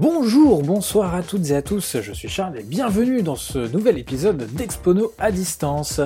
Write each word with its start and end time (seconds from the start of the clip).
Bonjour, 0.00 0.62
bonsoir 0.62 1.14
à 1.14 1.22
toutes 1.22 1.50
et 1.50 1.56
à 1.56 1.60
tous, 1.60 1.98
je 2.00 2.12
suis 2.12 2.30
Charles 2.30 2.58
et 2.58 2.62
bienvenue 2.62 3.22
dans 3.22 3.36
ce 3.36 3.70
nouvel 3.70 3.98
épisode 3.98 4.48
d'Expono 4.54 5.12
à 5.18 5.30
distance. 5.30 6.00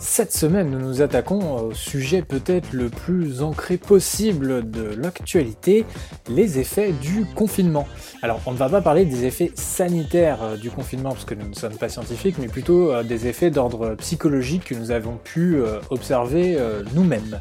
Cette 0.00 0.32
semaine, 0.32 0.70
nous 0.70 0.80
nous 0.80 1.02
attaquons 1.02 1.54
au 1.54 1.72
sujet 1.72 2.22
peut-être 2.22 2.72
le 2.72 2.88
plus 2.88 3.40
ancré 3.40 3.76
possible 3.76 4.68
de 4.68 4.82
l'actualité, 4.82 5.84
les 6.28 6.58
effets 6.58 6.90
du 6.90 7.26
confinement. 7.36 7.86
Alors, 8.22 8.40
on 8.46 8.50
ne 8.50 8.56
va 8.56 8.68
pas 8.68 8.80
parler 8.80 9.04
des 9.04 9.24
effets 9.24 9.52
sanitaires 9.54 10.42
euh, 10.42 10.56
du 10.56 10.72
confinement 10.72 11.10
parce 11.10 11.24
que 11.24 11.34
nous 11.34 11.48
ne 11.48 11.54
sommes 11.54 11.76
pas 11.76 11.88
scientifiques, 11.88 12.38
mais 12.40 12.48
plutôt 12.48 12.90
euh, 12.90 13.04
des 13.04 13.28
effets 13.28 13.50
d'ordre 13.50 13.94
psychologique 13.98 14.64
que 14.64 14.74
nous 14.74 14.90
avons 14.90 15.16
pu 15.16 15.58
euh, 15.58 15.78
observer 15.90 16.58
nous-mêmes. 16.92 17.38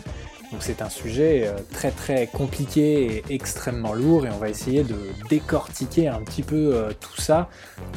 Donc 0.51 0.61
c'est 0.61 0.81
un 0.81 0.89
sujet 0.89 1.51
très 1.73 1.91
très 1.91 2.27
compliqué 2.27 3.23
et 3.29 3.33
extrêmement 3.33 3.93
lourd 3.93 4.25
et 4.25 4.29
on 4.29 4.37
va 4.37 4.49
essayer 4.49 4.83
de 4.83 4.95
décortiquer 5.29 6.07
un 6.07 6.21
petit 6.21 6.41
peu 6.41 6.87
tout 7.01 7.19
ça 7.19 7.49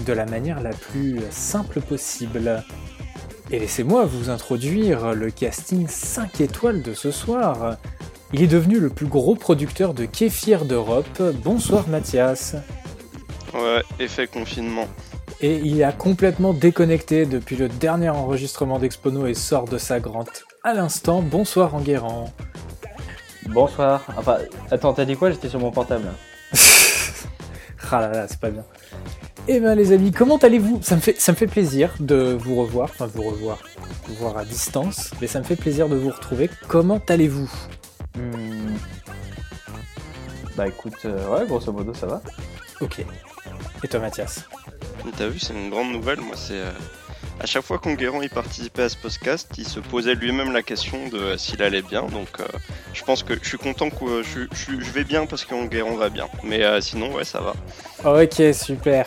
de 0.04 0.12
la 0.12 0.26
manière 0.26 0.60
la 0.60 0.70
plus 0.70 1.20
simple 1.30 1.80
possible. 1.80 2.64
Et 3.52 3.58
laissez-moi 3.58 4.04
vous 4.04 4.30
introduire 4.30 5.12
le 5.12 5.30
casting 5.30 5.86
5 5.88 6.40
étoiles 6.40 6.82
de 6.82 6.92
ce 6.92 7.10
soir. 7.10 7.76
Il 8.32 8.42
est 8.42 8.48
devenu 8.48 8.78
le 8.78 8.90
plus 8.90 9.06
gros 9.06 9.34
producteur 9.34 9.94
de 9.94 10.04
kéfir 10.04 10.64
d'Europe. 10.64 11.22
Bonsoir 11.42 11.88
Mathias. 11.88 12.54
Ouais, 13.54 13.82
effet 13.98 14.26
confinement. 14.26 14.86
Et 15.40 15.56
il 15.56 15.82
a 15.82 15.92
complètement 15.92 16.52
déconnecté 16.52 17.26
depuis 17.26 17.56
le 17.56 17.68
dernier 17.68 18.10
enregistrement 18.10 18.78
d'Expono 18.78 19.26
et 19.26 19.34
sort 19.34 19.64
de 19.64 19.78
sa 19.78 19.98
grotte 19.98 20.44
à 20.62 20.74
l'instant. 20.74 21.22
Bonsoir 21.22 21.74
Enguerrand. 21.74 22.32
Bonsoir. 23.48 24.04
Enfin, 24.16 24.38
attends, 24.70 24.92
t'as 24.92 25.04
dit 25.04 25.16
quoi? 25.16 25.30
J'étais 25.30 25.48
sur 25.48 25.58
mon 25.58 25.70
portable. 25.70 26.06
ah 27.90 28.00
là 28.00 28.08
là, 28.08 28.28
c'est 28.28 28.40
pas 28.40 28.50
bien. 28.50 28.64
Eh 29.48 29.58
ben 29.58 29.74
les 29.74 29.92
amis, 29.92 30.12
comment 30.12 30.36
allez-vous? 30.36 30.80
Ça 30.82 30.96
me, 30.96 31.00
fait, 31.00 31.18
ça 31.18 31.32
me 31.32 31.36
fait 31.36 31.46
plaisir 31.46 31.94
de 31.98 32.36
vous 32.38 32.56
revoir, 32.56 32.90
enfin 32.90 33.06
vous 33.06 33.22
revoir, 33.22 33.58
vous 34.06 34.14
voir 34.14 34.36
à 34.36 34.44
distance, 34.44 35.12
mais 35.20 35.26
ça 35.26 35.38
me 35.38 35.44
fait 35.44 35.56
plaisir 35.56 35.88
de 35.88 35.96
vous 35.96 36.10
retrouver. 36.10 36.50
Comment 36.68 37.00
allez-vous? 37.08 37.50
Hmm. 38.16 38.76
Bah 40.56 40.68
écoute, 40.68 40.98
euh, 41.06 41.28
ouais, 41.30 41.46
grosso 41.46 41.72
modo 41.72 41.94
ça 41.94 42.06
va. 42.06 42.20
Ok. 42.80 43.04
Et 43.82 43.88
toi 43.88 44.00
Mathias? 44.00 44.44
T'as 45.16 45.28
vu, 45.28 45.38
c'est 45.38 45.54
une 45.54 45.70
grande 45.70 45.90
nouvelle, 45.90 46.20
moi 46.20 46.36
c'est... 46.36 46.58
Euh, 46.60 46.70
à 47.40 47.46
chaque 47.46 47.62
fois 47.62 47.78
qu'Enguerrand 47.78 48.22
y 48.22 48.28
participait 48.28 48.82
à 48.82 48.88
ce 48.88 48.96
podcast, 48.96 49.50
il 49.58 49.66
se 49.66 49.80
posait 49.80 50.14
lui-même 50.14 50.52
la 50.52 50.62
question 50.62 51.08
de 51.08 51.18
euh, 51.18 51.36
s'il 51.36 51.62
allait 51.62 51.82
bien. 51.82 52.02
Donc, 52.02 52.28
je 52.92 53.02
pense 53.04 53.22
que 53.22 53.34
je 53.42 53.48
suis 53.48 53.58
content 53.58 53.90
que 53.90 54.22
je, 54.22 54.40
je, 54.52 54.90
vais 54.92 55.04
bien 55.04 55.26
parce 55.26 55.44
qu'Enguerrand 55.44 55.96
va 55.96 56.10
bien. 56.10 56.28
Mais 56.44 56.62
sinon, 56.80 57.12
ouais, 57.14 57.24
ça 57.24 57.40
va. 57.40 57.54
Ok, 58.22 58.42
super. 58.54 59.06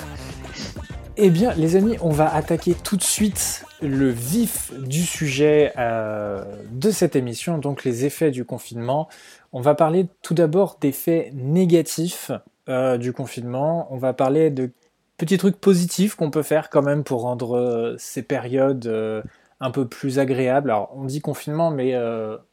Eh 1.15 1.29
bien, 1.29 1.53
les 1.53 1.75
amis, 1.75 1.95
on 2.01 2.09
va 2.09 2.33
attaquer 2.33 2.73
tout 2.73 2.97
de 2.97 3.03
suite 3.03 3.65
le 3.81 4.09
vif 4.09 4.71
du 4.79 5.03
sujet 5.03 5.71
euh, 5.77 6.43
de 6.71 6.89
cette 6.89 7.15
émission, 7.15 7.59
donc 7.59 7.83
les 7.83 8.05
effets 8.05 8.31
du 8.31 8.45
confinement. 8.45 9.07
On 9.51 9.61
va 9.61 9.75
parler 9.75 10.07
tout 10.23 10.33
d'abord 10.33 10.77
d'effets 10.81 11.31
négatifs 11.35 12.31
euh, 12.67 12.97
du 12.97 13.13
confinement. 13.13 13.87
On 13.91 13.97
va 13.97 14.13
parler 14.13 14.49
de 14.49 14.71
petits 15.25 15.37
trucs 15.37 15.57
positifs 15.57 16.15
qu'on 16.15 16.31
peut 16.31 16.43
faire 16.43 16.69
quand 16.69 16.81
même 16.81 17.03
pour 17.03 17.21
rendre 17.21 17.57
euh, 17.57 17.95
ces 17.97 18.23
périodes 18.23 18.87
un 19.59 19.71
peu 19.71 19.87
plus 19.87 20.19
agréables. 20.19 20.71
Alors, 20.71 20.91
on 20.95 21.05
dit 21.05 21.21
confinement, 21.21 21.71
mais 21.71 21.95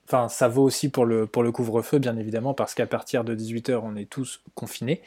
enfin, 0.06 0.28
ça 0.28 0.48
vaut 0.48 0.62
aussi 0.62 0.90
pour 0.90 1.06
le, 1.06 1.26
pour 1.26 1.42
le 1.42 1.52
couvre-feu, 1.52 1.98
bien 1.98 2.16
évidemment, 2.16 2.54
parce 2.54 2.74
qu'à 2.74 2.86
partir 2.86 3.24
de 3.24 3.34
18h, 3.34 3.80
on 3.82 3.96
est 3.96 4.08
tous 4.08 4.42
confinés. 4.54 5.02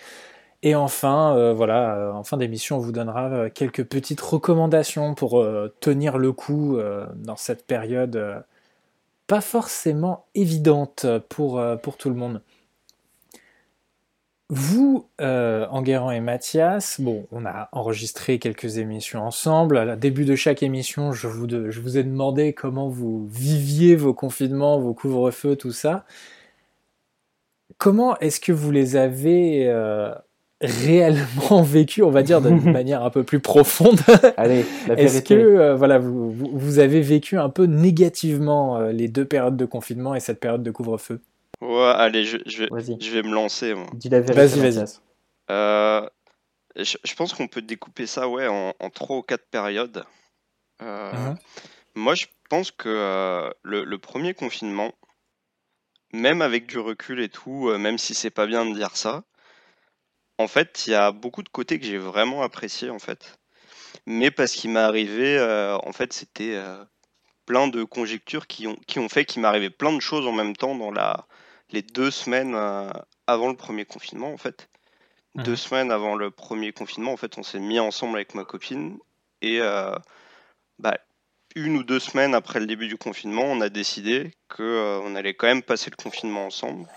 Et 0.63 0.75
enfin, 0.75 1.35
euh, 1.35 1.53
voilà, 1.53 1.95
euh, 1.95 2.11
en 2.13 2.23
fin 2.23 2.37
d'émission, 2.37 2.77
on 2.77 2.79
vous 2.79 2.93
donnera 2.93 3.25
euh, 3.29 3.49
quelques 3.53 3.83
petites 3.83 4.21
recommandations 4.21 5.13
pour 5.13 5.45
tenir 5.81 6.17
le 6.17 6.31
coup 6.31 6.77
dans 7.15 7.35
cette 7.35 7.67
période 7.67 8.43
pas 9.27 9.41
forcément 9.41 10.25
évidente 10.35 11.05
pour 11.29 11.59
tout 11.97 12.09
le 12.09 12.15
monde. 12.15 12.41
Vous, 14.49 15.07
Enguerrand 15.19 16.11
et 16.11 16.19
Mathias, 16.19 16.99
bon, 16.99 17.25
on 17.31 17.45
a 17.45 17.69
enregistré 17.71 18.39
quelques 18.39 18.77
émissions 18.77 19.25
ensemble. 19.25 19.77
À 19.77 19.95
début 19.95 20.25
de 20.25 20.35
chaque 20.35 20.61
émission, 20.61 21.11
je 21.11 21.27
vous, 21.27 21.47
je 21.49 21.79
vous 21.79 21.97
ai 21.97 22.03
demandé 22.03 22.53
comment 22.53 22.87
vous 22.87 23.27
viviez 23.31 23.95
vos 23.95 24.13
confinements, 24.13 24.79
vos 24.79 24.93
couvre-feux, 24.93 25.55
tout 25.55 25.71
ça. 25.71 26.05
Comment 27.77 28.17
est-ce 28.19 28.39
que 28.39 28.51
vous 28.51 28.69
les 28.71 28.95
avez 28.95 29.67
réellement 30.63 31.61
vécu, 31.63 32.03
on 32.03 32.09
va 32.09 32.23
dire, 32.23 32.41
d'une 32.41 32.71
manière 32.71 33.03
un 33.03 33.09
peu 33.09 33.23
plus 33.23 33.39
profonde? 33.39 33.99
Allez, 34.37 34.65
Est-ce 34.97 35.21
que 35.21 35.33
euh, 35.33 35.75
voilà, 35.75 35.99
vous, 35.99 36.31
vous, 36.31 36.79
avez 36.79 37.01
vécu 37.01 37.37
un 37.37 37.49
peu 37.49 37.65
négativement 37.65 38.77
euh, 38.77 38.91
les 38.91 39.07
deux 39.07 39.25
périodes 39.25 39.57
de 39.57 39.65
confinement 39.65 40.15
et 40.15 40.19
cette 40.19 40.39
période 40.39 40.63
de 40.63 40.71
couvre-feu? 40.71 41.19
Ouais, 41.63 41.93
allez, 41.95 42.25
je, 42.25 42.37
je, 42.45 42.63
vais, 42.63 42.69
je 42.99 43.11
vais 43.11 43.23
me 43.23 43.33
lancer. 43.33 43.73
Dis 43.93 44.09
la 44.09 44.19
vérité. 44.19 44.57
Vas-y, 44.57 44.59
vas-y. 44.59 44.85
Euh, 45.51 46.07
je, 46.75 47.15
pense 47.15 47.33
qu'on 47.33 47.47
peut 47.47 47.61
découper 47.61 48.07
ça 48.07 48.27
ouais, 48.27 48.47
en, 48.47 48.89
trois 48.89 49.17
ou 49.17 49.21
quatre 49.21 49.47
périodes. 49.49 50.05
Uh-huh. 50.81 51.35
Moi, 51.95 52.15
je 52.15 52.25
pense 52.49 52.71
que 52.71 53.53
le, 53.63 53.83
le, 53.83 53.97
premier 53.97 54.33
confinement, 54.33 54.91
même 56.11 56.41
avec 56.41 56.65
du 56.65 56.79
recul 56.79 57.21
et 57.21 57.29
tout, 57.29 57.69
même 57.77 57.97
si 57.97 58.13
c'est 58.13 58.29
pas 58.29 58.47
bien 58.47 58.65
de 58.65 58.73
dire 58.73 58.95
ça, 58.95 59.23
en 60.37 60.47
fait, 60.47 60.85
il 60.87 60.91
y 60.91 60.95
a 60.95 61.11
beaucoup 61.11 61.43
de 61.43 61.49
côtés 61.49 61.79
que 61.79 61.85
j'ai 61.85 61.97
vraiment 61.97 62.41
apprécié 62.41 62.89
en 62.89 62.99
fait. 62.99 63.39
Mais 64.05 64.31
parce 64.31 64.53
qu'il 64.53 64.71
m'est 64.71 64.79
arrivé, 64.79 65.37
euh, 65.37 65.77
en 65.83 65.93
fait, 65.93 66.13
c'était 66.13 66.55
euh, 66.55 66.83
plein 67.45 67.67
de 67.67 67.83
conjectures 67.83 68.47
qui 68.47 68.67
ont, 68.67 68.75
qui 68.87 68.99
ont 68.99 69.09
fait 69.09 69.25
qu'il 69.25 69.41
m'arrivait 69.41 69.69
plein 69.69 69.93
de 69.93 70.01
choses 70.01 70.27
en 70.27 70.31
même 70.31 70.55
temps 70.55 70.75
dans 70.75 70.91
la, 70.91 71.27
les 71.73 71.81
deux 71.81 72.11
semaines 72.11 72.55
euh, 72.55 72.89
avant 73.27 73.49
le 73.49 73.55
premier 73.55 73.83
confinement, 73.83 74.31
en 74.31 74.37
fait. 74.37 74.69
Deux 75.35 75.53
mmh. 75.53 75.57
semaines 75.57 75.91
avant 75.91 76.15
le 76.15 76.31
premier 76.31 76.71
confinement, 76.71 77.11
en 77.11 77.17
fait, 77.17 77.37
on 77.37 77.43
s'est 77.43 77.59
mis 77.59 77.79
ensemble 77.79 78.15
avec 78.15 78.35
ma 78.35 78.45
copine 78.45 78.97
et 79.41 79.59
bah, 80.79 80.97
une 81.55 81.75
ou 81.75 81.83
deux 81.83 81.99
semaines 81.99 82.33
après 82.33 82.61
le 82.61 82.65
début 82.65 82.87
du 82.87 82.97
confinement, 82.97 83.43
on 83.43 83.59
a 83.59 83.67
décidé 83.67 84.31
que 84.47 85.01
on 85.03 85.15
allait 85.15 85.33
quand 85.33 85.47
même 85.47 85.63
passer 85.63 85.89
le 85.89 86.01
confinement 86.01 86.45
ensemble. 86.45 86.87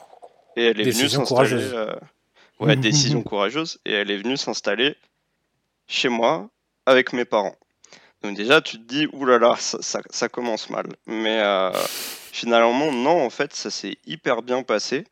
Et 0.54 0.66
elle 0.66 0.80
est 0.80 0.90
venue 0.90 1.08
s'installer. 1.08 1.88
Ouais, 2.60 2.76
décision 2.76 3.22
courageuse. 3.22 3.78
Et 3.84 3.92
elle 3.92 4.10
est 4.10 4.16
venue 4.16 4.36
s'installer 4.36 4.96
chez 5.86 6.08
moi 6.08 6.48
avec 6.86 7.12
mes 7.12 7.24
parents. 7.24 7.56
Donc 8.22 8.36
déjà, 8.36 8.60
tu 8.60 8.78
te 8.78 8.82
dis, 8.82 9.06
oulala, 9.12 9.56
ça, 9.58 9.78
ça, 9.80 10.00
ça 10.10 10.28
commence 10.28 10.70
mal. 10.70 10.86
Mais 11.06 11.40
euh, 11.40 11.70
finalement, 12.36 12.92
non, 12.92 13.24
en 13.24 13.30
fait, 13.30 13.54
ça 13.54 13.70
s'est 13.70 13.96
hyper 14.04 14.42
bien 14.42 14.62
passé. 14.62 15.04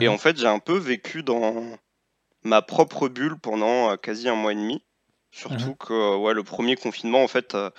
Et 0.00 0.08
en 0.08 0.18
fait, 0.18 0.36
j'ai 0.36 0.46
un 0.46 0.58
peu 0.58 0.76
vécu 0.76 1.22
dans 1.22 1.78
ma 2.42 2.62
propre 2.62 3.08
bulle 3.08 3.38
pendant 3.38 3.90
euh, 3.90 3.96
quasi 3.96 4.28
un 4.28 4.34
mois 4.34 4.52
et 4.52 4.56
demi. 4.56 4.82
Surtout 5.30 5.70
mhm. 5.70 5.76
que 5.76 6.16
ouais, 6.16 6.34
le 6.34 6.42
premier 6.42 6.76
confinement, 6.76 7.22
en 7.22 7.28
fait, 7.28 7.54
euh, 7.54 7.70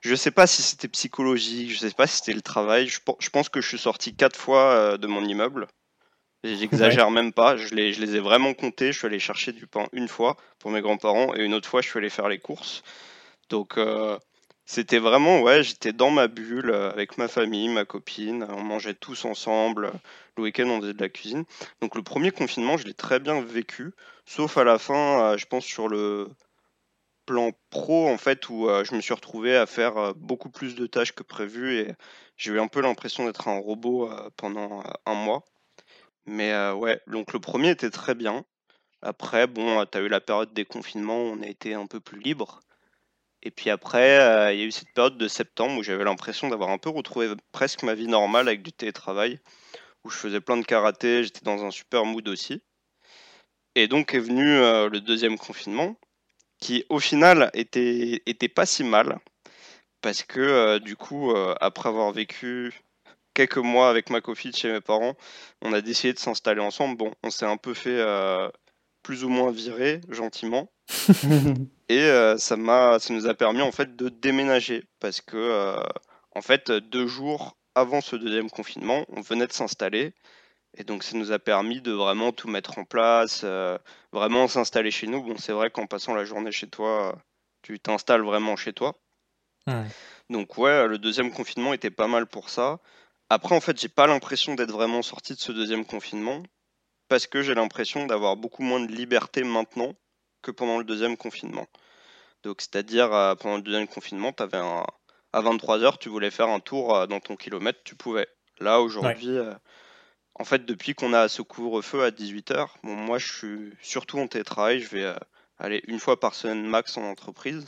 je 0.00 0.14
sais 0.14 0.30
pas 0.30 0.46
si 0.46 0.62
c'était 0.62 0.88
psychologique, 0.88 1.70
je 1.70 1.78
sais 1.78 1.90
pas 1.90 2.06
si 2.06 2.16
c'était 2.16 2.32
le 2.32 2.42
travail. 2.42 2.86
Je, 2.88 3.00
je, 3.18 3.30
pense 3.30 3.48
que 3.48 3.60
je 3.60 3.68
suis 3.68 3.78
sorti 3.78 4.14
quatre 4.14 4.38
fois 4.38 4.96
de 4.96 5.06
mon 5.06 5.24
immeuble. 5.24 5.66
J'exagère 6.42 7.10
même 7.10 7.32
pas, 7.34 7.58
je 7.58 7.74
les, 7.74 7.92
je 7.92 8.00
les 8.00 8.16
ai 8.16 8.20
vraiment 8.20 8.54
comptés. 8.54 8.92
Je 8.92 8.98
suis 8.98 9.06
allé 9.06 9.18
chercher 9.18 9.52
du 9.52 9.66
pain 9.66 9.86
une 9.92 10.08
fois 10.08 10.36
pour 10.58 10.70
mes 10.70 10.80
grands-parents 10.80 11.34
et 11.34 11.44
une 11.44 11.52
autre 11.52 11.68
fois, 11.68 11.82
je 11.82 11.88
suis 11.88 11.98
allé 11.98 12.08
faire 12.08 12.28
les 12.28 12.38
courses. 12.38 12.82
Donc, 13.50 13.76
euh, 13.76 14.18
c'était 14.70 15.00
vraiment, 15.00 15.40
ouais, 15.40 15.64
j'étais 15.64 15.92
dans 15.92 16.10
ma 16.10 16.28
bulle 16.28 16.70
euh, 16.70 16.92
avec 16.92 17.18
ma 17.18 17.26
famille, 17.26 17.68
ma 17.68 17.84
copine. 17.84 18.46
On 18.50 18.62
mangeait 18.62 18.94
tous 18.94 19.24
ensemble. 19.24 19.90
Le 20.36 20.44
week-end, 20.44 20.68
on 20.68 20.80
faisait 20.80 20.94
de 20.94 21.02
la 21.02 21.08
cuisine. 21.08 21.44
Donc, 21.80 21.96
le 21.96 22.02
premier 22.02 22.30
confinement, 22.30 22.76
je 22.76 22.86
l'ai 22.86 22.94
très 22.94 23.18
bien 23.18 23.40
vécu. 23.42 23.92
Sauf 24.26 24.56
à 24.58 24.62
la 24.62 24.78
fin, 24.78 25.32
euh, 25.32 25.36
je 25.36 25.46
pense 25.46 25.64
sur 25.64 25.88
le 25.88 26.28
plan 27.26 27.50
pro, 27.70 28.08
en 28.08 28.16
fait, 28.16 28.48
où 28.48 28.68
je 28.84 28.94
me 28.94 29.00
suis 29.00 29.14
retrouvé 29.14 29.56
à 29.56 29.66
faire 29.66 30.14
beaucoup 30.14 30.50
plus 30.50 30.76
de 30.76 30.86
tâches 30.86 31.12
que 31.12 31.22
prévu 31.22 31.78
et 31.78 31.94
j'ai 32.36 32.52
eu 32.52 32.60
un 32.60 32.68
peu 32.68 32.80
l'impression 32.80 33.24
d'être 33.26 33.48
un 33.48 33.58
robot 33.58 34.10
pendant 34.36 34.82
un 35.06 35.14
mois. 35.14 35.44
Mais 36.26 36.52
euh, 36.52 36.74
ouais, 36.74 37.00
donc 37.08 37.32
le 37.32 37.40
premier 37.40 37.70
était 37.70 37.90
très 37.90 38.14
bien. 38.14 38.44
Après, 39.02 39.46
bon, 39.46 39.84
tu 39.86 39.98
as 39.98 40.00
eu 40.00 40.08
la 40.08 40.20
période 40.20 40.52
des 40.52 40.64
confinements 40.64 41.22
où 41.22 41.32
on 41.32 41.42
a 41.42 41.46
été 41.46 41.74
un 41.74 41.86
peu 41.86 42.00
plus 42.00 42.20
libre. 42.20 42.60
Et 43.42 43.50
puis 43.50 43.70
après, 43.70 44.20
euh, 44.20 44.52
il 44.52 44.60
y 44.60 44.62
a 44.62 44.66
eu 44.66 44.70
cette 44.70 44.92
période 44.92 45.16
de 45.16 45.28
septembre 45.28 45.78
où 45.78 45.82
j'avais 45.82 46.04
l'impression 46.04 46.48
d'avoir 46.48 46.70
un 46.70 46.78
peu 46.78 46.90
retrouvé 46.90 47.32
presque 47.52 47.82
ma 47.82 47.94
vie 47.94 48.06
normale 48.08 48.48
avec 48.48 48.62
du 48.62 48.72
télétravail, 48.72 49.38
où 50.04 50.10
je 50.10 50.16
faisais 50.16 50.40
plein 50.40 50.56
de 50.56 50.64
karaté, 50.64 51.24
j'étais 51.24 51.44
dans 51.44 51.64
un 51.64 51.70
super 51.70 52.04
mood 52.04 52.26
aussi. 52.28 52.62
Et 53.74 53.88
donc 53.88 54.14
est 54.14 54.20
venu 54.20 54.46
euh, 54.46 54.88
le 54.88 55.00
deuxième 55.00 55.38
confinement, 55.38 55.96
qui 56.60 56.84
au 56.90 56.98
final 56.98 57.50
était, 57.54 58.22
était 58.26 58.48
pas 58.48 58.66
si 58.66 58.84
mal, 58.84 59.18
parce 60.02 60.22
que 60.22 60.78
du 60.78 60.96
coup, 60.96 61.34
après 61.60 61.88
avoir 61.88 62.10
vécu 62.12 62.72
quelques 63.34 63.56
mois 63.58 63.88
avec 63.88 64.10
ma 64.10 64.20
copine 64.20 64.52
chez 64.52 64.70
mes 64.70 64.80
parents, 64.80 65.14
on 65.62 65.72
a 65.72 65.80
décidé 65.80 66.12
de 66.12 66.18
s'installer 66.18 66.60
ensemble. 66.60 66.96
Bon, 66.96 67.12
on 67.22 67.30
s'est 67.30 67.46
un 67.46 67.56
peu 67.56 67.74
fait 67.74 67.98
euh, 67.98 68.48
plus 69.02 69.24
ou 69.24 69.28
moins 69.28 69.50
viré 69.50 70.00
gentiment. 70.08 70.70
Et 71.88 72.34
ça 72.38 72.56
m'a, 72.56 72.98
ça 72.98 73.14
nous 73.14 73.26
a 73.26 73.34
permis 73.34 73.62
en 73.62 73.72
fait 73.72 73.96
de 73.96 74.08
déménager 74.08 74.84
parce 75.00 75.20
que 75.20 75.76
en 76.34 76.42
fait 76.42 76.70
deux 76.70 77.06
jours 77.06 77.56
avant 77.74 78.00
ce 78.00 78.16
deuxième 78.16 78.50
confinement, 78.50 79.04
on 79.08 79.20
venait 79.20 79.46
de 79.46 79.52
s'installer 79.52 80.12
et 80.76 80.84
donc 80.84 81.02
ça 81.02 81.16
nous 81.16 81.32
a 81.32 81.38
permis 81.38 81.80
de 81.80 81.92
vraiment 81.92 82.32
tout 82.32 82.48
mettre 82.48 82.78
en 82.78 82.84
place, 82.84 83.44
vraiment 84.12 84.48
s'installer 84.48 84.90
chez 84.90 85.06
nous. 85.06 85.22
Bon, 85.22 85.36
c'est 85.38 85.52
vrai 85.52 85.70
qu'en 85.70 85.86
passant 85.86 86.14
la 86.14 86.24
journée 86.24 86.52
chez 86.52 86.68
toi, 86.68 87.16
tu 87.62 87.78
t'installes 87.78 88.22
vraiment 88.22 88.56
chez 88.56 88.72
toi. 88.72 88.94
Donc 90.28 90.58
ouais, 90.58 90.86
le 90.86 90.98
deuxième 90.98 91.32
confinement 91.32 91.72
était 91.72 91.90
pas 91.90 92.08
mal 92.08 92.26
pour 92.26 92.50
ça. 92.50 92.78
Après, 93.28 93.54
en 93.54 93.60
fait, 93.60 93.80
j'ai 93.80 93.88
pas 93.88 94.08
l'impression 94.08 94.56
d'être 94.56 94.72
vraiment 94.72 95.02
sorti 95.02 95.34
de 95.34 95.38
ce 95.38 95.52
deuxième 95.52 95.84
confinement 95.84 96.42
parce 97.08 97.28
que 97.28 97.42
j'ai 97.42 97.54
l'impression 97.54 98.06
d'avoir 98.06 98.36
beaucoup 98.36 98.62
moins 98.62 98.80
de 98.80 98.90
liberté 98.90 99.44
maintenant 99.44 99.94
que 100.42 100.50
pendant 100.50 100.78
le 100.78 100.84
deuxième 100.84 101.16
confinement. 101.16 101.66
Donc, 102.42 102.60
c'est-à-dire, 102.60 103.12
euh, 103.12 103.34
pendant 103.34 103.56
le 103.56 103.62
deuxième 103.62 103.88
confinement, 103.88 104.32
avais 104.38 104.56
un... 104.56 104.84
à 105.32 105.42
23h, 105.42 105.98
tu 105.98 106.08
voulais 106.08 106.30
faire 106.30 106.48
un 106.48 106.60
tour 106.60 106.96
euh, 106.96 107.06
dans 107.06 107.20
ton 107.20 107.36
kilomètre, 107.36 107.80
tu 107.84 107.94
pouvais. 107.94 108.28
Là, 108.60 108.80
aujourd'hui, 108.80 109.36
euh, 109.36 109.52
en 110.34 110.44
fait, 110.44 110.64
depuis 110.64 110.94
qu'on 110.94 111.12
a 111.12 111.28
ce 111.28 111.42
couvre-feu 111.42 112.02
à 112.02 112.10
18h, 112.10 112.68
bon, 112.82 112.94
moi, 112.94 113.18
je 113.18 113.32
suis 113.32 113.72
surtout 113.82 114.18
en 114.18 114.26
télétravail, 114.26 114.80
je 114.80 114.88
vais 114.88 115.14
aller 115.58 115.82
une 115.86 115.98
fois 115.98 116.18
par 116.18 116.34
semaine 116.34 116.66
max 116.66 116.96
en 116.96 117.02
entreprise. 117.02 117.66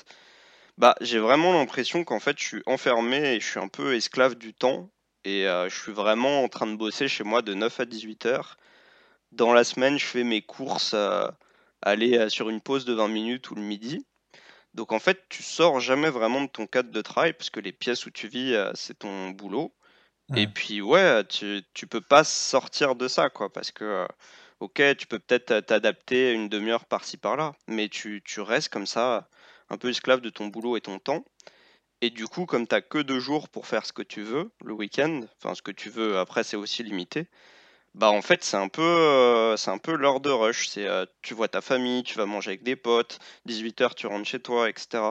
Bah, 0.79 0.95
j'ai 1.01 1.19
vraiment 1.19 1.53
l'impression 1.53 2.05
qu'en 2.05 2.21
fait, 2.21 2.39
je 2.39 2.45
suis 2.45 2.63
enfermé 2.67 3.35
et 3.35 3.41
je 3.41 3.47
suis 3.47 3.61
un 3.61 3.69
peu 3.69 3.95
esclave 3.95 4.35
du 4.37 4.55
temps. 4.55 4.91
Et 5.25 5.45
je 5.45 5.75
suis 5.75 5.93
vraiment 5.93 6.43
en 6.43 6.49
train 6.49 6.67
de 6.67 6.75
bosser 6.75 7.09
chez 7.09 7.25
moi 7.25 7.43
de 7.43 7.55
9 7.55 7.81
à 7.81 7.85
18h. 7.85 8.55
Dans 9.31 9.53
la 9.53 9.65
semaine, 9.65 9.99
je 9.99 10.05
fais 10.05 10.25
mes 10.25 10.43
courses, 10.43 10.97
aller 11.83 12.29
sur 12.31 12.49
une 12.49 12.61
pause 12.61 12.85
de 12.85 12.93
20 12.95 13.09
minutes 13.09 13.51
ou 13.51 13.55
le 13.55 13.63
midi. 13.63 14.07
Donc 14.75 14.93
en 14.93 14.99
fait, 14.99 15.25
tu 15.29 15.43
sors 15.43 15.81
jamais 15.81 16.11
vraiment 16.11 16.43
de 16.43 16.49
ton 16.49 16.67
cadre 16.67 16.91
de 16.91 17.03
travail 17.03 17.35
parce 17.35 17.51
que 17.51 17.61
les 17.61 17.73
pièces 17.73 18.07
où 18.07 18.11
tu 18.11 18.29
vis, 18.29 18.57
c'est 18.75 19.01
ton 19.01 19.31
boulot. 19.31 19.75
Et 20.35 20.47
puis 20.47 20.81
ouais, 20.81 21.25
tu, 21.25 21.63
tu 21.75 21.87
peux 21.87 22.01
pas 22.01 22.25
sortir 22.25 22.95
de 22.95 23.07
ça, 23.09 23.29
quoi, 23.29 23.53
parce 23.53 23.71
que 23.71 24.07
ok, 24.61 24.81
tu 24.97 25.07
peux 25.07 25.19
peut-être 25.19 25.61
t'adapter 25.67 26.33
une 26.33 26.49
demi-heure 26.49 26.87
par-ci 26.87 27.17
par-là, 27.17 27.53
mais 27.67 27.89
tu, 27.89 28.23
tu 28.25 28.41
restes 28.41 28.69
comme 28.71 28.87
ça, 28.87 29.29
un 29.69 29.77
peu 29.77 29.91
esclave 29.91 30.21
de 30.21 30.31
ton 30.31 30.47
boulot 30.47 30.77
et 30.77 30.81
ton 30.81 30.99
temps. 30.99 31.25
Et 32.01 32.11
du 32.11 32.27
coup, 32.27 32.47
comme 32.47 32.67
tu 32.67 32.75
n'as 32.75 32.81
que 32.81 32.99
deux 32.99 33.21
jours 33.21 33.49
pour 33.49 33.67
faire 33.67 33.87
ce 33.87 33.93
que 33.93 34.03
tu 34.03 34.23
veux, 34.23 34.53
le 34.65 34.73
week-end, 34.73 35.23
enfin 35.39 35.55
ce 35.55 35.63
que 35.63 35.71
tu 35.71 35.91
veux, 35.91 36.19
après 36.19 36.45
c'est 36.45 36.57
aussi 36.57 36.83
limité, 36.83 37.29
bah 37.95 38.11
en 38.11 38.23
fait 38.23 38.43
c'est 38.43 38.57
un 38.57 38.69
peu 38.69 38.83
euh, 38.83 39.57
c'est 39.57 39.71
un 39.71 39.79
peu 39.79 39.95
l'heure 39.97 40.21
de 40.21 40.31
rush. 40.31 40.69
C'est 40.69 40.87
euh, 40.87 41.05
tu 41.23 41.35
vois 41.35 41.49
ta 41.49 41.61
famille, 41.61 42.03
tu 42.05 42.17
vas 42.17 42.27
manger 42.27 42.51
avec 42.51 42.63
des 42.63 42.77
potes, 42.77 43.19
18h 43.47 43.95
tu 43.95 44.07
rentres 44.07 44.27
chez 44.29 44.41
toi, 44.41 44.69
etc. 44.69 45.03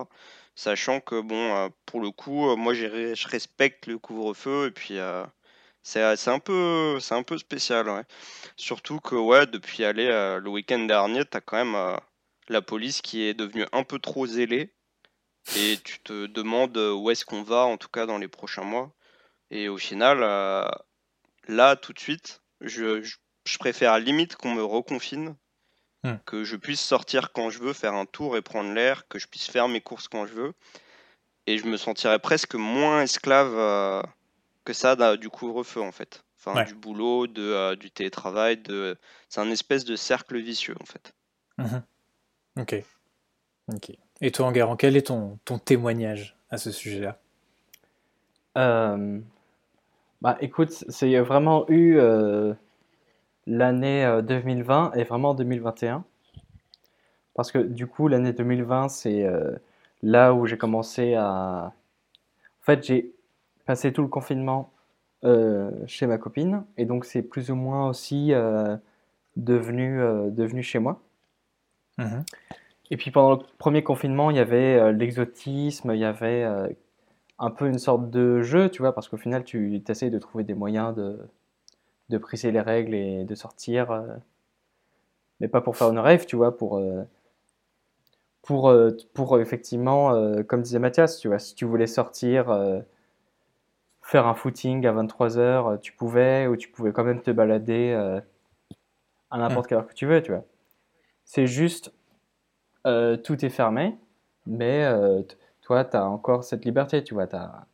Sachant 0.55 0.99
que 0.99 1.21
bon, 1.21 1.55
euh, 1.55 1.69
pour 1.85 2.01
le 2.01 2.11
coup, 2.11 2.55
moi 2.55 2.73
je 2.73 2.85
respecte 3.27 3.87
le 3.87 3.97
couvre-feu 3.99 4.67
et 4.67 4.71
puis 4.71 4.97
c'est 5.83 6.27
un 6.27 6.39
peu 6.39 6.99
c'est 6.99 7.15
un 7.15 7.23
peu 7.23 7.37
spécial, 7.37 7.89
ouais. 7.89 8.03
Surtout 8.57 8.99
que 8.99 9.15
ouais, 9.15 9.45
depuis 9.47 9.83
aller 9.85 10.07
le 10.07 10.49
week-end 10.49 10.79
dernier, 10.79 11.25
tu 11.25 11.37
as 11.37 11.41
quand 11.41 11.63
même 11.63 11.97
la 12.49 12.61
police 12.61 13.01
qui 13.01 13.23
est 13.23 13.33
devenue 13.33 13.65
un 13.71 13.83
peu 13.83 13.99
trop 13.99 14.25
zélée 14.27 14.73
et 15.57 15.77
tu 15.83 15.99
te 15.99 16.27
demandes 16.27 16.77
où 16.77 17.09
est-ce 17.11 17.25
qu'on 17.25 17.43
va, 17.43 17.65
en 17.65 17.77
tout 17.77 17.89
cas 17.89 18.05
dans 18.05 18.17
les 18.17 18.27
prochains 18.27 18.63
mois. 18.63 18.91
Et 19.51 19.69
au 19.69 19.77
final, 19.77 20.19
là, 21.47 21.75
tout 21.75 21.93
de 21.93 21.99
suite, 21.99 22.40
je, 22.61 23.01
je, 23.01 23.57
préfère 23.57 23.97
limite 23.99 24.35
qu'on 24.35 24.53
me 24.53 24.63
reconfine, 24.63 25.35
hmm. 26.03 26.15
que 26.25 26.43
je 26.43 26.55
puisse 26.55 26.81
sortir 26.81 27.31
quand 27.31 27.49
je 27.49 27.59
veux, 27.59 27.73
faire 27.73 27.93
un 27.93 28.05
tour 28.05 28.37
et 28.37 28.41
prendre 28.41 28.73
l'air, 28.73 29.07
que 29.07 29.19
je 29.19 29.27
puisse 29.27 29.49
faire 29.49 29.67
mes 29.67 29.81
courses 29.81 30.07
quand 30.07 30.25
je 30.25 30.33
veux. 30.33 30.53
Et 31.47 31.57
je 31.57 31.65
me 31.65 31.77
sentirais 31.77 32.19
presque 32.19 32.55
moins 32.55 33.01
esclave 33.01 33.53
euh, 33.55 34.01
que 34.63 34.73
ça 34.73 35.17
du 35.17 35.29
couvre-feu, 35.29 35.81
en 35.81 35.91
fait. 35.91 36.23
Enfin, 36.37 36.63
du 36.63 36.73
boulot, 36.73 37.27
de, 37.27 37.75
du 37.75 37.91
télétravail, 37.91 38.57
de... 38.57 38.97
c'est 39.29 39.41
un 39.41 39.51
espèce 39.51 39.85
de 39.85 39.95
cercle 39.95 40.39
vicieux, 40.39 40.75
en 40.79 40.85
fait. 40.85 41.13
Mhm. 41.57 41.83
Ok. 42.57 42.83
Ok. 43.73 43.91
Et 44.21 44.31
toi, 44.31 44.47
Enguerrand, 44.47 44.75
quel 44.75 44.95
est 44.95 45.07
ton, 45.07 45.39
ton 45.45 45.59
témoignage 45.59 46.35
à 46.49 46.57
ce 46.57 46.71
sujet-là? 46.71 47.19
Euh, 48.57 49.19
Bah, 50.21 50.38
écoute, 50.39 50.69
c'est 50.69 51.19
vraiment 51.19 51.68
eu 51.69 51.97
euh, 51.97 52.53
l'année 53.47 54.19
2020 54.23 54.91
euh, 54.95 55.00
et 55.00 55.03
vraiment 55.03 55.33
2021. 55.33 56.03
Parce 57.33 57.51
que 57.51 57.59
du 57.59 57.88
coup, 57.88 58.07
l'année 58.07 58.33
2020, 58.33 58.89
c'est 58.89 59.25
là 60.03 60.33
où 60.33 60.45
j'ai 60.45 60.57
commencé 60.57 61.15
à. 61.15 61.73
En 62.62 62.63
fait, 62.63 62.83
j'ai 62.83 63.13
passé 63.65 63.94
tout 63.94 64.01
le 64.01 64.09
confinement 64.09 64.71
chez 65.88 66.07
ma 66.07 66.18
copine, 66.18 66.65
et 66.77 66.85
donc 66.85 67.06
c'est 67.06 67.21
plus 67.21 67.50
ou 67.50 67.56
moins 67.56 67.88
aussi 67.88 68.33
devenu, 69.38 70.00
devenu 70.31 70.62
chez 70.62 70.79
moi. 70.79 71.01
Mmh 71.97 72.21
et 72.91 72.97
puis 72.97 73.09
pendant 73.09 73.31
le 73.31 73.39
premier 73.57 73.83
confinement, 73.83 74.29
il 74.29 74.38
y 74.38 74.39
avait 74.39 74.75
euh, 74.75 74.91
l'exotisme, 74.91 75.91
il 75.94 76.00
y 76.00 76.06
avait 76.06 76.44
euh, 76.44 76.67
un 77.41 77.51
peu 77.51 77.67
une 77.67 77.79
sorte 77.79 78.09
de 78.09 78.41
jeu, 78.41 78.69
tu 78.69 78.81
vois, 78.81 78.93
parce 78.93 79.09
qu'au 79.09 79.17
final, 79.17 79.43
tu 79.43 79.81
essayes 79.89 80.11
de 80.11 80.19
trouver 80.19 80.45
des 80.45 80.53
moyens 80.53 80.95
de, 80.95 81.19
de 82.09 82.17
briser 82.17 82.51
les 82.51 82.61
règles 82.61 82.93
et 82.93 83.25
de 83.25 83.35
sortir, 83.35 83.91
euh, 83.91 84.07
mais 85.41 85.49
pas 85.49 85.61
pour 85.61 85.75
faire 85.75 85.89
une 85.89 85.99
rêve, 85.99 86.25
tu 86.25 86.35
vois, 86.38 86.55
pour, 86.57 86.81
pour, 88.43 88.73
pour 89.13 89.39
effectivement, 89.39 90.43
comme 90.43 90.61
disait 90.61 90.79
Mathias, 90.79 91.19
tu 91.19 91.27
vois, 91.27 91.39
si 91.39 91.55
tu 91.55 91.65
voulais 91.65 91.88
sortir, 91.88 92.55
faire 94.03 94.27
un 94.27 94.35
footing 94.35 94.85
à 94.85 94.93
23h, 94.93 95.79
tu 95.79 95.93
pouvais, 95.93 96.47
ou 96.47 96.55
tu 96.55 96.69
pouvais 96.69 96.91
quand 96.91 97.03
même 97.03 97.21
te 97.21 97.31
balader 97.31 97.93
à 99.31 99.38
n'importe 99.38 99.65
mmh. 99.65 99.69
quelle 99.69 99.77
heure 99.79 99.88
que 99.88 99.93
tu 99.93 100.05
veux, 100.05 100.21
tu 100.21 100.31
vois. 100.31 100.45
C'est 101.25 101.47
juste 101.47 101.91
euh, 102.85 103.15
tout 103.15 103.43
est 103.45 103.49
fermé, 103.49 103.95
mais 104.45 104.83
euh, 104.83 105.21
toi, 105.61 105.85
tu 105.85 105.97
as 105.97 106.05
encore 106.05 106.43
cette 106.43 106.65
liberté, 106.65 107.03
tu 107.03 107.13
vois. 107.13 107.27
As 107.33 107.65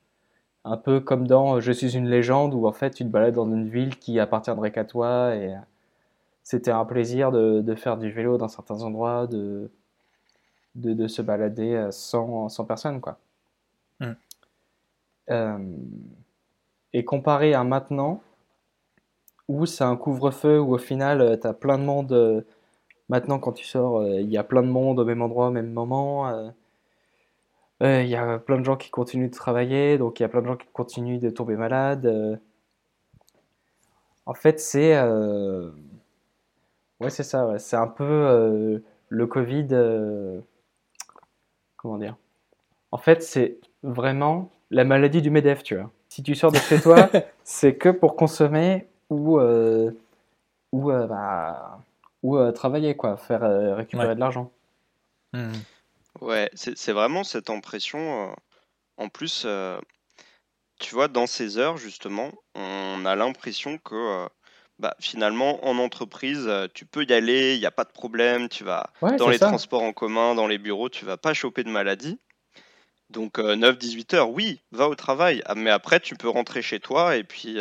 un 0.63 0.77
peu 0.77 0.99
comme 0.99 1.27
dans 1.27 1.59
Je 1.59 1.71
suis 1.71 1.95
une 1.95 2.07
légende, 2.09 2.53
où 2.53 2.67
en 2.67 2.73
fait, 2.73 2.91
tu 2.91 3.03
te 3.03 3.09
balades 3.09 3.35
dans 3.35 3.47
une 3.47 3.69
ville 3.69 3.97
qui 3.97 4.19
appartiendrait 4.19 4.71
qu'à 4.71 4.85
toi, 4.85 5.35
et 5.35 5.55
c'était 6.43 6.71
un 6.71 6.85
plaisir 6.85 7.31
de, 7.31 7.75
faire 7.75 7.97
du 7.97 8.11
vélo 8.11 8.37
dans 8.37 8.47
certains 8.47 8.81
endroits, 8.83 9.27
de, 9.27 9.69
de, 10.75 11.07
se 11.07 11.21
balader 11.21 11.73
euh, 11.73 11.91
sans, 11.91 12.49
sans 12.49 12.65
personne, 12.65 13.01
quoi. 13.01 13.17
Mm. 13.99 14.13
et 16.93 17.03
comparé 17.03 17.53
à 17.53 17.63
maintenant, 17.63 18.21
où 19.47 19.65
c'est 19.65 19.83
un 19.83 19.95
couvre-feu, 19.97 20.59
où 20.59 20.73
au 20.75 20.77
final, 20.77 21.39
tu 21.41 21.47
as 21.47 21.53
plein 21.53 21.77
de 21.77 21.83
monde 21.83 22.45
Maintenant, 23.09 23.39
quand 23.39 23.53
tu 23.53 23.65
sors, 23.65 23.99
euh, 23.99 24.21
il 24.21 24.29
y 24.29 24.37
a 24.37 24.43
plein 24.43 24.61
de 24.61 24.67
monde 24.67 24.99
au 24.99 25.05
même 25.05 25.21
endroit, 25.21 25.47
au 25.47 25.51
même 25.51 25.71
moment. 25.71 26.53
Euh, 27.81 27.85
euh, 27.85 28.03
il 28.03 28.09
y 28.09 28.15
a 28.15 28.39
plein 28.39 28.57
de 28.57 28.65
gens 28.65 28.75
qui 28.75 28.89
continuent 28.89 29.29
de 29.29 29.35
travailler, 29.35 29.97
donc 29.97 30.19
il 30.19 30.23
y 30.23 30.25
a 30.25 30.29
plein 30.29 30.41
de 30.41 30.47
gens 30.47 30.57
qui 30.57 30.67
continuent 30.73 31.19
de 31.19 31.29
tomber 31.29 31.55
malades. 31.55 32.39
En 34.25 34.33
fait, 34.33 34.59
c'est. 34.59 34.99
Ouais, 36.99 37.09
c'est 37.09 37.23
ça, 37.23 37.59
c'est 37.59 37.75
un 37.75 37.87
peu 37.87 38.81
le 39.09 39.27
Covid. 39.27 39.67
Comment 41.75 41.97
dire? 41.97 42.15
En 42.91 42.97
fait, 42.97 43.21
c'est 43.21 43.59
vraiment 43.83 44.49
la 44.71 44.83
maladie 44.83 45.21
du 45.21 45.29
MEDEF, 45.29 45.63
tu 45.63 45.75
vois. 45.75 45.91
Si 46.09 46.23
tu 46.23 46.35
sors 46.35 46.51
de 46.51 46.57
chez 46.57 46.81
toi, 46.81 47.09
c'est 47.43 47.75
que 47.75 47.89
pour 47.89 48.15
consommer 48.15 48.87
ou. 49.09 49.39
ou 49.39 50.91
bah, 50.91 51.79
ou 52.23 52.37
euh, 52.37 52.51
travailler, 52.51 52.95
quoi, 52.95 53.17
faire 53.17 53.43
euh, 53.43 53.75
récupérer 53.75 54.15
de 54.15 54.19
l'argent. 54.19 54.51
Mmh. 55.33 55.51
Ouais, 56.21 56.49
c'est 56.53 56.91
vraiment 56.91 57.23
cette 57.23 57.49
impression. 57.49 58.29
Euh, 58.29 58.33
en 58.97 59.09
plus, 59.09 59.45
tu 60.79 60.93
vois, 60.93 61.07
dans 61.07 61.27
ces 61.27 61.57
heures, 61.57 61.77
justement, 61.77 62.31
on 62.55 63.05
a 63.05 63.15
l'impression 63.15 63.77
que 63.77 64.27
bah, 64.79 64.95
finalement, 64.99 65.65
en 65.67 65.77
entreprise, 65.77 66.49
tu 66.73 66.85
peux 66.85 67.03
y 67.03 67.13
aller, 67.13 67.55
il 67.55 67.59
n'y 67.59 67.65
a 67.65 67.71
pas 67.71 67.83
de 67.83 67.91
problème, 67.91 68.49
tu 68.49 68.63
vas 68.63 68.89
dans 69.17 69.29
les 69.29 69.39
transports 69.39 69.83
en 69.83 69.93
commun, 69.93 70.35
dans 70.35 70.47
les 70.47 70.57
bureaux, 70.57 70.89
tu 70.89 71.05
vas 71.05 71.17
pas 71.17 71.33
choper 71.33 71.63
de 71.63 71.69
maladie. 71.69 72.19
Donc 73.09 73.37
9-18 73.37 74.15
heures, 74.15 74.29
oui, 74.29 74.61
va 74.71 74.89
au 74.89 74.95
travail, 74.95 75.41
ah, 75.45 75.55
mais 75.55 75.69
après 75.69 75.99
tu 75.99 76.15
peux 76.15 76.29
rentrer 76.29 76.61
chez 76.61 76.79
toi 76.79 77.15
et 77.15 77.23
puis 77.23 77.59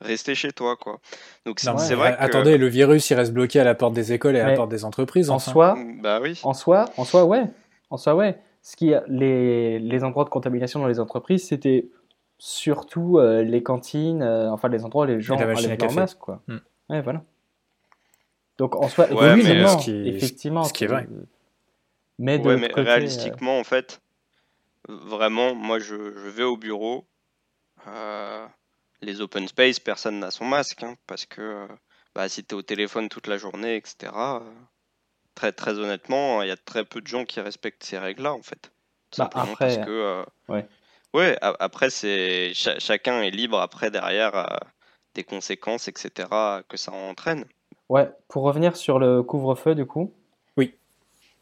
rester 0.00 0.34
chez 0.34 0.52
toi, 0.52 0.76
quoi. 0.76 0.98
Donc 1.46 1.60
c'est 1.60 1.94
vrai. 1.94 2.16
Attendez, 2.18 2.58
le 2.58 2.66
virus, 2.68 3.08
il 3.10 3.14
reste 3.14 3.32
bloqué 3.32 3.60
à 3.60 3.64
la 3.64 3.74
porte 3.74 3.94
des 3.94 4.12
écoles 4.12 4.36
et 4.36 4.40
à 4.40 4.48
la 4.48 4.56
porte 4.56 4.70
des 4.70 4.84
entreprises. 4.84 5.30
En 5.30 5.38
soi, 5.38 5.76
bah 6.00 6.20
oui. 6.20 6.40
En 6.42 6.54
soi, 6.54 6.86
en 6.96 7.04
soi, 7.04 7.24
ouais. 7.24 7.44
En 7.92 7.98
soi, 7.98 8.14
ouais. 8.14 8.40
Ce 8.62 8.74
qui, 8.74 8.94
les, 9.06 9.78
les 9.78 10.04
endroits 10.04 10.24
de 10.24 10.30
contamination 10.30 10.80
dans 10.80 10.86
les 10.86 10.98
entreprises, 10.98 11.46
c'était 11.46 11.90
surtout 12.38 13.18
euh, 13.18 13.42
les 13.42 13.62
cantines, 13.62 14.22
euh, 14.22 14.50
enfin 14.50 14.68
les 14.68 14.84
endroits 14.84 15.04
où 15.04 15.08
les 15.08 15.20
gens 15.20 15.36
allaient 15.36 15.82
en 15.82 15.92
masque, 15.92 16.18
quoi. 16.18 16.42
Mm. 16.46 16.56
Ouais, 16.88 17.02
voilà. 17.02 17.22
Donc 18.56 18.74
en 18.76 18.88
soi, 18.88 19.12
Ouais, 19.12 19.36
mais, 19.36 19.40
effectivement, 19.40 19.78
ce 19.78 19.84
qui 19.84 19.90
est- 19.90 20.06
effectivement, 20.06 20.64
ce 20.64 20.72
qui 20.72 20.84
est 20.84 20.86
vrai. 20.86 21.06
Mais 22.18 22.38
de 22.38 22.48
Ouais, 22.48 22.56
mais 22.56 22.68
côté, 22.68 22.80
euh, 22.80 22.84
réalistiquement, 22.84 23.58
en 23.58 23.64
fait, 23.64 24.00
vraiment, 24.88 25.54
moi, 25.54 25.78
je, 25.78 25.94
je 25.94 26.28
vais 26.28 26.44
au 26.44 26.56
bureau. 26.56 27.06
euh, 27.88 28.46
les 29.02 29.20
open 29.20 29.48
space, 29.48 29.80
personne 29.80 30.20
n'a 30.20 30.30
son 30.30 30.44
masque, 30.46 30.82
hein, 30.82 30.94
parce 31.06 31.26
que 31.26 31.66
bah, 32.14 32.28
si 32.28 32.42
tu 32.44 32.54
es 32.54 32.58
au 32.58 32.62
téléphone 32.62 33.08
toute 33.08 33.26
la 33.26 33.36
journée, 33.36 33.76
etc., 33.76 34.40
euh, 34.40 34.50
très, 35.34 35.52
très 35.52 35.78
honnêtement, 35.78 36.42
il 36.42 36.48
y 36.48 36.52
a 36.52 36.56
très 36.56 36.84
peu 36.84 37.00
de 37.00 37.06
gens 37.06 37.24
qui 37.24 37.40
respectent 37.40 37.84
ces 37.84 37.98
règles-là, 37.98 38.32
en 38.32 38.42
fait. 38.42 38.70
Bah, 39.18 39.24
simplement 39.24 39.52
après, 39.52 39.76
parce 39.76 39.86
que, 39.86 39.90
euh, 39.90 40.24
ouais. 40.48 40.66
ouais, 41.14 41.36
après, 41.40 41.90
c'est 41.90 42.52
cha- 42.54 42.78
chacun 42.78 43.22
est 43.22 43.30
libre 43.30 43.60
après 43.60 43.90
derrière 43.90 44.34
euh, 44.34 44.56
des 45.14 45.24
conséquences, 45.24 45.88
etc., 45.88 46.62
que 46.68 46.76
ça 46.76 46.92
entraîne. 46.92 47.44
Ouais, 47.88 48.10
pour 48.28 48.44
revenir 48.44 48.76
sur 48.76 48.98
le 48.98 49.22
couvre-feu, 49.22 49.74
du 49.74 49.86
coup. 49.86 50.14
Oui. 50.56 50.74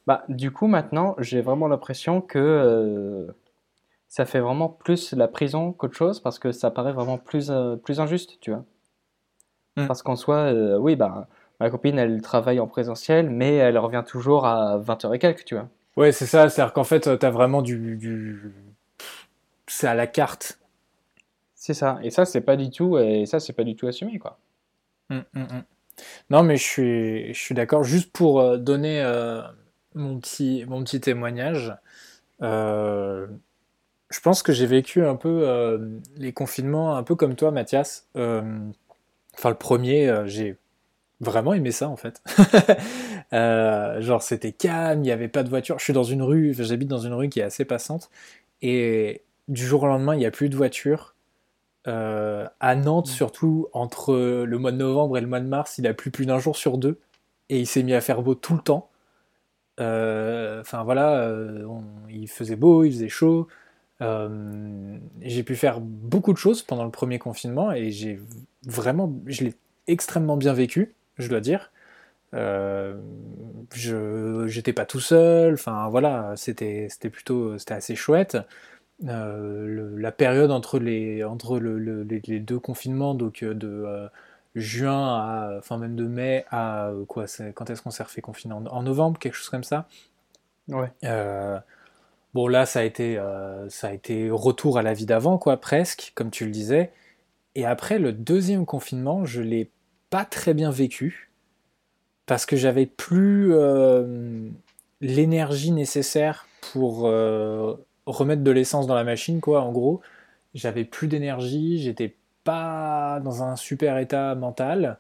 Bah, 0.07 0.25
du 0.29 0.51
coup, 0.51 0.67
maintenant, 0.67 1.15
j'ai 1.19 1.41
vraiment 1.41 1.69
l'impression 1.69 2.21
que 2.21 2.39
euh, 2.39 3.33
ça 4.09 4.25
fait 4.27 4.41
vraiment 4.41 4.69
plus 4.69 5.13
la 5.13 5.29
prison 5.29 5.73
qu'autre 5.73 5.95
chose 5.95 6.19
parce 6.19 6.41
que 6.41 6.51
ça 6.51 6.71
paraît 6.73 6.93
vraiment 6.93 7.19
plus, 7.19 7.51
euh, 7.51 7.77
plus 7.77 8.01
injuste, 8.01 8.39
tu 8.41 8.51
vois. 8.51 8.65
Mm. 9.77 9.87
Parce 9.87 10.03
qu'en 10.03 10.17
soi, 10.17 10.37
euh, 10.53 10.77
oui, 10.79 10.97
bah, 10.97 11.29
ma 11.61 11.71
copine, 11.71 11.99
elle 11.99 12.23
travaille 12.23 12.59
en 12.59 12.67
présentiel, 12.67 13.31
mais 13.31 13.55
elle 13.57 13.79
revient 13.79 14.03
toujours 14.07 14.47
à 14.47 14.79
20h 14.79 15.15
et 15.15 15.19
quelques, 15.19 15.45
tu 15.45 15.55
vois. 15.55 15.69
Ouais, 15.97 16.13
c'est 16.13 16.27
ça, 16.27 16.49
c'est-à-dire 16.49 16.73
qu'en 16.73 16.85
fait, 16.85 17.19
t'as 17.19 17.31
vraiment 17.31 17.63
du, 17.63 17.97
du... 17.97 18.53
C'est 19.67 19.87
à 19.87 19.95
la 19.95 20.07
carte. 20.07 20.59
C'est 21.55 21.75
ça. 21.75 21.99
Et 22.03 22.11
ça, 22.11 22.25
c'est 22.25 22.41
pas 22.41 22.57
du 22.57 22.71
tout, 22.71 22.97
et 22.99 23.27
ça, 23.27 23.39
c'est 23.39 23.53
pas 23.53 23.65
du 23.65 23.77
tout 23.77 23.87
assumé, 23.87 24.19
quoi. 24.19 24.39
Hum, 25.11 25.25
hum, 25.35 25.47
hum. 25.51 25.63
Non, 26.31 26.43
mais 26.43 26.57
je 26.57 26.63
suis, 26.63 27.35
je 27.35 27.39
suis 27.39 27.55
d'accord. 27.55 27.85
Juste 27.85 28.13
pour 28.13 28.41
euh, 28.41 28.57
donner 28.57 29.03
euh, 29.03 29.43
mon 29.95 30.19
petit, 30.19 30.65
mon 30.69 30.83
petit 30.83 31.01
témoignage, 31.01 31.75
euh, 32.43 33.27
je 34.11 34.21
pense 34.21 34.43
que 34.43 34.53
j'ai 34.53 34.67
vécu 34.67 35.05
un 35.05 35.17
peu 35.17 35.49
euh, 35.49 35.99
les 36.17 36.33
confinements 36.33 36.97
un 36.97 37.03
peu 37.03 37.15
comme 37.15 37.37
toi, 37.37 37.51
Mathias. 37.51 38.09
Enfin, 38.15 39.51
le 39.51 39.55
premier, 39.55 40.23
j'ai 40.27 40.57
vraiment 41.21 41.53
aimé 41.55 41.73
ça 41.73 41.89
en 41.89 41.97
fait. 41.97 42.23
Euh, 43.33 44.01
genre, 44.01 44.23
c'était 44.23 44.51
calme, 44.51 45.01
il 45.01 45.05
n'y 45.05 45.13
avait 45.13 45.29
pas 45.29 45.45
de 45.45 45.49
voiture. 45.49 45.79
Je 45.79 45.85
suis 45.85 45.93
dans 45.93 46.03
une 46.03 46.21
rue, 46.23 46.53
j'habite 46.59 46.89
dans 46.89 46.99
une 46.99 47.13
rue 47.13 47.29
qui 47.29 47.39
est 47.39 47.45
assez 47.45 47.65
passante, 47.65 48.11
et 48.63 49.23
du 49.49 49.65
jour 49.67 49.85
au 49.85 49.87
lendemain, 49.87 50.15
il 50.15 50.19
n'y 50.19 50.27
a 50.27 50.33
plus 50.33 50.49
de 50.49 50.57
voiture. 50.57 51.15
Euh, 51.89 52.47
à 52.61 52.77
Nantes, 52.77 53.09
surtout, 53.09 53.69
entre 53.73 54.15
le 54.45 54.59
mois 54.59 54.73
de 54.73 54.79
novembre 54.79 55.19
et 55.19 55.21
le 55.23 55.29
mois 55.29 55.41
de 55.41 55.47
mars, 55.49 55.79
il 55.79 55.87
a 55.87 55.95
plu 55.95 56.11
plus 56.11 56.27
d'un 56.27 56.39
jour 56.41 56.57
sur 56.57 56.79
deux, 56.79 56.99
et 57.51 57.61
il 57.61 57.67
s'est 57.67 57.83
mis 57.85 57.95
à 57.95 58.01
faire 58.01 58.23
beau 58.23 58.35
tout 58.35 58.55
le 58.55 58.61
temps. 58.63 58.91
Euh, 59.81 60.61
Enfin 60.61 60.85
voilà, 60.85 61.21
euh, 61.23 61.65
on- 61.67 61.85
il 62.11 62.29
faisait 62.29 62.57
beau, 62.57 62.85
il 62.85 62.93
faisait 62.93 63.09
chaud. 63.09 63.49
J'ai 65.21 65.43
pu 65.43 65.57
faire 65.57 65.81
beaucoup 65.81 66.33
de 66.33 66.39
choses 66.39 66.63
pendant 66.63 66.85
le 66.85 66.91
premier 66.91 67.19
confinement 67.19 67.73
et 67.73 67.91
j'ai 67.91 68.21
vraiment, 68.67 69.13
je 69.27 69.45
l'ai 69.45 69.55
extrêmement 69.87 70.37
bien 70.37 70.53
vécu, 70.53 70.95
je 71.21 71.29
dois 71.29 71.41
dire. 71.41 71.73
Euh, 72.35 72.97
je, 73.75 74.47
j'étais 74.47 74.73
pas 74.73 74.87
tout 74.87 75.01
seul, 75.01 75.55
enfin 75.55 75.89
voilà, 75.89 76.35
c'était, 76.37 76.87
c'était 76.89 77.11
plutôt, 77.11 77.59
c'était 77.59 77.75
assez 77.75 77.97
chouette. 77.97 78.39
Euh, 79.07 79.67
le- 79.67 79.97
la 79.97 80.13
période 80.13 80.51
entre 80.51 80.79
les, 80.79 81.25
entre 81.25 81.59
le, 81.59 81.79
le- 81.79 82.03
les, 82.05 82.41
deux 82.41 82.61
confinements, 82.61 83.15
donc 83.15 83.43
euh, 83.43 83.55
de 83.55 83.69
euh, 83.69 84.09
juin 84.55 85.17
à, 85.17 85.57
enfin 85.59 85.79
même 85.79 85.97
de 85.97 86.05
mai 86.05 86.45
à 86.51 86.93
quoi, 87.09 87.25
quand 87.55 87.71
est-ce 87.71 87.83
qu'on 87.83 87.91
s'est 87.91 88.03
refait 88.03 88.21
confiner? 88.21 88.55
En, 88.55 88.67
en 88.67 88.83
novembre, 88.83 89.19
quelque 89.19 89.35
chose 89.35 89.49
comme 89.49 89.65
ça. 89.65 89.89
Ouais. 90.69 90.91
Bon 92.33 92.47
là, 92.47 92.65
ça 92.65 92.81
a 92.81 92.83
été, 92.85 93.21
ça 93.71 93.89
a 93.89 93.93
été 93.93 94.31
retour 94.31 94.79
à 94.79 94.83
la 94.83 94.93
vie 94.95 95.07
d'avant, 95.07 95.37
quoi, 95.37 95.57
presque, 95.57 96.13
comme 96.15 96.31
tu 96.31 96.45
le 96.45 96.53
disais. 96.53 96.93
Et 97.57 97.67
après 97.67 97.99
le 97.99 98.13
deuxième 98.13 98.67
confinement, 98.67 99.25
je 99.25 99.43
l'ai 99.43 99.71
pas 100.11 100.25
très 100.25 100.55
bien 100.55 100.71
vécu 100.71 101.31
parce 102.27 102.47
que 102.47 102.57
j'avais 102.57 102.87
plus 102.87 103.53
euh, 103.55 104.49
l'énergie 105.01 105.73
nécessaire 105.73 106.47
pour 106.73 107.07
euh, 107.07 107.75
remettre 108.07 108.43
de 108.43 108.51
l'essence 108.51 108.87
dans 108.87 108.95
la 108.95 109.05
machine, 109.05 109.41
quoi. 109.41 109.63
En 109.63 109.73
gros, 109.73 110.01
j'avais 110.55 110.85
plus 110.85 111.09
d'énergie, 111.09 111.79
j'étais 111.79 112.17
pas 112.45 113.21
dans 113.25 113.43
un 113.43 113.57
super 113.57 113.99
état 113.99 114.35
mental 114.35 114.99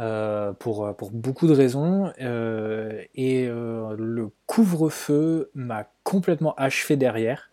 euh, 0.00 0.52
pour, 0.52 0.94
pour 0.96 1.10
beaucoup 1.10 1.46
de 1.46 1.54
raisons. 1.54 2.12
et 2.18 3.46
le 3.46 4.30
couvre-feu 4.46 5.50
m'a 5.54 5.86
complètement 6.02 6.54
achevé 6.56 6.96
derrière. 6.96 7.50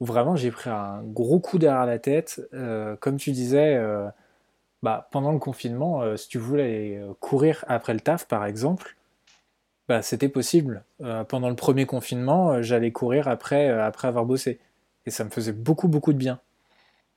Où 0.00 0.04
vraiment 0.04 0.36
j'ai 0.36 0.50
pris 0.50 0.70
un 0.70 1.02
gros 1.02 1.40
coup 1.40 1.58
derrière 1.58 1.86
la 1.86 1.98
tête. 1.98 2.40
Comme 3.00 3.16
tu 3.16 3.32
disais, 3.32 3.80
bah, 4.84 5.08
pendant 5.12 5.32
le 5.32 5.38
confinement, 5.38 6.02
euh, 6.02 6.16
si 6.18 6.28
tu 6.28 6.36
voulais 6.36 6.98
euh, 6.98 7.14
courir 7.18 7.64
après 7.68 7.94
le 7.94 8.00
taf, 8.00 8.28
par 8.28 8.44
exemple, 8.44 8.96
bah, 9.88 10.02
c'était 10.02 10.28
possible. 10.28 10.84
Euh, 11.00 11.24
pendant 11.24 11.48
le 11.48 11.56
premier 11.56 11.86
confinement, 11.86 12.60
j'allais 12.60 12.92
courir 12.92 13.26
après, 13.26 13.70
après 13.70 14.08
avoir 14.08 14.26
bossé. 14.26 14.60
Et 15.06 15.10
ça 15.10 15.24
me 15.24 15.30
faisait 15.30 15.52
beaucoup, 15.52 15.88
beaucoup 15.88 16.12
de 16.12 16.18
bien. 16.18 16.38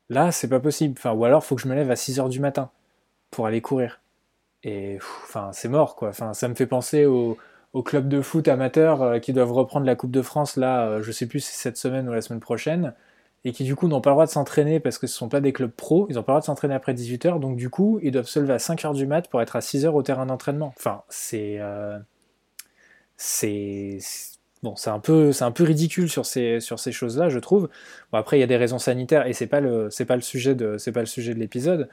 Là, 0.09 0.31
c'est 0.31 0.47
pas 0.47 0.61
possible. 0.61 0.95
Enfin, 0.97 1.11
ou 1.11 1.25
alors, 1.25 1.43
il 1.43 1.47
faut 1.47 1.55
que 1.57 1.61
je 1.61 1.67
me 1.67 1.75
lève 1.75 1.91
à 1.91 1.95
6h 1.95 2.29
du 2.29 2.39
matin 2.39 2.69
pour 3.31 3.47
aller 3.47 3.59
courir. 3.59 3.99
Et 4.63 4.99
c'est 5.51 5.67
mort, 5.67 5.97
quoi. 5.97 6.13
Ça 6.13 6.47
me 6.47 6.55
fait 6.55 6.67
penser 6.67 7.05
au, 7.05 7.37
au 7.73 7.83
club 7.83 8.07
de 8.07 8.21
foot 8.21 8.47
amateurs 8.47 9.19
qui 9.19 9.33
doivent 9.33 9.51
reprendre 9.51 9.85
la 9.85 9.95
Coupe 9.95 10.11
de 10.11 10.21
France, 10.21 10.55
là, 10.55 11.01
je 11.01 11.11
sais 11.11 11.27
plus 11.27 11.41
si 11.41 11.51
c'est 11.51 11.63
cette 11.63 11.77
semaine 11.77 12.07
ou 12.09 12.13
la 12.13 12.21
semaine 12.21 12.39
prochaine, 12.39 12.93
et 13.47 13.53
qui 13.53 13.63
du 13.63 13.75
coup 13.75 13.87
n'ont 13.87 14.01
pas 14.01 14.09
le 14.11 14.15
droit 14.15 14.25
de 14.25 14.31
s'entraîner 14.31 14.79
parce 14.79 14.97
que 14.97 15.07
ce 15.07 15.15
sont 15.15 15.29
pas 15.29 15.41
des 15.41 15.53
clubs 15.53 15.71
pro, 15.71 16.07
ils 16.09 16.15
n'ont 16.15 16.23
pas 16.23 16.33
le 16.33 16.35
droit 16.35 16.41
de 16.41 16.45
s'entraîner 16.45 16.73
après 16.75 16.93
18h, 16.93 17.39
donc 17.39 17.57
du 17.57 17.69
coup, 17.69 17.99
ils 18.03 18.11
doivent 18.11 18.27
se 18.27 18.39
lever 18.39 18.53
à 18.53 18.59
5h 18.59 18.93
du 18.93 19.07
mat 19.07 19.29
pour 19.29 19.41
être 19.41 19.55
à 19.55 19.61
6h 19.61 19.87
au 19.95 20.03
terrain 20.03 20.25
d'entraînement. 20.25 20.73
Enfin, 20.77 21.03
c'est... 21.09 21.57
euh, 21.59 21.97
c'est... 23.17 23.97
c'est- 23.99 24.35
Bon, 24.63 24.75
c'est 24.75 24.89
un 24.89 24.99
peu, 24.99 25.31
un 25.41 25.51
peu 25.51 25.63
ridicule 25.63 26.09
sur 26.09 26.25
ces, 26.25 26.59
sur 26.59 26.79
ces 26.79 26.91
choses-là, 26.91 27.29
je 27.29 27.37
trouve. 27.37 27.69
Bon, 28.11 28.17
après, 28.17 28.37
il 28.37 28.39
y 28.39 28.43
a 28.43 28.47
des 28.47 28.57
raisons 28.57 28.79
sanitaires 28.79 29.27
et 29.27 29.33
c'est 29.33 29.45
pas 29.45 29.59
le, 29.59 29.89
pas 30.07 30.19
sujet 30.19 30.55
de, 30.55 30.77
pas 30.91 30.99
le 31.01 31.05
sujet 31.05 31.35
de 31.35 31.39
l'épisode. 31.39 31.89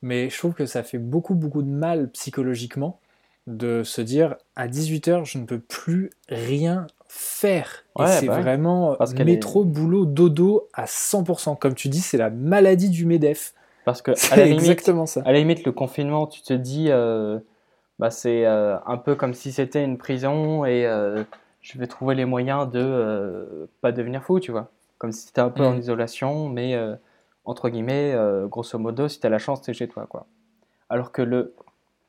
Mais 0.00 0.30
je 0.30 0.38
trouve 0.38 0.54
que 0.54 0.64
ça 0.64 0.82
fait 0.82 0.96
beaucoup, 0.98 1.34
beaucoup 1.34 1.62
de 1.62 1.68
mal 1.68 2.08
psychologiquement 2.12 3.00
de 3.46 3.82
se 3.84 4.00
dire 4.00 4.36
à 4.56 4.66
18h, 4.66 5.26
je 5.26 5.36
ne 5.38 5.44
peux 5.44 5.58
plus 5.60 6.10
rien 6.30 6.86
faire. 7.08 7.84
Et 7.98 8.06
c'est 8.06 8.26
bah 8.26 8.40
vraiment 8.40 8.96
qu'elle 9.16 9.26
métro, 9.26 9.64
boulot, 9.64 10.04
dodo 10.06 10.68
à 10.72 10.86
100%. 10.86 11.56
Comme 11.56 11.74
tu 11.74 11.88
dis, 11.88 12.00
c'est 12.00 12.18
la 12.18 12.30
maladie 12.30 12.90
du 12.90 13.06
MEDEF. 13.06 13.54
Parce 13.84 14.02
que, 14.02 14.10
à 14.32 14.36
la 14.36 14.44
limite, 14.44 14.60
exactement 14.62 15.06
ça. 15.06 15.22
À 15.24 15.32
la 15.32 15.38
limite, 15.38 15.64
le 15.64 15.72
confinement, 15.72 16.26
tu 16.26 16.42
te 16.42 16.52
dis, 16.52 16.86
euh, 16.90 17.38
bah, 17.98 18.10
c'est 18.10 18.44
euh, 18.44 18.76
un 18.86 18.96
peu 18.96 19.14
comme 19.14 19.32
si 19.32 19.52
c'était 19.52 19.84
une 19.84 19.96
prison 19.96 20.64
et 20.64 20.84
euh, 20.86 21.22
je 21.62 21.78
vais 21.78 21.86
trouver 21.86 22.14
les 22.14 22.24
moyens 22.24 22.68
de 22.70 22.80
euh, 22.82 23.66
pas 23.80 23.92
devenir 23.92 24.22
fou, 24.22 24.40
tu 24.40 24.50
vois. 24.50 24.70
Comme 24.98 25.12
si 25.12 25.32
tu 25.32 25.40
un 25.40 25.50
peu 25.50 25.64
en 25.64 25.72
Mhm. 25.72 25.78
isolation, 25.78 26.48
mais 26.48 26.74
euh, 26.74 26.96
entre 27.44 27.68
guillemets, 27.68 28.12
euh, 28.14 28.46
grosso 28.46 28.78
modo, 28.78 29.08
si 29.08 29.20
tu 29.20 29.26
as 29.26 29.30
la 29.30 29.38
chance, 29.38 29.62
tu 29.62 29.70
es 29.70 29.74
chez 29.74 29.88
toi, 29.88 30.06
quoi. 30.08 30.26
Alors 30.88 31.12
que 31.12 31.22
le, 31.22 31.54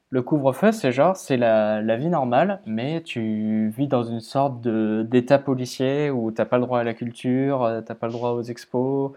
le 0.10 0.22
couvre-feu, 0.22 0.72
c'est 0.72 0.92
genre, 0.92 1.18
c'est 1.18 1.38
la, 1.38 1.82
la 1.82 1.96
vie 1.98 2.08
normale, 2.10 2.62
mais 2.66 3.02
tu 3.04 3.70
vis 3.70 3.88
dans 3.88 4.04
une 4.04 4.22
sorte 4.22 4.62
de 4.62 5.06
d'état 5.08 5.38
policier 5.40 6.10
où 6.10 6.32
t'as 6.32 6.46
pas 6.46 6.58
le 6.58 6.64
droit 6.66 6.80
à 6.80 6.84
la 6.84 6.94
culture, 6.94 7.64
euh, 7.64 7.82
t'as 7.82 7.96
pas 7.96 8.08
le 8.08 8.14
droit 8.14 8.32
aux 8.32 8.44
expos, 8.44 9.12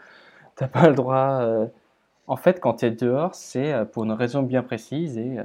t'as 0.56 0.68
pas 0.68 0.88
le 0.88 0.94
droit. 0.96 1.40
euh, 1.42 1.66
En 2.28 2.36
fait, 2.36 2.60
quand 2.60 2.74
tu 2.74 2.86
es 2.86 2.90
dehors, 2.92 3.34
c'est 3.34 3.72
euh, 3.72 3.84
pour 3.84 4.04
une 4.04 4.12
raison 4.12 4.42
bien 4.42 4.62
précise 4.64 5.18
et 5.18 5.38
euh, 5.38 5.44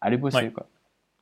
aller 0.00 0.16
bosser, 0.16 0.36
Ouais. 0.46 0.50
quoi. 0.52 0.66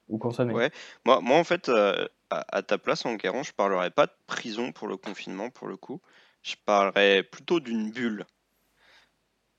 Ou 0.09 0.19
consommer. 0.19 0.53
Ouais. 0.55 0.71
Moi, 1.07 1.21
moi, 1.23 1.39
en 1.39 1.45
fait, 1.45 1.69
euh, 1.71 2.07
à, 2.31 2.45
à 2.59 2.63
ta 2.63 2.77
place, 2.79 3.07
en 3.07 3.15
Guérin, 3.15 3.43
je 3.43 3.53
parlerais 3.53 3.91
pas 3.91 4.07
de 4.07 4.13
prison 4.27 4.71
pour 4.73 4.87
le 4.89 4.97
confinement, 4.97 5.49
pour 5.51 5.67
le 5.69 5.77
coup. 5.77 6.01
Je 6.43 6.57
parlerais 6.67 7.23
plutôt 7.23 7.59
d'une 7.61 7.91
bulle. 7.91 8.27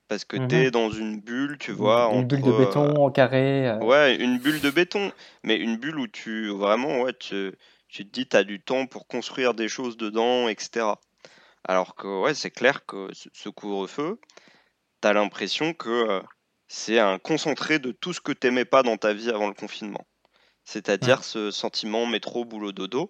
Parce 0.07 0.25
que 0.25 0.37
Mhm. 0.37 0.47
tu 0.47 0.55
es 0.55 0.71
dans 0.71 0.89
une 0.91 1.19
bulle, 1.21 1.57
tu 1.57 1.71
vois, 1.71 2.07
Une 2.11 2.27
bulle 2.27 2.43
de 2.43 2.49
entre, 2.49 2.49
euh, 2.49 2.57
béton 2.57 2.95
en 3.05 3.11
carré. 3.11 3.67
euh, 3.67 3.79
Ouais, 3.79 4.15
une 4.15 4.37
bulle 4.39 4.61
de 4.61 4.69
béton, 4.71 5.11
mais 5.43 5.57
une 5.57 5.77
bulle 5.77 5.99
où 5.99 6.07
tu 6.07 6.49
vraiment, 6.49 7.01
ouais, 7.01 7.13
tu, 7.13 7.53
tu 7.89 8.05
te 8.05 8.11
dis, 8.11 8.27
tu 8.27 8.37
as 8.37 8.43
du 8.43 8.61
temps 8.61 8.85
pour 8.87 9.07
construire 9.07 9.53
des 9.53 9.67
choses 9.67 9.97
dedans, 9.97 10.47
etc. 10.49 11.01
Alors 11.65 11.95
que, 11.95 12.07
ouais, 12.23 12.33
c'est 12.35 12.51
clair 12.51 12.85
que 12.85 13.09
ce, 13.13 13.49
couvre-feu, 13.49 14.19
tu 15.01 15.07
as 15.07 15.13
l'impression 15.13 15.73
que 15.73 15.89
euh, 15.89 16.21
c'est 16.67 16.99
un 16.99 17.19
concentré 17.19 17.79
de 17.79 17.91
tout 17.91 18.13
ce 18.13 18.21
que 18.21 18.31
t'aimais 18.33 18.65
pas 18.65 18.83
dans 18.83 18.97
ta 18.97 19.13
vie 19.13 19.29
avant 19.29 19.47
le 19.47 19.53
confinement. 19.53 20.05
C'est-à-dire 20.65 21.23
ce 21.23 21.51
sentiment 21.51 22.05
métro, 22.07 22.45
boulot, 22.45 22.71
dodo. 22.73 23.09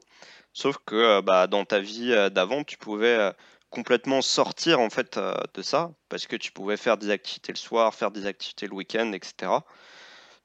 Sauf 0.53 0.77
que 0.85 0.95
euh, 0.95 1.21
bah, 1.21 1.47
dans 1.47 1.65
ta 1.65 1.79
vie 1.79 2.09
d'avant, 2.31 2.63
tu 2.63 2.77
pouvais 2.77 3.31
complètement 3.75 4.22
sortir 4.22 4.79
en 4.79 4.89
fait 4.89 5.17
euh, 5.17 5.36
de 5.53 5.62
ça, 5.62 5.91
parce 6.08 6.27
que 6.27 6.38
tu 6.38 6.53
pouvais 6.53 6.77
faire 6.77 6.98
des 6.98 7.10
activités 7.10 7.51
le 7.51 7.58
soir, 7.58 7.94
faire 7.94 8.10
des 8.10 8.25
activités 8.25 8.67
le 8.67 8.74
week-end, 8.74 9.12
etc. 9.12 9.51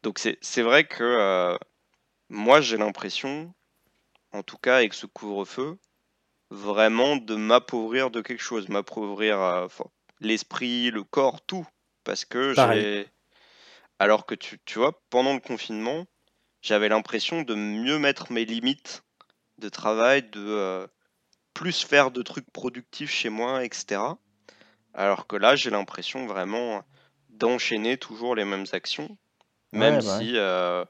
Donc 0.02 0.18
c'est 0.18 0.62
vrai 0.62 0.84
que 0.84 1.04
euh, 1.04 1.56
moi 2.28 2.60
j'ai 2.60 2.76
l'impression, 2.76 3.54
en 4.32 4.42
tout 4.42 4.58
cas 4.58 4.78
avec 4.78 4.94
ce 4.94 5.06
couvre-feu, 5.06 5.78
vraiment 6.50 7.16
de 7.16 7.36
m'appauvrir 7.36 8.10
de 8.10 8.20
quelque 8.20 8.42
chose, 8.42 8.68
m'appauvrir 8.68 9.40
euh, 9.40 9.68
l'esprit, 10.18 10.90
le 10.90 11.04
corps, 11.04 11.40
tout. 11.40 11.66
Parce 12.02 12.24
que 12.24 12.54
j'ai. 12.54 13.06
Alors 14.00 14.26
que 14.26 14.34
tu, 14.34 14.58
tu 14.64 14.78
vois, 14.78 15.00
pendant 15.10 15.34
le 15.34 15.40
confinement, 15.40 16.06
j'avais 16.62 16.88
l'impression 16.88 17.42
de 17.42 17.54
mieux 17.54 17.98
mettre 17.98 18.32
mes 18.32 18.44
limites 18.46 19.04
de 19.58 19.68
travail, 19.68 20.22
de 20.30 20.88
plus 21.54 21.82
faire 21.82 22.10
de 22.10 22.22
trucs 22.22 22.50
productifs 22.50 23.10
chez 23.10 23.28
moi, 23.28 23.64
etc. 23.64 24.00
Alors 24.94 25.26
que 25.26 25.36
là, 25.36 25.56
j'ai 25.56 25.70
l'impression 25.70 26.26
vraiment 26.26 26.82
d'enchaîner 27.28 27.96
toujours 27.96 28.34
les 28.34 28.44
mêmes 28.44 28.66
actions, 28.72 29.16
même 29.72 30.00
bah 30.02 30.18
si, 30.18 30.32
euh, 30.36 30.84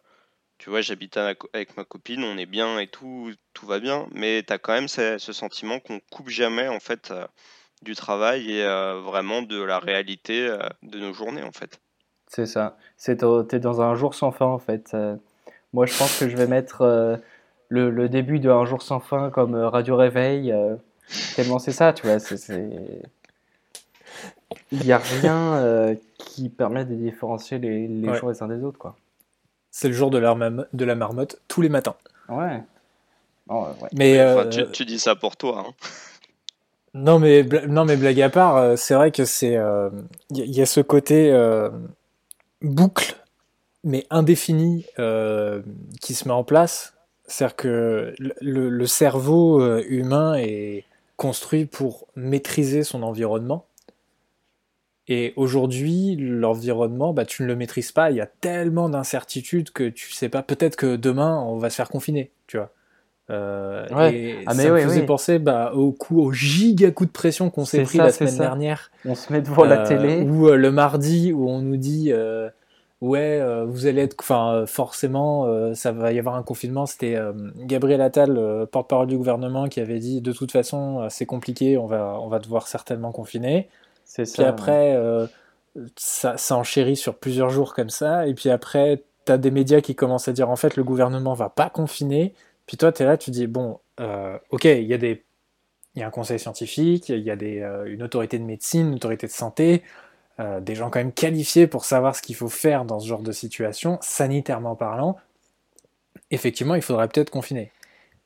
tu 0.59 0.71
vois, 0.71 0.81
j'habite 0.81 1.17
avec 1.17 1.77
ma 1.77 1.85
copine, 1.85 2.25
on 2.25 2.39
est 2.39 2.47
bien 2.47 2.79
et 2.79 2.87
tout, 2.87 3.33
tout 3.53 3.67
va 3.67 3.79
bien, 3.79 4.09
mais 4.13 4.43
tu 4.47 4.53
as 4.53 4.59
quand 4.59 4.73
même 4.73 4.89
ce, 4.89 5.19
sentiment 5.19 5.81
qu'on 5.81 6.01
coupe 6.11 6.29
jamais, 6.31 6.69
en 6.69 6.81
fait, 6.81 7.11
euh, 7.11 7.27
du 7.83 7.95
travail 7.95 8.51
et 8.51 8.65
vraiment 9.03 9.43
de 9.43 9.63
la 9.63 9.79
réalité 9.79 10.55
de 10.83 10.99
nos 10.99 11.13
journées, 11.13 11.43
en 11.43 11.53
fait. 11.53 11.81
C'est 12.27 12.47
ça. 12.47 12.77
C'est 12.97 13.25
t'es 13.49 13.59
dans 13.59 13.81
un 13.81 13.95
jour 13.95 14.15
sans 14.15 14.33
fin, 14.33 14.47
en 14.47 14.59
fait. 14.59 14.95
Moi, 15.73 15.87
je 15.87 15.97
pense 15.97 16.19
que 16.19 16.29
je 16.29 16.37
vais 16.37 16.47
mettre 16.47 16.83
euh, 16.83 17.17
le, 17.71 17.91
le, 17.91 18.09
début 18.09 18.39
de 18.39 18.51
Un 18.51 18.67
jour 18.67 18.83
sans 18.83 19.01
fin 19.01 19.31
comme 19.31 19.55
euh, 19.55 19.69
Radio 19.69 19.97
Réveil. 19.97 20.53
Euh, 20.53 20.77
tellement 21.35 21.59
c'est 21.59 21.73
ça, 21.73 21.93
tu 21.93 22.07
vois. 22.07 22.19
Il 24.73 24.81
n'y 24.81 24.93
a 24.93 24.99
rien 24.99 25.97
qui 26.19 26.49
permet 26.49 26.85
de 26.85 26.95
différencier 26.95 27.59
les, 27.59 27.89
les 27.89 28.15
jours 28.15 28.31
les 28.31 28.43
uns 28.43 28.49
des 28.49 28.63
autres, 28.63 28.79
quoi. 28.79 28.97
C'est 29.71 29.89
le 29.89 29.95
jour 29.95 30.11
de 30.11 30.19
la, 30.19 30.35
de 30.73 30.85
la 30.85 30.95
marmotte 30.95 31.41
tous 31.47 31.63
les 31.63 31.69
matins. 31.69 31.95
Ouais. 32.29 32.63
Oh, 33.49 33.67
Mais 33.93 34.21
tu, 34.51 34.69
tu, 34.71 34.85
dis 34.85 34.99
ça 34.99 35.15
pour 35.15 35.37
toi. 35.37 35.65
Hein. 35.67 35.73
Non 36.95 37.21
mais 37.21 37.45
non 37.69 37.85
mais 37.85 37.97
blague 37.97 38.21
à 38.21 38.31
part, 38.31 38.77
c'est 38.77 38.95
vrai 38.95 39.13
que 39.13 39.25
c'est 39.25 39.57
il 40.31 40.57
y, 40.57 40.61
a 40.61 40.67
ce 40.67 40.81
côté 40.81 41.33
boucle 42.63 43.17
mais 43.85 44.07
indéfini 44.11 44.85
euh, 44.99 45.63
qui 46.01 46.15
se 46.15 46.27
met 46.29 46.35
en 46.35 46.45
place. 46.45 46.95
C'est-à-dire 47.31 47.57
que 47.57 48.13
le, 48.19 48.87
cerveau 48.87 49.63
euh, 49.63 49.85
humain 49.89 50.35
est 50.35 50.85
construit 51.17 51.65
pour 51.65 52.09
maîtriser 52.17 52.83
son 52.83 53.05
environnement. 53.05 53.67
Et 55.07 55.33
aujourd'hui, 55.37 56.17
l'environnement, 56.17 57.13
bah, 57.13 57.25
tu 57.25 57.43
ne 57.43 57.47
le 57.47 57.55
maîtrises 57.55 57.93
pas. 57.93 58.11
Il 58.11 58.17
y 58.17 58.21
a 58.21 58.27
tellement 58.27 58.89
d'incertitudes 58.89 59.71
que 59.71 59.89
tu 59.89 60.13
sais 60.13 60.29
pas. 60.29 60.43
Peut-être 60.43 60.75
que 60.75 60.97
demain, 60.97 61.41
on 61.41 61.57
va 61.57 61.71
se 61.71 61.77
faire 61.77 61.89
confiner, 61.89 62.33
tu 62.49 62.57
vois. 62.57 62.73
Euh, 63.31 63.87
et 64.11 64.39
ah, 64.47 64.55
ça 64.55 64.69
me 64.69 64.81
faisait 64.81 65.07
penser 65.07 65.39
bah, 65.39 65.71
au 65.73 65.93
coup, 65.93 66.21
au 66.21 66.33
giga 66.33 66.91
coup 66.91 67.07
de 67.07 67.13
pression 67.13 67.49
qu'on 67.49 67.65
s'est 67.65 67.85
pris 67.85 67.99
la 67.99 68.11
semaine 68.11 68.39
dernière. 68.39 68.91
On 69.05 69.15
se 69.15 69.33
met 69.33 69.41
devant 69.41 69.65
la 69.65 69.87
télé. 69.87 70.23
Ou 70.23 70.49
le 70.49 70.73
mardi 70.73 71.33
où 71.33 71.49
on 71.49 71.61
nous 71.61 71.77
dit 71.77 72.13
ouais, 73.01 73.41
euh, 73.41 73.65
vous 73.65 73.87
allez 73.87 74.03
être, 74.03 74.17
enfin, 74.21 74.55
euh, 74.55 74.67
forcément, 74.67 75.47
euh, 75.47 75.75
ça 75.75 75.93
va 75.93 76.13
y 76.13 76.19
avoir 76.19 76.35
un 76.35 76.43
confinement. 76.43 76.87
C'était 76.87 77.19
Gabriel 77.57 78.01
Attal, 78.01 78.67
porte-parole 78.71 79.07
du 79.07 79.17
gouvernement, 79.17 79.69
qui 79.69 79.81
avait 79.81 79.99
dit 79.99 80.21
de 80.21 80.33
toute 80.33 80.53
façon, 80.53 81.07
c'est 81.11 81.27
compliqué, 81.27 81.79
on 81.79 81.87
va, 81.87 82.19
on 82.21 82.29
va 82.29 82.39
devoir 82.39 82.69
certainement 82.69 83.13
confiner. 83.13 83.69
C'est 84.05 84.25
ça. 84.25 84.35
Puis 84.35 84.45
après, 84.45 84.99
ça, 85.97 86.37
ça 86.37 86.57
enchérit 86.57 86.97
sur 86.97 87.17
plusieurs 87.17 87.51
jours 87.51 87.75
comme 87.75 87.91
ça. 87.91 88.27
Et 88.27 88.35
puis 88.35 88.51
après, 88.51 89.05
tu 89.27 89.33
as 89.33 89.39
des 89.39 89.51
médias 89.51 89.81
qui 89.81 89.95
commencent 89.95 90.29
à 90.29 90.33
dire 90.33 90.51
en 90.51 90.57
fait, 90.57 90.77
le 90.77 90.85
gouvernement 90.85 91.35
va 91.35 91.49
pas 91.49 91.71
confiner. 91.71 92.35
Puis 92.67 92.77
toi, 92.77 92.93
tu 92.93 93.03
es 93.03 93.07
là, 93.07 93.17
tu 93.17 93.31
dis 93.31 93.47
bon, 93.47 93.81
ok, 94.51 94.65
il 94.65 94.85
y 94.85 94.95
a 94.95 94.99
des. 94.99 95.25
Il 95.97 95.99
y 95.99 96.05
a 96.05 96.07
un 96.07 96.11
conseil 96.11 96.39
scientifique, 96.39 97.09
il 97.09 97.19
y 97.19 97.33
a 97.33 97.37
des, 97.37 97.69
une 97.87 98.05
autorité 98.05 98.39
de 98.39 98.45
médecine, 98.45 98.91
une 98.91 98.95
autorité 98.95 99.27
de 99.27 99.33
santé, 99.33 99.83
euh, 100.41 100.61
des 100.61 100.75
gens 100.75 100.89
quand 100.89 101.01
même 101.01 101.13
qualifiés 101.13 101.67
pour 101.67 101.85
savoir 101.85 102.17
ce 102.17 102.23
qu'il 102.23 102.35
faut 102.35 102.49
faire 102.49 102.87
dans 102.87 102.99
ce 102.99 103.07
genre 103.07 103.21
de 103.21 103.33
situation, 103.33 103.99
sanitairement 104.01 104.75
parlant, 104.75 105.19
effectivement, 106.31 106.75
il 106.75 106.83
faudrait 106.83 107.09
peut-être 107.09 107.31
confiner. 107.31 107.73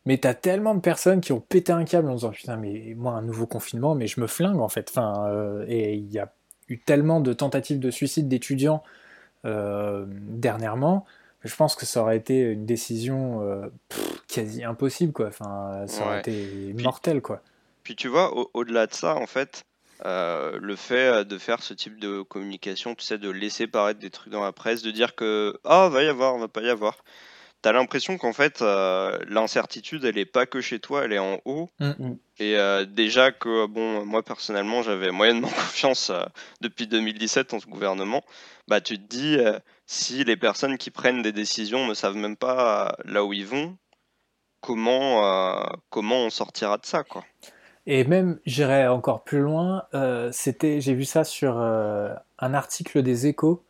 Mais 0.06 0.18
t'as 0.18 0.34
tellement 0.34 0.74
de 0.74 0.80
personnes 0.80 1.20
qui 1.20 1.32
ont 1.32 1.40
pété 1.40 1.72
un 1.72 1.84
câble 1.84 2.08
en 2.08 2.14
disant 2.14 2.30
putain, 2.30 2.56
mais 2.56 2.94
moi, 2.96 3.14
un 3.14 3.22
nouveau 3.22 3.46
confinement, 3.46 3.94
mais 3.96 4.06
je 4.06 4.20
me 4.20 4.28
flingue 4.28 4.60
en 4.60 4.68
fait. 4.68 4.90
Enfin, 4.90 5.26
euh, 5.28 5.64
et 5.66 5.94
il 5.94 6.12
y 6.12 6.20
a 6.20 6.32
eu 6.68 6.78
tellement 6.78 7.20
de 7.20 7.32
tentatives 7.32 7.80
de 7.80 7.90
suicide 7.90 8.28
d'étudiants 8.28 8.82
euh, 9.44 10.04
dernièrement, 10.08 11.04
je 11.42 11.54
pense 11.56 11.74
que 11.74 11.84
ça 11.84 12.00
aurait 12.00 12.16
été 12.16 12.40
une 12.40 12.64
décision 12.64 13.70
quasi 14.28 14.64
impossible, 14.64 15.12
quoi. 15.12 15.26
Enfin, 15.26 15.84
ça 15.86 16.06
aurait 16.06 16.20
été 16.20 16.74
mortel, 16.80 17.20
quoi. 17.20 17.42
Puis 17.82 17.96
tu 17.96 18.08
vois, 18.08 18.32
au-delà 18.54 18.86
de 18.86 18.94
ça, 18.94 19.16
en 19.16 19.26
fait, 19.26 19.64
euh, 20.04 20.58
le 20.60 20.76
fait 20.76 21.06
euh, 21.06 21.24
de 21.24 21.38
faire 21.38 21.62
ce 21.62 21.72
type 21.72 22.00
de 22.00 22.22
communication, 22.22 22.94
tu 22.94 23.04
sais, 23.04 23.18
de 23.18 23.30
laisser 23.30 23.66
paraître 23.66 24.00
des 24.00 24.10
trucs 24.10 24.32
dans 24.32 24.42
la 24.42 24.52
presse, 24.52 24.82
de 24.82 24.90
dire 24.90 25.14
que 25.14 25.58
ah 25.64 25.88
va 25.88 26.02
y 26.02 26.08
avoir, 26.08 26.36
va 26.36 26.48
pas 26.48 26.62
y 26.62 26.68
avoir. 26.68 27.04
T'as 27.62 27.72
l'impression 27.72 28.18
qu'en 28.18 28.34
fait 28.34 28.60
euh, 28.60 29.18
l'incertitude 29.26 30.04
elle 30.04 30.18
est 30.18 30.26
pas 30.26 30.46
que 30.46 30.60
chez 30.60 30.80
toi, 30.80 31.04
elle 31.04 31.12
est 31.12 31.18
en 31.18 31.40
haut. 31.44 31.70
Mm, 31.80 31.92
mm. 31.98 32.18
Et 32.40 32.86
déjà 32.88 33.30
que 33.30 33.66
bon 33.66 34.04
moi 34.04 34.22
personnellement 34.22 34.82
j'avais 34.82 35.12
moyennement 35.12 35.48
confiance 35.70 36.10
depuis 36.60 36.86
2017 36.86 37.54
en 37.54 37.60
ce 37.60 37.66
gouvernement, 37.66 38.22
bah 38.68 38.80
tu 38.80 38.98
te 38.98 39.06
dis 39.06 39.38
si 39.86 40.24
les 40.24 40.36
personnes 40.36 40.76
qui 40.76 40.90
prennent 40.90 41.22
des 41.22 41.32
décisions 41.32 41.86
ne 41.86 41.94
savent 41.94 42.16
même 42.16 42.36
pas 42.36 42.96
là 43.04 43.24
où 43.24 43.32
ils 43.32 43.46
vont, 43.46 43.78
comment 44.60 45.64
comment 45.88 46.26
on 46.26 46.30
sortira 46.30 46.76
de 46.76 46.84
ça 46.84 47.04
quoi. 47.04 47.24
Et 47.86 48.04
même, 48.04 48.38
j'irais 48.46 48.86
encore 48.86 49.24
plus 49.24 49.40
loin, 49.40 49.84
euh, 49.92 50.30
c'était, 50.32 50.80
j'ai 50.80 50.94
vu 50.94 51.04
ça 51.04 51.22
sur 51.22 51.58
euh, 51.58 52.14
un 52.38 52.54
article 52.54 53.02
des 53.02 53.26
échos, 53.26 53.62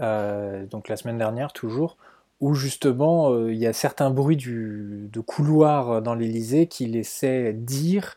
euh, 0.00 0.64
donc 0.66 0.88
la 0.88 0.96
semaine 0.96 1.18
dernière 1.18 1.52
toujours, 1.52 1.96
où 2.40 2.54
justement 2.54 3.36
il 3.48 3.56
y 3.56 3.66
a 3.66 3.72
certains 3.72 4.10
bruits 4.10 4.36
de 4.36 5.20
couloir 5.20 6.00
dans 6.02 6.14
l'Elysée 6.14 6.68
qui 6.68 6.86
laissaient 6.86 7.52
dire, 7.52 8.16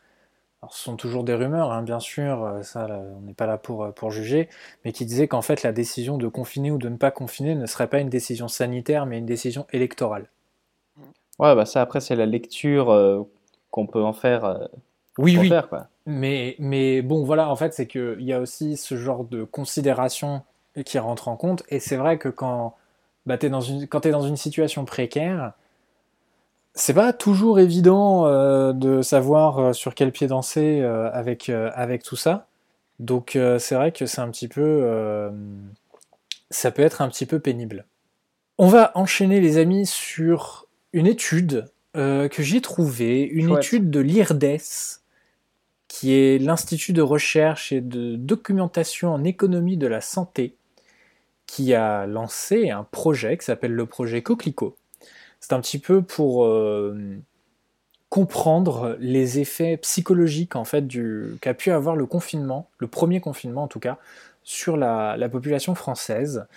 alors 0.62 0.76
ce 0.76 0.84
sont 0.84 0.96
toujours 0.96 1.24
des 1.24 1.34
rumeurs, 1.34 1.72
hein, 1.72 1.82
bien 1.82 2.00
sûr, 2.00 2.60
ça 2.62 2.88
on 3.18 3.22
n'est 3.22 3.34
pas 3.34 3.48
là 3.48 3.58
pour, 3.58 3.92
pour 3.96 4.12
juger, 4.12 4.48
mais 4.86 4.92
qui 4.92 5.08
disaient 5.08 5.28
qu'en 5.28 5.42
fait 5.42 5.64
la 5.64 5.72
décision 5.72 6.20
de 6.20 6.28
confiner 6.28 6.70
ou 6.70 6.78
de 6.78 6.88
ne 6.88 6.98
pas 6.98 7.10
confiner 7.10 7.56
ne 7.56 7.66
serait 7.66 7.88
pas 7.88 7.98
une 7.98 8.10
décision 8.10 8.48
sanitaire, 8.48 9.08
mais 9.08 9.18
une 9.18 9.26
décision 9.26 9.66
électorale. 9.74 10.28
Ouais, 11.40 11.56
bah 11.56 11.66
ça 11.66 11.82
après 11.82 12.00
c'est 12.00 12.16
la 12.16 12.28
lecture 12.28 13.26
qu'on 13.72 13.88
peut 13.88 14.04
en 14.04 14.14
faire 14.14 14.70
oui, 15.17 15.38
oui. 15.38 15.52
Mais, 16.06 16.56
mais 16.60 17.02
bon, 17.02 17.24
voilà, 17.24 17.50
en 17.50 17.56
fait, 17.56 17.74
c'est 17.74 17.88
qu'il 17.88 18.21
y 18.21 18.34
a 18.34 18.39
aussi 18.39 18.78
ce 18.78 18.95
genre 18.95 19.24
de 19.24 19.43
considération 19.43 20.41
qui 20.86 20.97
rentre 21.00 21.28
en 21.28 21.36
compte. 21.36 21.63
Et 21.69 21.80
c'est 21.80 21.97
vrai 21.97 22.17
que 22.17 22.30
quand, 22.30 22.76
bah, 23.26 23.38
es 23.39 23.50
dans 23.50 23.62
une, 23.62 23.88
quand 23.88 24.02
tu 24.02 24.08
es 24.08 24.12
dans 24.12 24.21
une 24.21 24.38
situation 24.38 24.86
précaire, 24.86 25.54
c'est 26.74 26.93
pas 26.93 27.13
toujours 27.13 27.60
évident 27.60 28.26
euh, 28.26 28.71
de 28.74 29.02
savoir 29.02 29.60
euh, 29.60 29.74
sur 29.74 29.93
quel 29.93 30.12
pied 30.12 30.28
danser 30.28 30.80
euh, 30.82 31.12
avec, 31.12 31.50
avec 31.50 32.04
tout 32.04 32.15
ça. 32.15 32.47
Donc 33.00 33.32
c'est 33.58 33.74
vrai 33.74 33.91
que 33.91 34.06
c'est 34.06 34.21
un 34.21 34.30
petit 34.30 34.47
peu. 34.47 35.32
ça 36.52 36.69
peut 36.69 36.84
être 36.84 37.02
un 37.02 37.10
petit 37.10 37.26
peu 37.26 37.39
pénible. 37.39 37.86
On 38.60 38.67
va 38.67 38.91
enchaîner, 38.93 39.39
les 39.39 39.58
amis, 39.58 39.88
sur 39.88 40.67
une 40.93 41.08
étude 41.08 41.65
que 41.95 42.30
j'ai 42.38 42.62
trouvée, 42.62 43.24
une 43.24 43.58
étude 43.58 43.89
de 43.89 44.00
l'IRDES 44.00 45.01
qui 45.92 46.14
est 46.14 46.42
l'Institut 46.42 46.94
de 46.94 47.02
recherche 47.02 47.74
et 47.74 47.82
de 47.82 48.16
documentation 48.16 49.14
en 49.14 49.26
économie 49.26 49.76
de 49.76 49.88
la 49.88 50.00
santé, 50.00 50.56
qui 51.48 51.74
a 51.74 52.08
lancé 52.08 52.70
un 52.70 52.86
projet 52.86 53.38
qui 53.38 53.44
s'appelle 53.44 53.74
le 53.74 53.86
projet 53.86 54.22
Coquelicot. 54.22 54.78
C'est 55.42 55.52
un 55.52 55.60
petit 55.60 55.80
peu 55.80 56.02
pour 56.02 56.46
euh, 56.46 56.98
comprendre 58.08 58.96
les 59.02 59.40
effets 59.40 59.76
psychologiques 59.76 60.56
en 60.56 60.64
fait 60.64 60.86
qu'a 61.42 61.54
pu 61.54 61.72
avoir 61.72 61.98
le 61.98 62.06
confinement, 62.06 62.70
le 62.78 62.88
premier 62.88 63.20
confinement 63.20 63.64
en 63.64 63.68
tout 63.68 63.82
cas, 63.82 63.98
sur 64.44 64.78
la 64.78 65.30
population 65.30 65.76
française 65.76 66.48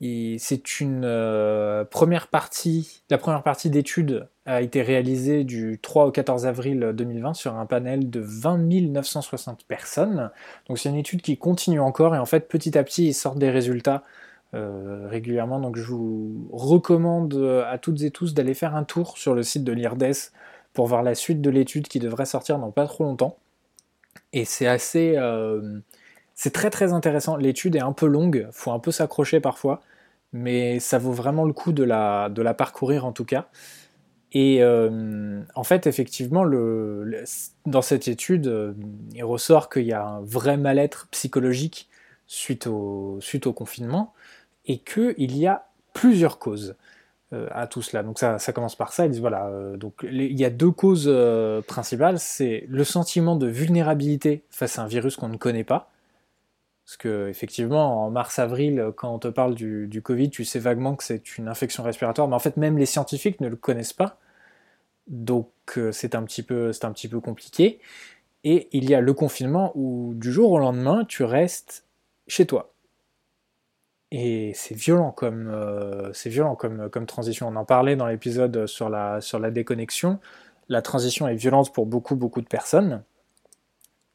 c'est 0.00 0.80
une 0.80 1.02
euh, 1.04 1.84
première 1.84 2.28
partie, 2.28 3.02
la 3.10 3.18
première 3.18 3.42
partie 3.42 3.68
d'étude 3.68 4.28
a 4.50 4.62
été 4.62 4.82
réalisée 4.82 5.44
du 5.44 5.78
3 5.80 6.06
au 6.06 6.10
14 6.10 6.44
avril 6.44 6.92
2020 6.94 7.34
sur 7.34 7.54
un 7.54 7.66
panel 7.66 8.10
de 8.10 8.20
20 8.20 8.58
960 8.58 9.64
personnes. 9.64 10.30
Donc 10.68 10.78
c'est 10.78 10.88
une 10.88 10.96
étude 10.96 11.22
qui 11.22 11.36
continue 11.38 11.80
encore 11.80 12.16
et 12.16 12.18
en 12.18 12.26
fait 12.26 12.48
petit 12.48 12.76
à 12.76 12.82
petit 12.82 13.08
ils 13.08 13.14
sortent 13.14 13.38
des 13.38 13.50
résultats 13.50 14.02
euh, 14.54 15.06
régulièrement. 15.08 15.60
Donc 15.60 15.76
je 15.76 15.84
vous 15.84 16.48
recommande 16.52 17.64
à 17.66 17.78
toutes 17.78 18.02
et 18.02 18.10
tous 18.10 18.34
d'aller 18.34 18.54
faire 18.54 18.74
un 18.74 18.82
tour 18.82 19.18
sur 19.18 19.34
le 19.34 19.44
site 19.44 19.62
de 19.62 19.72
l'IRDES 19.72 20.32
pour 20.72 20.86
voir 20.86 21.04
la 21.04 21.14
suite 21.14 21.40
de 21.40 21.50
l'étude 21.50 21.86
qui 21.86 22.00
devrait 22.00 22.26
sortir 22.26 22.58
dans 22.58 22.72
pas 22.72 22.86
trop 22.86 23.04
longtemps. 23.04 23.36
Et 24.32 24.44
c'est 24.44 24.66
assez... 24.66 25.14
Euh, 25.16 25.78
c'est 26.34 26.52
très 26.52 26.70
très 26.70 26.92
intéressant. 26.92 27.36
L'étude 27.36 27.76
est 27.76 27.80
un 27.80 27.92
peu 27.92 28.06
longue, 28.06 28.48
faut 28.50 28.72
un 28.72 28.78
peu 28.78 28.90
s'accrocher 28.90 29.40
parfois, 29.40 29.80
mais 30.32 30.80
ça 30.80 30.98
vaut 30.98 31.12
vraiment 31.12 31.44
le 31.44 31.52
coup 31.52 31.72
de 31.72 31.84
la 31.84 32.54
parcourir 32.56 33.04
en 33.04 33.12
tout 33.12 33.26
cas. 33.26 33.48
Et 34.32 34.62
euh, 34.62 35.42
en 35.54 35.64
fait, 35.64 35.86
effectivement, 35.86 36.44
le, 36.44 37.24
dans 37.66 37.82
cette 37.82 38.06
étude, 38.06 38.46
euh, 38.46 38.72
il 39.14 39.24
ressort 39.24 39.68
qu'il 39.68 39.84
y 39.84 39.92
a 39.92 40.04
un 40.04 40.20
vrai 40.20 40.56
mal-être 40.56 41.08
psychologique 41.10 41.88
suite 42.26 42.68
au, 42.68 43.18
suite 43.20 43.46
au 43.48 43.52
confinement 43.52 44.14
et 44.66 44.78
qu'il 44.78 45.36
y 45.36 45.46
a 45.48 45.66
plusieurs 45.94 46.38
causes 46.38 46.76
euh, 47.32 47.48
à 47.50 47.66
tout 47.66 47.82
cela. 47.82 48.04
Donc 48.04 48.20
ça, 48.20 48.38
ça, 48.38 48.52
commence 48.52 48.76
par 48.76 48.92
ça. 48.92 49.06
Ils 49.06 49.10
disent 49.10 49.20
voilà, 49.20 49.50
donc 49.76 49.94
il 50.04 50.38
y 50.38 50.44
a 50.44 50.50
deux 50.50 50.70
causes 50.70 51.12
principales. 51.66 52.20
C'est 52.20 52.66
le 52.68 52.84
sentiment 52.84 53.34
de 53.34 53.48
vulnérabilité 53.48 54.44
face 54.50 54.78
à 54.78 54.82
un 54.82 54.86
virus 54.86 55.16
qu'on 55.16 55.28
ne 55.28 55.38
connaît 55.38 55.64
pas. 55.64 55.89
Parce 56.90 56.96
que 56.96 57.28
effectivement, 57.28 58.04
en 58.04 58.10
mars-avril, 58.10 58.90
quand 58.96 59.14
on 59.14 59.20
te 59.20 59.28
parle 59.28 59.54
du, 59.54 60.02
Covid, 60.02 60.28
tu 60.28 60.44
sais 60.44 60.58
vaguement 60.58 60.96
que 60.96 61.04
c'est 61.04 61.38
une 61.38 61.46
infection 61.46 61.84
respiratoire, 61.84 62.26
mais 62.26 62.34
en 62.34 62.40
fait 62.40 62.56
même 62.56 62.78
les 62.78 62.86
scientifiques 62.86 63.40
ne 63.40 63.46
le 63.46 63.54
connaissent 63.54 63.92
pas. 63.92 64.18
Donc 65.06 65.52
euh, 65.76 65.92
c'est 65.92 66.16
un, 66.16 66.24
petit 66.24 66.42
peu, 66.42 66.72
un 66.82 66.90
petit 66.90 67.06
peu 67.06 67.20
compliqué. 67.20 67.78
Et 68.42 68.68
il 68.72 68.90
y 68.90 68.94
a 68.96 69.00
le 69.00 69.14
confinement 69.14 69.70
où 69.76 70.14
du 70.16 70.32
jour 70.32 70.50
au 70.50 70.58
lendemain, 70.58 71.04
tu 71.04 71.22
restes 71.22 71.84
chez 72.26 72.44
toi. 72.44 72.72
Et 74.10 74.50
c'est 74.56 74.74
violent 74.74 75.12
comme, 75.12 75.48
euh, 75.48 76.10
violent 76.26 76.56
comme, 76.56 76.90
comme 76.90 77.06
transition. 77.06 77.46
On 77.46 77.54
en 77.54 77.64
parlait 77.64 77.94
dans 77.94 78.08
l'épisode 78.08 78.66
sur 78.66 78.88
la, 78.88 79.20
sur 79.20 79.38
la 79.38 79.52
déconnexion. 79.52 80.18
La 80.68 80.82
transition 80.82 81.28
est 81.28 81.36
violente 81.36 81.72
pour 81.72 81.86
beaucoup, 81.86 82.16
beaucoup 82.16 82.40
de 82.40 82.48
personnes. 82.48 83.04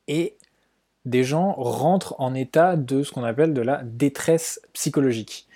Et 0.10 0.36
des 1.06 1.24
gens 1.24 1.54
rentrent 1.54 2.16
en 2.20 2.34
état 2.34 2.76
de 2.76 3.04
ce 3.04 3.12
qu'on 3.12 3.24
appelle 3.24 3.54
de 3.54 3.62
la 3.62 3.82
détresse 3.84 4.60
psychologique. 4.74 5.48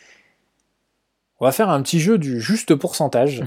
On 1.40 1.46
va 1.46 1.52
faire 1.52 1.70
un 1.70 1.82
petit 1.82 2.00
jeu 2.00 2.18
du 2.18 2.42
juste 2.42 2.76
pourcentage. 2.76 3.44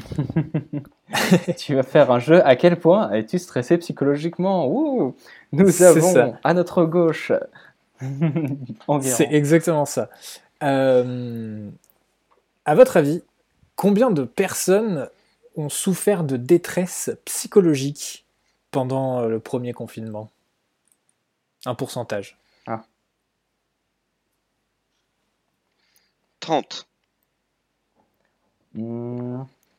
tu 1.59 1.75
vas 1.75 1.83
faire 1.83 2.11
un 2.11 2.19
jeu 2.19 2.45
à 2.47 2.57
quel 2.57 2.79
point 2.79 3.11
es-tu 3.11 3.38
stressé 3.38 3.77
psychologiquement? 3.79 4.67
Ouh 4.69 5.15
Nous 5.53 5.83
avons 5.83 6.35
à 6.43 6.55
notre 6.55 6.85
gauche. 6.85 7.33
C'est 9.03 9.29
exactement 9.31 9.85
ça. 9.85 10.09
Euh, 10.62 11.69
à 12.65 12.75
votre 12.75 12.97
avis, 12.97 13.23
combien 13.77 14.11
de 14.11 14.25
personnes 14.25 15.09
ont 15.57 15.69
souffert 15.69 16.25
de 16.25 16.37
détresse 16.37 17.11
psychologique 17.27 18.25
pendant 18.71 19.27
le 19.27 19.38
premier 19.38 19.75
confinement? 19.75 20.31
Un 21.66 21.75
pourcentage. 21.75 22.38
Ah. 22.66 22.85
30. 26.40 26.87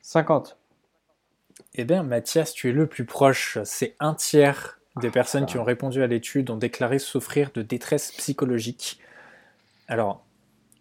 50. 0.01 0.57
Eh 1.75 1.83
bien, 1.83 2.03
Mathias, 2.03 2.53
tu 2.53 2.69
es 2.69 2.71
le 2.71 2.87
plus 2.87 3.05
proche. 3.05 3.57
C'est 3.63 3.95
un 3.99 4.13
tiers 4.13 4.79
des 5.01 5.07
ah, 5.07 5.11
personnes 5.11 5.45
qui 5.45 5.57
ont 5.57 5.63
répondu 5.63 6.03
à 6.03 6.07
l'étude 6.07 6.51
ont 6.51 6.57
déclaré 6.57 6.99
souffrir 6.99 7.51
de 7.53 7.61
détresse 7.61 8.11
psychologique. 8.11 8.99
Alors, 9.87 10.23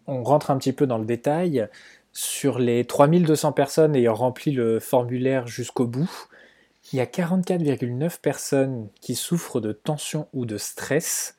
on 0.05 0.23
rentre 0.23 0.51
un 0.51 0.57
petit 0.57 0.73
peu 0.73 0.85
dans 0.85 0.97
le 0.97 1.05
détail. 1.05 1.67
Sur 2.11 2.59
les 2.59 2.85
3200 2.85 3.53
personnes 3.53 3.95
ayant 3.95 4.13
rempli 4.13 4.51
le 4.51 4.79
formulaire 4.79 5.47
jusqu'au 5.47 5.87
bout, 5.87 6.11
il 6.91 6.97
y 6.97 6.99
a 6.99 7.05
44,9 7.05 8.19
personnes 8.19 8.89
qui 9.01 9.15
souffrent 9.15 9.61
de 9.61 9.71
tension 9.71 10.27
ou 10.33 10.45
de 10.45 10.57
stress, 10.57 11.37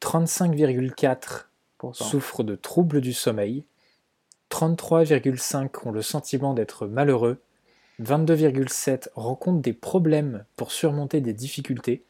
35,4 0.00 1.46
souffrent 1.92 2.44
de 2.44 2.54
troubles 2.54 3.00
du 3.00 3.12
sommeil, 3.12 3.64
33,5 4.50 5.88
ont 5.88 5.92
le 5.92 6.02
sentiment 6.02 6.54
d'être 6.54 6.86
malheureux, 6.86 7.40
22,7 8.02 9.08
rencontrent 9.14 9.60
des 9.60 9.72
problèmes 9.72 10.44
pour 10.56 10.72
surmonter 10.72 11.20
des 11.20 11.34
difficultés. 11.34 12.04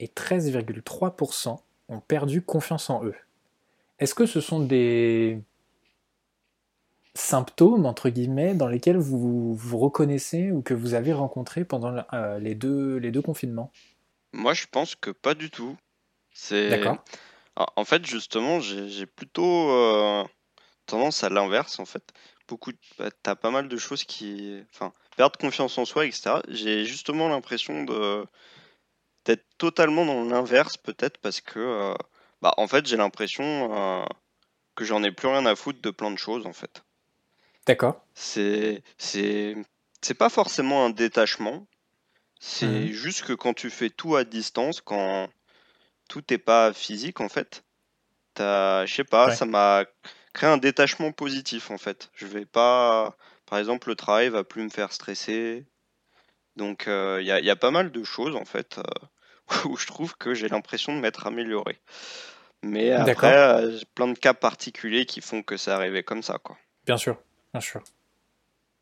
Et 0.00 0.08
13,3% 0.08 1.58
ont 1.88 2.00
perdu 2.00 2.42
confiance 2.42 2.90
en 2.90 3.04
eux. 3.04 3.14
Est-ce 3.98 4.14
que 4.14 4.26
ce 4.26 4.40
sont 4.40 4.60
des 4.60 5.40
symptômes, 7.14 7.86
entre 7.86 8.08
guillemets, 8.08 8.54
dans 8.54 8.66
lesquels 8.66 8.98
vous 8.98 9.54
vous 9.54 9.78
reconnaissez 9.78 10.50
ou 10.50 10.62
que 10.62 10.74
vous 10.74 10.94
avez 10.94 11.12
rencontré 11.12 11.64
pendant 11.64 12.04
euh, 12.12 12.38
les, 12.38 12.54
deux, 12.54 12.96
les 12.96 13.10
deux 13.10 13.22
confinements? 13.22 13.70
Moi, 14.32 14.52
je 14.52 14.66
pense 14.70 14.96
que 14.96 15.10
pas 15.10 15.34
du 15.34 15.50
tout. 15.50 15.76
C'est... 16.32 16.68
D'accord. 16.68 17.02
En 17.76 17.84
fait, 17.84 18.04
justement, 18.04 18.58
j'ai 18.58 19.06
plutôt 19.06 19.70
euh, 19.70 20.24
tendance 20.86 21.22
à 21.22 21.28
l'inverse, 21.28 21.78
en 21.78 21.84
fait. 21.84 22.02
Beaucoup, 22.48 22.72
bah, 22.98 23.10
t'as 23.22 23.36
pas 23.36 23.52
mal 23.52 23.68
de 23.68 23.76
choses 23.76 24.02
qui... 24.02 24.60
Enfin, 24.72 24.92
perdre 25.16 25.38
confiance 25.38 25.78
en 25.78 25.84
soi, 25.84 26.06
etc. 26.06 26.40
J'ai 26.48 26.84
justement 26.84 27.28
l'impression 27.28 27.84
de 27.84 28.26
d'être 29.24 29.46
totalement 29.56 30.04
dans 30.04 30.24
l'inverse, 30.24 30.76
peut-être, 30.76 31.18
parce 31.18 31.40
que... 31.40 31.60
Euh, 31.60 31.94
bah, 32.42 32.52
en 32.58 32.66
fait, 32.66 32.86
j'ai 32.86 32.96
l'impression 32.96 34.04
que 34.74 34.84
j'en 34.84 35.02
ai 35.02 35.12
plus 35.12 35.28
rien 35.28 35.46
à 35.46 35.54
foutre 35.56 35.80
de 35.80 35.90
plein 35.90 36.10
de 36.10 36.18
choses, 36.18 36.44
en 36.46 36.52
fait. 36.52 36.84
D'accord. 37.66 38.04
C'est 38.14 38.82
c'est 38.98 39.56
c'est 40.02 40.14
pas 40.14 40.28
forcément 40.28 40.84
un 40.84 40.90
détachement. 40.90 41.66
C'est 42.40 42.66
mmh. 42.66 42.86
juste 42.88 43.22
que 43.22 43.32
quand 43.32 43.54
tu 43.54 43.70
fais 43.70 43.88
tout 43.90 44.16
à 44.16 44.24
distance, 44.24 44.80
quand 44.80 45.28
tout 46.08 46.22
n'est 46.30 46.38
pas 46.38 46.72
physique 46.72 47.20
en 47.20 47.28
fait, 47.28 47.64
je 48.38 48.92
sais 48.94 49.04
pas, 49.04 49.34
ça 49.34 49.46
m'a 49.46 49.84
créé 50.32 50.50
un 50.50 50.58
détachement 50.58 51.12
positif 51.12 51.70
en 51.70 51.78
fait. 51.78 52.10
Je 52.14 52.26
vais 52.26 52.44
pas, 52.44 53.16
par 53.46 53.58
exemple, 53.58 53.88
le 53.88 53.94
travail 53.94 54.28
va 54.28 54.44
plus 54.44 54.62
me 54.62 54.68
faire 54.68 54.92
stresser. 54.92 55.64
Donc 56.56 56.86
euh, 56.86 57.18
il 57.20 57.26
y, 57.26 57.32
a, 57.32 57.40
y, 57.40 57.50
a, 57.50 57.56
pas 57.56 57.70
mal 57.70 57.90
de 57.90 58.04
choses 58.04 58.36
en 58.36 58.44
fait 58.44 58.78
euh, 58.78 59.64
où 59.68 59.76
je 59.76 59.86
trouve 59.86 60.16
que 60.16 60.34
j'ai 60.34 60.48
l'impression 60.48 60.94
de 60.94 61.00
m'être 61.00 61.26
amélioré. 61.26 61.80
Mais 62.62 62.92
après, 62.92 63.36
euh, 63.36 63.78
plein 63.94 64.08
de 64.08 64.18
cas 64.18 64.34
particuliers 64.34 65.04
qui 65.04 65.20
font 65.20 65.42
que 65.42 65.56
ça 65.56 65.74
arrivait 65.74 66.02
comme 66.02 66.22
ça 66.22 66.38
quoi. 66.38 66.56
Bien 66.86 66.96
sûr. 66.96 67.18
Bien 67.54 67.60
sûr. 67.60 67.84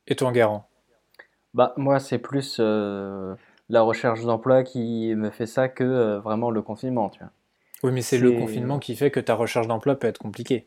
Et 0.06 0.16
toi, 0.16 0.32
Garant 0.32 0.66
Bah, 1.52 1.74
moi, 1.76 2.00
c'est 2.00 2.18
plus 2.18 2.56
euh, 2.58 3.34
la 3.68 3.82
recherche 3.82 4.22
d'emploi 4.22 4.62
qui 4.62 5.14
me 5.14 5.28
fait 5.28 5.44
ça 5.44 5.68
que 5.68 5.84
euh, 5.84 6.20
vraiment 6.20 6.50
le 6.50 6.62
confinement, 6.62 7.10
tu 7.10 7.18
vois. 7.18 7.32
Oui, 7.82 7.92
mais 7.92 8.00
c'est 8.00 8.16
le 8.16 8.32
confinement 8.32 8.78
qui 8.78 8.96
fait 8.96 9.10
que 9.10 9.20
ta 9.20 9.34
recherche 9.34 9.66
d'emploi 9.66 9.96
peut 9.96 10.06
être 10.06 10.16
compliquée. 10.16 10.66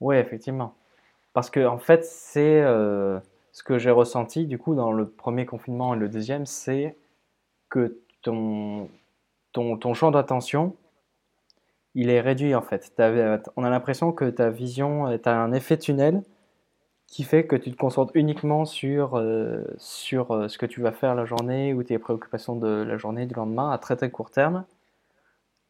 Oui, 0.00 0.16
effectivement. 0.16 0.74
Parce 1.32 1.48
que, 1.48 1.66
en 1.66 1.78
fait, 1.78 2.04
c'est 2.04 2.60
euh, 2.60 3.18
ce 3.52 3.62
que 3.62 3.78
j'ai 3.78 3.90
ressenti, 3.90 4.44
du 4.46 4.58
coup, 4.58 4.74
dans 4.74 4.92
le 4.92 5.08
premier 5.08 5.46
confinement 5.46 5.94
et 5.94 5.98
le 5.98 6.10
deuxième, 6.10 6.44
c'est 6.44 6.98
que 7.70 7.98
ton, 8.20 8.90
ton, 9.52 9.78
ton 9.78 9.94
champ 9.94 10.10
d'attention, 10.10 10.76
il 11.94 12.10
est 12.10 12.20
réduit, 12.20 12.54
en 12.54 12.62
fait. 12.62 12.92
On 13.56 13.64
a 13.64 13.70
l'impression 13.70 14.12
que 14.12 14.28
ta 14.28 14.50
vision, 14.50 15.16
tu 15.16 15.28
as 15.30 15.40
un 15.40 15.52
effet 15.52 15.78
tunnel 15.78 16.22
qui 17.08 17.24
fait 17.24 17.46
que 17.46 17.56
tu 17.56 17.72
te 17.72 17.76
concentres 17.76 18.12
uniquement 18.14 18.66
sur, 18.66 19.16
euh, 19.16 19.64
sur 19.78 20.30
euh, 20.30 20.48
ce 20.48 20.58
que 20.58 20.66
tu 20.66 20.82
vas 20.82 20.92
faire 20.92 21.14
la 21.14 21.24
journée 21.24 21.72
ou 21.72 21.82
tes 21.82 21.98
préoccupations 21.98 22.54
de 22.54 22.68
la 22.68 22.96
journée, 22.98 23.26
du 23.26 23.34
lendemain, 23.34 23.70
à 23.70 23.78
très 23.78 23.96
très 23.96 24.10
court 24.10 24.30
terme. 24.30 24.64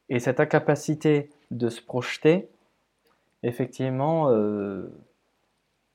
Et 0.08 0.18
cette 0.18 0.40
incapacité 0.40 1.30
de 1.52 1.68
se 1.68 1.80
projeter, 1.80 2.48
effectivement, 3.44 4.30
euh, 4.30 4.90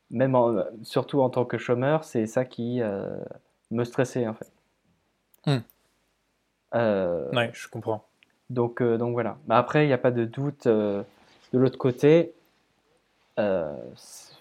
même 0.09 0.37
surtout 0.83 1.21
en 1.21 1.29
tant 1.29 1.43
que 1.43 1.57
chômeur, 1.57 2.05
c'est 2.05 2.25
ça 2.25 2.45
qui 2.45 2.81
me 3.71 3.83
stressait 3.83 4.27
en 4.27 4.35
fait. 4.35 4.51
Hmm. 5.45 5.59
oui, 7.33 7.43
je 7.51 7.67
comprends. 7.67 8.05
Donc, 8.49 8.81
donc 8.83 9.13
voilà. 9.13 9.37
Mais 9.47 9.55
après, 9.55 9.83
il 9.83 9.87
n'y 9.87 9.93
a 9.93 9.97
pas 9.97 10.11
de 10.11 10.25
doute. 10.25 10.67
de 10.67 11.03
l'autre 11.53 11.79
côté, 11.79 12.33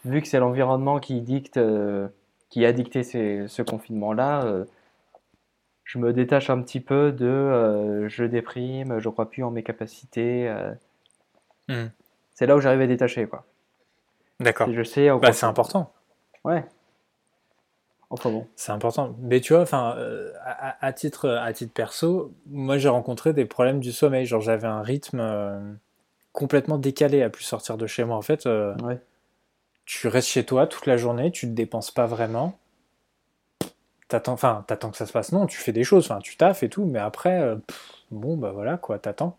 vu 0.05 0.21
que 0.23 0.29
c'est 0.29 0.39
l'environnement 0.39 0.99
qui 0.99 1.21
dicte, 1.21 1.57
euh, 1.57 2.09
qui 2.51 2.65
a 2.65 2.73
dicté 2.73 3.03
ce 3.03 3.63
confinement-là, 3.63 4.45
euh, 4.45 4.65
je 5.85 5.99
me 5.99 6.13
détache 6.13 6.51
un 6.51 6.61
petit 6.63 6.81
peu 6.81 7.13
de 7.13 7.27
euh, 7.27 8.09
je 8.09 8.25
déprime, 8.25 8.99
je 8.99 9.09
crois 9.09 9.29
plus 9.29 9.43
en 9.43 9.51
mes 9.51 9.63
capacités. 9.63 10.53
Hmm. 11.69 11.87
C'est 12.35 12.47
là 12.47 12.57
où 12.57 12.61
j'arrive 12.61 12.81
à 12.81 12.87
détacher, 12.87 13.27
quoi. 13.27 13.45
D'accord. 14.41 14.69
Je 14.73 14.83
sais. 14.83 15.09
Bah, 15.21 15.33
c'est 15.33 15.47
important. 15.47 15.93
Ouais. 16.45 16.65
Enfin 18.11 18.31
bon. 18.31 18.47
C'est 18.57 18.73
important. 18.73 19.15
Mais 19.21 19.41
tu 19.41 19.55
vois, 19.55 19.63
enfin, 19.63 19.97
à, 20.81 20.93
titre, 20.93 21.29
à 21.29 21.53
titre 21.53 21.73
perso, 21.73 22.33
moi 22.47 22.77
j'ai 22.77 22.89
rencontré 22.89 23.33
des 23.33 23.47
problèmes 23.47 23.81
du 23.81 23.93
sommeil. 23.93 24.27
Genre 24.27 24.41
j'avais 24.41 24.67
un 24.67 24.83
rythme 24.83 25.79
complètement 26.33 26.79
décalé 26.79 27.23
à 27.23 27.31
plus 27.31 27.45
sortir 27.45 27.79
de 27.79 27.87
chez 27.87 28.05
moi. 28.05 28.17
En 28.17 28.23
fait, 28.23 28.47
ouais 28.47 29.01
tu 29.85 30.09
restes 30.09 30.29
chez 30.29 30.45
toi 30.45 30.67
toute 30.67 30.87
la 30.87 30.97
journée, 30.97 31.31
tu 31.31 31.47
te 31.47 31.53
dépenses 31.53 31.91
pas 31.91 32.07
vraiment. 32.07 32.59
T'attends, 34.09 34.35
enfin, 34.35 34.65
t'attends 34.67 34.91
que 34.91 34.97
ça 34.97 35.07
se 35.07 35.13
passe. 35.13 35.33
Non, 35.33 35.47
tu 35.47 35.59
fais 35.59 35.73
des 35.73 35.85
choses, 35.85 36.05
enfin, 36.05 36.21
tu 36.21 36.37
taffes 36.37 36.63
et 36.63 36.69
tout, 36.69 36.85
mais 36.85 36.99
après, 36.99 37.41
euh, 37.41 37.57
bon, 38.11 38.37
bah 38.37 38.53
voilà, 38.53 38.77
quoi, 38.77 38.99
t'attends. 38.99 39.39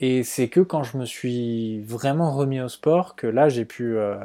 Et 0.00 0.22
c'est 0.22 0.48
que 0.48 0.60
quand 0.60 0.82
je 0.82 0.96
me 0.96 1.04
suis 1.04 1.80
vraiment 1.82 2.34
remis 2.34 2.60
au 2.60 2.68
sport 2.68 3.16
que 3.16 3.26
là, 3.26 3.48
j'ai 3.48 3.66
pu, 3.66 3.96
euh, 3.96 4.16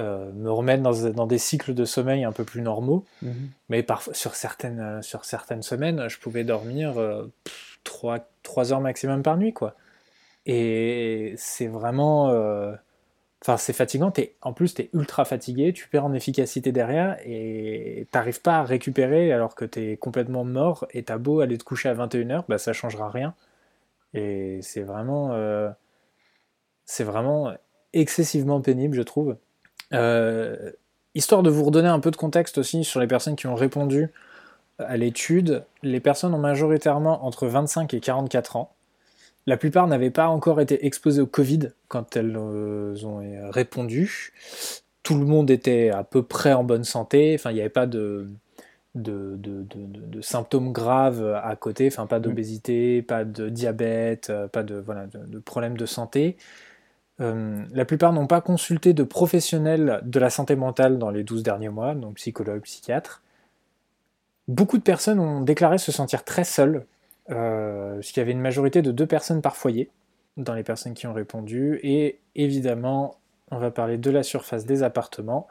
euh, 0.00 0.32
me 0.32 0.50
remettre 0.50 0.82
dans, 0.82 1.26
des 1.26 1.38
cycles 1.38 1.74
de 1.74 1.84
sommeil 1.84 2.24
un 2.24 2.32
peu 2.32 2.44
plus 2.44 2.62
normaux. 2.62 3.04
Mhm. 3.22 3.50
Mais 3.68 3.82
parfois, 3.82 4.14
sur 4.14 4.34
certaines, 4.36 5.02
sur 5.02 5.24
certaines 5.24 5.62
semaines, 5.62 6.08
je 6.08 6.18
pouvais 6.18 6.44
dormir 6.44 6.94
3, 7.84 8.18
euh, 8.18 8.72
heures 8.72 8.80
maximum 8.80 9.22
par 9.22 9.36
nuit, 9.36 9.52
quoi. 9.52 9.74
Et 10.46 11.34
c'est 11.36 11.66
vraiment. 11.66 12.28
Enfin, 13.42 13.56
c'est 13.56 13.72
fatigant. 13.72 14.12
en 14.42 14.52
plus, 14.52 14.74
tu 14.74 14.82
es 14.82 14.90
ultra 14.94 15.24
fatigué, 15.24 15.72
tu 15.72 15.88
perds 15.88 16.04
en 16.04 16.12
efficacité 16.14 16.70
derrière 16.72 17.18
et 17.24 18.06
t'arrives 18.12 18.40
pas 18.40 18.58
à 18.58 18.62
récupérer 18.62 19.32
alors 19.32 19.54
que 19.56 19.64
tu 19.64 19.80
es 19.92 19.96
complètement 19.96 20.44
mort 20.44 20.86
et 20.92 21.02
t'as 21.02 21.18
beau 21.18 21.40
aller 21.40 21.58
te 21.58 21.64
coucher 21.64 21.88
à 21.88 21.94
21h, 21.94 22.44
bah 22.48 22.58
ça 22.58 22.72
changera 22.72 23.10
rien. 23.10 23.34
Et 24.14 24.60
c'est 24.62 24.82
vraiment. 24.82 25.36
c'est 26.84 27.04
vraiment 27.04 27.52
excessivement 27.92 28.60
pénible, 28.60 28.94
je 28.94 29.02
trouve. 29.02 29.36
Euh, 29.92 30.70
histoire 31.14 31.42
de 31.42 31.50
vous 31.50 31.64
redonner 31.64 31.88
un 31.88 32.00
peu 32.00 32.10
de 32.10 32.16
contexte 32.16 32.58
aussi 32.58 32.84
sur 32.84 33.00
les 33.00 33.06
personnes 33.06 33.36
qui 33.36 33.46
ont 33.46 33.54
répondu 33.54 34.08
à 34.78 34.96
l'étude, 34.96 35.64
les 35.82 36.00
personnes 36.00 36.34
ont 36.34 36.38
majoritairement 36.38 37.24
entre 37.24 37.46
25 37.46 37.92
et 37.94 38.00
44 38.00 38.56
ans. 38.56 38.74
La 39.46 39.56
plupart 39.56 39.86
n'avaient 39.86 40.10
pas 40.10 40.28
encore 40.28 40.60
été 40.60 40.86
exposées 40.86 41.20
au 41.20 41.26
Covid 41.26 41.70
quand 41.88 42.16
elles 42.16 42.36
euh, 42.36 42.94
ont 43.04 43.50
répondu. 43.50 44.32
Tout 45.02 45.18
le 45.18 45.24
monde 45.24 45.50
était 45.50 45.90
à 45.90 46.04
peu 46.04 46.22
près 46.22 46.52
en 46.52 46.62
bonne 46.62 46.84
santé, 46.84 47.34
enfin 47.34 47.50
il 47.50 47.54
n'y 47.54 47.60
avait 47.60 47.68
pas 47.68 47.86
de, 47.86 48.28
de, 48.94 49.36
de, 49.36 50.20
symptômes 50.20 50.72
graves 50.72 51.24
à 51.42 51.56
côté, 51.56 51.88
enfin 51.88 52.06
pas 52.06 52.20
d'obésité, 52.20 53.02
pas 53.02 53.24
de 53.24 53.48
diabète, 53.48 54.30
euh, 54.30 54.48
pas 54.48 54.62
de, 54.62 54.76
voilà, 54.76 55.06
de, 55.06 55.38
problèmes 55.38 55.76
de 55.76 55.86
santé. 55.86 56.36
Euh, 57.20 57.64
la 57.72 57.84
plupart 57.84 58.12
n'ont 58.12 58.26
pas 58.26 58.40
consulté 58.40 58.92
de 58.92 59.02
professionnels 59.02 60.00
de 60.04 60.20
la 60.20 60.30
santé 60.30 60.56
mentale 60.56 60.98
dans 60.98 61.10
les 61.10 61.24
12 61.24 61.42
derniers 61.42 61.68
mois, 61.68 61.94
donc 61.94 62.16
psychologues, 62.16 62.62
psychiatres. 62.62 63.22
Beaucoup 64.48 64.76
de 64.76 64.82
personnes 64.82 65.20
ont 65.20 65.40
déclaré 65.40 65.78
se 65.78 65.92
sentir 65.92 66.24
très 66.24 66.44
seules, 66.44 66.84
euh, 67.32 67.98
puisqu'il 67.98 68.20
y 68.20 68.22
avait 68.22 68.32
une 68.32 68.40
majorité 68.40 68.82
de 68.82 68.92
deux 68.92 69.06
personnes 69.06 69.42
par 69.42 69.56
foyer 69.56 69.90
dans 70.36 70.54
les 70.54 70.62
personnes 70.62 70.94
qui 70.94 71.06
ont 71.06 71.12
répondu. 71.12 71.80
Et 71.82 72.18
évidemment, 72.34 73.16
on 73.50 73.58
va 73.58 73.70
parler 73.70 73.98
de 73.98 74.10
la 74.10 74.22
surface 74.22 74.64
des 74.64 74.82
appartements. 74.82 75.48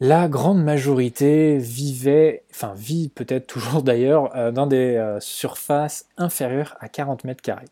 La 0.00 0.28
grande 0.28 0.62
majorité 0.62 1.58
vivait, 1.58 2.44
enfin 2.50 2.74
vit 2.76 3.08
peut-être 3.08 3.46
toujours 3.46 3.82
d'ailleurs, 3.84 4.34
euh, 4.36 4.52
dans 4.52 4.66
des 4.66 5.16
surfaces 5.20 6.08
inférieures 6.16 6.76
à 6.80 6.88
40 6.88 7.24
mètres 7.24 7.42
carrés 7.42 7.66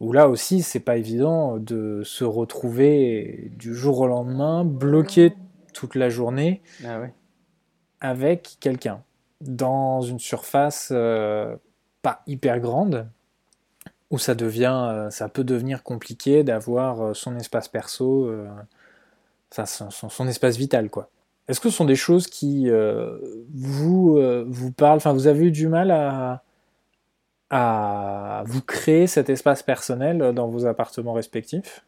où 0.00 0.12
là 0.12 0.28
aussi, 0.28 0.62
c'est 0.62 0.80
pas 0.80 0.96
évident 0.96 1.56
de 1.56 2.02
se 2.04 2.24
retrouver 2.24 3.50
du 3.56 3.74
jour 3.74 4.00
au 4.00 4.06
lendemain, 4.06 4.64
bloqué 4.64 5.32
toute 5.72 5.94
la 5.94 6.08
journée 6.08 6.62
ah 6.84 7.00
avec 8.00 8.56
quelqu'un 8.60 9.02
dans 9.48 10.02
une 10.02 10.18
surface 10.18 10.88
euh, 10.92 11.56
pas 12.02 12.22
hyper 12.26 12.60
grande 12.60 13.08
où 14.10 14.18
ça 14.18 14.34
devient, 14.34 14.88
euh, 14.88 15.10
ça 15.10 15.28
peut 15.28 15.44
devenir 15.44 15.82
compliqué 15.82 16.44
d'avoir 16.44 17.02
euh, 17.02 17.14
son 17.14 17.36
espace 17.36 17.68
perso, 17.68 18.32
son, 19.50 20.28
espace 20.28 20.56
vital 20.56 20.90
quoi. 20.90 21.10
Est-ce 21.48 21.60
que 21.60 21.70
ce 21.70 21.76
sont 21.76 21.84
des 21.84 21.96
choses 21.96 22.26
qui 22.26 22.68
vous 23.54 24.20
vous 24.48 24.72
parlent, 24.72 24.96
enfin 24.96 25.12
vous 25.12 25.28
avez 25.28 25.46
eu 25.46 25.50
du 25.52 25.68
mal 25.68 25.92
à 27.50 28.42
vous 28.46 28.62
créer 28.62 29.06
cet 29.06 29.30
espace 29.30 29.62
personnel 29.62 30.32
dans 30.34 30.48
vos 30.48 30.66
appartements 30.66 31.12
respectifs? 31.12 31.84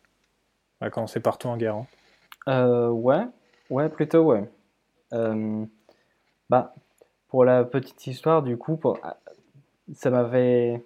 On 0.80 0.86
va 0.86 0.90
commencer 0.90 1.18
par 1.18 1.38
toi 1.38 1.50
en 1.50 1.56
Guérant. 1.56 1.88
Euh, 2.46 2.88
ouais, 2.88 3.26
ouais, 3.68 3.88
plutôt 3.88 4.22
ouais. 4.22 4.48
Bah, 6.48 6.74
pour 7.28 7.44
la 7.44 7.64
petite 7.64 8.06
histoire, 8.06 8.42
du 8.42 8.56
coup, 8.56 8.76
pour, 8.76 8.98
ça 9.94 10.10
m'avait. 10.10 10.82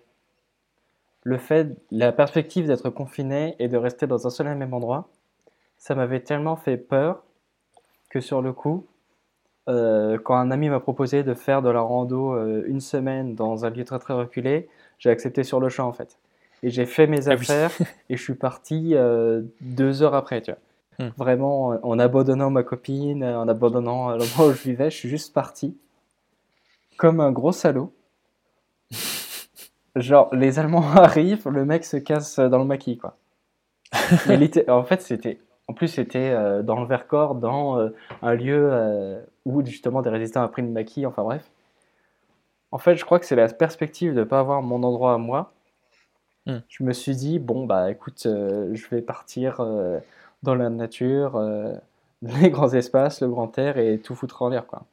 Le 1.24 1.38
fait, 1.38 1.68
la 1.92 2.10
perspective 2.10 2.66
d'être 2.66 2.90
confiné 2.90 3.54
et 3.60 3.68
de 3.68 3.76
rester 3.76 4.08
dans 4.08 4.26
un 4.26 4.30
seul 4.30 4.48
et 4.48 4.54
même 4.56 4.74
endroit, 4.74 5.08
ça 5.78 5.94
m'avait 5.94 6.20
tellement 6.20 6.56
fait 6.56 6.76
peur 6.76 7.22
que 8.10 8.20
sur 8.20 8.42
le 8.42 8.52
coup, 8.52 8.86
euh, 9.68 10.18
quand 10.18 10.34
un 10.34 10.50
ami 10.50 10.68
m'a 10.68 10.80
proposé 10.80 11.22
de 11.22 11.34
faire 11.34 11.62
de 11.62 11.70
la 11.70 11.80
rando 11.80 12.34
euh, 12.34 12.64
une 12.66 12.80
semaine 12.80 13.36
dans 13.36 13.64
un 13.64 13.70
lieu 13.70 13.84
très 13.84 14.00
très 14.00 14.14
reculé, 14.14 14.68
j'ai 14.98 15.10
accepté 15.10 15.44
sur 15.44 15.60
le 15.60 15.68
champ 15.68 15.86
en 15.86 15.92
fait. 15.92 16.18
Et 16.64 16.70
j'ai 16.70 16.86
fait 16.86 17.06
mes 17.06 17.28
ah 17.28 17.32
affaires 17.32 17.70
et 18.10 18.16
je 18.16 18.22
suis 18.22 18.34
parti 18.34 18.94
euh, 18.94 19.42
deux 19.60 20.02
heures 20.02 20.16
après, 20.16 20.42
tu 20.42 20.50
vois. 20.50 21.06
Hmm. 21.06 21.12
Vraiment, 21.16 21.68
en 21.82 21.98
abandonnant 22.00 22.50
ma 22.50 22.64
copine, 22.64 23.24
en 23.24 23.46
abandonnant 23.46 24.10
l'endroit 24.10 24.48
où 24.48 24.52
je 24.52 24.62
vivais, 24.62 24.90
je 24.90 24.96
suis 24.96 25.08
juste 25.08 25.32
parti 25.32 25.76
comme 26.96 27.20
un 27.20 27.32
gros 27.32 27.52
salaud. 27.52 27.92
Genre, 29.96 30.34
les 30.34 30.58
Allemands 30.58 30.90
arrivent, 30.96 31.48
le 31.48 31.64
mec 31.64 31.84
se 31.84 31.96
casse 31.96 32.38
dans 32.38 32.58
le 32.58 32.64
maquis, 32.64 32.98
quoi. 32.98 33.16
en 34.68 34.84
fait, 34.84 35.02
c'était 35.02 35.38
en 35.68 35.74
plus, 35.74 35.88
c'était 35.88 36.30
euh, 36.30 36.62
dans 36.62 36.80
le 36.80 36.86
Vercors, 36.86 37.34
dans 37.34 37.78
euh, 37.78 37.90
un 38.20 38.34
lieu 38.34 38.68
euh, 38.72 39.20
où 39.44 39.64
justement 39.64 40.02
des 40.02 40.10
résistants 40.10 40.44
ont 40.44 40.48
pris 40.48 40.62
une 40.62 40.72
maquille, 40.72 41.06
enfin 41.06 41.22
bref. 41.22 41.48
En 42.72 42.78
fait, 42.78 42.96
je 42.96 43.04
crois 43.04 43.18
que 43.18 43.26
c'est 43.26 43.36
la 43.36 43.48
perspective 43.48 44.12
de 44.12 44.20
ne 44.20 44.24
pas 44.24 44.40
avoir 44.40 44.62
mon 44.62 44.82
endroit 44.82 45.14
à 45.14 45.18
moi. 45.18 45.52
Hmm. 46.46 46.58
Je 46.68 46.84
me 46.84 46.92
suis 46.92 47.14
dit, 47.14 47.38
bon, 47.38 47.64
bah 47.66 47.90
écoute, 47.90 48.22
je 48.24 48.88
vais 48.90 49.02
partir 49.02 49.64
dans 50.42 50.54
la 50.54 50.70
nature, 50.70 51.40
les 52.22 52.50
grands 52.50 52.72
espaces, 52.72 53.20
le 53.20 53.28
grand 53.28 53.56
air 53.58 53.78
et 53.78 53.98
tout 53.98 54.14
foutre 54.14 54.42
en 54.42 54.48
l'air, 54.48 54.66
quoi. 54.66 54.84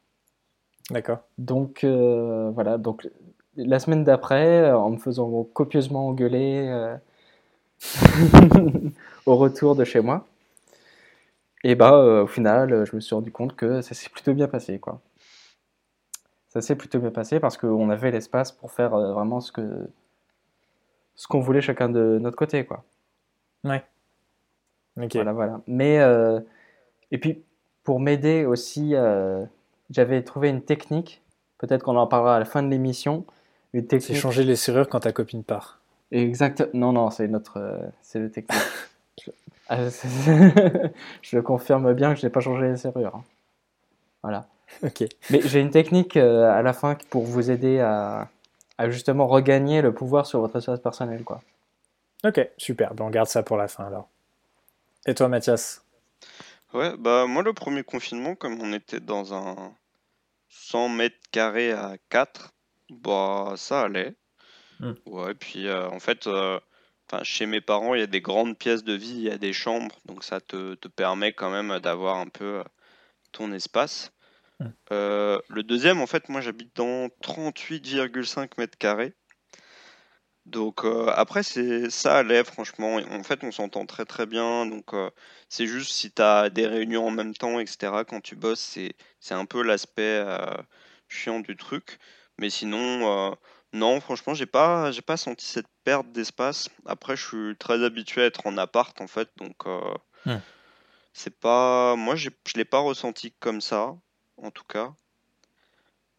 D'accord. 0.90 1.20
Donc, 1.38 1.84
voilà, 1.84 2.78
donc 2.78 3.08
la 3.56 3.80
semaine 3.80 4.04
d'après, 4.04 4.72
en 4.72 4.92
me 4.92 4.98
faisant 4.98 5.44
copieusement 5.44 6.08
engueuler 6.08 6.98
au 9.26 9.36
retour 9.36 9.76
de 9.76 9.84
chez 9.84 10.02
moi, 10.02 10.26
et 11.64 11.76
bah, 11.76 11.94
euh, 11.94 12.24
au 12.24 12.28
final, 12.28 12.86
je 12.86 12.96
me 12.96 13.02
suis 13.02 13.14
rendu 13.14 13.32
compte 13.32 13.56
que 13.56 13.82
ça 13.82 13.94
s'est 13.94 14.10
plutôt 14.10 14.34
bien 14.34 14.48
passé, 14.48 14.80
quoi. 14.80 15.02
Ça 16.48 16.62
s'est 16.62 16.76
plutôt 16.76 17.00
bien 17.00 17.12
passé 17.12 17.40
parce 17.40 17.58
qu'on 17.58 17.90
avait 17.90 18.12
l'espace 18.12 18.52
pour 18.52 18.72
faire 18.72 18.94
euh, 18.96 19.14
vraiment 19.14 19.40
ce 19.40 19.52
que 19.52 19.88
ce 21.16 21.28
qu'on 21.28 21.42
voulait 21.42 21.62
chacun 21.62 21.90
de 21.90 22.18
notre 22.20 22.38
côté, 22.38 22.66
quoi. 22.66 22.84
Ouais. 23.64 23.84
Ok. 24.98 25.14
Voilà, 25.16 25.34
voilà. 25.34 25.62
Mais 25.68 26.00
euh, 26.00 26.40
et 27.12 27.18
puis 27.18 27.44
pour 27.84 28.00
m'aider 28.00 28.46
aussi, 28.46 28.96
j'avais 29.90 30.22
trouvé 30.24 30.50
une 30.50 30.62
technique. 30.62 31.22
Peut-être 31.58 31.84
qu'on 31.84 31.98
en 31.98 32.08
parlera 32.08 32.36
à 32.36 32.40
la 32.40 32.46
fin 32.46 32.64
de 32.64 32.70
l'émission. 32.70 33.26
Une 33.74 33.86
technique. 33.86 34.08
C'est 34.08 34.16
changer 34.16 34.44
les 34.44 34.56
serrures 34.56 34.88
quand 34.88 35.02
ta 35.02 35.12
copine 35.12 35.44
part. 35.44 35.80
Exact. 36.12 36.68
Non, 36.74 36.94
non, 36.94 37.10
c'est 37.10 37.28
notre, 37.28 37.80
c'est 38.02 38.20
le 38.20 38.32
technique. 38.32 38.60
Ah, 39.68 39.78
je 41.22 41.40
confirme 41.40 41.94
bien 41.94 42.14
que 42.14 42.20
je 42.20 42.26
n'ai 42.26 42.32
pas 42.32 42.40
changé 42.40 42.68
les 42.68 42.78
serrures. 42.78 43.16
Hein. 43.16 43.24
Voilà. 44.24 44.48
Ok. 44.84 45.04
Mais 45.30 45.42
j'ai 45.42 45.60
une 45.60 45.72
technique 45.72 46.18
euh, 46.18 46.50
à 46.52 46.62
la 46.62 46.74
fin 46.74 46.96
pour 47.10 47.24
vous 47.24 47.52
aider 47.52 47.80
à, 47.80 48.30
justement 48.88 49.28
regagner 49.28 49.82
le 49.82 49.94
pouvoir 49.94 50.26
sur 50.26 50.40
votre 50.40 50.58
espace 50.58 50.80
personnel. 50.80 51.24
Quoi. 51.24 51.42
Ok, 52.24 52.48
super. 52.58 52.94
on 53.00 53.10
garde 53.10 53.28
ça 53.28 53.44
pour 53.44 53.58
la 53.58 53.68
fin 53.68 53.86
alors. 53.86 54.08
Et 55.06 55.14
toi, 55.14 55.28
Mathias? 55.28 55.84
Ouais, 56.74 56.96
bah 56.98 57.26
moi, 57.28 57.42
le 57.42 57.54
premier 57.54 57.84
confinement, 57.84 58.36
comme 58.36 58.60
on 58.62 58.74
était 58.74 59.00
dans 59.00 59.34
un 59.34 59.72
100 60.50 60.90
mètres 60.90 61.20
carrés 61.32 61.72
à 61.72 61.98
4, 62.10 62.54
bah 62.90 63.54
ça 63.56 63.82
allait. 63.82 64.16
Hmm. 64.80 64.94
Ouais, 65.06 65.34
puis 65.36 65.68
euh, 65.68 65.88
en 65.90 66.00
fait, 66.00 66.28
euh, 66.28 66.60
chez 67.24 67.46
mes 67.46 67.62
parents, 67.62 67.96
il 67.96 68.00
y 68.00 68.04
a 68.04 68.08
des 68.08 68.22
grandes 68.22 68.58
pièces 68.58 68.84
de 68.84 68.94
vie, 68.94 69.16
il 69.16 69.24
y 69.24 69.32
a 69.32 69.38
des 69.38 69.54
chambres, 69.54 69.96
donc 70.06 70.24
ça 70.24 70.42
te, 70.42 70.76
permet 70.88 71.34
quand 71.34 71.50
même 71.50 71.80
d'avoir 71.80 72.18
un 72.18 72.28
peu 72.28 72.60
euh, 72.60 72.64
ton 73.32 73.52
espace. 73.52 74.12
Mmh. 74.60 74.66
Euh, 74.92 75.40
le 75.50 75.64
deuxième, 75.64 76.02
en 76.02 76.08
fait, 76.08 76.30
moi 76.30 76.42
j'habite 76.42 76.76
dans 76.76 77.08
38,5 77.24 78.52
mètres 78.58 78.78
carrés. 78.78 79.14
Donc 80.50 80.84
euh, 80.84 81.08
après, 81.16 81.44
c'est 81.44 81.90
ça 81.90 82.18
allait, 82.18 82.44
franchement. 82.44 82.96
En 83.12 83.24
fait, 83.24 83.44
on 83.44 83.52
s'entend 83.52 83.86
très 83.86 84.06
très 84.06 84.26
bien. 84.26 84.66
Donc 84.66 84.92
c'est 85.50 85.68
juste 85.68 85.92
si 85.92 86.12
tu 86.12 86.22
as 86.22 86.50
des 86.50 86.68
réunions 86.68 87.08
en 87.08 87.12
même 87.12 87.34
temps, 87.34 87.60
etc., 87.60 88.04
quand 88.08 88.22
tu 88.22 88.36
bosses, 88.36 88.78
c'est 89.20 89.34
un 89.34 89.46
peu 89.46 89.62
l'aspect 89.64 90.26
chiant 91.08 91.40
du 91.40 91.56
truc. 91.56 92.00
Mais 92.40 92.50
sinon, 92.50 93.36
non, 93.74 94.00
franchement, 94.02 94.34
j'ai 94.34 94.48
pas, 94.48 94.92
j'ai 94.92 95.02
pas 95.02 95.18
senti 95.18 95.46
cette 95.46 95.68
perte 95.84 96.12
d'espace. 96.12 96.70
Après, 96.86 97.16
je 97.16 97.28
suis 97.28 97.58
très 97.58 97.84
habitué 97.84 98.24
à 98.24 98.26
être 98.26 98.48
en 98.48 98.58
appart, 98.58 99.00
en 99.00 99.08
fait, 99.08 99.30
donc 99.38 99.68
euh, 99.68 99.96
c'est 101.14 101.40
pas, 101.40 101.96
moi, 101.96 102.16
je 102.16 102.30
l'ai 102.56 102.66
pas 102.66 102.80
ressenti 102.80 103.32
comme 103.40 103.62
ça, 103.62 103.96
en 104.38 104.52
tout 104.52 104.64
cas. 104.64 104.94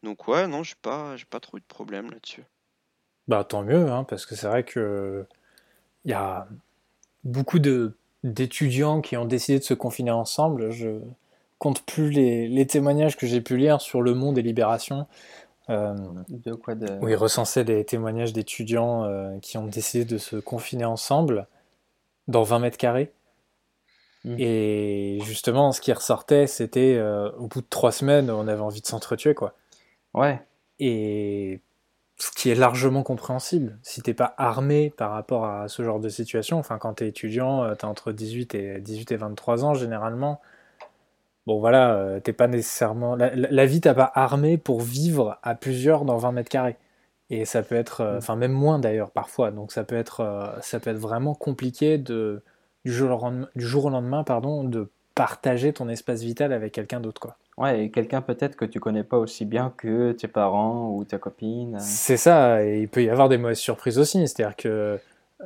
Donc 0.03 0.29
ouais, 0.29 0.47
non, 0.47 0.63
j'ai 0.63 0.77
pas, 0.81 1.17
j'ai 1.17 1.25
pas 1.25 1.41
trop 1.41 1.59
eu 1.59 1.61
de 1.61 1.67
problème 1.67 2.11
là-dessus. 2.11 2.45
Bah 3.29 3.45
tant 3.45 3.63
mieux, 3.63 3.91
hein, 3.91 4.05
parce 4.05 4.27
que 4.27 4.35
c'est 4.35 4.47
vrai 4.47 4.65
que 4.65 5.27
il 6.05 6.11
y 6.11 6.15
a 6.15 6.49
beaucoup 7.25 7.59
de 7.59 7.95
d'étudiants 8.25 9.01
qui 9.01 9.17
ont 9.17 9.25
décidé 9.25 9.59
de 9.59 9.65
se 9.65 9.75
confiner 9.75 10.11
ensemble. 10.11 10.71
Je 10.71 11.01
compte 11.59 11.83
plus 11.83 12.11
les, 12.11 12.67
témoignages 12.67 13.17
que 13.17 13.27
j'ai 13.27 13.41
pu 13.41 13.57
lire 13.57 13.81
sur 13.81 14.03
Le 14.03 14.15
Monde 14.15 14.39
et 14.39 14.43
Libération. 14.43 15.07
Euh, 15.69 15.95
de 16.29 16.55
quoi 16.55 16.75
de... 16.75 16.99
Où 17.01 17.09
ils 17.09 17.17
recensaient 17.17 17.65
les 17.65 17.85
témoignages 17.85 18.33
d'étudiants 18.33 19.05
euh, 19.05 19.39
qui 19.41 19.57
ont 19.59 19.67
décidé 19.67 20.05
de 20.05 20.19
se 20.19 20.37
confiner 20.37 20.85
ensemble 20.85 21.47
dans 22.29 22.43
20 22.43 22.59
mètres 22.61 22.79
carrés. 22.79 23.13
Mmh. 24.25 24.37
Et 24.39 25.19
justement, 25.23 25.73
ce 25.73 25.81
qui 25.81 25.93
ressortait, 25.93 26.47
c'était 26.47 26.97
euh, 26.97 27.31
au 27.39 27.47
bout 27.47 27.61
de 27.61 27.67
trois 27.69 27.93
semaines, 27.93 28.31
on 28.31 28.49
avait 28.49 28.61
envie 28.61 28.83
de 28.83 28.87
s'entretuer, 28.87 29.35
quoi. 29.35 29.55
Ouais. 30.13 30.43
Et 30.79 31.61
ce 32.21 32.31
qui 32.31 32.51
est 32.51 32.55
largement 32.55 33.03
compréhensible. 33.03 33.79
Si 33.83 34.03
t'es 34.03 34.13
pas 34.15 34.35
armé 34.37 34.91
par 34.91 35.11
rapport 35.13 35.47
à 35.47 35.69
ce 35.69 35.83
genre 35.83 36.01
de 36.01 36.11
situation, 36.11 36.59
enfin 36.59 36.79
quand 36.79 36.95
t'es 36.95 37.09
étudiant, 37.09 37.65
euh, 37.65 37.75
t'as 37.75 37.89
entre 37.89 38.13
18 38.13 38.55
et 38.55 38.81
18 38.81 39.13
et 39.13 39.17
23 39.17 39.65
ans 39.65 39.75
généralement. 39.75 40.41
Bon 41.47 41.59
voilà, 41.59 41.95
euh, 41.95 42.21
t'es 42.21 42.35
pas 42.35 42.47
nécessairement 42.47 43.17
la, 43.17 43.67
vie 43.67 43.81
t'as 43.81 43.95
pas 43.95 44.11
armé 44.15 44.59
pour 44.59 44.83
vivre 44.83 45.39
à 45.43 45.55
plusieurs 45.55 46.05
dans 46.05 46.19
20 46.19 46.33
mètres 46.33 46.51
carrés. 46.51 46.77
Et 47.31 47.45
ça 47.47 47.63
peut 47.63 47.77
être, 47.77 48.03
euh, 48.03 48.15
mm. 48.15 48.19
enfin 48.19 48.37
même 48.37 48.53
moins 48.53 48.79
d'ailleurs 48.79 49.11
parfois. 49.13 49.51
Donc 49.51 49.73
ça 49.73 49.85
peut 49.85 49.97
être, 49.97 50.59
ça 50.63 50.79
peut 50.81 50.91
être 50.91 50.99
vraiment 50.99 51.35
compliqué 51.35 51.97
de 51.99 52.43
du 52.85 52.93
jour 52.93 53.11
au 53.11 53.25
lendemain, 53.25 53.49
du 53.57 53.67
jour 53.67 53.87
au 53.87 53.91
lendemain 53.91 54.25
pardon, 54.25 54.65
de 54.65 54.91
partager 55.15 55.73
ton 55.73 55.89
espace 55.89 56.23
vital 56.23 56.53
avec 56.53 56.73
quelqu'un 56.73 57.01
d'autre 57.01 57.21
quoi. 57.21 57.37
Ouais, 57.61 57.85
et 57.85 57.91
quelqu'un 57.91 58.23
peut-être 58.23 58.57
que 58.57 58.65
tu 58.65 58.81
connais 58.81 59.05
pas 59.05 59.19
aussi 59.19 59.45
bien 59.45 59.71
que 59.77 60.13
tes 60.13 60.29
parents 60.29 60.93
ou 60.95 61.05
ta 61.05 61.19
copine. 61.19 61.77
C'est 61.79 62.17
ça, 62.17 62.65
et 62.65 62.81
il 62.81 62.89
peut 62.89 63.03
y 63.05 63.11
avoir 63.11 63.29
des 63.29 63.37
mauvaises 63.37 63.59
surprises 63.59 63.99
aussi. 63.99 64.27
C'est-à-dire 64.27 64.57
que 64.57 64.99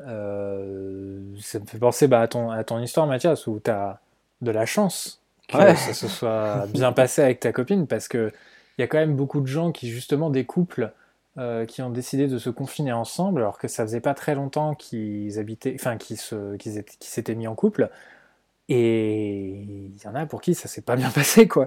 euh, 0.06 1.18
ça 1.40 1.58
me 1.58 1.66
fait 1.66 1.78
penser 1.78 2.06
bah, 2.06 2.20
à, 2.20 2.28
ton, 2.28 2.50
à 2.50 2.62
ton 2.62 2.78
histoire, 2.80 3.08
Mathias, 3.08 3.48
où 3.48 3.60
tu 3.62 3.68
as 3.68 3.98
de 4.42 4.52
la 4.52 4.64
chance 4.64 5.20
que 5.48 5.58
ça 5.58 5.92
se 5.92 6.06
soit 6.06 6.66
bien 6.68 6.92
passé 6.94 7.20
avec 7.20 7.40
ta 7.40 7.50
copine, 7.50 7.88
parce 7.88 8.06
qu'il 8.06 8.32
y 8.78 8.82
a 8.82 8.86
quand 8.86 8.98
même 8.98 9.16
beaucoup 9.16 9.40
de 9.40 9.48
gens 9.48 9.72
qui, 9.72 9.88
justement, 9.88 10.30
des 10.30 10.44
couples 10.44 10.92
euh, 11.38 11.66
qui 11.66 11.82
ont 11.82 11.90
décidé 11.90 12.28
de 12.28 12.38
se 12.38 12.48
confiner 12.48 12.92
ensemble, 12.92 13.40
alors 13.40 13.58
que 13.58 13.66
ça 13.66 13.82
faisait 13.82 14.00
pas 14.00 14.14
très 14.14 14.36
longtemps 14.36 14.76
qu'ils 14.76 15.40
habitaient, 15.40 15.74
enfin, 15.74 15.96
qu'ils 15.96 16.18
s'étaient 17.00 17.34
mis 17.34 17.48
en 17.48 17.56
couple. 17.56 17.90
Et 18.68 19.50
il 19.50 20.00
y 20.00 20.06
en 20.06 20.14
a 20.14 20.26
pour 20.26 20.40
qui 20.40 20.54
ça 20.54 20.68
s'est 20.68 20.82
pas 20.82 20.94
bien 20.94 21.10
passé, 21.14 21.48
quoi. 21.48 21.66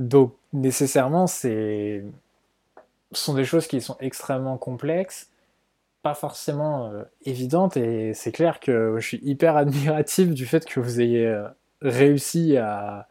Donc 0.00 0.34
nécessairement, 0.54 1.26
c'est 1.26 2.02
ce 3.12 3.24
sont 3.24 3.34
des 3.34 3.44
choses 3.44 3.66
qui 3.66 3.82
sont 3.82 3.98
extrêmement 4.00 4.56
complexes, 4.56 5.28
pas 6.02 6.14
forcément 6.14 6.86
euh, 6.86 7.02
évidentes, 7.26 7.76
et 7.76 8.14
c'est 8.14 8.32
clair 8.32 8.60
que 8.60 8.96
je 8.98 9.06
suis 9.06 9.20
hyper 9.22 9.56
admiratif 9.56 10.30
du 10.30 10.46
fait 10.46 10.64
que 10.64 10.80
vous 10.80 11.02
ayez 11.02 11.26
euh, 11.26 11.46
réussi 11.82 12.56
à, 12.56 13.08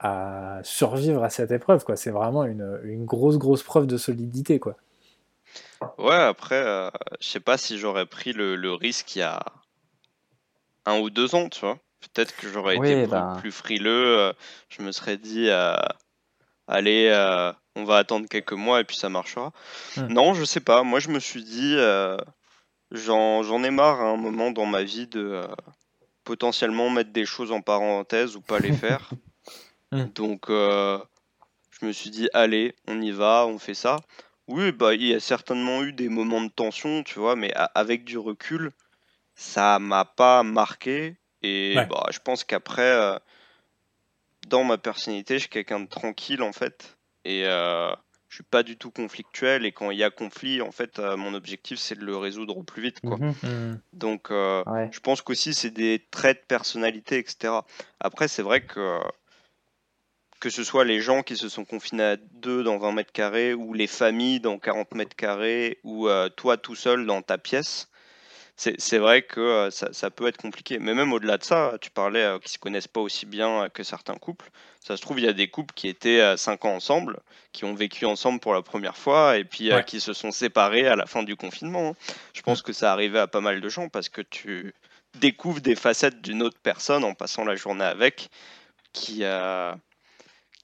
à, 0.00 0.58
survivre 0.64 1.22
à 1.22 1.30
cette 1.30 1.52
épreuve. 1.52 1.84
Quoi. 1.84 1.94
C'est 1.94 2.10
vraiment 2.10 2.42
une, 2.44 2.80
une, 2.82 3.04
grosse, 3.04 3.38
grosse 3.38 3.62
preuve 3.62 3.86
de 3.86 3.96
solidité. 3.96 4.58
Quoi. 4.58 4.76
Ouais, 5.98 6.14
après, 6.14 6.62
euh, 6.66 6.90
je 7.20 7.28
sais 7.28 7.40
pas 7.40 7.58
si 7.58 7.78
j'aurais 7.78 8.06
pris 8.06 8.32
le, 8.32 8.56
le, 8.56 8.72
risque 8.72 9.14
il 9.14 9.20
y 9.20 9.22
a 9.22 9.40
un 10.84 10.98
ou 10.98 11.10
deux 11.10 11.36
ans, 11.36 11.48
tu 11.48 11.60
vois. 11.60 11.78
Peut-être 12.00 12.34
que 12.36 12.48
j'aurais 12.48 12.76
été 12.76 13.06
ben. 13.06 13.36
plus, 13.40 13.52
frileux. 13.52 14.32
Je 14.68 14.82
me 14.82 14.92
serais 14.92 15.16
dit, 15.16 15.50
allez, 16.68 17.08
euh, 17.12 17.52
on 17.74 17.84
va 17.84 17.96
attendre 17.96 18.28
quelques 18.28 18.52
mois 18.52 18.80
et 18.80 18.84
puis 18.84 18.96
ça 18.96 19.08
marchera. 19.08 19.52
Hmm. 19.96 20.06
Non, 20.06 20.34
je 20.34 20.44
sais 20.44 20.60
pas. 20.60 20.82
Moi, 20.82 21.00
je 21.00 21.08
me 21.08 21.18
suis 21.18 21.42
dit, 21.42 21.74
euh, 21.76 22.16
j'en 22.92 23.62
ai 23.64 23.70
marre 23.70 24.00
à 24.00 24.10
un 24.10 24.16
moment 24.16 24.50
dans 24.50 24.66
ma 24.66 24.82
vie 24.82 25.06
de 25.06 25.20
euh, 25.20 25.46
potentiellement 26.24 26.90
mettre 26.90 27.10
des 27.10 27.26
choses 27.26 27.50
en 27.50 27.62
parenthèse 27.62 28.36
ou 28.36 28.40
pas 28.40 28.60
les 28.60 28.72
faire. 28.72 29.10
Hmm. 29.90 30.04
Donc, 30.14 30.46
je 30.48 31.86
me 31.86 31.92
suis 31.92 32.10
dit, 32.10 32.28
allez, 32.34 32.76
on 32.86 33.00
y 33.00 33.10
va, 33.10 33.46
on 33.46 33.58
fait 33.58 33.74
ça. 33.74 33.96
Oui, 34.46 34.72
bah, 34.72 34.94
il 34.94 35.04
y 35.04 35.14
a 35.14 35.20
certainement 35.20 35.82
eu 35.82 35.92
des 35.92 36.08
moments 36.08 36.40
de 36.42 36.48
tension, 36.48 37.02
tu 37.02 37.18
vois, 37.18 37.36
mais 37.36 37.52
avec 37.74 38.04
du 38.04 38.16
recul, 38.16 38.70
ça 39.34 39.78
m'a 39.78 40.04
pas 40.04 40.42
marqué. 40.42 41.16
Et 41.42 41.76
bah, 41.88 42.06
je 42.10 42.18
pense 42.18 42.44
qu'après, 42.44 43.18
dans 44.48 44.64
ma 44.64 44.78
personnalité, 44.78 45.34
je 45.34 45.40
suis 45.40 45.48
quelqu'un 45.48 45.80
de 45.80 45.88
tranquille 45.88 46.42
en 46.42 46.52
fait. 46.52 46.96
Et 47.24 47.44
euh, 47.46 47.90
je 48.28 48.36
suis 48.36 48.44
pas 48.44 48.62
du 48.62 48.76
tout 48.76 48.90
conflictuel. 48.90 49.64
Et 49.64 49.72
quand 49.72 49.90
il 49.90 49.98
y 49.98 50.04
a 50.04 50.10
conflit, 50.10 50.60
en 50.60 50.72
fait, 50.72 50.98
euh, 50.98 51.16
mon 51.16 51.34
objectif 51.34 51.78
c'est 51.78 51.98
de 51.98 52.04
le 52.04 52.16
résoudre 52.16 52.56
au 52.56 52.62
plus 52.62 52.82
vite. 52.82 53.00
Quoi. 53.00 53.16
Mhm. 53.18 53.34
Mhm. 53.42 53.80
Donc, 53.92 54.30
euh, 54.30 54.62
je 54.90 55.00
pense 55.00 55.22
qu'aussi 55.22 55.54
c'est 55.54 55.70
des 55.70 56.04
traits 56.10 56.42
de 56.42 56.46
personnalité, 56.46 57.18
etc. 57.18 57.54
Après, 58.00 58.28
c'est 58.28 58.42
vrai 58.42 58.62
que 58.62 59.00
que 60.40 60.50
ce 60.50 60.62
soit 60.62 60.84
les 60.84 61.00
gens 61.00 61.22
qui 61.22 61.36
se 61.36 61.48
sont 61.48 61.64
confinés 61.64 62.04
à 62.04 62.16
deux 62.16 62.62
dans 62.62 62.78
20 62.78 62.92
mètres 62.92 63.12
carrés, 63.12 63.54
ou 63.54 63.74
les 63.74 63.88
familles 63.88 64.40
dans 64.40 64.58
40 64.58 64.94
mètres 64.94 65.16
carrés, 65.16 65.78
ou 65.82 66.08
euh, 66.08 66.28
toi 66.28 66.56
tout 66.56 66.76
seul 66.76 67.06
dans 67.06 67.22
ta 67.22 67.38
pièce, 67.38 67.87
c'est 68.58 68.98
vrai 68.98 69.22
que 69.22 69.40
euh, 69.40 69.70
ça, 69.70 70.10
peut 70.10 70.26
être 70.26 70.36
compliqué. 70.36 70.80
Mais 70.80 70.92
même 70.92 71.12
au-delà 71.12 71.38
de 71.38 71.44
ça, 71.44 71.74
tu 71.80 71.90
parlais 71.90 72.24
euh, 72.24 72.38
qu'ils 72.38 72.48
ne 72.48 72.52
se 72.52 72.58
connaissent 72.58 72.88
pas 72.88 73.00
aussi 73.00 73.24
bien 73.24 73.62
euh, 73.62 73.68
que 73.68 73.84
certains 73.84 74.16
couples. 74.16 74.50
Ça 74.80 74.96
se 74.96 75.02
trouve, 75.02 75.20
il 75.20 75.26
y 75.26 75.28
a 75.28 75.32
des 75.32 75.48
couples 75.48 75.74
qui 75.74 75.86
étaient 75.86 76.36
5 76.36 76.64
ans 76.64 76.74
ensemble, 76.74 77.20
qui 77.52 77.64
ont 77.64 77.74
vécu 77.74 78.04
ensemble 78.04 78.40
pour 78.40 78.54
la 78.54 78.62
première 78.62 78.96
fois, 78.96 79.36
et 79.36 79.44
puis 79.44 79.70
qui 79.86 80.00
se 80.00 80.12
sont 80.14 80.30
séparés 80.30 80.86
à 80.86 80.96
la 80.96 81.04
fin 81.04 81.22
du 81.22 81.36
confinement. 81.36 81.90
Hein. 81.90 82.12
Je 82.32 82.40
pense 82.40 82.62
que 82.62 82.72
ça 82.72 82.92
arrivait 82.92 83.18
à 83.18 83.26
pas 83.26 83.42
mal 83.42 83.60
de 83.60 83.68
gens 83.68 83.88
parce 83.90 84.08
que 84.08 84.22
tu 84.22 84.72
découvres 85.18 85.60
des 85.60 85.74
facettes 85.74 86.22
d'une 86.22 86.42
autre 86.42 86.58
personne 86.62 87.04
en 87.04 87.12
passant 87.12 87.44
la 87.44 87.54
journée 87.54 87.84
avec, 87.84 88.30
qui, 88.94 89.24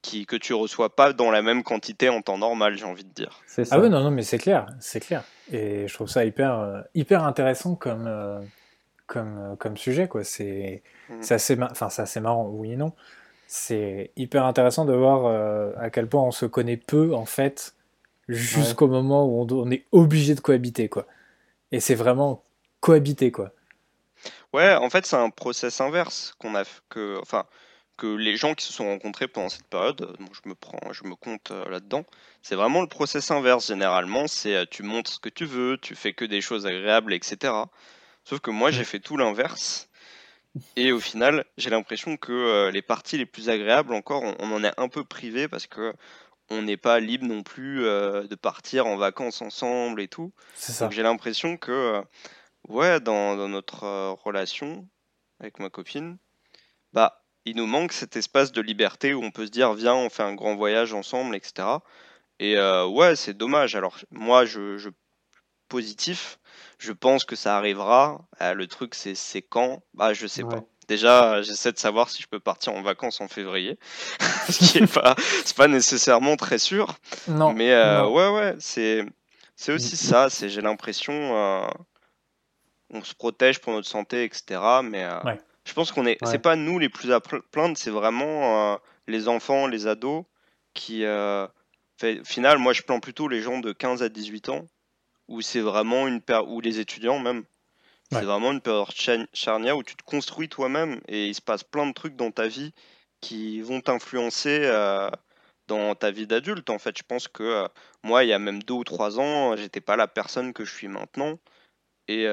qui, 0.04 0.26
que 0.26 0.36
tu 0.36 0.52
reçois 0.52 0.94
pas 0.94 1.14
dans 1.14 1.30
la 1.30 1.40
même 1.40 1.62
quantité 1.62 2.10
en 2.10 2.20
temps 2.20 2.36
normal, 2.36 2.76
j'ai 2.76 2.84
envie 2.84 3.04
de 3.04 3.12
dire. 3.12 3.40
Ah 3.70 3.80
oui, 3.80 3.88
non, 3.88 4.02
non, 4.02 4.10
mais 4.10 4.22
c'est 4.22 4.38
clair, 4.38 4.66
c'est 4.78 5.00
clair. 5.00 5.24
Et 5.50 5.88
je 5.88 5.94
trouve 5.94 6.08
ça 6.08 6.26
hyper, 6.26 6.58
euh, 6.58 6.82
hyper 6.94 7.24
intéressant 7.24 7.74
comme, 7.74 8.06
euh, 8.06 8.38
comme, 9.06 9.38
euh, 9.38 9.56
comme 9.56 9.78
sujet, 9.78 10.06
quoi. 10.06 10.22
C'est 10.22 10.82
mm. 11.08 11.20
assez, 11.30 11.58
enfin, 11.62 11.88
assez 11.96 12.20
marrant, 12.20 12.48
oui 12.48 12.72
et 12.72 12.76
non. 12.76 12.92
C'est 13.46 14.12
hyper 14.16 14.44
intéressant 14.44 14.84
de 14.84 14.92
voir 14.92 15.26
à 15.78 15.90
quel 15.90 16.06
point 16.06 16.22
on 16.22 16.32
se 16.32 16.46
connaît 16.46 16.76
peu, 16.76 17.14
en 17.14 17.24
fait, 17.24 17.74
jusqu'au 18.28 18.88
moment 18.88 19.26
où 19.26 19.46
on, 19.50 19.70
est 19.70 19.86
obligé 19.92 20.34
de 20.34 20.40
cohabiter, 20.40 20.88
quoi. 20.88 21.06
Et 21.72 21.80
c'est 21.80 21.94
vraiment 21.94 22.42
cohabiter, 22.80 23.30
quoi. 23.30 23.52
Ouais, 24.52 24.74
en 24.74 24.90
fait, 24.90 25.06
c'est 25.06 25.16
un 25.16 25.30
process 25.30 25.80
inverse 25.80 26.34
qu'on 26.38 26.54
a, 26.54 26.64
que, 26.88 27.18
enfin, 27.20 27.44
que 27.96 28.06
les 28.06 28.36
gens 28.36 28.54
qui 28.54 28.64
se 28.64 28.72
sont 28.72 28.86
rencontrés 28.86 29.28
pendant 29.28 29.48
cette 29.48 29.66
période, 29.66 30.02
euh, 30.02 30.26
je 30.32 30.48
me 30.48 30.54
prends, 30.54 30.92
je 30.92 31.04
me 31.04 31.14
compte 31.14 31.50
euh, 31.50 31.68
là-dedans, 31.68 32.04
c'est 32.42 32.56
vraiment 32.56 32.80
le 32.80 32.88
process 32.88 33.30
inverse 33.30 33.68
généralement. 33.68 34.26
C'est 34.26 34.54
euh, 34.54 34.64
tu 34.68 34.82
montres 34.82 35.12
ce 35.12 35.18
que 35.20 35.28
tu 35.28 35.44
veux, 35.44 35.78
tu 35.78 35.94
fais 35.94 36.12
que 36.12 36.24
des 36.24 36.40
choses 36.40 36.66
agréables, 36.66 37.12
etc. 37.14 37.52
Sauf 38.24 38.40
que 38.40 38.50
moi 38.50 38.70
j'ai 38.70 38.84
fait 38.84 39.00
tout 39.00 39.16
l'inverse. 39.16 39.88
Et 40.76 40.92
au 40.92 41.00
final, 41.00 41.44
j'ai 41.58 41.70
l'impression 41.70 42.16
que 42.16 42.70
les 42.72 42.82
parties 42.82 43.18
les 43.18 43.26
plus 43.26 43.48
agréables, 43.48 43.92
encore, 43.92 44.22
on, 44.22 44.52
en 44.52 44.62
est 44.62 44.72
un 44.78 44.88
peu 44.88 45.02
privé 45.02 45.48
parce 45.48 45.66
que 45.66 45.92
on 46.48 46.62
n'est 46.62 46.76
pas 46.76 47.00
libre 47.00 47.26
non 47.26 47.42
plus 47.42 47.80
de 47.80 48.34
partir 48.36 48.86
en 48.86 48.96
vacances 48.96 49.42
ensemble 49.42 50.00
et 50.00 50.06
tout. 50.06 50.32
Donc 50.78 50.92
j'ai 50.92 51.02
l'impression 51.02 51.56
que, 51.56 52.00
ouais, 52.68 53.00
dans, 53.00 53.36
dans 53.36 53.48
notre 53.48 53.82
relation 54.22 54.86
avec 55.40 55.58
ma 55.58 55.70
copine, 55.70 56.18
bah 56.92 57.23
il 57.44 57.56
nous 57.56 57.66
manque 57.66 57.92
cet 57.92 58.16
espace 58.16 58.52
de 58.52 58.60
liberté 58.60 59.14
où 59.14 59.22
on 59.22 59.30
peut 59.30 59.46
se 59.46 59.50
dire 59.50 59.74
viens 59.74 59.94
on 59.94 60.10
fait 60.10 60.22
un 60.22 60.34
grand 60.34 60.54
voyage 60.56 60.94
ensemble 60.94 61.36
etc 61.36 61.78
et 62.40 62.56
euh, 62.56 62.86
ouais 62.86 63.16
c'est 63.16 63.34
dommage. 63.34 63.74
Alors 63.74 63.96
moi 64.10 64.44
je, 64.44 64.76
je, 64.78 64.90
positif 65.68 66.38
je 66.78 66.92
pense 66.92 67.24
que 67.24 67.36
ça 67.36 67.56
arrivera. 67.56 68.26
Euh, 68.40 68.54
le 68.54 68.66
truc 68.66 68.94
c'est 68.94 69.14
c'est 69.14 69.42
quand? 69.42 69.82
Bah 69.94 70.12
je 70.12 70.26
sais 70.26 70.42
pas. 70.42 70.62
Déjà 70.88 71.42
j'essaie 71.42 71.72
de 71.72 71.78
savoir 71.78 72.10
si 72.10 72.22
je 72.22 72.28
peux 72.28 72.40
partir 72.40 72.74
en 72.74 72.82
vacances 72.82 73.20
en 73.20 73.28
février. 73.28 73.78
Ce 74.50 74.72
qui 74.72 74.78
est 74.78 74.92
pas 74.92 75.14
c'est 75.44 75.56
pas 75.56 75.68
nécessairement 75.68 76.36
très 76.36 76.58
sûr. 76.58 76.94
Non. 77.28 77.52
Mais 77.54 77.72
euh, 77.72 78.06
ouais 78.06 78.28
ouais 78.28 78.56
c'est 78.58 79.04
c'est 79.56 79.72
aussi 79.72 79.96
ça. 79.96 80.28
C'est 80.28 80.48
j'ai 80.48 80.60
l'impression 80.60 81.68
on 82.90 83.02
se 83.02 83.14
protège 83.14 83.60
pour 83.60 83.72
notre 83.72 83.88
santé 83.88 84.24
etc 84.24 84.60
mais 84.82 85.06
ouais 85.24 85.38
je 85.64 85.72
pense 85.72 85.92
qu'on 85.92 86.06
est, 86.06 86.18
c'est 86.24 86.38
pas 86.38 86.56
nous 86.56 86.78
les 86.78 86.88
plus 86.88 87.12
à 87.12 87.20
plaindre, 87.20 87.76
c'est 87.76 87.90
vraiment 87.90 88.74
euh, 88.74 88.76
les 89.06 89.28
enfants, 89.28 89.66
les 89.66 89.86
ados 89.86 90.24
qui, 90.74 91.04
euh, 91.04 91.46
fait, 91.98 92.20
au 92.20 92.24
final, 92.24 92.58
moi 92.58 92.72
je 92.72 92.82
plains 92.82 93.00
plutôt 93.00 93.28
les 93.28 93.40
gens 93.40 93.60
de 93.60 93.72
15 93.72 94.02
à 94.02 94.08
18 94.08 94.50
ans, 94.50 94.66
où 95.28 95.40
c'est 95.40 95.60
vraiment 95.60 96.06
une 96.06 96.20
période, 96.20 96.48
ou 96.50 96.60
les 96.60 96.80
étudiants 96.80 97.18
même, 97.18 97.44
c'est 98.12 98.22
vraiment 98.22 98.52
une 98.52 98.60
période 98.60 98.86
charnière 99.32 99.76
où 99.76 99.82
tu 99.82 99.96
te 99.96 100.04
construis 100.04 100.48
toi-même 100.48 101.00
et 101.08 101.26
il 101.26 101.34
se 101.34 101.40
passe 101.40 101.64
plein 101.64 101.86
de 101.86 101.92
trucs 101.92 102.14
dans 102.14 102.30
ta 102.30 102.46
vie 102.46 102.72
qui 103.20 103.60
vont 103.62 103.80
t'influencer 103.80 104.60
euh, 104.62 105.10
dans 105.66 105.94
ta 105.94 106.10
vie 106.10 106.26
d'adulte. 106.26 106.68
En 106.70 106.78
fait, 106.78 106.96
je 106.96 107.02
pense 107.02 107.26
que 107.26 107.66
moi, 108.02 108.22
il 108.22 108.28
y 108.28 108.32
a 108.32 108.38
même 108.38 108.62
deux 108.62 108.74
ou 108.74 108.84
trois 108.84 109.18
ans, 109.18 109.56
j'étais 109.56 109.80
pas 109.80 109.96
la 109.96 110.06
personne 110.06 110.52
que 110.52 110.64
je 110.64 110.72
suis 110.72 110.88
maintenant. 110.88 111.38
Et 112.08 112.26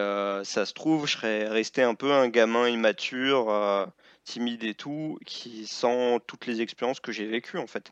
ça 0.43 0.65
se 0.65 0.74
trouve, 0.74 1.07
je 1.07 1.13
serais 1.13 1.47
resté 1.47 1.82
un 1.84 1.95
peu 1.95 2.11
un 2.11 2.28
gamin 2.28 2.67
immature, 2.67 3.88
timide 4.26 4.63
et 4.63 4.74
tout, 4.74 5.17
qui 5.26 5.65
sent 5.65 6.19
toutes 6.28 6.45
les 6.45 6.61
expériences 6.61 6.99
que 6.99 7.11
j'ai 7.11 7.26
vécues 7.26 7.57
en 7.57 7.67
fait. 7.67 7.91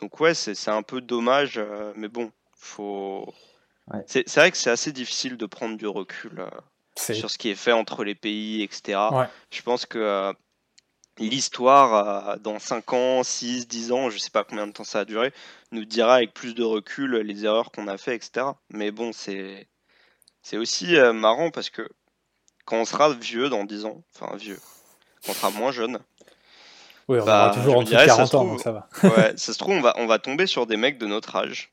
Donc 0.00 0.20
ouais, 0.20 0.34
c'est 0.34 0.70
un 0.70 0.82
peu 0.82 1.00
dommage, 1.00 1.60
mais 1.96 2.08
bon, 2.08 2.30
faut. 2.52 3.32
C'est 4.06 4.32
vrai 4.36 4.50
que 4.50 4.56
c'est 4.56 4.70
assez 4.70 4.92
difficile 4.92 5.36
de 5.36 5.46
prendre 5.46 5.76
du 5.76 5.86
recul 5.86 6.46
sur 6.96 7.30
ce 7.30 7.38
qui 7.38 7.50
est 7.50 7.56
fait 7.56 7.72
entre 7.72 8.04
les 8.04 8.14
pays, 8.14 8.62
etc. 8.62 8.98
Je 9.50 9.62
pense 9.62 9.86
que 9.86 10.32
l'histoire, 11.18 12.28
euh, 12.28 12.36
dans 12.36 12.58
5 12.58 12.92
ans, 12.92 13.22
6, 13.22 13.68
10 13.68 13.92
ans, 13.92 14.10
je 14.10 14.18
sais 14.18 14.30
pas 14.30 14.44
combien 14.44 14.66
de 14.66 14.72
temps 14.72 14.84
ça 14.84 15.00
a 15.00 15.04
duré, 15.04 15.32
nous 15.72 15.84
dira 15.84 16.16
avec 16.16 16.34
plus 16.34 16.54
de 16.54 16.62
recul 16.62 17.16
les 17.16 17.44
erreurs 17.44 17.70
qu'on 17.70 17.88
a 17.88 17.96
fait, 17.96 18.14
etc. 18.14 18.46
Mais 18.70 18.90
bon, 18.90 19.12
c'est 19.12 19.68
c'est 20.46 20.58
aussi 20.58 20.96
euh, 20.96 21.12
marrant 21.12 21.50
parce 21.50 21.70
que 21.70 21.88
quand 22.66 22.76
on 22.76 22.84
sera 22.84 23.12
vieux 23.12 23.48
dans 23.48 23.64
10 23.64 23.84
ans, 23.84 24.04
enfin 24.14 24.36
vieux, 24.36 24.60
quand 25.24 25.32
on 25.32 25.34
sera 25.34 25.50
moins 25.50 25.72
jeune, 25.72 25.98
oui, 27.08 27.18
on 27.20 27.24
bah, 27.24 27.50
toujours 27.52 27.78
en 27.78 27.84
40 27.84 28.34
ans, 28.36 28.44
donc 28.44 28.60
ça 28.60 28.70
va. 28.70 28.88
ouais, 29.02 29.32
ça 29.36 29.52
se 29.52 29.58
trouve, 29.58 29.74
on 29.74 29.80
va, 29.80 29.94
on 29.96 30.06
va 30.06 30.20
tomber 30.20 30.46
sur 30.46 30.66
des 30.66 30.76
mecs 30.76 30.98
de 30.98 31.06
notre 31.06 31.34
âge 31.34 31.72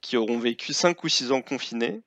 qui 0.00 0.16
auront 0.16 0.40
vécu 0.40 0.72
5 0.72 1.04
ou 1.04 1.08
6 1.08 1.30
ans 1.30 1.40
confinés 1.40 2.02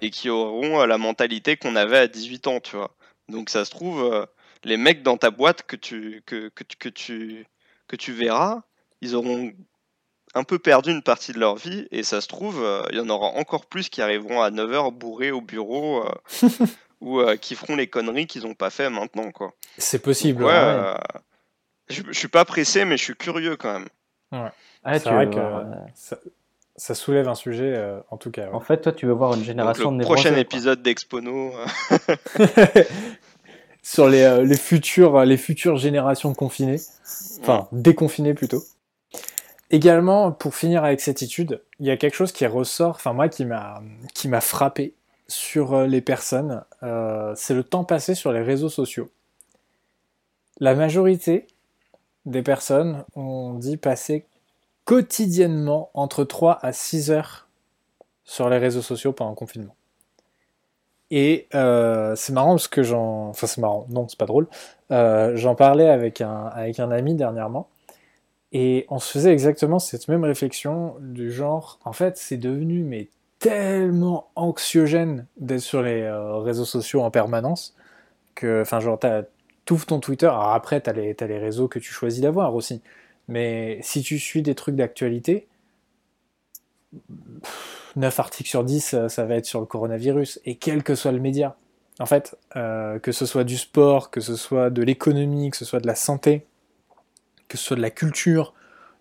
et 0.00 0.08
qui 0.08 0.30
auront 0.30 0.80
euh, 0.80 0.86
la 0.86 0.96
mentalité 0.96 1.58
qu'on 1.58 1.76
avait 1.76 1.98
à 1.98 2.06
18 2.06 2.46
ans, 2.46 2.60
tu 2.60 2.76
vois. 2.76 2.96
Donc 3.28 3.50
ça 3.50 3.66
se 3.66 3.70
trouve, 3.70 4.26
les 4.64 4.78
mecs 4.78 5.02
dans 5.02 5.18
ta 5.18 5.30
boîte 5.30 5.64
que 5.64 5.76
tu, 5.76 6.22
que, 6.24 6.48
que, 6.48 6.64
que, 6.78 6.88
tu, 6.88 7.46
que 7.88 7.96
tu 7.96 8.12
verras, 8.12 8.62
ils 9.02 9.14
auront 9.14 9.52
un 10.34 10.44
peu 10.44 10.58
perdu 10.58 10.90
une 10.90 11.02
partie 11.02 11.32
de 11.32 11.38
leur 11.38 11.56
vie 11.56 11.86
et 11.90 12.02
ça 12.02 12.20
se 12.20 12.28
trouve, 12.28 12.62
euh, 12.62 12.82
il 12.90 12.98
y 12.98 13.00
en 13.00 13.08
aura 13.08 13.28
encore 13.28 13.66
plus 13.66 13.88
qui 13.88 14.02
arriveront 14.02 14.40
à 14.40 14.50
9h 14.50 14.92
bourrés 14.92 15.30
au 15.30 15.40
bureau 15.40 16.04
euh, 16.42 16.48
ou 17.00 17.20
euh, 17.20 17.36
qui 17.36 17.54
feront 17.54 17.76
les 17.76 17.86
conneries 17.86 18.26
qu'ils 18.26 18.42
n'ont 18.42 18.54
pas 18.54 18.70
fait 18.70 18.90
maintenant. 18.90 19.30
quoi. 19.30 19.52
C'est 19.78 20.00
possible. 20.00 20.44
ouais, 20.44 20.94
je, 21.88 22.02
je, 22.08 22.18
suis 22.18 22.28
pas 22.28 22.44
pressé, 22.44 22.84
mais 22.84 22.96
je 22.96 23.04
suis 23.04 23.16
curieux 23.16 23.56
quand 23.56 23.72
même. 23.72 23.88
Ouais. 24.32 24.50
Ah, 24.82 24.98
c'est 24.98 25.10
vrai 25.10 25.30
que 25.30 25.40
ça, 25.94 26.18
ça, 26.76 26.94
soulève 26.94 27.28
un 27.28 27.34
sujet, 27.34 27.78
en 28.10 28.16
tout 28.16 28.30
cas. 28.30 28.48
En 28.52 28.60
fait, 28.60 28.80
toi, 28.82 28.92
tu 28.92 29.06
veux 29.06 29.12
voir 29.12 29.34
une 29.34 29.44
génération 29.44 29.92
Donc, 29.92 30.00
le 30.00 30.04
prochain 30.06 30.34
épisode 30.36 30.82
d'Expono. 30.82 31.52
sur 33.84 34.08
les, 34.08 34.22
euh, 34.22 34.44
les, 34.44 34.56
futures, 34.56 35.24
les 35.24 35.36
futures 35.36 35.76
générations 35.76 36.34
confinées, 36.34 36.80
enfin 37.40 37.68
déconfinées 37.70 38.34
plutôt. 38.34 38.64
Également, 39.74 40.30
pour 40.30 40.54
finir 40.54 40.84
avec 40.84 41.00
cette 41.00 41.22
étude, 41.22 41.62
il 41.80 41.86
y 41.86 41.90
a 41.90 41.96
quelque 41.96 42.14
chose 42.14 42.32
qui 42.32 42.46
ressort, 42.46 42.94
enfin 42.96 43.12
moi 43.12 43.28
qui 43.28 43.44
m'a 43.44 44.40
frappé 44.40 44.94
sur 45.26 45.74
euh, 45.74 45.86
les 45.86 46.00
personnes, 46.00 46.62
c'est 47.34 47.54
le 47.54 47.62
temps 47.64 47.84
passé 47.84 48.14
sur 48.14 48.32
les 48.32 48.42
réseaux 48.42 48.68
sociaux. 48.68 49.10
La 50.60 50.74
majorité 50.74 51.46
des 52.26 52.42
personnes 52.42 53.04
ont 53.16 53.54
dit 53.54 53.76
passer 53.76 54.26
quotidiennement 54.84 55.90
entre 55.94 56.24
3 56.24 56.58
à 56.62 56.72
6 56.72 57.10
heures 57.10 57.48
sur 58.24 58.48
les 58.48 58.58
réseaux 58.58 58.82
sociaux 58.82 59.12
pendant 59.12 59.30
le 59.30 59.36
confinement. 59.36 59.74
Et 61.10 61.48
euh, 61.54 62.16
c'est 62.16 62.32
marrant 62.32 62.50
parce 62.50 62.68
que 62.68 62.82
j'en. 62.82 63.28
Enfin, 63.28 63.46
c'est 63.46 63.60
marrant, 63.60 63.86
non, 63.90 64.08
c'est 64.08 64.18
pas 64.18 64.26
drôle. 64.26 64.48
Euh, 64.90 65.36
j'en 65.36 65.54
parlais 65.54 65.88
avec 65.88 66.20
un, 66.20 66.46
avec 66.46 66.80
un 66.80 66.90
ami 66.90 67.14
dernièrement. 67.14 67.68
Et 68.54 68.86
on 68.88 69.00
se 69.00 69.10
faisait 69.10 69.32
exactement 69.32 69.80
cette 69.80 70.06
même 70.08 70.22
réflexion 70.24 70.94
du 71.00 71.32
genre, 71.32 71.80
en 71.84 71.92
fait, 71.92 72.16
c'est 72.16 72.36
devenu 72.36 72.84
mais 72.84 73.08
tellement 73.40 74.30
anxiogène 74.36 75.26
d'être 75.36 75.60
sur 75.60 75.82
les 75.82 76.02
euh, 76.02 76.36
réseaux 76.36 76.64
sociaux 76.64 77.02
en 77.02 77.10
permanence 77.10 77.74
que, 78.36 78.62
enfin, 78.62 78.78
genre, 78.78 78.98
ouvres 79.70 79.86
ton 79.86 79.98
Twitter. 79.98 80.26
Alors 80.26 80.52
après, 80.52 80.80
t'as 80.80 80.92
les, 80.92 81.16
as 81.18 81.26
les 81.26 81.38
réseaux 81.38 81.66
que 81.66 81.80
tu 81.80 81.92
choisis 81.92 82.20
d'avoir 82.20 82.54
aussi. 82.54 82.80
Mais 83.26 83.80
si 83.82 84.02
tu 84.02 84.20
suis 84.20 84.40
des 84.40 84.54
trucs 84.54 84.76
d'actualité, 84.76 85.48
9 87.96 88.20
articles 88.20 88.48
sur 88.48 88.62
10, 88.62 88.94
euh, 88.94 89.08
ça 89.08 89.24
va 89.24 89.34
être 89.34 89.46
sur 89.46 89.60
le 89.60 89.66
coronavirus, 89.66 90.40
et 90.44 90.54
quel 90.56 90.84
que 90.84 90.94
soit 90.94 91.12
le 91.12 91.20
média. 91.20 91.56
En 91.98 92.06
fait, 92.06 92.36
euh, 92.54 93.00
que 93.00 93.10
ce 93.10 93.26
soit 93.26 93.44
du 93.44 93.56
sport, 93.56 94.10
que 94.10 94.20
ce 94.20 94.36
soit 94.36 94.70
de 94.70 94.82
l'économie, 94.82 95.50
que 95.50 95.56
ce 95.56 95.64
soit 95.64 95.80
de 95.80 95.86
la 95.88 95.94
santé, 95.96 96.46
que 97.48 97.58
ce 97.58 97.64
soit 97.64 97.76
de 97.76 97.82
la 97.82 97.90
culture, 97.90 98.54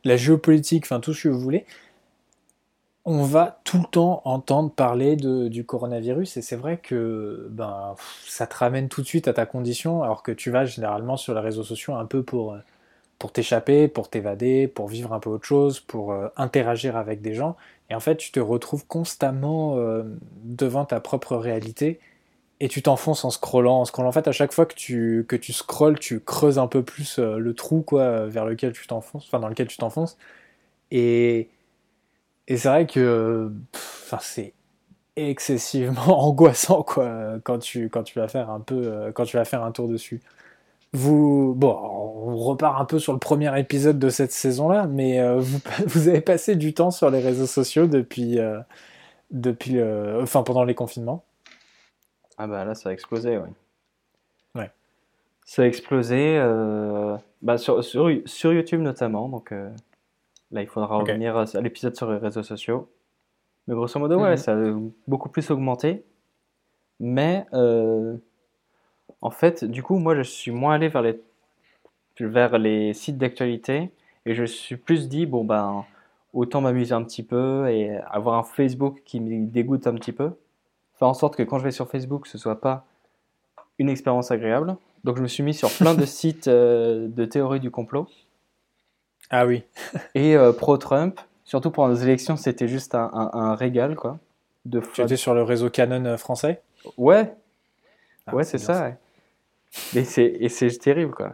de 0.03 0.09
la 0.09 0.17
géopolitique, 0.17 0.85
enfin 0.85 0.99
tout 0.99 1.13
ce 1.13 1.23
que 1.23 1.29
vous 1.29 1.39
voulez, 1.39 1.65
on 3.05 3.23
va 3.23 3.59
tout 3.65 3.79
le 3.79 3.85
temps 3.85 4.21
entendre 4.25 4.71
parler 4.71 5.15
de, 5.15 5.49
du 5.49 5.65
coronavirus. 5.65 6.37
Et 6.37 6.41
c'est 6.41 6.55
vrai 6.55 6.77
que 6.77 7.47
ben, 7.51 7.95
ça 8.25 8.47
te 8.47 8.55
ramène 8.55 8.87
tout 8.87 9.01
de 9.01 9.07
suite 9.07 9.27
à 9.27 9.33
ta 9.33 9.45
condition 9.45 10.03
alors 10.03 10.23
que 10.23 10.31
tu 10.31 10.51
vas 10.51 10.65
généralement 10.65 11.17
sur 11.17 11.33
les 11.33 11.41
réseaux 11.41 11.63
sociaux 11.63 11.95
un 11.95 12.05
peu 12.05 12.23
pour, 12.23 12.55
pour 13.19 13.31
t'échapper, 13.31 13.87
pour 13.87 14.09
t'évader, 14.09 14.67
pour 14.67 14.87
vivre 14.87 15.13
un 15.13 15.19
peu 15.19 15.29
autre 15.29 15.45
chose, 15.45 15.79
pour 15.79 16.11
euh, 16.11 16.27
interagir 16.37 16.97
avec 16.97 17.21
des 17.21 17.33
gens. 17.33 17.55
Et 17.89 17.95
en 17.95 17.99
fait, 17.99 18.17
tu 18.17 18.31
te 18.31 18.39
retrouves 18.39 18.85
constamment 18.85 19.77
euh, 19.77 20.03
devant 20.43 20.85
ta 20.85 20.99
propre 20.99 21.35
réalité 21.37 21.99
et 22.60 22.68
tu 22.68 22.82
t'enfonces 22.82 23.26
en 23.26 23.30
scrollant, 23.30 23.82
en 23.82 23.86
scrollant. 23.86 24.10
En 24.10 24.12
fait, 24.12 24.28
à 24.28 24.32
chaque 24.32 24.54
fois 24.54 24.66
que 24.66 24.76
tu, 24.76 25.26
que 25.28 25.36
tu 25.36 25.54
scrolles, 25.54 25.99
tu 25.99 26.20
creuses 26.20 26.60
un 26.60 26.68
peu 26.68 26.84
plus 26.84 27.20
euh, 27.20 27.38
le 27.38 27.54
trou 27.54 27.82
quoi, 27.82 28.28
vers 28.28 28.45
lequel 28.45 28.74
tu 28.74 28.88
t'enfonces, 28.88 29.26
enfin 29.26 29.39
dans 29.39 29.49
lequel 29.49 29.68
tu 29.68 29.78
t'enfonces. 29.78 30.18
Et, 30.91 31.49
et 32.47 32.58
c'est 32.58 32.70
vrai 32.70 32.86
que 32.88 33.51
c'est 34.22 34.54
excessivement 35.16 36.26
angoissant 36.28 36.84
quoi, 36.84 37.39
quand, 37.43 37.60
tu, 37.60 37.89
quand, 37.89 38.04
tu 38.04 38.20
vas 38.20 38.28
faire 38.28 38.49
un 38.49 38.60
peu, 38.62 38.84
euh, 38.86 39.12
quand 39.12 39.26
tu 39.26 39.38
vas 39.38 39.45
faire 39.45 39.64
un 39.64 39.72
tour 39.72 39.88
dessus. 39.88 40.22
Vous, 40.93 41.56
bon, 41.58 41.76
on 41.76 42.38
repart 42.38 42.80
un 42.80 42.86
peu 42.86 42.99
sur 42.99 43.14
le 43.14 43.20
premier 43.20 43.60
épisode 43.60 43.99
de 43.99 44.10
cette 44.10 44.32
saison-là, 44.32 44.88
mais 44.88 45.20
euh, 45.20 45.39
vous, 45.39 45.60
vous, 45.88 46.08
avez 46.08 46.22
passé 46.22 46.56
du 46.56 46.74
temps 46.74 46.91
sur 46.91 47.10
les 47.10 47.20
réseaux 47.20 47.47
sociaux 47.47 47.88
depuis, 47.88 48.39
depuis, 49.32 49.82
enfin 50.22 50.43
pendant 50.43 50.64
les 50.64 50.76
confinements. 50.76 51.24
Ah 52.38 52.47
bah 52.47 52.65
là, 52.65 52.75
ça 52.75 52.89
a 52.89 52.93
explosé, 52.93 53.38
oui. 53.38 53.49
Ouais. 54.55 54.71
Ça 55.45 55.63
a 55.63 55.65
explosé, 55.65 56.38
euh, 56.38 57.17
bah 57.41 57.57
sur, 57.57 57.84
sur, 57.84 58.09
sur, 58.25 58.53
YouTube 58.53 58.81
notamment, 58.81 59.29
donc 59.29 59.51
là, 59.51 60.61
il 60.61 60.67
faudra 60.67 60.95
revenir 60.97 61.38
à 61.38 61.61
l'épisode 61.61 61.95
sur 61.95 62.11
les 62.11 62.17
réseaux 62.17 62.43
sociaux. 62.43 62.89
Mais 63.67 63.75
grosso 63.75 63.99
modo, 63.99 64.19
ouais, 64.19 64.31
mhm. 64.31 64.38
ça 64.38 64.53
a 64.53 64.73
beaucoup 65.07 65.29
plus 65.29 65.49
augmenté. 65.51 66.03
Mais 66.99 67.45
en 69.21 69.29
fait, 69.31 69.63
du 69.63 69.84
coup, 69.84 69.97
moi, 69.97 70.15
je 70.15 70.21
suis 70.21 70.51
moins 70.51 70.75
allé 70.75 70.89
vers 70.89 71.01
les, 71.01 71.19
vers 72.19 72.57
les 72.57 72.93
sites 72.93 73.17
d'actualité 73.17 73.91
et 74.25 74.36
je 74.36 74.43
suis 74.43 74.75
plus 74.75 75.07
dit, 75.07 75.25
bon, 75.25 75.45
ben, 75.45 75.86
autant 76.34 76.61
m'amuser 76.61 76.93
un 76.93 77.03
petit 77.03 77.23
peu 77.23 77.69
et 77.69 77.97
avoir 78.09 78.38
un 78.38 78.43
Facebook 78.43 79.01
qui 79.05 79.19
me 79.19 79.47
dégoûte 79.47 79.88
un 79.88 79.95
petit 79.95 80.11
peu. 80.11 80.31
Faire 80.99 81.07
en 81.07 81.13
sorte 81.13 81.35
que 81.35 81.43
quand 81.43 81.59
je 81.59 81.63
vais 81.63 81.71
sur 81.71 81.89
Facebook, 81.89 82.27
ce 82.27 82.37
soit 82.37 82.59
pas 82.59 82.85
une 83.79 83.89
expérience 83.89 84.31
agréable. 84.31 84.77
Donc, 85.03 85.17
je 85.17 85.21
me 85.21 85.27
suis 85.27 85.43
mis 85.43 85.53
sur 85.53 85.69
plein 85.71 85.95
de 85.95 86.05
sites 86.05 86.47
euh, 86.47 87.07
de 87.07 87.25
théorie 87.25 87.59
du 87.59 87.71
complot. 87.71 88.07
Ah 89.29 89.45
oui. 89.45 89.63
et 90.15 90.35
euh, 90.35 90.51
pro-Trump. 90.51 91.19
Surtout 91.45 91.71
pour 91.71 91.87
les 91.87 92.03
élections, 92.03 92.37
c'était 92.37 92.67
juste 92.67 92.95
un, 92.95 93.55
régal, 93.55 93.95
quoi. 93.95 94.17
De 94.65 94.81
tu 94.93 95.01
étais 95.01 95.17
sur 95.17 95.33
le 95.33 95.43
réseau 95.43 95.69
Canon 95.69 96.05
euh, 96.05 96.17
français? 96.17 96.61
Ouais. 96.97 97.33
Ah, 98.25 98.35
ouais, 98.35 98.45
c'est 98.45 98.57
ça. 98.57 98.93
Et 99.93 100.03
c'est 100.05 100.77
terrible, 100.79 101.13
quoi. 101.13 101.33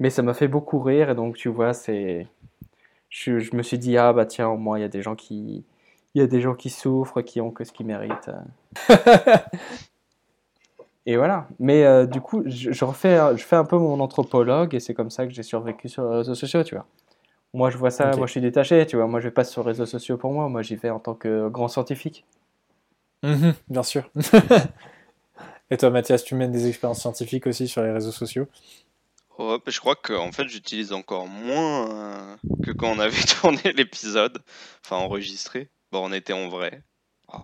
Mais 0.00 0.08
ça 0.08 0.22
m'a 0.22 0.32
fait 0.32 0.48
beaucoup 0.48 0.78
rire, 0.80 1.10
et 1.10 1.14
donc, 1.14 1.36
tu 1.36 1.48
vois, 1.48 1.74
c'est. 1.74 2.26
Je, 3.08 3.38
je, 3.38 3.54
me 3.54 3.62
suis 3.62 3.78
dit, 3.78 3.96
ah 3.96 4.12
bah 4.12 4.26
tiens, 4.26 4.48
au 4.48 4.56
moins, 4.56 4.78
il 4.78 4.82
y 4.82 4.84
a 4.84 4.88
des 4.88 5.02
gens 5.02 5.14
qui. 5.14 5.64
Il 6.16 6.20
y 6.20 6.22
a 6.22 6.26
des 6.26 6.40
gens 6.40 6.54
qui 6.54 6.70
souffrent, 6.70 7.20
qui 7.20 7.42
ont 7.42 7.50
que 7.50 7.62
ce 7.62 7.72
qu'ils 7.72 7.84
méritent. 7.84 8.30
et 11.04 11.14
voilà. 11.18 11.46
Mais 11.58 11.84
euh, 11.84 12.06
du 12.06 12.22
coup, 12.22 12.42
je, 12.46 12.84
refais, 12.86 13.18
je 13.36 13.44
fais 13.44 13.56
un 13.56 13.66
peu 13.66 13.76
mon 13.76 14.00
anthropologue, 14.00 14.74
et 14.74 14.80
c'est 14.80 14.94
comme 14.94 15.10
ça 15.10 15.26
que 15.26 15.34
j'ai 15.34 15.42
survécu 15.42 15.90
sur 15.90 16.08
les 16.08 16.16
réseaux 16.16 16.34
sociaux, 16.34 16.64
tu 16.64 16.74
vois. 16.74 16.86
Moi, 17.52 17.68
je 17.68 17.76
vois 17.76 17.90
ça, 17.90 18.16
moi, 18.16 18.26
je 18.26 18.30
suis 18.30 18.40
détaché, 18.40 18.86
tu 18.86 18.96
vois. 18.96 19.06
Moi, 19.06 19.20
je 19.20 19.28
vais 19.28 19.30
pas 19.30 19.44
sur 19.44 19.60
les 19.60 19.68
réseaux 19.68 19.84
sociaux 19.84 20.16
pour 20.16 20.32
moi, 20.32 20.48
moi, 20.48 20.62
j'y 20.62 20.76
vais 20.76 20.88
en 20.88 21.00
tant 21.00 21.12
que 21.12 21.50
grand 21.50 21.68
scientifique. 21.68 22.24
Mhm, 23.22 23.52
bien 23.68 23.82
sûr. 23.82 24.08
Et 25.70 25.76
toi, 25.76 25.90
Mathias, 25.90 26.24
tu 26.24 26.34
mènes 26.34 26.50
des 26.50 26.66
expériences 26.66 27.00
scientifiques 27.00 27.46
aussi 27.46 27.68
sur 27.68 27.82
les 27.82 27.92
réseaux 27.92 28.10
sociaux? 28.10 28.46
Ouais, 29.38 29.58
je 29.66 29.80
crois 29.80 29.96
que 29.96 30.14
en 30.14 30.32
fait, 30.32 30.48
j'utilise 30.48 30.94
encore 30.94 31.26
moins 31.26 31.90
euh, 31.90 32.36
que 32.64 32.70
quand 32.70 32.88
on 32.88 33.00
avait 33.00 33.12
tourné 33.40 33.74
l'épisode, 33.74 34.42
enfin 34.82 34.96
enregistré. 34.96 35.68
Bon, 35.92 36.08
on 36.08 36.12
était 36.12 36.32
en 36.32 36.48
vrai. 36.48 36.82
Oh, 37.32 37.42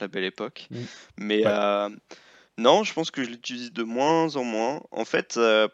la 0.00 0.08
belle 0.08 0.24
époque. 0.24 0.68
Mm. 0.70 0.80
Mais 1.18 1.42
euh, 1.46 1.88
non, 2.58 2.84
je 2.84 2.92
pense 2.92 3.10
que 3.10 3.22
je 3.22 3.30
l'utilise 3.30 3.72
de 3.72 3.82
moins 3.82 4.36
en 4.36 4.44
moins. 4.44 4.82
En 4.90 5.04
fait, 5.04 5.36
euh, 5.36 5.68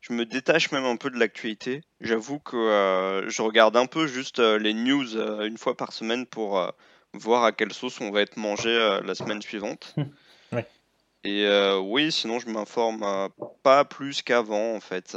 je 0.00 0.12
me 0.12 0.24
détache 0.24 0.70
même 0.72 0.84
un 0.84 0.96
peu 0.96 1.10
de 1.10 1.18
l'actualité. 1.18 1.82
J'avoue 2.00 2.38
que 2.38 3.24
je 3.28 3.42
regarde 3.42 3.76
un 3.76 3.86
peu 3.86 4.06
juste 4.06 4.38
les 4.38 4.74
news 4.74 5.16
une 5.16 5.58
fois 5.58 5.76
par 5.76 5.92
semaine 5.92 6.26
pour 6.26 6.72
voir 7.14 7.44
à 7.44 7.52
quelle 7.52 7.72
sauce 7.72 8.00
on 8.00 8.10
va 8.10 8.22
être 8.22 8.36
mangé 8.36 8.76
la 9.04 9.14
semaine 9.14 9.42
suivante. 9.42 9.94
Et 11.24 11.46
oui, 11.80 12.10
sinon 12.10 12.40
je 12.40 12.48
m'informe 12.48 13.28
pas 13.62 13.84
plus 13.84 14.22
qu'avant 14.22 14.74
en 14.74 14.80
fait. 14.80 15.16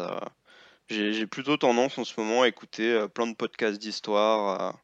J'ai 0.87 1.25
plutôt 1.25 1.57
tendance 1.57 1.97
en 1.97 2.03
ce 2.03 2.19
moment 2.19 2.43
à 2.43 2.47
écouter 2.47 3.07
plein 3.15 3.25
de 3.25 3.35
podcasts 3.35 3.81
d'histoire, 3.81 4.77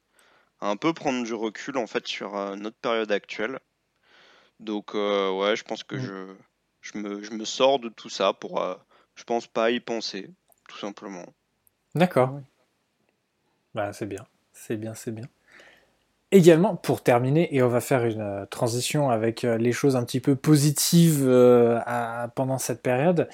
à 0.62 0.70
un 0.70 0.78
peu 0.78 0.94
prendre 0.94 1.24
du 1.24 1.34
recul 1.34 1.78
en 1.78 1.88
fait 1.88 2.08
sur 2.08 2.34
notre 2.56 2.78
période 2.78 3.12
actuelle. 3.12 3.60
Donc 4.60 4.94
ouais, 4.94 5.56
je 5.56 5.64
pense 5.64 5.84
que 5.84 5.96
mmh. 5.96 6.02
je, 6.02 6.36
je, 6.82 6.98
me, 6.98 7.24
je 7.24 7.32
me 7.32 7.46
sors 7.46 7.80
de 7.80 7.90
tout 7.90 8.10
ça 8.10 8.34
pour, 8.34 8.64
je 9.16 9.24
pense 9.24 9.48
pas 9.48 9.72
y 9.72 9.80
penser, 9.80 10.30
tout 10.70 10.78
simplement. 10.78 11.26
D'accord. 11.96 12.40
Bah, 13.74 13.94
c'est 13.94 14.06
bien, 14.06 14.26
c'est 14.54 14.78
bien, 14.78 14.94
c'est 14.94 15.12
bien. 15.12 15.28
Également, 16.34 16.78
pour 16.78 17.04
terminer, 17.04 17.54
et 17.54 17.62
on 17.62 17.68
va 17.68 17.82
faire 17.82 18.06
une 18.06 18.22
euh, 18.22 18.46
transition 18.46 19.10
avec 19.10 19.44
euh, 19.44 19.58
les 19.58 19.74
choses 19.74 19.98
un 19.98 20.06
petit 20.06 20.22
peu 20.22 20.38
positives 20.38 21.28
euh, 21.28 21.78
pendant 22.36 22.58
cette 22.58 22.82
période, 22.82 23.28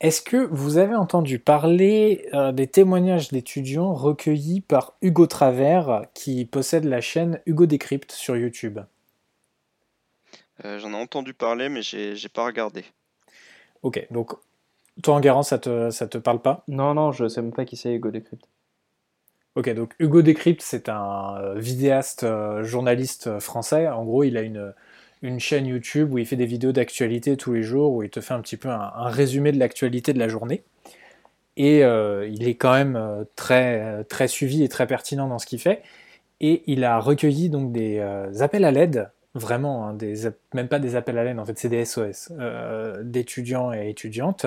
est-ce 0.00 0.22
que 0.22 0.36
vous 0.50 0.78
avez 0.78 0.94
entendu 0.94 1.38
parler 1.38 2.28
des 2.52 2.66
témoignages 2.66 3.28
d'étudiants 3.28 3.92
recueillis 3.92 4.60
par 4.60 4.94
Hugo 5.02 5.26
Travers, 5.26 6.06
qui 6.14 6.44
possède 6.44 6.84
la 6.84 7.00
chaîne 7.00 7.40
Hugo 7.46 7.66
Décrypte 7.66 8.12
sur 8.12 8.36
YouTube? 8.36 8.80
J'en 10.62 10.92
ai 10.92 10.96
entendu 10.96 11.34
parler, 11.34 11.68
mais 11.68 11.82
j'ai 11.82 12.28
pas 12.32 12.44
regardé. 12.44 12.84
Ok, 13.82 14.06
donc 14.10 14.34
toi, 15.02 15.14
en 15.14 15.20
garant, 15.20 15.42
ça 15.42 15.58
te, 15.58 15.90
ça 15.90 16.06
te 16.06 16.18
parle 16.18 16.40
pas? 16.40 16.64
Non, 16.68 16.94
non, 16.94 17.12
je 17.12 17.28
sais 17.28 17.40
même 17.40 17.52
pas 17.52 17.64
qui 17.64 17.76
c'est 17.76 17.94
Hugo 17.94 18.10
Décrypte. 18.10 18.46
Ok, 19.56 19.70
donc 19.74 19.94
Hugo 19.98 20.22
Décrypte, 20.22 20.62
c'est 20.62 20.88
un 20.88 21.36
euh, 21.38 21.58
vidéaste 21.58 22.24
euh, 22.24 22.62
journaliste 22.62 23.26
euh, 23.26 23.40
français. 23.40 23.88
En 23.88 24.04
gros, 24.04 24.22
il 24.24 24.36
a 24.36 24.42
une, 24.42 24.72
une 25.22 25.40
chaîne 25.40 25.66
YouTube 25.66 26.12
où 26.12 26.18
il 26.18 26.26
fait 26.26 26.36
des 26.36 26.46
vidéos 26.46 26.72
d'actualité 26.72 27.36
tous 27.36 27.52
les 27.52 27.62
jours, 27.62 27.92
où 27.92 28.02
il 28.02 28.10
te 28.10 28.20
fait 28.20 28.34
un 28.34 28.40
petit 28.40 28.56
peu 28.56 28.68
un, 28.68 28.90
résumé 29.08 29.52
de 29.52 29.58
l'actualité 29.58 30.12
de 30.12 30.18
la 30.18 30.28
journée. 30.28 30.62
Et 31.56 31.80
il 31.80 32.48
est 32.48 32.54
quand 32.54 32.72
même 32.72 33.26
très, 33.36 34.04
très 34.04 34.28
suivi 34.28 34.62
et 34.62 34.68
très 34.68 34.86
pertinent 34.86 35.28
dans 35.28 35.38
ce 35.38 35.46
qu'il 35.46 35.60
fait. 35.60 35.82
Et 36.40 36.62
il 36.66 36.84
a 36.84 36.98
recueilli 36.98 37.50
donc 37.50 37.70
des 37.72 38.00
appels 38.40 38.64
à 38.64 38.70
l'aide, 38.70 39.10
vraiment, 39.34 39.86
hein, 39.86 39.94
des, 39.94 40.30
même 40.54 40.68
pas 40.68 40.78
des 40.78 40.96
appels 40.96 41.18
à 41.18 41.24
l'aide, 41.24 41.38
en 41.38 41.44
fait, 41.44 41.58
c'est 41.58 41.68
des 41.68 41.84
SOS, 41.84 42.32
d'étudiants 43.02 43.74
et 43.74 43.90
étudiantes 43.90 44.46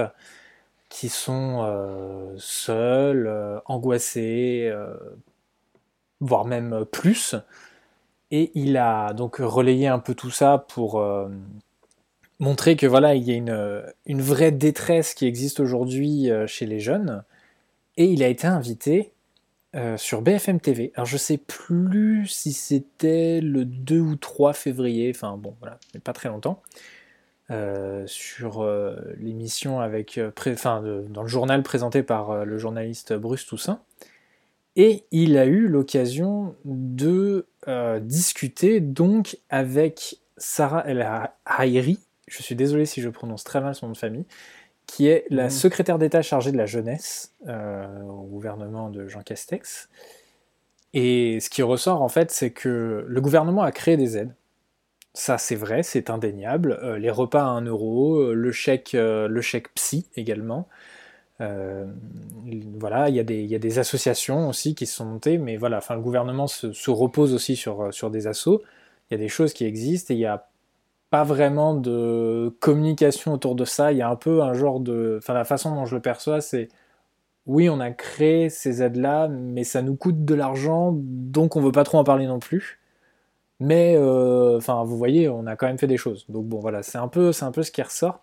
qui 0.94 1.10
sont 1.10 1.64
euh, 1.64 2.36
seuls, 2.38 3.26
euh, 3.26 3.60
angoissés, 3.66 4.70
euh, 4.72 4.94
voire 6.20 6.46
même 6.46 6.86
plus. 6.92 7.36
Et 8.36 8.52
il 8.56 8.78
a 8.78 9.14
donc 9.14 9.38
relayé 9.38 9.88
un 9.88 10.00
peu 10.00 10.16
tout 10.16 10.32
ça 10.32 10.66
pour 10.70 11.06
montrer 12.40 12.76
que 12.76 12.88
voilà, 12.88 13.14
il 13.14 13.24
y 13.24 13.32
a 13.32 13.36
une, 13.36 13.84
une 14.08 14.22
vraie 14.22 14.52
détresse 14.52 15.14
qui 15.14 15.28
existe 15.28 15.60
aujourd'hui 15.60 16.32
chez 16.48 16.66
les 16.66 16.80
jeunes. 16.80 17.24
Et 17.96 18.06
il 18.06 18.24
a 18.24 18.28
été 18.28 18.48
invité 18.48 19.12
sur 19.98 20.24
BFM 20.24 20.60
TV. 20.60 20.92
Alors 20.96 21.06
je 21.06 21.18
sais 21.18 21.38
plus 21.38 22.26
si 22.26 22.54
c'était 22.54 23.40
le 23.40 23.66
2 23.66 24.00
ou 24.00 24.16
3 24.16 24.54
février, 24.54 25.14
enfin 25.16 25.38
bon 25.38 25.56
voilà, 25.60 25.78
mais 25.94 26.00
pas 26.00 26.14
très 26.14 26.30
longtemps. 26.30 26.64
Euh, 27.52 28.08
sur 28.08 28.62
euh, 28.62 28.96
l'émission 29.18 29.82
avec, 29.82 30.18
euh, 30.18 30.32
enfin, 30.48 30.82
dans 31.10 31.22
le 31.22 31.28
journal 31.28 31.62
présenté 31.62 32.02
par 32.02 32.46
le 32.46 32.58
journaliste 32.58 33.14
Bruce 33.14 33.46
Toussaint. 33.46 33.82
Et 34.76 35.04
il 35.12 35.38
a 35.38 35.46
eu 35.46 35.68
l'occasion 35.68 36.56
de 36.66 37.46
discuter 38.02 38.80
donc 38.80 39.38
avec 39.50 40.18
Sarah 40.38 40.84
El 40.88 41.08
Haïri, 41.46 42.00
je 42.28 42.42
suis 42.42 42.56
désolé 42.56 42.86
si 42.86 43.02
je 43.02 43.10
prononce 43.10 43.44
très 43.44 43.62
mal 43.62 43.76
son 43.76 43.88
nom 43.88 43.94
de 43.94 43.98
famille, 43.98 44.26
qui 44.88 45.08
est 45.08 45.26
la 45.30 45.46
mmh. 45.46 45.52
secrétaire 45.52 46.00
d'État 46.00 46.22
chargée 46.22 46.52
de 46.52 46.58
la 46.58 46.66
jeunesse 46.66 47.32
au 47.48 48.24
gouvernement 48.24 48.90
de 48.90 49.08
Jean 49.08 49.22
Castex. 49.22 49.90
Et 50.94 51.40
ce 51.40 51.50
qui 51.50 51.62
ressort 51.62 52.02
en 52.02 52.10
fait, 52.10 52.32
c'est 52.32 52.52
que 52.52 53.06
le 53.08 53.22
gouvernement 53.22 53.62
a 53.62 53.72
créé 53.72 53.96
des 53.96 54.18
aides 54.18 54.34
ça, 55.14 55.38
c'est 55.38 55.56
vrai, 55.56 55.84
c'est 55.84 56.10
indéniable. 56.10 56.80
Euh, 56.84 56.98
les 56.98 57.12
repas 57.12 57.44
à 57.44 57.48
1 57.48 57.66
euro, 57.66 58.16
euh, 58.20 58.34
le 58.34 58.52
chèque, 58.52 58.96
euh, 58.96 59.28
le 59.28 59.42
chèque 59.42 59.74
psy 59.76 60.08
également. 60.16 60.68
Voilà, 62.78 63.10
il 63.10 63.16
y, 63.16 63.20
a 63.20 63.24
des, 63.24 63.80
associations 63.80 64.50
aussi 64.50 64.76
qui 64.76 64.86
se 64.86 64.96
sont 64.96 65.06
montées, 65.06 65.38
mais 65.38 65.58
voilà, 65.58 65.78
enfin, 65.78 65.96
le 65.96 66.02
gouvernement 66.02 66.48
se, 66.48 66.92
repose 66.92 67.34
aussi 67.34 67.56
sur, 67.56 67.94
sur 67.94 68.12
des 68.12 68.28
assos. 68.28 68.62
Il 69.10 69.14
y 69.14 69.16
a 69.16 69.18
des 69.18 69.30
choses 69.30 69.54
qui 69.54 69.66
existent 69.66 70.14
et 70.14 70.18
il 70.18 70.20
n'y 70.20 70.26
a 70.26 70.48
pas 71.10 71.24
vraiment 71.24 71.76
de 71.76 72.56
communication 72.60 73.34
autour 73.34 73.56
de 73.56 73.66
ça. 73.66 73.92
Il 73.92 74.00
y 74.00 74.02
a 74.02 74.10
un 74.10 74.16
peu 74.16 74.42
un 74.42 74.54
genre 74.54 74.80
de. 74.80 75.18
Enfin, 75.20 75.34
la 75.34 75.46
façon 75.46 75.76
dont 75.76 75.86
je 75.86 75.96
le 75.96 76.02
perçois, 76.02 76.42
c'est 76.42 76.70
oui, 77.46 77.70
on 77.70 77.80
a 77.80 77.92
créé 77.92 78.50
ces 78.50 78.82
aides-là, 78.84 79.28
mais 79.28 79.64
ça 79.64 79.82
nous 79.82 79.96
coûte 79.96 80.24
de 80.26 80.34
l'argent, 80.36 80.94
donc 80.96 81.56
on 81.56 81.62
veut 81.62 81.72
pas 81.72 81.84
trop 81.84 81.98
en 81.98 82.04
parler 82.04 82.26
non 82.26 82.40
plus. 82.40 82.80
Mais 83.60 83.96
euh, 83.98 84.58
enfin, 84.58 84.84
vous 84.84 84.98
voyez, 84.98 85.30
on 85.30 85.46
a 85.48 85.56
quand 85.56 85.68
même 85.68 85.78
fait 85.78 85.88
des 85.88 85.98
choses. 85.98 86.26
Donc 86.30 86.48
bon, 86.48 86.60
voilà, 86.60 86.84
c'est 86.84 86.98
un 86.98 87.08
peu, 87.08 87.32
c'est 87.32 87.46
un 87.46 87.52
peu 87.52 87.64
ce 87.64 87.72
qui 87.72 87.82
ressort. 87.82 88.22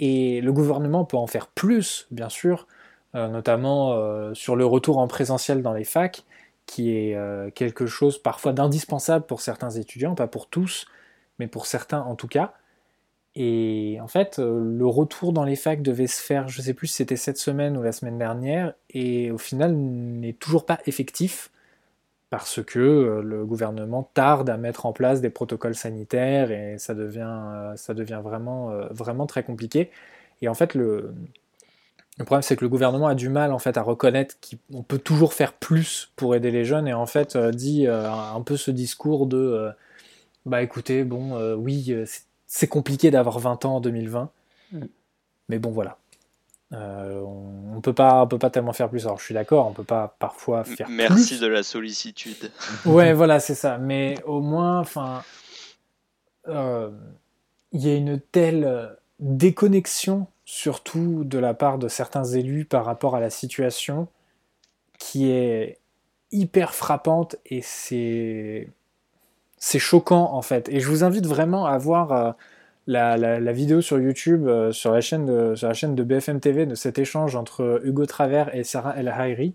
Et 0.00 0.40
le 0.40 0.52
gouvernement 0.52 1.04
peut 1.04 1.16
en 1.16 1.28
faire 1.28 1.46
plus, 1.46 2.08
bien 2.10 2.28
sûr, 2.28 2.66
euh, 3.14 3.28
notamment 3.28 3.92
euh, 3.92 4.34
sur 4.34 4.56
le 4.56 4.66
retour 4.66 4.98
en 4.98 5.06
présentiel 5.06 5.62
dans 5.62 5.72
les 5.72 5.84
facs, 5.84 6.24
qui 6.66 6.90
est 6.90 7.16
quelque 7.56 7.86
chose 7.86 8.18
parfois 8.18 8.52
d'indispensable 8.52 9.26
pour 9.26 9.40
certains 9.40 9.70
étudiants, 9.70 10.14
pas 10.14 10.28
pour 10.28 10.48
tous, 10.48 10.86
mais 11.40 11.48
pour 11.48 11.66
certains 11.66 12.00
en 12.02 12.14
tout 12.14 12.28
cas. 12.28 12.54
Et 13.34 13.98
en 14.00 14.06
fait, 14.06 14.38
le 14.38 14.86
retour 14.86 15.32
dans 15.32 15.42
les 15.42 15.56
facs 15.56 15.82
devait 15.82 16.06
se 16.06 16.22
faire, 16.22 16.48
je 16.48 16.62
sais 16.62 16.72
plus 16.72 16.86
si 16.86 16.94
c'était 16.94 17.16
cette 17.16 17.38
semaine 17.38 17.76
ou 17.76 17.82
la 17.82 17.90
semaine 17.90 18.18
dernière, 18.18 18.74
et 18.90 19.32
au 19.32 19.38
final 19.38 19.74
n'est 19.74 20.34
toujours 20.34 20.64
pas 20.64 20.78
effectif 20.86 21.50
parce 22.30 22.62
que 22.62 22.78
euh, 22.78 23.22
le 23.22 23.44
gouvernement 23.44 24.08
tarde 24.14 24.48
à 24.48 24.56
mettre 24.56 24.86
en 24.86 24.92
place 24.92 25.20
des 25.20 25.30
protocoles 25.30 25.74
sanitaires 25.74 26.52
et 26.52 26.78
ça 26.78 26.94
devient, 26.94 27.26
euh, 27.28 27.76
ça 27.76 27.92
devient 27.92 28.20
vraiment, 28.22 28.70
euh, 28.70 28.86
vraiment 28.90 29.26
très 29.26 29.42
compliqué. 29.42 29.90
Et 30.40 30.48
en 30.48 30.54
fait, 30.54 30.74
le, 30.74 31.12
le 32.18 32.24
problème, 32.24 32.42
c'est 32.42 32.54
que 32.56 32.64
le 32.64 32.68
gouvernement 32.68 33.08
a 33.08 33.16
du 33.16 33.28
mal 33.28 33.52
en 33.52 33.58
fait 33.58 33.76
à 33.76 33.82
reconnaître 33.82 34.36
qu'on 34.70 34.82
peut 34.84 34.98
toujours 34.98 35.34
faire 35.34 35.52
plus 35.52 36.12
pour 36.16 36.34
aider 36.36 36.52
les 36.52 36.64
jeunes 36.64 36.86
et 36.86 36.94
en 36.94 37.06
fait 37.06 37.36
dit 37.36 37.86
un 37.86 38.40
peu 38.42 38.56
ce 38.56 38.70
discours 38.70 39.26
de 39.26 39.70
bah 40.46 40.62
écoutez, 40.62 41.04
bon, 41.04 41.54
oui, 41.56 41.94
c'est 42.46 42.68
compliqué 42.68 43.10
d'avoir 43.10 43.38
20 43.38 43.64
ans 43.64 43.76
en 43.76 43.80
2020, 43.80 44.30
mm. 44.72 44.80
mais 45.48 45.58
bon 45.58 45.70
voilà, 45.70 45.98
euh, 46.72 47.20
on, 47.22 47.76
ne 47.76 47.80
peut 47.80 47.92
pas, 47.92 48.26
peut 48.26 48.38
pas 48.38 48.50
tellement 48.50 48.72
faire 48.72 48.88
plus. 48.88 49.04
Alors 49.06 49.18
je 49.18 49.24
suis 49.24 49.34
d'accord, 49.34 49.66
on 49.66 49.72
peut 49.72 49.84
pas 49.84 50.16
parfois 50.18 50.64
faire 50.64 50.88
Merci 50.88 51.38
de 51.38 51.46
la 51.46 51.62
sollicitude. 51.62 52.50
ouais, 52.84 53.12
voilà, 53.12 53.40
c'est 53.40 53.54
ça. 53.54 53.78
Mais 53.78 54.16
au 54.24 54.40
moins, 54.40 54.78
enfin, 54.78 55.22
euh, 56.48 56.90
il 57.72 57.84
y 57.84 57.90
a 57.90 57.94
une 57.94 58.20
telle 58.20 58.96
déconnexion, 59.18 60.26
surtout 60.44 61.24
de 61.24 61.38
la 61.38 61.54
part 61.54 61.78
de 61.78 61.88
certains 61.88 62.24
élus 62.24 62.64
par 62.64 62.84
rapport 62.84 63.16
à 63.16 63.20
la 63.20 63.30
situation, 63.30 64.08
qui 64.98 65.30
est 65.30 65.78
hyper 66.32 66.74
frappante 66.74 67.36
et 67.46 67.62
c'est 67.62 68.68
c'est 69.56 69.78
choquant 69.78 70.32
en 70.32 70.42
fait. 70.42 70.68
Et 70.68 70.80
je 70.80 70.88
vous 70.88 71.04
invite 71.04 71.26
vraiment 71.26 71.66
à 71.66 71.76
voir 71.78 72.12
euh, 72.12 72.32
la, 72.90 73.52
vidéo 73.52 73.80
sur 73.80 73.98
YouTube, 74.00 74.46
euh, 74.46 74.72
sur, 74.72 74.92
la 74.92 75.00
chaîne 75.00 75.26
de, 75.26 75.54
sur 75.54 75.68
la 75.68 75.74
chaîne 75.74 75.94
de 75.94 76.02
BFM 76.02 76.40
TV, 76.40 76.66
de 76.66 76.74
cet 76.74 76.98
échange 76.98 77.36
entre 77.36 77.80
Hugo 77.84 78.06
Travers 78.06 78.54
et 78.54 78.64
Sarah 78.64 78.96
El 78.96 79.08
Haïri. 79.08 79.54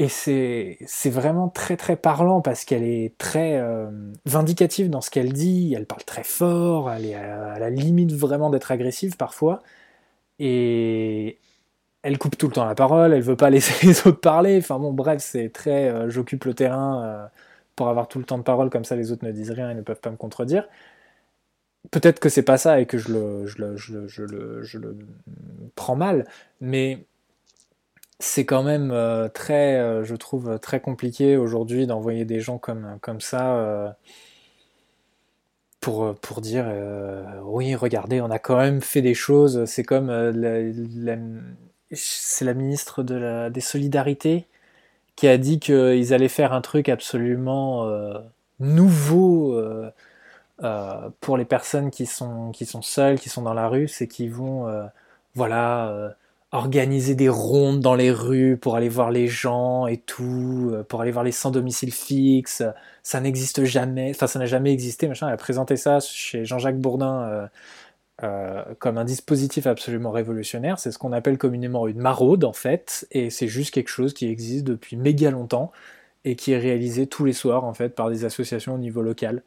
Et 0.00 0.08
c'est 0.08 1.10
vraiment 1.10 1.48
très 1.48 1.76
très 1.76 1.96
parlant 1.96 2.40
parce 2.40 2.64
qu'elle 2.64 2.84
est 2.84 3.18
très 3.18 3.56
euh, 3.58 3.90
vindicative 4.26 4.90
dans 4.90 5.00
ce 5.00 5.10
qu'elle 5.10 5.32
dit, 5.32 5.74
elle 5.76 5.86
parle 5.86 6.04
très 6.04 6.22
fort, 6.22 6.92
elle 6.92 7.04
est 7.06 7.14
à, 7.16 7.58
la 7.58 7.68
limite 7.68 8.12
vraiment 8.12 8.48
d'être 8.50 8.70
agressive 8.70 9.16
parfois. 9.16 9.60
Et 10.38 11.38
elle 12.02 12.18
coupe 12.18 12.38
tout 12.38 12.46
le 12.48 12.52
temps 12.52 12.64
la 12.64 12.76
parole, 12.76 13.12
elle 13.12 13.22
veut 13.22 13.36
pas 13.36 13.50
laisser 13.52 13.86
les 13.86 14.06
autres 14.06 14.20
parler. 14.20 14.58
Enfin 14.58 14.78
bon, 14.78 14.92
bref, 14.92 15.20
c'est 15.20 15.50
très 15.50 15.88
euh, 15.90 16.08
j'occupe 16.10 16.44
le 16.44 16.54
terrain 16.54 17.28
pour 17.76 17.88
avoir 17.88 18.08
tout 18.08 18.18
le 18.20 18.24
temps 18.24 18.38
de 18.38 18.44
parole, 18.44 18.70
comme 18.70 18.84
ça 18.84 18.96
les 18.96 19.12
autres 19.12 19.24
ne 19.24 19.32
disent 19.32 19.50
rien 19.50 19.70
et 19.70 19.74
ne 19.74 19.82
peuvent 19.82 20.00
pas 20.00 20.10
me 20.10 20.16
contredire 20.16 20.68
peut-être 21.90 22.20
que 22.20 22.28
c'est 22.28 22.42
pas 22.42 22.58
ça 22.58 22.80
et 22.80 22.86
que 22.86 22.98
je 22.98 23.12
le, 23.12 23.46
prends 25.74 25.96
mal, 25.96 26.26
mais 26.60 27.06
c'est 28.20 28.44
quand 28.44 28.62
même 28.62 28.90
euh, 28.90 29.28
très, 29.28 29.76
euh, 29.78 30.04
je 30.04 30.16
trouve, 30.16 30.58
très 30.58 30.80
compliqué 30.80 31.36
aujourd'hui 31.36 31.86
d'envoyer 31.86 32.24
des 32.24 32.40
gens 32.40 32.58
comme, 32.58 32.98
ça 33.20 33.56
euh, 33.56 33.90
pour, 35.80 36.40
dire 36.40 36.66
oui, 37.44 37.74
regardez, 37.74 38.20
on 38.20 38.30
a 38.30 38.38
quand 38.38 38.56
même 38.58 38.80
fait 38.82 39.02
des 39.02 39.14
choses. 39.14 39.64
C'est 39.66 39.84
comme 39.84 40.08
c'est 41.92 42.44
la 42.44 42.54
ministre 42.54 43.02
de 43.02 43.14
la, 43.14 43.50
des 43.50 43.60
Solidarités 43.60 44.46
qui 45.16 45.28
a 45.28 45.38
dit 45.38 45.58
qu'ils 45.60 46.14
allaient 46.14 46.28
faire 46.28 46.52
un 46.52 46.60
truc 46.60 46.88
absolument 46.88 47.90
nouveau 48.60 49.58
pour 51.20 51.36
les 51.36 51.44
personnes 51.44 51.90
qui 51.90 52.06
sont, 52.06 52.50
qui 52.50 52.66
sont 52.66 52.82
seules, 52.82 53.18
qui 53.18 53.28
sont 53.28 53.42
dans 53.42 53.54
la 53.54 53.68
rue, 53.68 53.88
c'est 53.88 54.08
qu'ils 54.08 54.32
vont 54.32 54.66
voilà, 55.34 56.14
organiser 56.52 57.14
des 57.14 57.28
rondes 57.28 57.80
dans 57.80 57.94
les 57.94 58.10
rues 58.10 58.56
pour 58.56 58.76
aller 58.76 58.88
voir 58.88 59.10
les 59.10 59.28
gens 59.28 59.86
et 59.86 59.98
tout, 59.98 60.74
pour 60.88 61.00
aller 61.00 61.10
voir 61.12 61.24
les 61.24 61.32
sans 61.32 61.50
domicile 61.50 61.92
fixe. 61.92 62.62
Ça 63.02 63.20
n'existe 63.20 63.64
jamais, 63.64 64.10
enfin 64.10 64.26
ça 64.26 64.38
n'a 64.38 64.46
jamais 64.46 64.72
existé. 64.72 65.08
Machin. 65.08 65.28
Elle 65.28 65.34
a 65.34 65.38
présenté 65.38 65.76
ça 65.76 66.00
chez 66.00 66.44
Jean-Jacques 66.44 66.78
Bourdin 66.80 67.48
euh, 68.24 68.64
comme 68.80 68.98
un 68.98 69.04
dispositif 69.04 69.68
absolument 69.68 70.10
révolutionnaire. 70.10 70.80
C'est 70.80 70.90
ce 70.90 70.98
qu'on 70.98 71.12
appelle 71.12 71.38
communément 71.38 71.86
une 71.86 72.00
maraude 72.00 72.44
en 72.44 72.52
fait, 72.52 73.06
et 73.12 73.30
c'est 73.30 73.46
juste 73.46 73.72
quelque 73.72 73.90
chose 73.90 74.12
qui 74.12 74.26
existe 74.28 74.64
depuis 74.64 74.96
méga 74.96 75.30
longtemps 75.30 75.70
et 76.24 76.34
qui 76.34 76.50
est 76.50 76.58
réalisé 76.58 77.06
tous 77.06 77.24
les 77.24 77.32
soirs 77.32 77.64
en 77.64 77.74
fait 77.74 77.90
par 77.90 78.10
des 78.10 78.24
associations 78.24 78.74
au 78.74 78.78
niveau 78.78 79.02
local. 79.02 79.42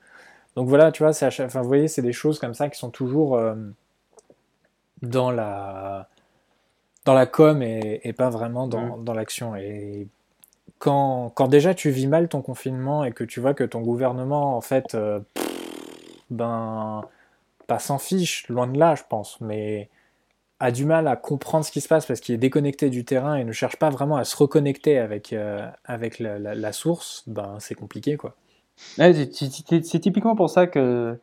Donc 0.55 0.67
voilà, 0.67 0.91
tu 0.91 1.03
vois, 1.03 1.11
enfin, 1.11 1.61
vous 1.61 1.67
voyez, 1.67 1.87
c'est 1.87 2.01
des 2.01 2.13
choses 2.13 2.39
comme 2.39 2.53
ça 2.53 2.69
qui 2.69 2.77
sont 2.77 2.89
toujours 2.89 3.35
euh, 3.35 3.55
dans 5.01 5.31
la 5.31 6.09
dans 7.05 7.13
la 7.13 7.25
com 7.25 7.63
et, 7.63 8.13
pas 8.13 8.29
vraiment 8.29 8.67
dans, 8.67 8.97
mmh. 8.97 9.03
dans 9.03 9.13
l'action. 9.13 9.55
Et 9.55 10.07
quand, 10.77 11.31
quand, 11.33 11.47
déjà 11.47 11.73
tu 11.73 11.89
vis 11.89 12.07
mal 12.07 12.27
ton 12.27 12.41
confinement 12.41 13.03
et 13.03 13.11
que 13.11 13.23
tu 13.23 13.39
vois 13.39 13.53
que 13.55 13.63
ton 13.63 13.81
gouvernement 13.81 14.55
en 14.55 14.61
fait, 14.61 14.93
euh, 14.93 15.19
ben 16.29 17.01
s'en 17.79 17.97
fiche, 17.97 18.47
loin 18.49 18.67
de 18.67 18.77
là, 18.77 18.95
je 18.95 19.03
pense, 19.07 19.39
mais 19.41 19.89
a 20.59 20.71
du 20.71 20.85
mal 20.85 21.07
à 21.07 21.15
comprendre 21.15 21.65
ce 21.65 21.71
qui 21.71 21.81
se 21.81 21.87
passe 21.87 22.05
parce 22.05 22.19
qu'il 22.19 22.35
est 22.35 22.39
déconnecté 22.39 22.89
du 22.89 23.03
terrain 23.03 23.35
et 23.35 23.43
ne 23.43 23.51
cherche 23.51 23.77
pas 23.77 23.89
vraiment 23.89 24.17
à 24.17 24.23
se 24.23 24.35
reconnecter 24.35 24.99
avec, 24.99 25.33
euh, 25.33 25.67
avec 25.85 26.19
la, 26.19 26.73
source, 26.73 27.23
ben 27.27 27.57
c'est 27.59 27.75
compliqué 27.75 28.17
quoi. 28.17 28.35
C'est 28.97 29.99
typiquement 29.99 30.35
pour 30.35 30.49
ça 30.49 30.67
que 30.67 31.17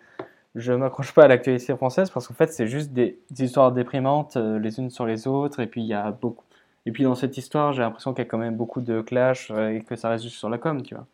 je 0.55 0.73
m'accroche 0.73 1.13
pas 1.13 1.25
à 1.25 1.29
l'actualité 1.29 1.75
française 1.77 2.11
parce 2.11 2.27
qu'en 2.27 2.35
fait 2.35 2.53
c'est 2.53 2.67
juste 2.67 2.93
des, 2.93 3.19
histoires 3.39 3.73
déprimantes 3.73 4.37
euh, 4.37 4.59
les 4.59 4.79
unes 4.79 4.91
sur 4.91 5.07
les 5.07 5.27
autres 5.27 5.61
et 5.61 5.67
puis 5.67 5.83
il 5.83 5.87
y 5.87 5.95
a 5.95 6.11
beaucoup 6.11 6.45
et 6.87 6.93
puis 6.93 7.05
dans 7.05 7.15
cette 7.15 7.37
histoire 7.37 7.73
j'ai 7.73 7.83
l'impression 7.83 8.13
qu'il 8.13 8.25
y 8.25 8.27
a 8.27 8.31
quand 8.31 8.39
même 8.39 8.57
beaucoup 8.57 8.81
de 8.81 9.01
clash 9.01 9.51
euh, 9.51 9.71
et 9.71 9.83
que 9.83 9.95
ça 9.95 10.09
reste 10.09 10.25
juste 10.25 10.37
sur 10.37 10.49
la 10.49 10.59
com 10.59 10.83
tu 10.83 10.95
vois. 10.95 11.07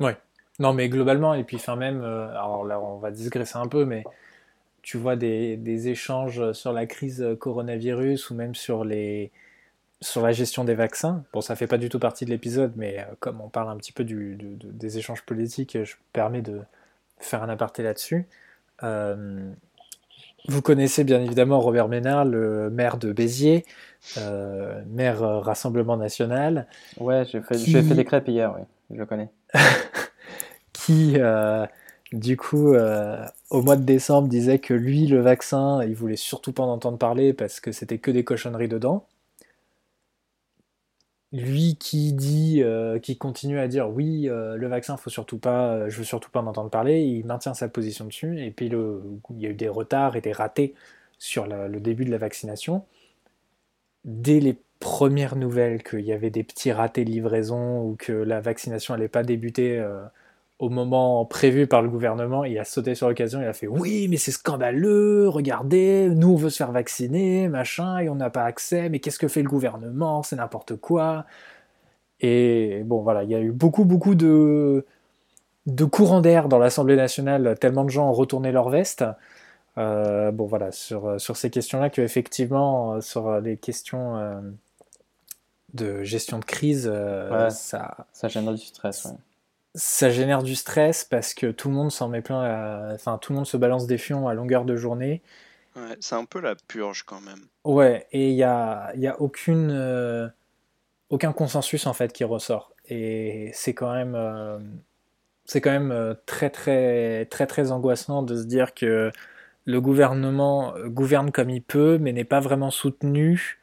Ouais. 0.00 0.16
Non, 0.60 0.72
mais 0.72 0.88
globalement, 0.88 1.34
et 1.34 1.44
puis 1.44 1.56
enfin 1.56 1.76
même, 1.76 2.02
euh, 2.02 2.30
alors 2.30 2.64
là 2.64 2.80
on 2.80 2.98
va 2.98 3.10
digresser 3.12 3.58
un 3.58 3.68
peu, 3.68 3.84
mais 3.84 4.02
tu 4.82 4.96
vois 4.96 5.14
des, 5.14 5.56
des, 5.56 5.88
échanges 5.88 6.52
sur 6.52 6.72
la 6.72 6.86
crise 6.86 7.24
coronavirus 7.38 8.30
ou 8.30 8.34
même 8.34 8.54
sur 8.54 8.84
les 8.84 9.30
sur 10.00 10.22
la 10.22 10.32
gestion 10.32 10.64
des 10.64 10.74
vaccins. 10.74 11.24
Bon, 11.32 11.40
ça 11.40 11.56
fait 11.56 11.66
pas 11.66 11.78
du 11.78 11.88
tout 11.88 11.98
partie 11.98 12.24
de 12.24 12.30
l'épisode, 12.30 12.72
mais 12.76 13.00
euh, 13.00 13.14
comme 13.20 13.40
on 13.40 13.48
parle 13.48 13.68
un 13.68 13.76
petit 13.76 13.92
peu 13.92 14.04
du, 14.04 14.36
des 14.38 14.98
échanges 14.98 15.22
politiques, 15.22 15.72
je 15.72 15.94
me 15.94 16.00
permets 16.12 16.42
de 16.42 16.60
faire 17.18 17.42
un 17.42 17.48
aparté 17.48 17.82
là-dessus. 17.82 18.26
Euh, 18.82 19.50
vous 20.46 20.62
connaissez 20.62 21.04
bien 21.04 21.20
évidemment 21.20 21.60
Robert 21.60 21.88
Ménard, 21.88 22.24
le 22.24 22.70
maire 22.70 22.96
de 22.96 23.12
Béziers, 23.12 23.64
maire 24.86 25.20
Rassemblement 25.20 25.96
National. 25.96 26.66
Ouais, 26.98 27.24
j'ai 27.26 27.42
fait, 27.42 27.58
fait 27.58 27.82
des 27.82 28.04
crêpes 28.04 28.28
hier, 28.28 28.54
oui, 28.56 28.62
je 28.90 28.96
le 28.96 29.06
connais. 29.06 29.30
qui, 30.88 31.14
euh, 31.16 31.66
du 32.12 32.36
coup, 32.36 32.72
euh, 32.72 33.22
au 33.50 33.62
mois 33.62 33.76
de 33.76 33.82
décembre, 33.82 34.28
disait 34.28 34.58
que 34.58 34.72
lui, 34.72 35.06
le 35.06 35.20
vaccin, 35.20 35.82
il 35.84 35.94
voulait 35.94 36.16
surtout 36.16 36.52
pas 36.52 36.62
en 36.62 36.72
entendre 36.72 36.98
parler 36.98 37.32
parce 37.34 37.60
que 37.60 37.72
c'était 37.72 37.98
que 37.98 38.10
des 38.10 38.24
cochonneries 38.24 38.68
dedans. 38.68 39.06
Lui 41.32 41.76
qui 41.76 42.14
dit, 42.14 42.62
euh, 42.62 42.98
qui 42.98 43.18
continue 43.18 43.58
à 43.58 43.68
dire 43.68 43.90
oui, 43.90 44.28
le 44.30 44.66
vaccin, 44.66 44.96
faut 44.96 45.10
surtout 45.10 45.38
pas, 45.38 45.88
je 45.88 45.98
veux 45.98 46.04
surtout 46.04 46.30
pas 46.30 46.40
en 46.40 46.46
entendre 46.46 46.70
parler, 46.70 47.02
il 47.02 47.26
maintient 47.26 47.54
sa 47.54 47.68
position 47.68 48.06
dessus. 48.06 48.42
Et 48.42 48.50
puis 48.50 48.66
il 48.66 49.40
y 49.40 49.46
a 49.46 49.50
eu 49.50 49.54
des 49.54 49.68
retards 49.68 50.16
et 50.16 50.20
des 50.22 50.32
ratés 50.32 50.74
sur 51.18 51.46
le 51.46 51.80
début 51.80 52.04
de 52.04 52.10
la 52.10 52.18
vaccination. 52.18 52.84
Dès 54.04 54.40
les 54.40 54.56
premières 54.80 55.36
nouvelles 55.36 55.82
qu'il 55.82 56.00
y 56.00 56.12
avait 56.12 56.30
des 56.30 56.44
petits 56.44 56.72
ratés 56.72 57.04
de 57.04 57.10
livraison 57.10 57.82
ou 57.82 57.96
que 57.96 58.12
la 58.12 58.40
vaccination 58.40 58.94
n'allait 58.94 59.08
pas 59.08 59.22
débuter 59.22 59.84
au 60.58 60.70
moment 60.70 61.24
prévu 61.24 61.66
par 61.66 61.82
le 61.82 61.88
gouvernement, 61.88 62.44
il 62.44 62.58
a 62.58 62.64
sauté 62.64 62.94
sur 62.94 63.08
l'occasion, 63.08 63.40
il 63.40 63.46
a 63.46 63.52
fait 63.52 63.68
oui, 63.68 64.08
mais 64.08 64.16
c'est 64.16 64.32
scandaleux, 64.32 65.28
regardez, 65.28 66.08
nous 66.08 66.32
on 66.32 66.36
veut 66.36 66.50
se 66.50 66.56
faire 66.56 66.72
vacciner, 66.72 67.48
machin, 67.48 67.98
et 67.98 68.08
on 68.08 68.16
n'a 68.16 68.30
pas 68.30 68.44
accès, 68.44 68.88
mais 68.88 68.98
qu'est-ce 68.98 69.20
que 69.20 69.28
fait 69.28 69.42
le 69.42 69.48
gouvernement, 69.48 70.22
c'est 70.22 70.36
n'importe 70.36 70.76
quoi. 70.76 71.26
Et 72.20 72.82
bon, 72.84 73.02
voilà, 73.02 73.22
il 73.22 73.30
y 73.30 73.34
a 73.36 73.40
eu 73.40 73.52
beaucoup, 73.52 73.84
beaucoup 73.84 74.16
de, 74.16 74.84
de 75.66 75.84
courants 75.84 76.20
d'air 76.20 76.48
dans 76.48 76.58
l'Assemblée 76.58 76.96
nationale, 76.96 77.56
tellement 77.60 77.84
de 77.84 77.90
gens 77.90 78.08
ont 78.08 78.12
retourné 78.12 78.50
leur 78.50 78.68
veste. 78.68 79.04
Euh, 79.78 80.32
bon, 80.32 80.46
voilà, 80.46 80.72
sur, 80.72 81.20
sur 81.20 81.36
ces 81.36 81.50
questions-là, 81.50 81.88
qu'effectivement, 81.90 83.00
sur 83.00 83.40
les 83.40 83.56
questions 83.56 84.16
euh, 84.16 84.40
de 85.74 86.02
gestion 86.02 86.40
de 86.40 86.44
crise, 86.44 86.90
euh, 86.92 87.48
ça. 87.50 88.08
Ça 88.12 88.26
génère 88.26 88.54
du 88.54 88.64
stress, 88.64 89.04
ouais 89.04 89.12
ça 89.74 90.10
génère 90.10 90.42
du 90.42 90.54
stress 90.54 91.04
parce 91.04 91.34
que 91.34 91.50
tout 91.50 91.68
le 91.68 91.74
monde 91.74 91.92
s'en 91.92 92.08
met 92.08 92.22
plein, 92.22 92.92
enfin 92.94 93.18
tout 93.18 93.32
le 93.32 93.36
monde 93.36 93.46
se 93.46 93.56
balance 93.56 93.86
des 93.86 93.98
fions 93.98 94.28
à 94.28 94.34
longueur 94.34 94.64
de 94.64 94.76
journée. 94.76 95.22
Ouais, 95.76 95.96
c'est 96.00 96.14
un 96.14 96.24
peu 96.24 96.40
la 96.40 96.54
purge 96.56 97.04
quand 97.04 97.20
même. 97.20 97.46
Ouais, 97.64 98.06
et 98.12 98.30
il 98.30 98.36
y 98.36 98.42
a, 98.42 98.92
y 98.96 99.06
a 99.06 99.20
aucune, 99.20 99.70
euh, 99.70 100.28
aucun 101.10 101.32
consensus 101.32 101.86
en 101.86 101.94
fait 101.94 102.12
qui 102.12 102.24
ressort. 102.24 102.74
Et 102.86 103.50
c'est 103.54 103.74
quand 103.74 103.92
même, 103.94 104.14
euh, 104.16 104.58
c'est 105.44 105.60
quand 105.60 105.70
même 105.70 105.92
euh, 105.92 106.14
très 106.26 106.50
très 106.50 107.26
très 107.26 107.46
très 107.46 107.72
angoissant 107.72 108.22
de 108.22 108.36
se 108.36 108.44
dire 108.46 108.74
que 108.74 109.12
le 109.66 109.80
gouvernement 109.80 110.74
gouverne 110.86 111.30
comme 111.32 111.50
il 111.50 111.62
peut, 111.62 111.98
mais 112.00 112.12
n'est 112.12 112.24
pas 112.24 112.40
vraiment 112.40 112.70
soutenu 112.70 113.57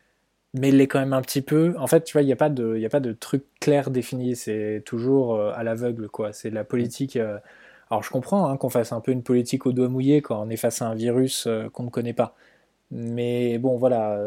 mais 0.57 0.69
il 0.69 0.77
l'est 0.77 0.87
quand 0.87 0.99
même 0.99 1.13
un 1.13 1.21
petit 1.21 1.41
peu. 1.41 1.75
En 1.77 1.87
fait, 1.87 2.03
tu 2.03 2.13
vois, 2.13 2.21
il 2.21 2.25
n'y 2.25 2.33
a, 2.33 2.37
pas 2.37 2.49
de, 2.49 2.83
a 2.83 2.89
pas 2.89 3.01
de 3.01 3.11
truc 3.11 3.43
clair 3.59 3.91
défini, 3.91 4.35
c'est 4.35 4.81
toujours 4.85 5.35
euh, 5.35 5.51
à 5.53 5.63
l'aveugle, 5.63 6.07
quoi. 6.07 6.31
C'est 6.31 6.49
la 6.49 6.63
politique. 6.63 7.17
Euh, 7.17 7.37
alors, 7.89 8.03
je 8.03 8.09
comprends 8.09 8.47
hein, 8.47 8.57
qu'on 8.57 8.69
fasse 8.69 8.93
un 8.93 9.01
peu 9.01 9.11
une 9.11 9.23
politique 9.23 9.65
au 9.65 9.73
doigt 9.73 9.89
mouillé 9.89 10.21
quand 10.21 10.41
on 10.41 10.49
est 10.49 10.57
face 10.57 10.81
à 10.81 10.87
un 10.87 10.95
virus 10.95 11.45
euh, 11.47 11.69
qu'on 11.69 11.83
ne 11.83 11.89
connaît 11.89 12.13
pas. 12.13 12.35
Mais 12.91 13.57
bon, 13.57 13.75
voilà, 13.77 14.19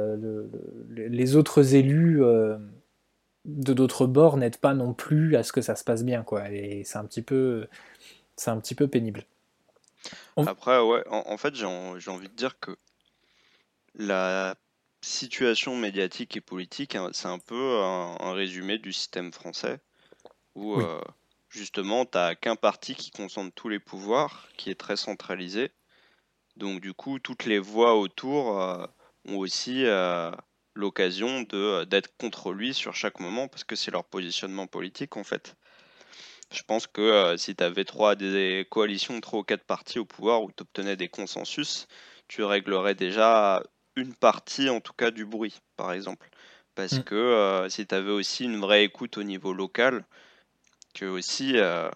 les 0.90 1.36
autres 1.36 1.74
élus 1.74 2.20
de 3.44 3.72
d'autres 3.72 4.06
bords 4.06 4.36
n'aident 4.36 4.56
pas 4.56 4.74
non 4.74 4.92
plus 4.92 5.36
à 5.36 5.44
ce 5.44 5.52
que 5.52 5.60
ça 5.62 5.76
se 5.76 5.84
passe 5.84 6.04
bien, 6.04 6.24
quoi. 6.24 6.50
Et 6.50 6.82
c'est 6.84 6.98
un 6.98 7.04
petit 7.04 7.22
peu, 7.22 7.68
c'est 8.36 8.50
un 8.50 8.58
petit 8.58 8.74
peu 8.74 8.88
pénible. 8.88 9.24
Après, 10.36 10.80
ouais, 10.80 11.04
en 11.08 11.36
fait, 11.36 11.54
j'ai 11.54 11.66
envie 11.66 12.28
de 12.28 12.34
dire 12.34 12.58
que 12.58 12.72
la 13.94 14.56
situation 15.09 15.76
médiatique 15.76 16.36
et 16.36 16.40
politique, 16.40 16.94
hein, 16.94 17.11
c'est 17.12 17.28
un 17.28 17.38
peu 17.38 17.80
un, 17.80 18.32
résumé 18.32 18.78
du 18.78 18.92
système 18.92 19.32
français 19.32 19.80
où 20.54 20.80
euh, 20.80 21.00
justement, 21.48 22.04
tu 22.04 22.18
n'as 22.18 22.34
qu'un 22.34 22.56
parti 22.56 22.94
qui 22.94 23.11
concentre 23.11 23.54
tous 23.54 23.68
les 23.68 23.78
pouvoirs, 23.78 24.48
qui 24.56 24.70
est 24.70 24.74
très 24.74 24.96
centralisé. 24.96 25.70
Donc 26.56 26.80
du 26.80 26.92
coup, 26.92 27.18
toutes 27.18 27.44
les 27.44 27.59
voix 27.59 27.96
autour 27.96 28.61
euh, 28.61 28.86
ont 29.26 29.36
aussi 29.36 29.84
euh, 29.86 30.30
l'occasion 30.74 31.42
de 31.42 31.84
d'être 31.84 32.16
contre 32.18 32.52
lui 32.52 32.74
sur 32.74 32.94
chaque 32.94 33.20
moment 33.20 33.48
parce 33.48 33.64
que 33.64 33.76
c'est 33.76 33.90
leur 33.90 34.04
positionnement 34.04 34.66
politique 34.66 35.16
en 35.16 35.24
fait. 35.24 35.56
Je 36.52 36.62
pense 36.62 36.86
que 36.86 37.36
si 37.36 37.54
tu 37.54 37.62
avais 37.62 37.84
trois 37.84 38.14
des 38.16 38.66
coalitions, 38.70 39.20
trois 39.20 39.40
ou 39.40 39.44
quatre 39.44 39.64
partis 39.64 39.98
au 39.98 40.06
pouvoir 40.06 40.42
où 40.42 40.50
tu 40.50 40.62
obtenais 40.62 40.96
des 40.96 41.09
consensus, 41.09 41.86
tu 42.26 42.42
réglerais 42.42 42.94
déjà 42.94 43.62
une 43.99 44.14
partie 44.14 44.68
en 44.68 44.80
tout 44.80 44.92
cas 44.92 45.11
du 45.11 45.24
bruit, 45.24 45.61
par 45.76 45.92
exemple. 45.92 46.28
Parce 46.74 46.94
mm. 46.94 47.03
que 47.03 47.14
euh, 47.14 47.68
si 47.68 47.86
tu 47.86 47.94
avais 47.94 48.12
aussi 48.12 48.44
une 48.44 48.59
vraie 48.59 48.84
écoute 48.84 49.18
au 49.18 49.24
niveau 49.24 49.53
local, 49.53 50.05
que 50.94 51.05
aussi 51.07 51.53
euh, 51.57 51.90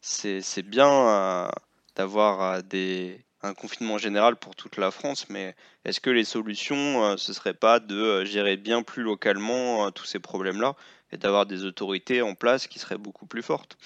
c'est 0.00 0.62
bien 0.62 0.88
euh, 0.88 1.48
d'avoir 1.96 2.62
des, 2.62 3.20
un 3.42 3.52
confinement 3.52 3.98
général 3.98 4.36
pour 4.36 4.54
toute 4.54 4.76
la 4.76 4.90
France, 4.90 5.28
mais 5.28 5.56
est-ce 5.84 6.00
que 6.00 6.10
les 6.10 6.24
solutions, 6.24 7.16
ce 7.16 7.32
serait 7.32 7.54
pas 7.54 7.80
de 7.80 8.24
gérer 8.24 8.56
bien 8.56 8.82
plus 8.82 9.02
localement 9.02 9.90
tous 9.90 10.04
ces 10.04 10.20
problèmes-là 10.20 10.74
et 11.10 11.16
d'avoir 11.16 11.46
des 11.46 11.64
autorités 11.64 12.22
en 12.22 12.34
place 12.34 12.68
qui 12.68 12.78
seraient 12.78 12.98
beaucoup 12.98 13.26
plus 13.26 13.42
fortes? 13.42 13.76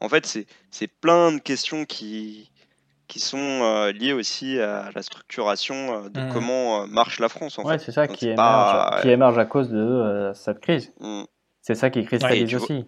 En 0.00 0.10
fait, 0.10 0.46
c'est 0.70 0.88
plein 0.88 1.32
de 1.32 1.38
questions 1.38 1.86
qui, 1.86 2.51
qui 3.12 3.20
sont 3.20 3.36
euh, 3.36 3.92
liés 3.92 4.14
aussi 4.14 4.58
à 4.58 4.88
la 4.94 5.02
structuration 5.02 5.74
euh, 5.74 6.08
de 6.08 6.18
mmh. 6.18 6.32
comment 6.32 6.80
euh, 6.80 6.86
marche 6.86 7.20
la 7.20 7.28
France. 7.28 7.58
En 7.58 7.78
c'est 7.78 7.92
ça 7.92 8.08
qui, 8.08 8.30
émerge, 8.30 9.02
qui 9.02 9.10
émerge 9.10 9.36
à 9.36 9.44
cause 9.44 9.68
de 9.68 10.32
cette 10.34 10.60
crise. 10.60 10.94
Mmh. 10.98 11.24
C'est 11.60 11.74
ça 11.74 11.90
qui 11.90 12.06
cristallise 12.06 12.54
aussi. 12.54 12.86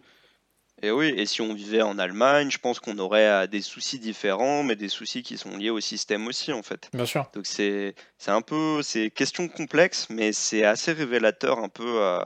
Et 0.83 0.91
oui, 0.91 1.13
et 1.15 1.27
si 1.27 1.43
on 1.43 1.53
vivait 1.53 1.83
en 1.83 1.99
Allemagne, 1.99 2.51
je 2.51 2.57
pense 2.57 2.81
qu'on 2.81 2.97
aurait 2.99 3.47
des 3.49 3.61
soucis 3.61 3.99
différents, 3.99 4.63
mais 4.63 4.77
des 4.77 4.89
soucis 4.89 5.23
qui 5.23 5.37
sont 5.37 5.59
liés 5.59 5.71
au 5.71 5.81
système 5.81 6.27
aussi, 6.27 6.53
en 6.55 6.63
fait. 6.63 6.89
Bien 6.95 7.07
sûr. 7.07 7.27
Donc 7.35 7.45
c'est 7.47 7.95
un 8.27 8.43
peu, 8.43 8.81
c'est 8.83 9.11
question 9.11 9.49
complexe, 9.49 10.09
mais 10.09 10.33
c'est 10.33 10.65
assez 10.65 10.93
révélateur 10.93 11.59
un 11.59 11.69
peu, 11.69 12.19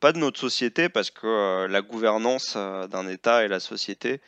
pas 0.00 0.12
de 0.12 0.18
notre 0.18 0.40
société, 0.40 0.88
parce 0.88 1.10
que 1.10 1.66
la 1.66 1.80
gouvernance 1.82 2.56
d'un 2.56 3.08
État 3.08 3.44
et 3.44 3.48
la 3.48 3.60
société, 3.60 4.20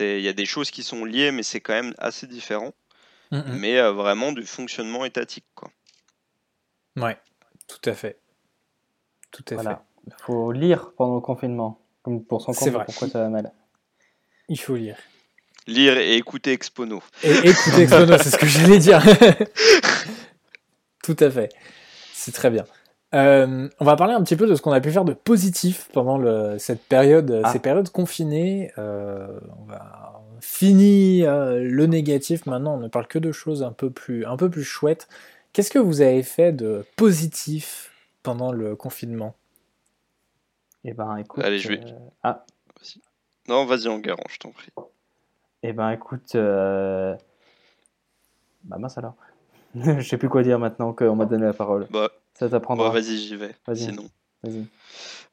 il 0.00 0.20
y 0.20 0.28
a 0.28 0.32
des 0.32 0.46
choses 0.46 0.70
qui 0.70 0.82
sont 0.82 1.04
liées, 1.04 1.32
mais 1.32 1.42
c'est 1.42 1.60
quand 1.60 1.74
même 1.74 1.94
assez 1.98 2.26
différent. 2.26 2.72
Mais 3.32 3.78
euh, 3.78 3.92
vraiment 3.92 4.32
du 4.32 4.44
fonctionnement 4.44 5.04
étatique, 5.04 5.44
quoi. 5.54 5.70
Ouais, 6.96 7.16
tout 7.68 7.88
à 7.88 7.94
fait. 7.94 8.18
Tout 9.30 9.44
à 9.50 9.54
Voilà. 9.54 9.84
Il 10.06 10.12
faut 10.18 10.50
lire 10.50 10.92
pendant 10.96 11.14
le 11.14 11.20
confinement, 11.20 11.80
comme 12.02 12.24
pour 12.24 12.42
s'en 12.42 12.52
C'est 12.52 12.72
compte 12.72 12.84
pourquoi 12.86 13.08
ça 13.08 13.20
va 13.20 13.28
mal. 13.28 13.44
fait. 13.44 13.52
Il 14.48 14.58
faut 14.58 14.74
lire. 14.74 14.96
Lire 15.68 15.96
et 15.98 16.16
écouter 16.16 16.52
Expono. 16.52 17.00
Et 17.22 17.30
écoutez 17.30 17.82
Expono, 17.82 18.18
c'est 18.18 18.30
ce 18.30 18.38
que 18.38 18.46
j'allais 18.46 18.78
dire. 18.78 19.00
Tout 21.04 21.16
à 21.20 21.30
fait. 21.30 21.50
C'est 22.12 22.32
très 22.32 22.50
bien. 22.50 22.64
Euh, 23.12 23.68
on 23.80 23.84
va 23.84 23.96
parler 23.96 24.14
un 24.14 24.22
petit 24.22 24.36
peu 24.36 24.46
de 24.46 24.54
ce 24.54 24.62
qu'on 24.62 24.70
a 24.72 24.80
pu 24.80 24.90
faire 24.92 25.04
de 25.04 25.12
positif 25.14 25.88
pendant 25.92 26.16
le- 26.16 26.58
cette 26.58 26.82
période, 26.82 27.40
Ah. 27.44 27.50
ces 27.52 27.58
périodes 27.58 27.90
confinées. 27.90 28.70
Euh, 28.78 29.40
on 29.60 29.64
va 29.64 30.22
on 30.36 30.40
finit 30.40 31.24
euh, 31.26 31.60
le 31.62 31.86
négatif. 31.86 32.46
Maintenant, 32.46 32.74
on 32.74 32.78
ne 32.78 32.88
parle 32.88 33.06
que 33.08 33.18
de 33.18 33.30
choses 33.32 33.62
un 33.62 33.72
peu 33.72 33.90
plus, 33.90 34.24
un 34.24 34.36
peu 34.36 34.48
plus 34.48 34.64
chouettes. 34.64 35.08
Qu'est-ce 35.52 35.70
que 35.70 35.78
vous 35.78 36.00
avez 36.00 36.22
fait 36.22 36.52
de 36.52 36.84
positif 36.96 37.90
pendant 38.22 38.52
le 38.52 38.74
confinement? 38.76 39.34
Eh 40.84 40.94
ben, 40.94 41.16
écoute. 41.16 41.44
Allez, 41.44 41.58
je 41.58 41.68
vais- 41.68 41.80
euh, 41.84 41.90
Ah, 42.22 42.46
Non, 43.48 43.66
vas-y, 43.66 43.88
en 43.88 43.98
garant, 43.98 44.22
je 44.30 44.38
t'en 44.38 44.50
prie. 44.52 44.70
eh 45.62 45.72
ben, 45.72 45.90
écoute. 45.90 46.34
euh, 46.36 47.14
Bah, 48.64 48.78
mince 48.78 48.96
alors. 48.98 49.14
Je 49.74 50.00
sais 50.08 50.16
plus 50.18 50.28
quoi 50.28 50.42
dire 50.42 50.58
maintenant 50.58 50.92
qu'on 50.92 51.16
m'a 51.16 51.24
donné 51.26 51.44
la 51.44 51.52
parole. 51.52 51.86
Bah, 51.90 52.08
Ça 52.40 52.48
t'apprendra. 52.48 52.88
bon, 52.88 52.94
vas-y, 52.94 53.18
j'y 53.18 53.36
vais. 53.36 53.54
Vas-y. 53.66 53.84
Sinon. 53.84 54.08
Vas-y. 54.42 54.66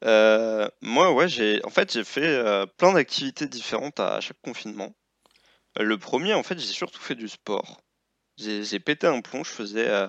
Euh, 0.04 0.68
moi, 0.82 1.14
ouais, 1.14 1.26
j'ai 1.26 1.64
en 1.64 1.70
fait 1.70 1.90
j'ai 1.90 2.04
fait 2.04 2.26
euh, 2.26 2.66
plein 2.66 2.92
d'activités 2.92 3.48
différentes 3.48 3.98
à, 3.98 4.16
à 4.16 4.20
chaque 4.20 4.40
confinement. 4.42 4.92
Le 5.80 5.96
premier, 5.96 6.34
en 6.34 6.42
fait, 6.42 6.58
j'ai 6.58 6.66
surtout 6.66 7.00
fait 7.00 7.14
du 7.14 7.28
sport. 7.28 7.80
J'ai 8.36 8.62
j'ai 8.62 8.78
pété 8.78 9.06
un 9.06 9.22
plomb. 9.22 9.42
Je 9.42 9.50
faisais 9.50 9.88
euh, 9.88 10.06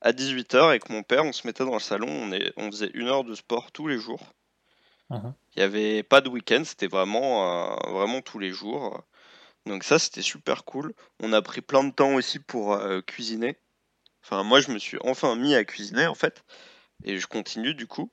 à 0.00 0.12
18h 0.12 0.68
avec 0.68 0.90
mon 0.90 1.02
père, 1.02 1.24
on 1.24 1.32
se 1.32 1.44
mettait 1.44 1.64
dans 1.64 1.74
le 1.74 1.80
salon, 1.80 2.08
on, 2.08 2.32
est, 2.32 2.52
on 2.56 2.70
faisait 2.70 2.92
une 2.94 3.08
heure 3.08 3.24
de 3.24 3.34
sport 3.34 3.72
tous 3.72 3.88
les 3.88 3.98
jours. 3.98 4.22
Mhm. 5.10 5.34
Il 5.56 5.58
n'y 5.58 5.64
avait 5.64 6.04
pas 6.04 6.20
de 6.20 6.28
week-end, 6.28 6.62
c'était 6.64 6.86
vraiment, 6.86 7.72
euh, 7.72 7.90
vraiment 7.90 8.20
tous 8.20 8.38
les 8.38 8.52
jours. 8.52 9.02
Donc 9.66 9.82
ça, 9.82 9.98
c'était 9.98 10.22
super 10.22 10.64
cool. 10.64 10.94
On 11.20 11.32
a 11.32 11.42
pris 11.42 11.62
plein 11.62 11.82
de 11.82 11.92
temps 11.92 12.14
aussi 12.14 12.38
pour 12.38 12.74
euh, 12.74 13.00
cuisiner. 13.00 13.56
Enfin, 14.22 14.42
moi, 14.44 14.60
je 14.60 14.70
me 14.70 14.78
suis 14.78 14.98
enfin 15.02 15.36
mis 15.36 15.54
à 15.54 15.64
cuisiner, 15.64 16.06
en 16.06 16.14
fait. 16.14 16.44
Et 17.04 17.18
je 17.18 17.26
continue, 17.26 17.74
du 17.74 17.86
coup. 17.86 18.12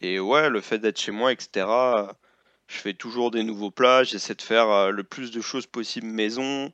Et 0.00 0.20
ouais, 0.20 0.50
le 0.50 0.60
fait 0.60 0.78
d'être 0.78 1.00
chez 1.00 1.12
moi, 1.12 1.32
etc., 1.32 1.66
je 2.68 2.76
fais 2.78 2.94
toujours 2.94 3.30
des 3.30 3.44
nouveaux 3.44 3.70
plats. 3.70 4.04
J'essaie 4.04 4.34
de 4.34 4.42
faire 4.42 4.68
euh, 4.70 4.90
le 4.90 5.04
plus 5.04 5.30
de 5.32 5.40
choses 5.40 5.66
possible 5.66 6.06
maison. 6.08 6.72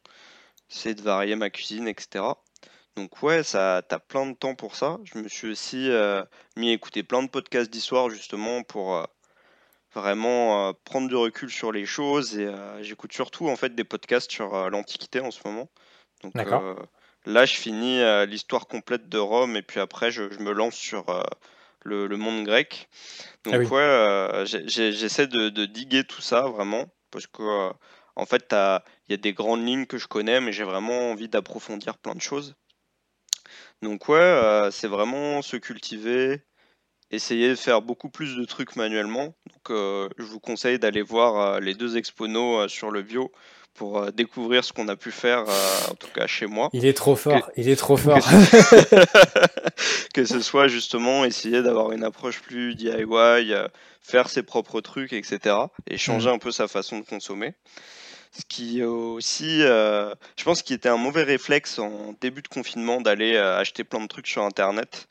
J'essaie 0.68 0.94
de 0.94 1.02
varier 1.02 1.36
ma 1.36 1.50
cuisine, 1.50 1.88
etc. 1.88 2.24
Donc 2.96 3.22
ouais, 3.22 3.42
ça, 3.42 3.82
t'as 3.88 3.98
plein 4.00 4.26
de 4.26 4.34
temps 4.34 4.54
pour 4.54 4.76
ça. 4.76 4.98
Je 5.04 5.18
me 5.18 5.28
suis 5.28 5.48
aussi 5.50 5.90
euh, 5.90 6.24
mis 6.56 6.70
à 6.70 6.72
écouter 6.72 7.02
plein 7.02 7.22
de 7.22 7.28
podcasts 7.28 7.70
d'histoire, 7.70 8.10
justement, 8.10 8.62
pour... 8.62 8.96
euh, 8.96 9.04
vraiment 9.94 10.68
euh, 10.68 10.72
prendre 10.84 11.08
du 11.08 11.16
recul 11.16 11.50
sur 11.50 11.72
les 11.72 11.86
choses 11.86 12.36
et 12.36 12.46
euh, 12.46 12.82
j'écoute 12.82 13.12
surtout 13.12 13.48
en 13.48 13.56
fait 13.56 13.74
des 13.74 13.84
podcasts 13.84 14.30
sur 14.30 14.54
euh, 14.54 14.68
l'Antiquité 14.68 15.20
en 15.20 15.30
ce 15.30 15.40
moment. 15.44 15.70
Donc 16.22 16.34
D'accord. 16.34 16.76
Là, 17.26 17.44
je 17.44 17.54
finis 17.54 18.00
euh, 18.00 18.26
l'histoire 18.26 18.66
complète 18.66 19.08
de 19.08 19.18
Rome 19.18 19.56
et 19.56 19.62
puis 19.62 19.80
après, 19.80 20.10
je, 20.10 20.30
je 20.30 20.38
me 20.40 20.52
lance 20.52 20.74
sur 20.74 21.08
euh, 21.08 21.22
le, 21.82 22.06
le 22.06 22.16
monde 22.16 22.44
grec. 22.44 22.88
Donc 23.44 23.54
Ah 23.54 23.58
oui. 23.58 23.66
ouais, 23.66 23.80
euh, 23.80 24.44
j'essaie 24.46 25.26
de, 25.26 25.48
de 25.48 25.66
diguer 25.66 26.04
tout 26.04 26.22
ça 26.22 26.42
vraiment 26.42 26.86
parce 27.10 27.26
que 27.26 27.70
en 28.16 28.26
fait, 28.26 28.46
il 28.52 29.10
y 29.10 29.14
a 29.14 29.16
des 29.16 29.32
grandes 29.32 29.66
lignes 29.66 29.86
que 29.86 29.98
je 29.98 30.06
connais, 30.06 30.40
mais 30.40 30.52
j'ai 30.52 30.62
vraiment 30.64 31.10
envie 31.10 31.28
d'approfondir 31.28 31.98
plein 31.98 32.14
de 32.14 32.20
choses. 32.20 32.54
Donc 33.82 34.08
ouais, 34.08 34.68
c'est 34.70 34.86
vraiment 34.86 35.42
se 35.42 35.56
cultiver, 35.56 36.42
essayer 37.10 37.48
de 37.48 37.56
faire 37.56 37.82
beaucoup 37.82 38.08
plus 38.08 38.36
de 38.36 38.44
trucs 38.44 38.76
manuellement. 38.76 39.36
Donc, 39.52 39.76
je 40.16 40.22
vous 40.22 40.40
conseille 40.40 40.78
d'aller 40.78 41.02
voir 41.02 41.60
les 41.60 41.74
deux 41.74 41.96
exponos 41.96 42.68
sur 42.68 42.90
le 42.92 43.02
bio 43.02 43.32
pour 43.74 43.98
euh, 43.98 44.10
découvrir 44.10 44.64
ce 44.64 44.72
qu'on 44.72 44.88
a 44.88 44.96
pu 44.96 45.10
faire, 45.10 45.40
euh, 45.40 45.90
en 45.90 45.94
tout 45.94 46.08
cas 46.14 46.26
chez 46.26 46.46
moi. 46.46 46.70
Il 46.72 46.86
est 46.86 46.94
trop 46.94 47.16
fort. 47.16 47.50
Il 47.56 47.68
est 47.68 47.76
trop 47.76 47.96
fort. 47.96 48.18
que 50.14 50.24
ce 50.24 50.40
soit 50.40 50.68
justement 50.68 51.24
essayer 51.24 51.62
d'avoir 51.62 51.92
une 51.92 52.04
approche 52.04 52.40
plus 52.40 52.74
DIY, 52.74 53.04
euh, 53.10 53.68
faire 54.00 54.28
ses 54.28 54.42
propres 54.42 54.80
trucs, 54.80 55.12
etc. 55.12 55.56
Et 55.88 55.98
changer 55.98 56.30
un 56.30 56.38
peu 56.38 56.52
sa 56.52 56.68
façon 56.68 57.00
de 57.00 57.04
consommer. 57.04 57.54
Ce 58.32 58.44
qui 58.48 58.82
aussi, 58.82 59.62
euh, 59.62 60.12
je 60.36 60.44
pense 60.44 60.62
qu'il 60.62 60.74
était 60.74 60.88
un 60.88 60.96
mauvais 60.96 61.22
réflexe 61.22 61.78
en 61.78 62.14
début 62.20 62.42
de 62.42 62.48
confinement 62.48 63.00
d'aller 63.00 63.36
acheter 63.36 63.84
plein 63.84 64.00
de 64.00 64.08
trucs 64.08 64.26
sur 64.26 64.42
Internet. 64.42 65.08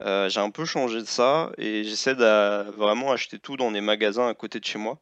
J'ai 0.00 0.40
un 0.40 0.50
peu 0.50 0.64
changé 0.64 0.98
de 1.00 1.06
ça 1.06 1.50
et 1.56 1.84
j'essaie 1.84 2.14
de 2.14 2.70
vraiment 2.72 3.12
acheter 3.12 3.38
tout 3.38 3.56
dans 3.56 3.70
des 3.70 3.80
magasins 3.80 4.28
à 4.28 4.34
côté 4.34 4.58
de 4.58 4.64
chez 4.64 4.78
moi. 4.78 4.98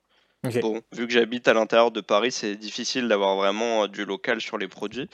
Bon, 0.61 0.83
vu 0.93 1.07
que 1.07 1.13
j'habite 1.13 1.47
à 1.47 1.55
l'intérieur 1.55 1.93
de 1.93 2.01
Paris, 2.01 2.33
c'est 2.33 2.57
difficile 2.57 3.07
d'avoir 3.07 3.37
vraiment 3.37 3.85
euh, 3.85 3.89
du 3.89 4.05
local 4.05 4.41
sur 4.41 4.59
les 4.59 4.67
produits. 4.69 5.09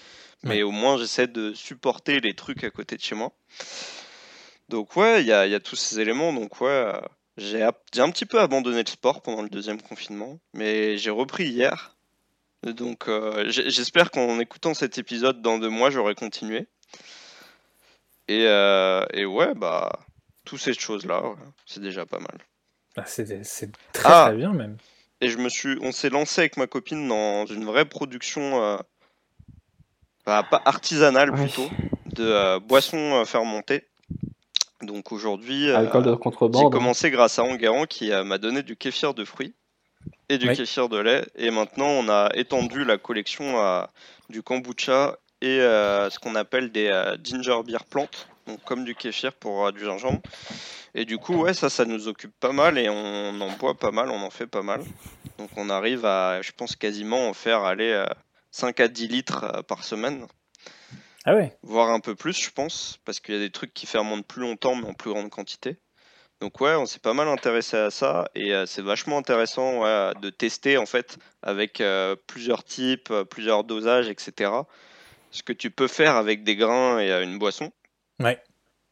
Mais 0.45 0.63
au 0.63 0.71
moins, 0.71 0.97
j'essaie 0.97 1.27
de 1.27 1.53
supporter 1.53 2.21
les 2.21 2.33
trucs 2.35 2.65
à 2.65 2.71
côté 2.71 2.97
de 2.97 3.03
chez 3.03 3.15
moi. 3.15 3.33
Donc 4.69 4.97
ouais, 4.97 5.21
il 5.21 5.27
y 5.27 5.33
a, 5.33 5.47
il 5.47 5.53
y 5.53 5.55
a 5.55 5.61
tous 5.61 5.77
ces 5.77 6.01
éléments. 6.01 6.33
Donc 6.33 6.61
ouais, 6.61 6.69
euh, 6.69 7.01
j'ai 7.37 7.63
un 7.63 8.11
petit 8.11 8.25
peu 8.27 8.41
abandonné 8.41 8.83
le 8.83 8.89
sport 8.89 9.21
pendant 9.23 9.43
le 9.43 9.49
deuxième 9.49 9.83
confinement. 9.83 10.39
Mais 10.55 10.97
j'ai 10.97 11.11
repris 11.11 11.45
hier. 11.49 11.97
Donc 12.63 13.09
euh, 13.09 13.45
j'espère 13.49 14.11
qu'en 14.11 14.39
écoutant 14.41 14.75
cet 14.75 14.97
épisode 14.99 15.43
dans 15.43 15.59
deux 15.59 15.69
mois, 15.69 15.91
j'aurai 15.91 16.15
continué. 16.15 16.67
Et, 18.29 18.45
euh, 18.47 19.05
et 19.13 19.25
ouais, 19.25 19.55
bah, 19.55 19.91
toutes 20.45 20.61
ces 20.61 20.75
choses-là, 20.75 21.23
ouais, 21.23 21.37
c'est 21.67 21.81
déjà 21.81 22.05
pas 22.07 22.19
mal. 22.19 22.39
Ah, 22.97 23.05
c'est 23.07 23.45
c'est 23.45 23.71
très 23.93 24.09
Ah. 24.13 24.27
très 24.29 24.37
bien 24.37 24.53
même. 24.53 24.77
Et 25.21 25.29
je 25.29 25.39
me 25.39 25.49
suis, 25.49 25.79
on 25.83 25.93
s'est 25.93 26.11
lancé 26.11 26.43
avec 26.43 26.57
ma 26.57 26.67
copine 26.67 27.09
dans 27.09 27.47
une 27.47 27.65
vraie 27.65 27.85
production, 27.85 28.63
euh, 28.63 28.77
bah, 30.25 30.45
pas 30.49 30.63
artisanale 30.65 31.31
Oui. 31.33 31.41
plutôt, 31.41 31.69
de 32.07 32.25
euh, 32.25 32.61
boissons 32.61 32.97
euh, 32.97 33.25
fermentées. 33.25 33.85
Donc 34.83 35.11
aujourd'hui, 35.11 35.67
j'ai 35.67 36.17
contrebande. 36.21 36.73
commencé 36.73 37.11
grâce 37.11 37.41
à 37.41 37.43
Enguerrand 37.43 37.87
qui 37.87 38.11
m'a 38.11 38.39
donné 38.39 38.63
du 38.63 38.77
kéfir 38.77 39.13
de 39.13 39.25
fruits 39.25 39.55
et 40.29 40.39
du 40.39 40.49
Oui. 40.49 40.57
kéfir 40.57 40.89
de 40.89 40.99
lait. 40.99 41.27
Et 41.35 41.51
maintenant, 41.51 41.89
on 41.89 42.09
a 42.09 42.31
étendu 42.35 42.85
la 42.85 42.97
collection 42.97 43.59
à 43.59 43.91
du 44.31 44.43
kombucha 44.43 45.19
et 45.41 45.61
euh, 45.61 46.11
ce 46.11 46.19
qu'on 46.19 46.35
appelle 46.35 46.73
des 46.73 46.89
euh, 46.89 47.17
ginger 47.23 47.63
beer 47.65 47.85
plantes, 47.89 48.29
donc 48.47 48.63
comme 48.65 48.85
du 48.85 48.95
kéfir 48.95 49.33
pour 49.33 49.67
euh, 49.67 49.73
du 49.73 49.85
gingembre. 49.85 50.21
Et 50.95 51.05
du 51.05 51.19
coup, 51.19 51.35
ouais, 51.43 51.55
ça, 51.55 51.71
ça 51.71 51.85
nous 51.85 52.09
occupe 52.09 52.35
pas 52.41 52.53
mal 52.53 52.79
et 52.79 52.89
on 52.89 53.41
en 53.41 53.53
boit 53.57 53.75
pas 53.79 53.91
mal, 53.91 54.11
on 54.11 54.21
en 54.23 54.31
fait 54.31 54.47
pas 54.47 54.63
mal. 54.63 54.83
Donc 55.39 55.51
on 55.57 55.71
arrive 55.71 56.05
à, 56.05 56.43
je 56.43 56.53
pense, 56.53 56.77
quasiment 56.77 57.29
en 57.29 57.35
faire 57.35 57.63
aller 57.63 57.91
euh, 57.91 58.07
5 58.51 58.81
à 58.81 58.89
10 58.89 59.09
litres 59.09 59.45
euh, 59.45 59.63
par 59.63 59.85
semaine 59.85 60.27
Ah 61.25 61.35
ouais. 61.35 61.57
voire 61.63 61.91
un 61.91 62.01
peu 62.01 62.15
plus, 62.15 62.41
je 62.41 62.51
pense, 62.51 62.99
parce 63.05 63.21
qu'il 63.21 63.35
y 63.35 63.39
a 63.39 63.41
des 63.41 63.51
trucs 63.51 63.75
qui 63.75 63.87
fermentent 63.87 64.27
plus 64.27 64.41
longtemps, 64.43 64.75
mais 64.75 64.89
en 64.89 64.95
plus 64.95 65.11
grande 65.11 65.31
quantité. 65.31 65.79
Donc 66.41 66.61
ouais, 66.61 66.75
on 66.75 66.87
s'est 66.87 67.01
pas 67.01 67.15
mal 67.15 67.27
intéressé 67.29 67.77
à 67.77 67.91
ça, 67.91 68.29
et 68.37 68.55
euh, 68.55 68.65
c'est 68.65 68.83
vachement 68.83 69.19
intéressant 69.19 69.83
ouais, 69.83 70.13
de 70.23 70.31
tester 70.31 70.79
en 70.79 70.87
fait 70.87 71.19
avec 71.43 71.81
euh, 71.81 72.15
plusieurs 72.29 72.63
types, 72.63 73.11
euh, 73.11 73.25
plusieurs 73.25 73.65
dosages, 73.65 74.09
etc. 74.09 74.53
Ce 75.33 75.43
que 75.43 75.53
tu 75.53 75.71
peux 75.71 75.89
faire 75.89 76.15
avec 76.17 76.45
des 76.45 76.55
grains 76.55 77.01
et 77.01 77.11
euh, 77.11 77.25
une 77.25 77.39
boisson. 77.39 77.73
Ouais. 78.21 78.41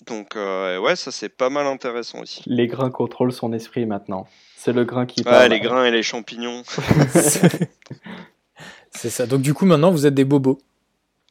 Donc 0.07 0.37
euh, 0.37 0.79
ouais, 0.79 0.95
ça 0.97 1.11
c'est 1.11 1.29
pas 1.29 1.51
mal 1.51 1.67
intéressant 1.67 2.21
aussi. 2.21 2.43
Les 2.47 2.67
grains 2.67 2.91
contrôlent 2.91 3.33
son 3.33 3.53
esprit 3.53 3.87
maintenant. 3.87 4.27
C'est 4.57 4.73
le 4.73 4.85
grain 4.85 5.07
qui 5.07 5.21
Ouais, 5.21 5.31
parle. 5.31 5.51
les 5.51 5.61
grains 5.61 5.85
et 5.85 5.91
les 5.91 6.03
champignons. 6.03 6.63
c'est 8.91 9.11
ça. 9.11 9.27
Donc 9.27 9.43
du 9.43 9.55
coup 9.55 9.67
maintenant 9.67 9.91
vous 9.91 10.07
êtes 10.07 10.15
des 10.15 10.25
bobos. 10.25 10.59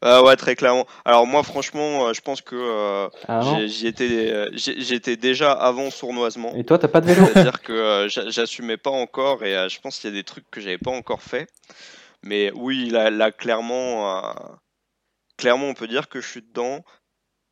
Ah 0.02 0.24
ouais, 0.24 0.36
très 0.36 0.56
clairement. 0.56 0.86
Alors 1.06 1.26
moi, 1.26 1.42
franchement, 1.42 2.08
euh, 2.08 2.14
je 2.14 2.22
pense 2.22 2.42
que 2.42 2.56
euh, 2.56 3.08
Ah 3.28 3.42
j'y 3.66 3.88
étais, 3.88 4.46
j'étais 4.56 5.16
déjà 5.16 5.52
avant 5.54 5.90
sournoisement. 5.90 6.54
Et 6.54 6.64
toi, 6.64 6.78
t'as 6.78 6.90
pas 6.90 7.02
de 7.02 7.08
vélo? 7.08 7.26
C'est-à-dire 7.34 7.62
que 7.62 7.72
euh, 7.74 8.08
j'a- 8.10 8.30
j'assumais 8.30 8.78
pas 8.78 8.92
encore 8.92 9.44
et 9.44 9.56
euh, 9.56 9.70
je 9.70 9.80
pense 9.80 9.98
qu'il 9.98 10.10
y 10.12 10.14
a 10.14 10.16
des 10.16 10.24
trucs 10.26 10.46
que 10.52 10.60
j'avais 10.62 10.78
pas 10.78 10.92
encore 10.92 11.24
fait. 11.24 11.48
Mais 12.24 12.52
oui, 12.56 12.90
là, 12.90 13.10
là, 13.10 13.32
clairement, 13.32 14.18
euh, 14.20 14.34
clairement, 15.38 15.68
on 15.70 15.74
peut 15.74 15.88
dire 15.88 16.08
que 16.10 16.22
je 16.22 16.28
suis 16.28 16.42
dedans. 16.42 16.84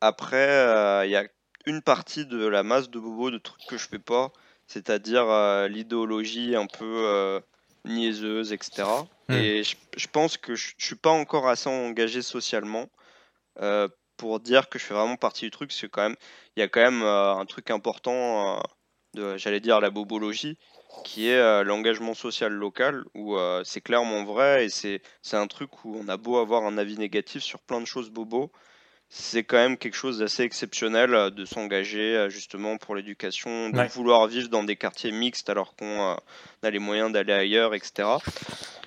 Après, 0.04 0.36
euh, 0.36 1.06
il 1.06 1.12
y 1.12 1.16
a 1.16 1.24
une 1.64 1.80
partie 1.80 2.26
de 2.26 2.46
la 2.46 2.62
masse 2.62 2.90
de 2.90 2.98
bobos 2.98 3.30
de 3.30 3.38
trucs 3.38 3.64
que 3.66 3.78
je 3.78 3.88
fais 3.88 3.98
pas, 3.98 4.32
c'est-à-dire 4.66 5.30
euh, 5.30 5.66
l'idéologie 5.66 6.54
un 6.56 6.66
peu 6.66 7.06
euh, 7.06 7.40
niaiseuse, 7.86 8.52
etc. 8.52 8.82
Hmm. 9.30 9.32
Et 9.32 9.64
je, 9.64 9.76
je 9.96 10.06
pense 10.08 10.36
que 10.36 10.56
je, 10.56 10.74
je 10.76 10.84
suis 10.84 10.94
pas 10.94 11.10
encore 11.10 11.48
assez 11.48 11.70
engagé 11.70 12.20
socialement 12.20 12.90
euh, 13.62 13.88
pour 14.18 14.40
dire 14.40 14.68
que 14.68 14.78
je 14.78 14.84
fais 14.84 14.92
vraiment 14.92 15.16
partie 15.16 15.46
du 15.46 15.50
truc, 15.50 15.70
que 15.70 15.86
quand 15.86 16.02
même, 16.02 16.16
il 16.54 16.60
y 16.60 16.62
a 16.62 16.68
quand 16.68 16.82
même 16.82 17.02
euh, 17.02 17.36
un 17.36 17.46
truc 17.46 17.70
important. 17.70 18.58
euh, 18.58 18.60
de 19.14 19.38
j'allais 19.38 19.60
dire, 19.60 19.80
la 19.80 19.90
bobologie, 19.90 20.58
qui 21.04 21.28
est 21.28 21.64
l'engagement 21.64 22.14
social 22.14 22.52
local, 22.52 23.04
où 23.14 23.36
c'est 23.62 23.80
clairement 23.80 24.24
vrai 24.24 24.66
et 24.66 24.68
c'est 24.68 25.00
un 25.32 25.46
truc 25.46 25.84
où 25.84 25.96
on 25.96 26.08
a 26.08 26.16
beau 26.16 26.36
avoir 26.36 26.64
un 26.64 26.78
avis 26.78 26.98
négatif 26.98 27.40
sur 27.40 27.60
plein 27.60 27.80
de 27.80 27.86
choses 27.86 28.10
bobo, 28.10 28.50
c'est 29.16 29.44
quand 29.44 29.58
même 29.58 29.78
quelque 29.78 29.94
chose 29.94 30.18
d'assez 30.18 30.42
exceptionnel 30.42 31.14
euh, 31.14 31.30
de 31.30 31.44
s'engager 31.44 32.16
euh, 32.16 32.28
justement 32.28 32.78
pour 32.78 32.96
l'éducation, 32.96 33.70
de 33.70 33.80
vouloir 33.92 34.26
vivre 34.26 34.48
dans 34.48 34.64
des 34.64 34.74
quartiers 34.74 35.12
mixtes 35.12 35.48
alors 35.48 35.76
qu'on 35.76 36.14
euh, 36.14 36.16
a 36.64 36.70
les 36.70 36.80
moyens 36.80 37.12
d'aller 37.12 37.32
ailleurs, 37.32 37.74
etc. 37.74 38.08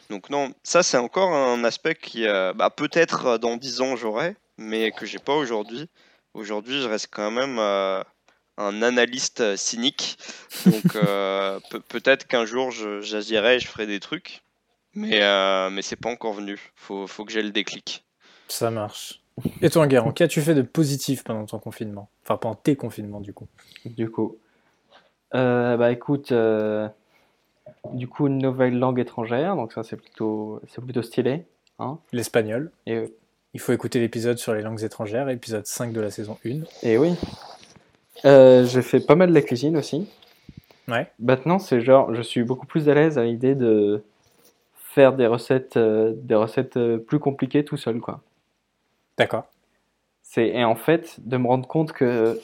Donc 0.10 0.30
non, 0.30 0.54
ça 0.64 0.84
c'est 0.84 0.98
encore 0.98 1.34
un 1.34 1.64
aspect 1.64 1.96
qui, 1.96 2.26
bah, 2.26 2.70
peut-être 2.70 3.38
dans 3.38 3.56
10 3.58 3.82
ans 3.82 3.96
j'aurai, 3.96 4.36
mais 4.58 4.92
que 4.92 5.06
j'ai 5.06 5.20
pas 5.20 5.36
aujourd'hui. 5.36 5.90
Aujourd'hui, 6.34 6.82
je 6.82 6.88
reste 6.88 7.08
quand 7.12 7.32
même 7.32 7.60
un 7.60 8.82
analyste 8.82 9.58
cynique. 9.58 10.18
Donc 10.66 10.94
peut-être 11.90 12.26
qu'un 12.28 12.46
jour 12.46 12.72
j'agirai 12.72 13.56
et 13.56 13.60
je 13.60 13.68
ferai 13.68 13.86
des 13.86 14.00
trucs, 14.00 14.44
mais, 14.94 15.20
mais 15.72 15.82
c'est 15.82 15.98
pas 15.98 16.10
encore 16.10 16.34
venu. 16.34 16.58
Faut, 16.76 17.06
faut 17.06 17.26
que 17.26 17.34
j'ai 17.34 17.44
le 17.44 17.52
déclic. 17.52 18.06
Ça 18.48 18.72
marche. 18.72 19.20
Et 19.62 19.70
toi, 19.70 19.88
Guérin, 19.88 20.12
qu'as-tu 20.12 20.42
fait 20.42 20.56
de 20.56 20.62
positif 20.62 21.24
pendant 21.24 21.46
ton 21.46 21.60
confinement? 21.60 22.10
Enfin, 22.24 22.38
pendant 22.38 22.56
tes 22.56 22.76
confinements, 22.76 23.20
du 23.20 23.34
coup? 23.34 23.48
Du 23.86 24.10
coup. 24.10 24.38
Euh, 25.36 25.78
bah 25.78 25.92
écoute, 25.92 26.32
euh, 26.32 26.88
du 27.94 28.08
coup, 28.08 28.28
une 28.28 28.40
nouvelle 28.40 28.78
langue 28.78 29.00
étrangère, 29.00 29.56
donc 29.56 29.74
ça, 29.74 29.84
c'est 29.84 29.98
plutôt, 29.98 30.62
c'est 30.68 30.82
plutôt 30.82 31.02
stylé. 31.02 31.46
Hein 31.80 32.00
L'espagnol. 32.12 32.72
Et 32.88 33.12
Il 33.54 33.60
faut 33.60 33.74
écouter 33.74 34.00
l'épisode 34.00 34.38
sur 34.38 34.54
les 34.54 34.62
langues 34.62 34.84
étrangères, 34.84 35.30
épisode 35.30 35.66
5 35.66 35.94
de 35.94 36.02
la 36.02 36.10
saison 36.10 36.38
1. 36.46 36.62
Et 36.84 36.98
oui. 36.98 37.14
Euh, 38.26 38.66
j'ai 38.66 38.82
fait 38.82 39.00
pas 39.00 39.16
mal 39.16 39.30
de 39.30 39.34
la 39.36 39.42
cuisine 39.42 39.78
aussi. 39.78 40.10
Ouais. 40.88 41.12
Maintenant, 41.20 41.60
c'est 41.60 41.82
genre, 41.82 42.16
je 42.16 42.22
suis 42.22 42.44
beaucoup 42.44 42.66
plus 42.66 42.90
à 42.90 42.96
l'aise 42.96 43.20
à 43.20 43.24
l'idée 43.24 43.54
de 43.54 44.02
faire 44.74 45.14
des 45.14 45.28
recettes, 45.28 45.78
des 45.78 46.36
recettes 46.36 46.80
plus 47.06 47.20
compliquées 47.20 47.64
tout 47.64 47.78
seul, 47.78 48.00
quoi. 48.00 48.22
D'accord. 49.18 49.48
C'est 50.24 50.48
et 50.48 50.64
en 50.64 50.76
fait 50.76 51.18
de 51.20 51.38
me 51.38 51.48
rendre 51.48 51.68
compte 51.68 51.92
que 51.92 52.40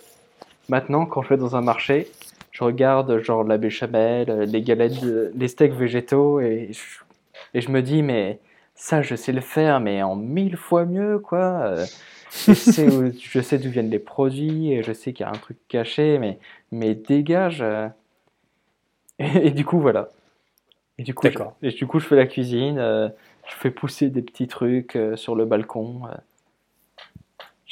maintenant 0.69 1.05
quand 1.05 1.21
je 1.21 1.29
vais 1.29 1.37
dans 1.37 1.55
un 1.55 1.61
marché, 1.61 2.07
je 2.51 2.63
regarde 2.63 3.19
genre 3.19 3.43
la 3.43 3.57
béchamel, 3.57 4.43
les 4.43 4.61
galettes, 4.61 5.01
les 5.01 5.47
steaks 5.47 5.73
végétaux 5.73 6.39
et 6.39 6.69
je, 6.71 6.79
et 7.53 7.61
je 7.61 7.69
me 7.69 7.81
dis 7.81 8.01
mais 8.01 8.39
ça 8.75 9.01
je 9.01 9.15
sais 9.15 9.33
le 9.33 9.41
faire 9.41 9.79
mais 9.79 10.01
en 10.01 10.15
mille 10.15 10.57
fois 10.57 10.85
mieux 10.85 11.19
quoi. 11.19 11.75
je 12.47 12.53
sais, 12.53 12.87
je 13.19 13.41
sais 13.41 13.57
d'où 13.57 13.69
viennent 13.69 13.89
les 13.89 13.99
produits 13.99 14.71
et 14.71 14.83
je 14.83 14.93
sais 14.93 15.13
qu'il 15.13 15.25
y 15.25 15.27
a 15.27 15.31
un 15.31 15.37
truc 15.37 15.57
caché 15.67 16.17
mais 16.19 16.39
mais 16.71 16.95
dégage. 16.95 17.63
Et, 19.19 19.51
du 19.51 19.65
coup 19.65 19.79
voilà. 19.79 20.09
Et 20.97 21.03
du 21.03 21.13
coup, 21.13 21.27
je, 21.27 21.39
et 21.61 21.71
du 21.71 21.87
coup 21.87 21.99
je 21.99 22.05
fais 22.07 22.15
la 22.15 22.27
cuisine, 22.27 22.77
euh, 22.77 23.09
je 23.47 23.55
fais 23.55 23.71
pousser 23.71 24.09
des 24.09 24.21
petits 24.21 24.47
trucs 24.47 24.95
euh, 24.95 25.15
sur 25.15 25.35
le 25.35 25.45
balcon. 25.45 26.01
Euh. 26.07 26.15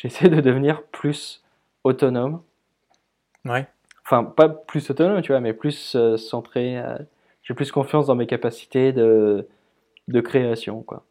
J'essaie 0.01 0.29
de 0.29 0.41
devenir 0.41 0.81
plus 0.87 1.43
autonome. 1.83 2.41
Ouais. 3.45 3.67
Enfin, 4.03 4.23
pas 4.23 4.49
plus 4.49 4.89
autonome, 4.89 5.21
tu 5.21 5.31
vois, 5.31 5.41
mais 5.41 5.53
plus 5.53 5.95
euh, 5.95 6.17
centré. 6.17 6.79
Euh, 6.79 6.97
j'ai 7.43 7.53
plus 7.53 7.71
confiance 7.71 8.07
dans 8.07 8.15
mes 8.15 8.25
capacités 8.25 8.93
de, 8.93 9.47
de 10.07 10.21
création, 10.21 10.81
quoi. 10.81 11.05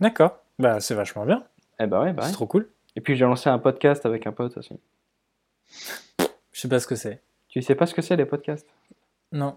D'accord. 0.00 0.38
Bah, 0.60 0.78
c'est 0.78 0.94
vachement 0.94 1.26
bien. 1.26 1.42
Eh 1.80 1.86
bah 1.86 2.00
ouais, 2.00 2.12
bah 2.12 2.22
C'est 2.22 2.32
trop 2.32 2.46
cool. 2.46 2.68
Et 2.94 3.00
puis 3.00 3.16
j'ai 3.16 3.24
lancé 3.24 3.50
un 3.50 3.58
podcast 3.58 4.06
avec 4.06 4.24
un 4.28 4.32
pote 4.32 4.56
aussi. 4.56 4.78
Je 6.52 6.60
sais 6.60 6.68
pas 6.68 6.78
ce 6.78 6.86
que 6.86 6.94
c'est. 6.94 7.20
Tu 7.48 7.60
sais 7.60 7.74
pas 7.74 7.86
ce 7.86 7.94
que 7.94 8.02
c'est 8.02 8.14
les 8.14 8.26
podcasts? 8.26 8.68
Non. 9.32 9.56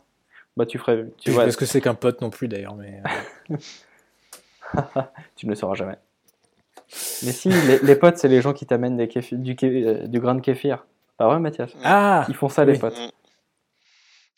Bah 0.58 0.66
tu 0.66 0.80
ferais. 0.80 1.06
Tu 1.20 1.30
vois 1.30 1.52
ce 1.52 1.58
que 1.58 1.68
c'est 1.68 1.82
qu'un 1.82 1.94
pote 1.94 2.20
non 2.22 2.32
plus 2.32 2.48
d'ailleurs, 2.48 2.76
mais. 2.76 3.00
Euh. 3.52 3.58
tu 5.36 5.46
ne 5.46 5.52
le 5.52 5.56
sauras 5.56 5.76
jamais. 5.76 5.98
Mais 7.24 7.32
si, 7.32 7.50
les, 7.50 7.96
potes, 7.96 8.18
c'est 8.18 8.28
les 8.28 8.42
gens 8.42 8.54
qui 8.54 8.66
t'amènent 8.66 8.98
du, 8.98 9.56
euh, 9.64 10.08
du 10.08 10.20
grain 10.20 10.36
de 10.36 10.42
kéfir. 10.42 10.86
Pas 11.18 11.28
vrai, 11.28 11.40
Mathias? 11.40 11.72
Ah 11.84 12.26
Ils 12.30 12.36
font 12.36 12.50
ça, 12.50 12.66
les 12.66 12.78
potes. 12.78 12.98
Mm. 12.98 13.10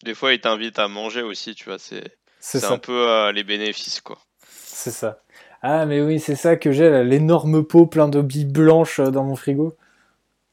Des 0.04 0.14
fois, 0.14 0.34
ils 0.34 0.39
t'invitent 0.39 0.80
à 0.80 0.88
manger 0.88 1.22
aussi, 1.22 1.56
tu 1.56 1.66
vois. 1.66 1.80
C'est 1.80 2.18
c'est 2.39 2.64
un 2.66 2.78
peu 2.78 3.10
euh, 3.10 3.32
les 3.32 3.43
bénéfices, 3.43 4.02
quoi. 4.02 4.20
C'est 4.48 4.91
ça. 4.91 5.22
Ah, 5.62 5.86
mais 5.86 6.02
oui, 6.02 6.20
c'est 6.20 6.36
ça 6.36 6.56
que 6.56 6.72
j'ai, 6.72 7.04
l'énorme 7.04 7.66
pot 7.66 7.88
plein 7.88 8.08
de 8.08 8.22
billes 8.22 8.45
blanches 8.45 9.00
euh, 9.00 9.10
dans 9.10 9.24
mon 9.24 9.36
frigo. 9.36 9.76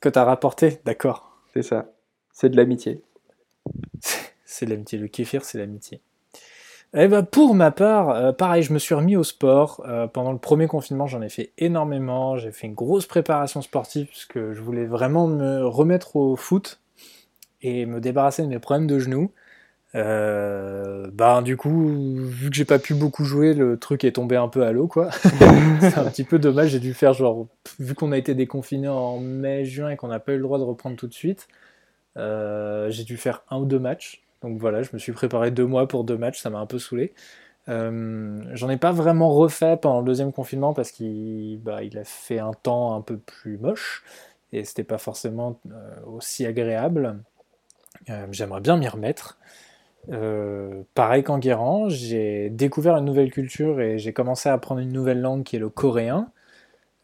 Que 0.01 0.09
t'as 0.09 0.25
rapporté, 0.25 0.81
d'accord. 0.85 1.39
C'est 1.53 1.63
ça. 1.63 1.87
C'est 2.33 2.49
de 2.49 2.57
l'amitié. 2.57 3.03
C'est 4.45 4.67
l'amitié. 4.67 4.99
Le 4.99 5.09
kéfir, 5.09 5.45
c'est 5.45 5.59
l'amitié. 5.59 6.01
Eh 6.97 7.09
ben 7.09 7.25
pour 7.25 7.57
ma 7.57 7.73
part, 7.73 8.11
euh, 8.11 8.33
pareil, 8.33 8.63
je 8.63 8.73
me 8.73 8.79
suis 8.79 8.95
remis 8.95 9.17
au 9.17 9.25
sport. 9.25 9.85
Euh, 9.89 10.07
pendant 10.07 10.31
le 10.31 10.39
premier 10.39 10.69
confinement, 10.69 11.09
j'en 11.09 11.23
ai 11.23 11.29
fait 11.29 11.51
énormément. 11.59 12.37
J'ai 12.37 12.53
fait 12.53 12.69
une 12.69 12.75
grosse 12.75 13.07
préparation 13.07 13.63
sportive 13.63 14.07
puisque 14.07 14.53
je 14.53 14.61
voulais 14.61 14.87
vraiment 14.87 15.27
me 15.27 15.65
remettre 15.67 16.15
au 16.15 16.37
foot 16.37 16.81
et 17.63 17.85
me 17.85 18.01
débarrasser 18.01 18.43
de 18.43 18.49
mes 18.49 18.61
problèmes 18.61 18.87
de 18.87 19.01
genoux. 19.01 19.33
Euh, 19.97 21.09
bah 21.13 21.43
du 21.43 21.57
coup, 21.57 21.89
vu 21.89 22.51
que 22.51 22.55
j'ai 22.57 22.65
pas 22.65 22.79
pu 22.79 22.95
beaucoup 22.95 23.25
jouer, 23.25 23.55
le 23.55 23.77
truc 23.77 24.05
est 24.05 24.13
tombé 24.13 24.37
un 24.37 24.49
peu 24.49 24.65
à 24.65 24.71
l'eau 24.71 24.87
quoi. 24.87 25.11
C'est 25.81 25.99
un 25.99 26.05
petit 26.05 26.25
peu 26.25 26.39
dommage. 26.39 26.71
J'ai 26.71 26.81
dû 26.81 26.95
faire 26.95 27.13
genre, 27.13 27.49
vu 27.81 27.95
qu'on 27.95 28.13
a 28.13 28.19
été 28.19 28.35
déconfiné 28.37 28.87
en 28.89 29.19
mai-juin 29.19 29.91
et 29.91 29.97
qu'on 29.97 30.09
n'a 30.09 30.21
pas 30.21 30.33
eu 30.33 30.37
le 30.37 30.43
droit 30.45 30.59
de 30.59 30.65
reprendre 30.65 30.97
tout 30.97 31.09
de 31.09 31.15
suite, 31.15 31.49
j'ai 32.17 33.05
dû 33.05 33.17
faire 33.17 33.43
un 33.51 33.59
ou 33.59 33.65
deux 33.65 33.81
matchs. 33.81 34.24
Donc 34.45 34.59
voilà, 34.59 34.83
je 34.83 34.91
me 34.93 34.99
suis 34.99 35.13
préparé 35.13 35.51
deux 35.51 35.65
mois 35.65 35.89
pour 35.89 36.05
deux 36.05 36.19
matchs, 36.19 36.41
ça 36.41 36.51
m'a 36.51 36.59
un 36.59 36.67
peu 36.67 36.79
saoulé. 36.79 37.15
Euh, 37.71 38.43
j'en 38.53 38.69
ai 38.69 38.77
pas 38.77 38.93
vraiment 38.93 39.31
refait 39.31 39.79
pendant 39.79 40.01
le 40.01 40.05
deuxième 40.05 40.33
confinement 40.33 40.75
parce 40.75 40.93
qu'il 40.93 41.59
bah, 41.63 41.79
a 41.79 42.05
fait 42.05 42.39
un 42.39 42.53
temps 42.53 42.95
un 42.95 43.01
peu 43.01 43.17
plus 43.17 43.57
moche 43.57 44.05
et 44.53 44.65
c'était 44.65 44.85
pas 44.85 44.99
forcément 44.99 45.59
euh, 45.73 45.95
aussi 46.07 46.45
agréable. 46.45 47.21
Euh, 48.11 48.27
j'aimerais 48.33 48.61
bien 48.61 48.77
m'y 48.77 48.87
remettre. 48.87 49.39
pareil 50.93 51.23
qu'en 51.23 51.41
j'ai 51.89 52.51
découvert 52.51 52.97
une 52.97 53.07
nouvelle 53.07 53.31
culture 53.33 53.81
et 53.81 53.99
j'ai 53.99 54.13
commencé 54.13 54.51
à 54.51 54.53
apprendre 54.53 54.83
une 54.83 54.93
nouvelle 54.93 55.23
langue 55.23 55.43
qui 55.43 55.57
est 55.57 55.59
le 55.59 55.71
coréen. 55.71 56.29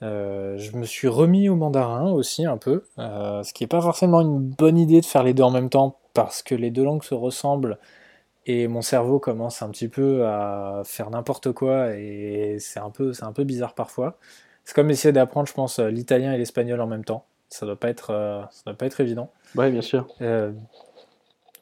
je 0.02 0.76
me 0.76 0.84
suis 0.84 1.08
remis 1.08 1.48
au 1.48 1.56
mandarin 1.56 2.10
aussi 2.10 2.44
un 2.44 2.58
peu, 2.58 2.84
ce 2.98 3.52
qui 3.54 3.62
n'est 3.64 3.68
pas 3.68 3.80
forcément 3.80 4.20
une 4.20 4.40
bonne 4.40 4.76
idée 4.76 5.00
de 5.00 5.06
faire 5.06 5.22
les 5.22 5.32
deux 5.32 5.44
en 5.44 5.50
même 5.50 5.70
temps 5.70 5.99
parce 6.14 6.42
que 6.42 6.54
les 6.54 6.70
deux 6.70 6.84
langues 6.84 7.02
se 7.02 7.14
ressemblent 7.14 7.78
et 8.46 8.68
mon 8.68 8.82
cerveau 8.82 9.18
commence 9.18 9.62
un 9.62 9.70
petit 9.70 9.88
peu 9.88 10.26
à 10.26 10.82
faire 10.84 11.10
n'importe 11.10 11.52
quoi 11.52 11.94
et 11.94 12.56
c'est 12.58 12.80
un 12.80 12.90
peu, 12.90 13.12
c'est 13.12 13.24
un 13.24 13.32
peu 13.32 13.44
bizarre 13.44 13.74
parfois. 13.74 14.18
C'est 14.64 14.74
comme 14.74 14.90
essayer 14.90 15.12
d'apprendre, 15.12 15.48
je 15.48 15.52
pense, 15.52 15.78
l'italien 15.78 16.32
et 16.32 16.38
l'espagnol 16.38 16.80
en 16.80 16.86
même 16.86 17.04
temps. 17.04 17.26
Ça 17.48 17.66
doit 17.66 17.78
pas 17.78 17.88
être, 17.88 18.10
euh, 18.10 18.42
ça 18.50 18.62
doit 18.66 18.74
pas 18.74 18.86
être 18.86 19.00
évident. 19.00 19.30
Oui, 19.56 19.70
bien 19.70 19.80
sûr. 19.80 20.06
Euh, 20.20 20.52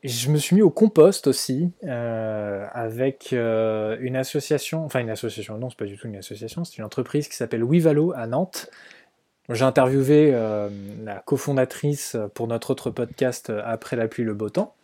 je 0.04 0.30
me 0.30 0.36
suis 0.36 0.54
mis 0.54 0.62
au 0.62 0.70
compost 0.70 1.26
aussi 1.26 1.72
euh, 1.84 2.66
avec 2.72 3.32
une 3.32 4.16
association, 4.16 4.84
enfin 4.84 5.00
une 5.00 5.10
association, 5.10 5.58
non, 5.58 5.70
c'est 5.70 5.78
pas 5.78 5.86
du 5.86 5.96
tout 5.96 6.06
une 6.06 6.16
association, 6.16 6.64
c'est 6.64 6.78
une 6.78 6.84
entreprise 6.84 7.26
qui 7.26 7.34
s'appelle 7.34 7.64
Wivalo 7.64 8.12
à 8.14 8.26
Nantes 8.26 8.70
j'ai 9.48 9.64
interviewé 9.64 10.30
euh, 10.34 10.68
la 11.04 11.20
cofondatrice 11.20 12.16
pour 12.34 12.48
notre 12.48 12.70
autre 12.70 12.90
podcast 12.90 13.48
euh, 13.48 13.62
Après 13.64 13.96
la 13.96 14.06
pluie, 14.06 14.24
le 14.24 14.34
beau 14.34 14.50
temps. 14.50 14.74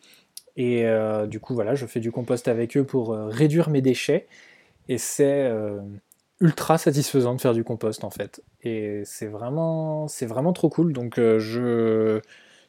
Et 0.56 0.86
euh, 0.86 1.26
du 1.26 1.38
coup, 1.40 1.54
voilà, 1.54 1.74
je 1.74 1.84
fais 1.86 2.00
du 2.00 2.10
compost 2.12 2.48
avec 2.48 2.76
eux 2.76 2.84
pour 2.84 3.12
réduire 3.12 3.68
mes 3.70 3.82
déchets. 3.82 4.26
Et 4.88 4.98
c'est 4.98 5.50
ultra 6.40 6.78
satisfaisant 6.78 7.34
de 7.34 7.40
faire 7.40 7.54
du 7.54 7.64
compost 7.64 8.04
en 8.04 8.10
fait. 8.10 8.42
Et 8.62 9.02
c'est 9.04 9.26
vraiment, 9.26 10.08
c'est 10.08 10.26
vraiment 10.26 10.52
trop 10.52 10.68
cool. 10.68 10.92
Donc 10.92 11.14
je, 11.16 12.20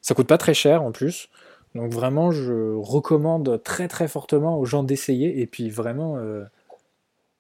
ça 0.02 0.16
coûte 0.16 0.28
pas 0.28 0.38
très 0.38 0.54
cher 0.54 0.82
en 0.84 0.92
plus. 0.92 1.30
Donc 1.76 1.92
vraiment, 1.92 2.32
je 2.32 2.74
recommande 2.76 3.62
très 3.64 3.88
très 3.88 4.08
fortement 4.08 4.58
aux 4.60 4.66
gens 4.66 4.84
d'essayer. 4.84 5.42
Et 5.42 5.46
puis 5.46 5.70
vraiment, 5.70 6.18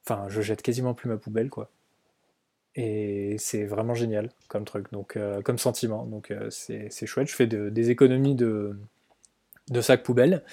enfin, 0.05 0.25
je 0.27 0.41
jette 0.41 0.61
quasiment 0.61 0.93
plus 0.93 1.09
ma 1.09 1.17
poubelle 1.17 1.49
quoi. 1.49 1.69
Et 2.75 3.37
c'est 3.39 3.63
vraiment 3.63 3.93
génial 3.93 4.29
comme 4.49 4.65
truc, 4.65 4.91
donc 4.91 5.15
euh, 5.15 5.41
comme 5.41 5.57
sentiment. 5.57 6.05
Donc 6.05 6.31
euh, 6.31 6.49
c'est 6.49 7.05
chouette. 7.05 7.27
Je 7.27 7.35
fais 7.35 7.47
des 7.47 7.89
économies 7.89 8.35
de, 8.35 8.77
de 9.69 9.81
sacs 9.81 10.03
poubelles. 10.03 10.43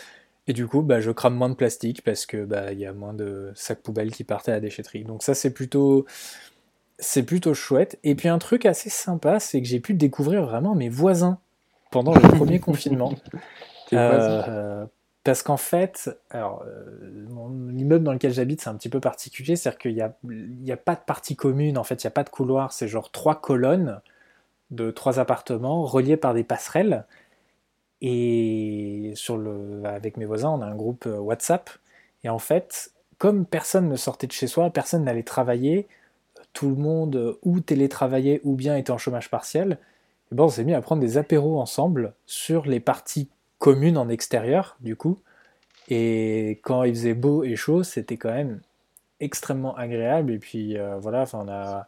Et 0.48 0.52
du 0.52 0.66
coup, 0.66 0.82
bah, 0.82 1.00
je 1.00 1.10
crame 1.10 1.34
moins 1.34 1.48
de 1.48 1.54
plastique 1.54 2.02
parce 2.02 2.26
que 2.26 2.44
bah, 2.44 2.72
y 2.72 2.84
a 2.84 2.92
moins 2.92 3.14
de 3.14 3.52
sacs 3.54 3.80
poubelles 3.80 4.10
qui 4.10 4.24
partaient 4.24 4.50
à 4.50 4.54
la 4.54 4.60
déchetterie. 4.60 5.04
Donc 5.04 5.22
ça, 5.22 5.34
c'est 5.34 5.52
plutôt, 5.52 6.04
c'est 6.98 7.22
plutôt 7.22 7.54
chouette. 7.54 7.98
Et 8.02 8.14
puis 8.14 8.28
un 8.28 8.38
truc 8.38 8.66
assez 8.66 8.90
sympa, 8.90 9.38
c'est 9.38 9.60
que 9.60 9.68
j'ai 9.68 9.80
pu 9.80 9.94
découvrir 9.94 10.44
vraiment 10.44 10.74
mes 10.74 10.88
voisins 10.88 11.38
pendant 11.90 12.14
le 12.14 12.20
premier 12.20 12.58
confinement. 12.60 13.14
Euh, 13.92 14.84
parce 15.24 15.42
qu'en 15.42 15.56
fait, 15.56 16.10
euh, 16.34 16.48
l'immeuble 17.70 18.04
dans 18.04 18.12
lequel 18.12 18.32
j'habite, 18.32 18.60
c'est 18.60 18.70
un 18.70 18.74
petit 18.74 18.88
peu 18.88 19.00
particulier, 19.00 19.54
c'est-à-dire 19.56 19.78
qu'il 19.78 19.94
n'y 19.94 20.72
a, 20.72 20.76
pas 20.76 20.94
de 20.96 21.00
partie 21.00 21.36
commune, 21.36 21.78
en 21.78 21.84
fait, 21.84 22.02
il 22.02 22.06
n'y 22.06 22.08
a 22.08 22.12
pas 22.12 22.24
de 22.24 22.30
couloir, 22.30 22.72
c'est 22.72 22.88
genre 22.88 23.10
trois 23.12 23.40
colonnes 23.40 24.00
de 24.70 24.90
trois 24.90 25.20
appartements 25.20 25.84
reliés 25.84 26.16
par 26.16 26.34
des 26.34 26.44
passerelles. 26.44 27.04
Et 28.00 29.14
avec 29.84 30.16
mes 30.16 30.24
voisins, 30.24 30.50
on 30.50 30.60
a 30.60 30.66
un 30.66 30.74
groupe 30.74 31.06
WhatsApp. 31.06 31.70
Et 32.24 32.28
en 32.28 32.40
fait, 32.40 32.90
comme 33.18 33.46
personne 33.46 33.88
ne 33.88 33.96
sortait 33.96 34.26
de 34.26 34.32
chez 34.32 34.48
soi, 34.48 34.70
personne 34.70 35.04
n'allait 35.04 35.22
travailler, 35.22 35.86
tout 36.52 36.68
le 36.68 36.74
monde 36.74 37.38
ou 37.42 37.60
télétravaillait 37.60 38.40
ou 38.42 38.56
bien 38.56 38.76
était 38.76 38.90
en 38.90 38.98
chômage 38.98 39.30
partiel, 39.30 39.78
on 40.36 40.48
s'est 40.48 40.64
mis 40.64 40.74
à 40.74 40.80
prendre 40.80 41.02
des 41.02 41.18
apéros 41.18 41.60
ensemble 41.60 42.14
sur 42.26 42.66
les 42.66 42.80
parties 42.80 43.28
communes 43.62 43.96
en 43.96 44.08
extérieur, 44.08 44.76
du 44.80 44.96
coup. 44.96 45.20
Et 45.88 46.58
quand 46.64 46.82
il 46.82 46.92
faisait 46.94 47.14
beau 47.14 47.44
et 47.44 47.54
chaud, 47.54 47.84
c'était 47.84 48.16
quand 48.16 48.32
même 48.32 48.60
extrêmement 49.20 49.76
agréable. 49.76 50.32
Et 50.32 50.38
puis 50.40 50.76
euh, 50.76 50.98
voilà, 50.98 51.26
on 51.32 51.48
a, 51.48 51.86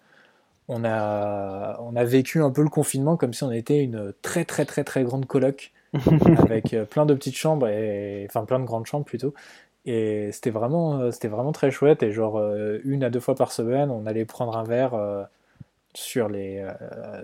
on, 0.68 0.84
a, 0.84 1.76
on 1.80 1.96
a 1.96 2.04
vécu 2.04 2.40
un 2.40 2.52
peu 2.52 2.62
le 2.62 2.68
confinement 2.68 3.16
comme 3.16 3.34
si 3.34 3.42
on 3.42 3.50
était 3.50 3.82
une 3.82 4.12
très 4.22 4.44
très 4.44 4.64
très 4.66 4.84
très 4.84 5.02
grande 5.02 5.26
coloc 5.26 5.72
avec 6.38 6.74
euh, 6.74 6.84
plein 6.84 7.06
de 7.06 7.14
petites 7.14 7.36
chambres, 7.36 7.66
et, 7.66 8.24
enfin 8.30 8.44
plein 8.44 8.60
de 8.60 8.66
grandes 8.66 8.86
chambres 8.86 9.04
plutôt. 9.04 9.34
Et 9.84 10.30
c'était 10.30 10.50
vraiment, 10.50 11.00
euh, 11.00 11.10
c'était 11.10 11.28
vraiment 11.28 11.52
très 11.52 11.72
chouette. 11.72 12.04
Et 12.04 12.12
genre, 12.12 12.40
une 12.84 13.02
à 13.02 13.10
deux 13.10 13.20
fois 13.20 13.34
par 13.34 13.50
semaine, 13.50 13.90
on 13.90 14.06
allait 14.06 14.26
prendre 14.26 14.56
un 14.56 14.64
verre 14.64 14.94
sur 15.94 16.28
les, 16.28 16.64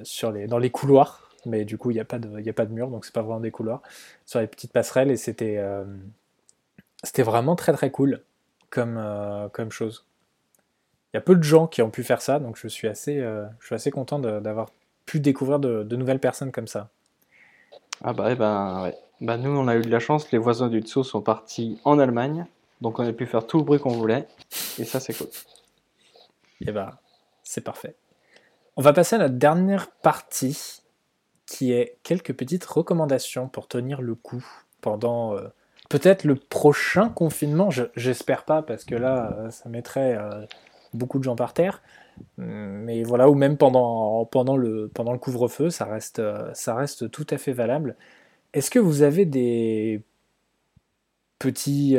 sur 0.03 0.32
les, 0.32 0.48
dans 0.48 0.59
les 0.59 0.70
couloirs. 0.70 1.30
Mais 1.47 1.64
du 1.64 1.78
coup, 1.78 1.91
il 1.91 1.95
n'y 1.95 2.01
a, 2.01 2.05
pas 2.05 2.18
de, 2.18 2.49
a 2.49 2.53
pas 2.53 2.66
de 2.66 2.72
mur, 2.72 2.88
donc 2.88 3.05
c'est 3.05 3.14
pas 3.14 3.22
vraiment 3.22 3.41
des 3.41 3.51
couloirs. 3.51 3.82
Sur 4.26 4.41
les 4.41 4.47
petites 4.47 4.72
passerelles. 4.72 5.11
Et 5.11 5.16
c'était 5.16 5.59
c'était 7.03 7.22
vraiment 7.22 7.57
très 7.57 7.72
très 7.72 7.91
cool 7.91 8.22
comme, 8.68 8.97
euh, 8.99 9.49
comme 9.49 9.70
chose. 9.70 10.07
Il 11.12 11.16
y 11.16 11.18
a 11.18 11.20
peu 11.20 11.34
de 11.34 11.43
gens 11.43 11.66
qui 11.66 11.82
ont 11.82 11.91
pu 11.91 12.05
faire 12.05 12.22
ça, 12.22 12.38
donc 12.38 12.57
je 12.57 12.68
suis 12.68 12.86
assez, 12.86 13.18
euh, 13.18 13.45
je 13.59 13.66
suis 13.66 13.74
assez 13.74 13.91
content 13.91 14.18
d'avoir 14.18 14.70
pu 15.07 15.18
découvrir 15.18 15.59
de, 15.59 15.97
nouvelles 15.97 16.20
personnes 16.20 16.53
comme 16.53 16.68
ça. 16.68 16.88
Ah 18.03 18.12
bah, 18.12 18.28
eh 18.30 18.36
ben, 18.36 18.82
ouais. 18.82 18.97
bah 19.20 19.36
nous 19.36 19.51
on 19.51 19.66
a 19.66 19.76
eu 19.76 19.82
de 19.82 19.91
la 19.91 19.99
chance, 19.99 20.30
les 20.30 20.38
voisins 20.38 20.68
du 20.68 20.80
dessous 20.80 21.03
sont 21.03 21.20
partis 21.20 21.80
en 21.84 21.99
Allemagne, 21.99 22.47
donc 22.80 22.99
on 22.99 23.07
a 23.07 23.12
pu 23.12 23.26
faire 23.26 23.47
tout 23.47 23.59
le 23.59 23.64
bruit 23.64 23.80
qu'on 23.80 23.91
voulait, 23.91 24.26
et 24.78 24.84
ça 24.84 25.01
c'est 25.01 25.12
cool. 25.14 25.26
Et 26.61 26.66
eh 26.68 26.72
bah 26.72 27.01
c'est 27.43 27.62
parfait. 27.62 27.97
On 28.76 28.82
va 28.82 28.93
passer 28.93 29.16
à 29.16 29.18
la 29.18 29.28
dernière 29.28 29.91
partie, 29.91 30.80
qui 31.51 31.72
est 31.72 31.96
quelques 32.05 32.32
petites 32.32 32.64
recommandations 32.64 33.48
pour 33.48 33.66
tenir 33.66 34.01
le 34.03 34.14
coup 34.14 34.46
pendant 34.80 35.34
euh, 35.34 35.48
peut-être 35.88 36.22
le 36.22 36.36
prochain 36.36 37.09
confinement, 37.09 37.70
j'espère 37.96 38.44
pas, 38.44 38.62
parce 38.62 38.84
que 38.84 38.94
là, 38.94 39.36
euh, 39.36 39.51
ça 39.51 39.68
mettrait 39.68 40.16
euh, 40.16 40.46
beaucoup 40.94 41.18
de 41.18 41.24
gens 41.24 41.34
par 41.34 41.53
terre. 41.53 41.82
Mais 42.36 43.03
voilà, 43.03 43.28
ou 43.28 43.34
même 43.34 43.57
pendant, 43.57 44.24
pendant 44.26 44.57
le, 44.57 44.88
pendant 44.94 45.12
le 45.12 45.18
couvre-feu, 45.18 45.70
ça 45.70 45.86
reste, 45.86 46.22
ça 46.55 46.74
reste 46.74 47.11
tout 47.11 47.26
à 47.30 47.38
fait 47.38 47.53
valable. 47.53 47.96
Est-ce 48.53 48.70
que 48.70 48.78
vous 48.78 49.03
avez 49.03 49.24
des 49.24 50.03
petits 51.38 51.96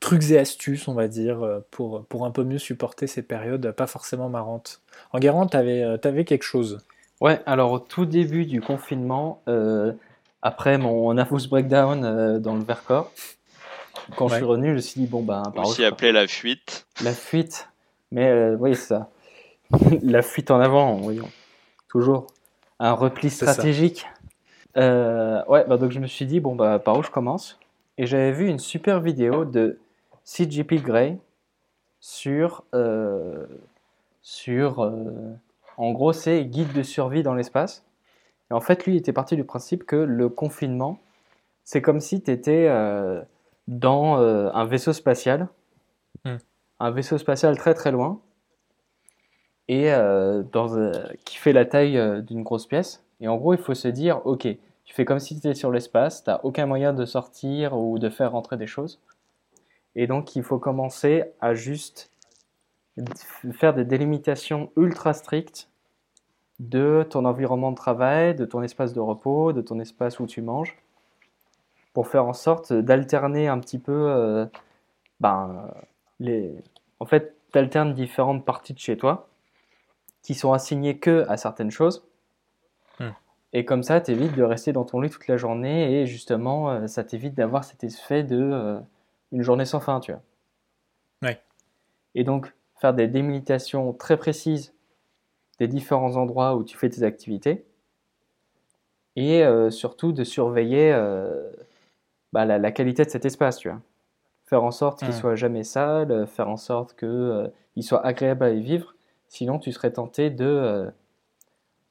trucs 0.00 0.30
et 0.30 0.38
astuces, 0.38 0.88
on 0.88 0.94
va 0.94 1.08
dire, 1.08 1.60
pour, 1.70 2.06
pour 2.06 2.24
un 2.24 2.30
peu 2.30 2.42
mieux 2.42 2.58
supporter 2.58 3.06
ces 3.06 3.22
périodes 3.22 3.70
pas 3.72 3.86
forcément 3.86 4.30
marrantes? 4.30 4.80
En 5.12 5.18
Guérant, 5.18 5.46
tu 5.46 5.58
avais, 5.58 5.82
avais, 5.82 6.24
quelque 6.24 6.44
chose 6.44 6.78
Ouais, 7.20 7.40
alors 7.46 7.72
au 7.72 7.78
tout 7.78 8.06
début 8.06 8.46
du 8.46 8.60
confinement, 8.60 9.42
après 10.42 10.78
mon 10.78 11.12
nervous 11.14 11.48
breakdown 11.48 12.04
euh, 12.04 12.38
dans 12.38 12.54
le 12.54 12.62
Vercors, 12.62 13.12
quand 14.16 14.28
je 14.28 14.36
suis 14.36 14.44
revenu, 14.44 14.68
je 14.68 14.74
me 14.74 14.80
suis 14.80 15.00
dit, 15.00 15.06
bon, 15.06 15.22
bah. 15.22 15.42
Aussi 15.56 15.84
appelé 15.84 16.12
la 16.12 16.26
fuite. 16.26 16.86
La 17.02 17.12
fuite? 17.12 17.68
Mais 18.10 18.28
euh, 18.28 18.56
oui, 18.58 18.74
ça. 18.74 19.10
la 20.02 20.22
fuite 20.22 20.50
en 20.50 20.60
avant, 20.60 20.94
voyons. 20.94 21.28
Toujours. 21.88 22.28
Un 22.78 22.92
repli 22.92 23.28
stratégique. 23.28 24.06
Euh, 24.76 25.44
ouais, 25.46 25.64
bah, 25.68 25.76
donc 25.76 25.90
je 25.90 25.98
me 25.98 26.06
suis 26.06 26.26
dit, 26.26 26.40
bon, 26.40 26.54
bah, 26.54 26.78
par 26.78 26.96
où 26.96 27.02
je 27.02 27.10
commence? 27.10 27.58
Et 27.98 28.06
j'avais 28.06 28.32
vu 28.32 28.48
une 28.48 28.60
super 28.60 29.00
vidéo 29.00 29.44
de 29.44 29.78
CGP 30.24 30.76
Grey 30.76 31.18
sur. 32.00 32.64
sur 34.22 34.90
en 35.78 35.92
gros, 35.92 36.12
c'est 36.12 36.44
guide 36.44 36.72
de 36.72 36.82
survie 36.82 37.22
dans 37.22 37.34
l'espace. 37.34 37.84
Et 38.50 38.54
en 38.54 38.60
fait, 38.60 38.84
lui, 38.84 38.94
il 38.94 38.98
était 38.98 39.12
parti 39.12 39.36
du 39.36 39.44
principe 39.44 39.84
que 39.84 39.94
le 39.94 40.28
confinement, 40.28 40.98
c'est 41.64 41.80
comme 41.80 42.00
si 42.00 42.20
tu 42.20 42.32
étais 42.32 42.66
euh, 42.68 43.22
dans 43.68 44.18
euh, 44.18 44.50
un 44.54 44.64
vaisseau 44.64 44.92
spatial, 44.92 45.48
hmm. 46.24 46.36
un 46.80 46.90
vaisseau 46.90 47.16
spatial 47.16 47.56
très 47.56 47.74
très 47.74 47.92
loin, 47.92 48.20
et 49.68 49.92
euh, 49.92 50.42
dans, 50.50 50.90
qui 51.24 51.36
fait 51.36 51.52
la 51.52 51.64
taille 51.64 52.22
d'une 52.24 52.42
grosse 52.42 52.66
pièce. 52.66 53.04
Et 53.20 53.28
en 53.28 53.36
gros, 53.36 53.54
il 53.54 53.60
faut 53.60 53.74
se 53.74 53.88
dire, 53.88 54.20
ok, 54.26 54.48
tu 54.84 54.94
fais 54.94 55.04
comme 55.04 55.20
si 55.20 55.34
tu 55.34 55.46
étais 55.46 55.54
sur 55.54 55.70
l'espace, 55.70 56.24
tu 56.24 56.30
n'as 56.30 56.40
aucun 56.42 56.66
moyen 56.66 56.92
de 56.92 57.04
sortir 57.04 57.78
ou 57.78 58.00
de 58.00 58.08
faire 58.08 58.32
rentrer 58.32 58.56
des 58.56 58.66
choses. 58.66 58.98
Et 59.94 60.08
donc, 60.08 60.34
il 60.34 60.42
faut 60.42 60.58
commencer 60.58 61.24
à 61.40 61.54
juste 61.54 62.10
faire 63.52 63.74
des 63.74 63.84
délimitations 63.84 64.70
ultra 64.76 65.12
strictes 65.12 65.68
de 66.58 67.06
ton 67.08 67.24
environnement 67.24 67.70
de 67.70 67.76
travail, 67.76 68.34
de 68.34 68.44
ton 68.44 68.62
espace 68.62 68.92
de 68.92 69.00
repos, 69.00 69.52
de 69.52 69.60
ton 69.60 69.78
espace 69.78 70.18
où 70.18 70.26
tu 70.26 70.42
manges, 70.42 70.76
pour 71.92 72.08
faire 72.08 72.26
en 72.26 72.32
sorte 72.32 72.72
d'alterner 72.72 73.48
un 73.48 73.58
petit 73.58 73.78
peu, 73.78 73.92
euh, 73.92 74.46
ben, 75.20 75.70
les... 76.20 76.54
en 77.00 77.06
fait, 77.06 77.36
tu 77.52 77.58
alternes 77.58 77.94
différentes 77.94 78.44
parties 78.44 78.74
de 78.74 78.78
chez 78.78 78.96
toi 78.96 79.28
qui 80.22 80.34
sont 80.34 80.52
assignées 80.52 80.98
que 80.98 81.24
à 81.28 81.36
certaines 81.36 81.70
choses. 81.70 82.04
Hmm. 82.98 83.10
Et 83.52 83.64
comme 83.64 83.82
ça, 83.82 84.00
tu 84.00 84.10
évites 84.10 84.34
de 84.34 84.42
rester 84.42 84.72
dans 84.72 84.84
ton 84.84 85.00
lit 85.00 85.10
toute 85.10 85.28
la 85.28 85.36
journée 85.36 86.00
et 86.00 86.06
justement, 86.06 86.70
euh, 86.70 86.86
ça 86.86 87.04
t'évite 87.04 87.34
d'avoir 87.34 87.64
cet 87.64 87.84
effet 87.84 88.24
de 88.24 88.38
euh, 88.38 88.80
une 89.32 89.42
journée 89.42 89.64
sans 89.64 89.80
fin, 89.80 90.00
tu 90.00 90.12
vois. 90.12 90.22
Ouais. 91.22 91.40
Et 92.14 92.24
donc, 92.24 92.52
faire 92.80 92.94
des 92.94 93.08
délimitations 93.08 93.92
très 93.92 94.16
précises 94.16 94.72
des 95.58 95.68
différents 95.68 96.16
endroits 96.16 96.56
où 96.56 96.64
tu 96.64 96.76
fais 96.76 96.88
tes 96.88 97.02
activités 97.02 97.64
et 99.16 99.42
euh, 99.42 99.70
surtout 99.70 100.12
de 100.12 100.22
surveiller 100.22 100.92
euh, 100.92 101.50
bah, 102.32 102.44
la, 102.44 102.70
qualité 102.70 103.04
de 103.04 103.10
cet 103.10 103.24
espace, 103.24 103.58
tu 103.58 103.68
vois. 103.68 103.80
Faire 104.46 104.62
en 104.62 104.70
sorte 104.70 105.00
qu'il 105.00 105.12
soit 105.12 105.34
jamais 105.34 105.64
sale, 105.64 106.26
faire 106.26 106.48
en 106.48 106.56
sorte 106.56 106.96
qu'il 106.96 107.08
euh, 107.08 107.48
soit 107.80 108.06
agréable 108.06 108.44
à 108.44 108.50
y 108.50 108.62
vivre, 108.62 108.94
sinon 109.28 109.58
tu 109.58 109.72
serais 109.72 109.92
tenté 109.92 110.30
de, 110.30 110.88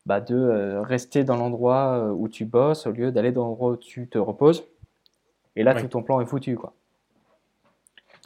bah, 0.07 0.21
de 0.21 0.77
rester 0.79 1.23
dans 1.23 1.35
l'endroit 1.35 2.11
où 2.13 2.29
tu 2.29 2.45
bosses 2.45 2.87
au 2.87 2.91
lieu 2.91 3.11
d'aller 3.11 3.31
dans 3.31 3.43
l'endroit 3.43 3.71
où 3.71 3.77
tu 3.77 4.07
te 4.07 4.17
reposes. 4.17 4.63
Et 5.55 5.63
là, 5.63 5.79
tout 5.79 5.87
ton 5.87 6.01
plan 6.01 6.19
est 6.21 6.25
foutu, 6.25 6.55
quoi. 6.55 6.73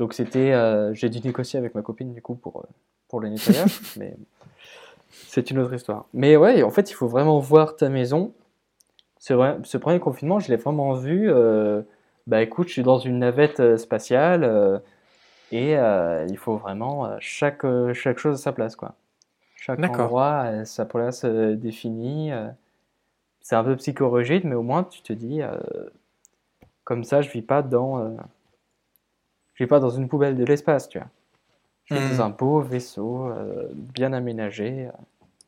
Donc 0.02 0.16
c'était, 0.16 0.52
j'ai 0.96 1.10
dû 1.10 1.20
négocier 1.22 1.60
avec 1.60 1.76
ma 1.76 1.84
copine 1.84 2.12
du 2.12 2.24
coup 2.24 2.34
pour, 2.34 2.66
pour 3.08 3.20
le 3.20 3.30
nettoyage, 3.30 3.80
mais 3.98 4.16
c'est 5.28 5.52
une 5.52 5.60
autre 5.60 5.76
histoire. 5.76 6.06
Mais 6.12 6.38
ouais, 6.38 6.64
en 6.64 6.72
fait, 6.72 6.90
il 6.90 6.96
faut 6.96 7.08
vraiment 7.08 7.38
voir 7.38 7.76
ta 7.76 7.88
maison. 7.88 8.34
Ce 9.20 9.78
premier 9.78 10.00
confinement, 10.00 10.40
je 10.40 10.50
l'ai 10.50 10.56
vraiment 10.56 10.94
vu. 10.94 11.30
Euh, 11.30 11.84
bah 12.26 12.42
écoute, 12.42 12.70
je 12.70 12.74
suis 12.74 12.84
dans 12.84 12.98
une 12.98 13.20
navette 13.20 13.60
euh, 13.60 13.78
spatiale 13.78 14.44
euh, 14.44 14.80
et 15.52 15.74
il 16.32 16.38
faut 16.38 16.56
vraiment 16.56 17.08
chaque, 17.20 17.64
chaque 17.94 18.18
chose 18.18 18.40
à 18.40 18.42
sa 18.42 18.54
place, 18.54 18.76
quoi. 18.76 18.96
Chaque 19.56 19.80
endroit 19.80 20.40
a 20.40 20.66
sa 20.66 20.86
place 20.86 21.24
définie. 21.24 22.32
c'est 23.42 23.56
un 23.56 23.64
peu 23.64 23.76
psychorigide, 23.76 24.46
mais 24.46 24.56
au 24.56 24.64
moins 24.64 24.84
tu 24.84 25.04
te 25.04 25.14
dis, 25.14 25.42
comme 26.84 27.04
ça, 27.04 27.22
je 27.22 27.30
vis 27.30 27.44
pas 27.44 27.62
dans, 27.62 28.16
je 29.64 29.70
pas 29.70 29.80
dans 29.80 29.90
une 29.90 30.08
poubelle 30.08 30.36
de 30.36 30.44
l'espace, 30.44 30.90
tu 30.90 30.98
vois. 30.98 31.08
Je 31.86 31.96
suis 31.96 32.18
dans 32.18 32.24
hmm. 32.24 32.28
un 32.28 32.30
beau 32.30 32.62
vaisseau, 32.62 33.32
bien 33.74 34.14
aménagé 34.14 34.90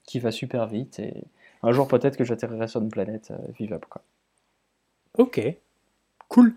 qui 0.05 0.20
va 0.20 0.32
super 0.32 0.68
vite 0.68 0.99
et 0.99 1.24
un 1.64 1.72
jour 1.72 1.88
peut-être 1.88 2.18
que 2.18 2.26
j'atterrirai 2.26 2.68
sur 2.68 2.82
une 2.82 2.89
planète 2.89 3.32
euh, 3.32 3.51
vivable. 3.57 3.86
Quoi. 3.89 4.01
Ok, 5.18 5.41
cool. 6.28 6.53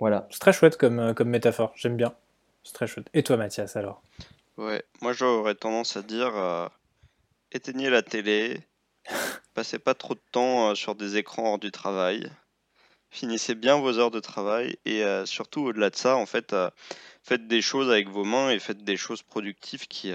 Voilà. 0.00 0.26
C'est 0.30 0.40
très 0.40 0.52
chouette 0.52 0.76
comme, 0.76 0.98
euh, 0.98 1.14
comme 1.14 1.28
métaphore, 1.28 1.72
j'aime 1.76 1.96
bien. 1.96 2.14
C'est 2.64 2.72
très 2.72 2.86
chouette. 2.86 3.08
Et 3.14 3.22
toi 3.22 3.36
Mathias 3.36 3.76
alors? 3.76 4.02
Ouais, 4.56 4.82
moi 5.00 5.12
j'aurais 5.12 5.54
tendance 5.54 5.96
à 5.96 6.02
dire 6.02 6.36
euh, 6.36 6.68
éteignez 7.52 7.88
la 7.88 8.02
télé, 8.02 8.60
passez 9.54 9.78
pas 9.78 9.94
trop 9.94 10.14
de 10.14 10.20
temps 10.32 10.74
sur 10.74 10.96
des 10.96 11.16
écrans 11.16 11.52
hors 11.52 11.58
du 11.58 11.70
travail, 11.70 12.28
finissez 13.10 13.54
bien 13.54 13.78
vos 13.78 13.98
heures 13.98 14.10
de 14.10 14.20
travail 14.20 14.76
et 14.84 15.02
surtout 15.24 15.62
au-delà 15.62 15.90
de 15.90 15.96
ça, 15.96 16.16
en 16.16 16.26
fait, 16.26 16.54
faites 17.22 17.46
des 17.46 17.62
choses 17.62 17.90
avec 17.90 18.08
vos 18.08 18.24
mains 18.24 18.50
et 18.50 18.58
faites 18.58 18.84
des 18.84 18.96
choses 18.96 19.22
productives 19.22 19.86
qui, 19.88 20.12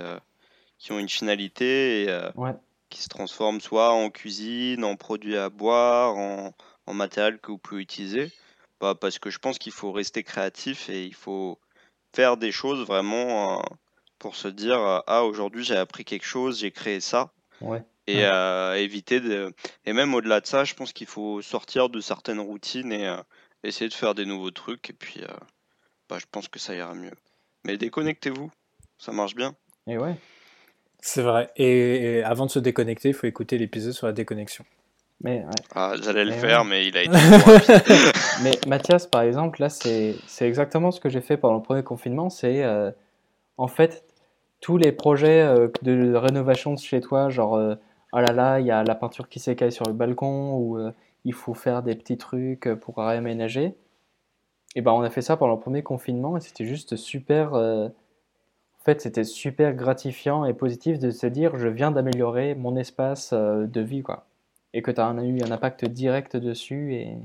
qui 0.78 0.92
ont 0.92 1.00
une 1.00 1.10
finalité 1.10 2.04
et, 2.04 2.30
ouais 2.36 2.54
qui 2.94 3.02
se 3.02 3.10
transforme 3.10 3.60
soit 3.60 3.92
en 3.92 4.12
cuisine, 4.12 4.84
en 4.84 4.96
produits 4.96 5.36
à 5.36 5.50
boire, 5.50 6.16
en, 6.16 6.54
matériel 6.94 7.40
que 7.40 7.52
vous 7.52 7.58
pouvez 7.58 7.82
utiliser. 7.82 8.32
Bah, 8.80 8.94
parce 8.94 9.18
que 9.18 9.32
je 9.32 9.40
pense 9.40 9.58
qu'il 9.58 9.72
faut 9.72 9.92
rester 9.92 10.22
créatif 10.22 10.90
et 10.90 11.06
il 11.06 11.16
faut 11.16 11.58
faire 12.14 12.38
des 12.38 12.52
choses 12.52 12.86
vraiment 12.86 13.58
euh, 13.58 13.64
pour 14.20 14.36
se 14.36 14.48
dire 14.48 14.80
euh, 14.80 15.00
ah 15.08 15.24
aujourd'hui 15.24 15.64
j'ai 15.64 15.76
appris 15.76 16.06
quelque 16.06 16.26
chose, 16.26 16.60
j'ai 16.60 16.70
créé 16.70 17.00
ça. 17.00 17.32
Ouais. 17.62 17.84
Et 18.08 18.24
éviter 18.82 19.20
de... 19.20 19.54
Et 19.86 19.94
même 19.94 20.14
au-delà 20.14 20.42
de 20.42 20.46
ça, 20.46 20.64
je 20.64 20.74
pense 20.74 20.94
qu'il 20.94 21.08
faut 21.08 21.42
sortir 21.42 21.90
de 21.90 22.00
certaines 22.00 22.40
routines 22.40 22.92
et 22.92 23.10
essayer 23.64 23.90
de 23.90 23.94
faire 23.94 24.16
des 24.16 24.26
nouveaux 24.26 24.52
trucs. 24.52 24.90
Et 24.90 24.94
puis, 24.94 25.22
bah, 26.10 26.18
je 26.20 26.26
pense 26.32 26.48
que 26.48 26.60
ça 26.60 26.76
ira 26.76 26.94
mieux. 26.94 27.14
Mais 27.66 27.78
déconnectez-vous, 27.78 28.52
ça 28.98 29.12
marche 29.12 29.36
bien. 29.36 29.56
Et 29.88 29.98
ouais. 29.98 30.16
C'est 31.06 31.22
vrai. 31.22 31.52
Et, 31.58 32.24
avant 32.24 32.46
de 32.46 32.52
se 32.52 32.60
déconnecter, 32.60 33.10
il 33.10 33.14
faut 33.14 33.28
écouter 33.28 33.58
l'épisode 33.58 33.92
sur 33.92 34.08
la 34.08 34.14
déconnexion. 34.14 34.64
Mais, 35.22 35.46
ah, 35.76 35.96
j'allais 36.02 36.26
le 36.26 36.32
faire, 36.32 36.64
mais 36.66 36.88
il 36.88 36.98
a 36.98 37.04
été. 37.04 37.14
mais 38.42 38.52
Mathias, 38.68 39.08
par 39.08 39.22
exemple, 39.22 39.62
là, 39.62 39.70
c'est 39.70 40.16
exactement 40.42 40.92
ce 40.92 41.00
que 41.00 41.10
j'ai 41.10 41.22
fait 41.22 41.38
pendant 41.38 41.56
le 41.56 41.62
premier 41.62 41.84
confinement. 41.84 42.30
C'est 42.30 42.64
euh, 42.64 42.92
en 43.58 43.68
fait 43.68 44.06
tous 44.62 44.78
les 44.78 44.92
projets 44.92 45.42
euh, 45.42 45.68
de 45.82 46.14
rénovation 46.16 46.74
de 46.74 46.80
chez 46.80 47.02
toi, 47.02 47.30
genre 47.30 47.56
euh, 47.56 47.76
oh 48.14 48.20
là 48.20 48.32
là, 48.34 48.60
il 48.60 48.66
y 48.66 48.72
a 48.72 48.84
la 48.84 48.96
peinture 48.96 49.30
qui 49.30 49.40
s'écaille 49.40 49.72
sur 49.72 49.86
le 49.86 49.94
balcon 49.94 50.58
ou 50.58 50.80
il 51.26 51.34
faut 51.34 51.54
faire 51.54 51.84
des 51.84 51.96
petits 51.96 52.18
trucs 52.18 52.70
pour 52.82 52.98
réaménager. 52.98 53.76
Et 54.76 54.82
ben, 54.82 54.92
on 54.92 55.02
a 55.02 55.10
fait 55.10 55.22
ça 55.22 55.38
pendant 55.38 55.54
le 55.54 55.60
premier 55.60 55.84
confinement 55.84 56.38
et 56.38 56.40
c'était 56.42 56.66
juste 56.66 56.96
super. 56.96 57.54
en 57.54 57.92
fait, 58.86 59.02
c'était 59.02 59.24
super 59.24 59.74
gratifiant 59.74 60.46
et 60.46 60.54
positif 60.54 61.00
de 61.00 61.12
se 61.12 61.28
dire 61.28 61.58
je 61.58 61.68
viens 61.68 61.92
d'améliorer 61.92 62.56
mon 62.56 62.76
espace 62.76 63.34
de 63.34 63.82
vie, 63.82 64.02
quoi 64.04 64.26
et 64.74 64.82
que 64.82 64.92
tu 64.92 65.00
as 65.00 65.12
eu 65.12 65.42
un 65.42 65.52
impact 65.52 65.86
direct 65.86 66.36
dessus 66.36 66.96
et 66.96 67.18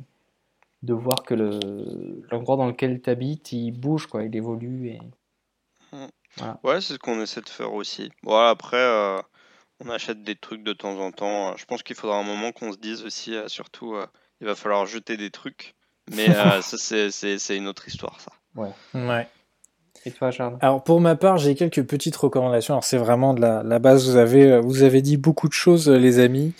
de 0.82 0.94
voir 0.94 1.22
que 1.24 1.34
l'endroit 2.30 2.56
dans 2.56 2.66
lequel 2.66 3.00
tu 3.00 3.10
habites, 3.10 3.52
il 3.52 3.72
bouge, 3.72 4.06
quoi, 4.06 4.22
il 4.22 4.36
évolue. 4.36 4.90
Et... 4.90 5.00
Mmh. 5.92 6.06
Ouais, 6.62 6.80
c'est 6.80 6.94
ce 6.94 6.98
qu'on 6.98 7.20
essaie 7.20 7.40
de 7.40 7.48
faire 7.48 7.72
aussi. 7.72 8.12
Bon, 8.22 8.36
après, 8.36 8.76
euh, 8.76 9.18
on 9.84 9.90
achète 9.90 10.22
des 10.22 10.36
trucs 10.36 10.62
de 10.62 10.72
temps 10.72 10.98
en 10.98 11.12
temps. 11.12 11.56
Je 11.56 11.64
pense 11.64 11.82
qu'il 11.82 11.96
faudra 11.96 12.18
un 12.18 12.22
moment 12.22 12.52
qu'on 12.52 12.72
se 12.72 12.78
dise 12.78 13.04
aussi, 13.04 13.34
euh, 13.34 13.48
surtout, 13.48 13.94
euh, 13.94 14.06
il 14.40 14.46
va 14.46 14.54
falloir 14.54 14.86
jeter 14.86 15.16
des 15.16 15.30
trucs. 15.30 15.74
Mais 16.14 16.26
ça, 16.62 16.78
c'est 17.10 17.56
une 17.56 17.68
autre 17.68 17.86
histoire, 17.86 18.20
ça. 18.20 18.32
Ouais. 18.54 18.70
Ouais. 18.94 19.28
Et 20.04 20.10
toi, 20.10 20.30
Charles? 20.30 20.58
Alors 20.60 20.82
pour 20.84 21.00
ma 21.00 21.16
part, 21.16 21.38
j'ai 21.38 21.54
quelques 21.54 21.82
petites 21.82 22.16
recommandations. 22.16 22.74
Alors 22.74 22.84
c'est 22.84 22.98
vraiment 22.98 23.34
de 23.34 23.40
la, 23.40 23.62
la, 23.62 23.78
base. 23.78 24.08
Vous 24.08 24.16
avez, 24.16 24.60
vous 24.60 24.82
avez 24.82 25.02
dit 25.02 25.16
beaucoup 25.16 25.48
de 25.48 25.52
choses, 25.52 25.88
les 25.88 26.18
amis. 26.18 26.54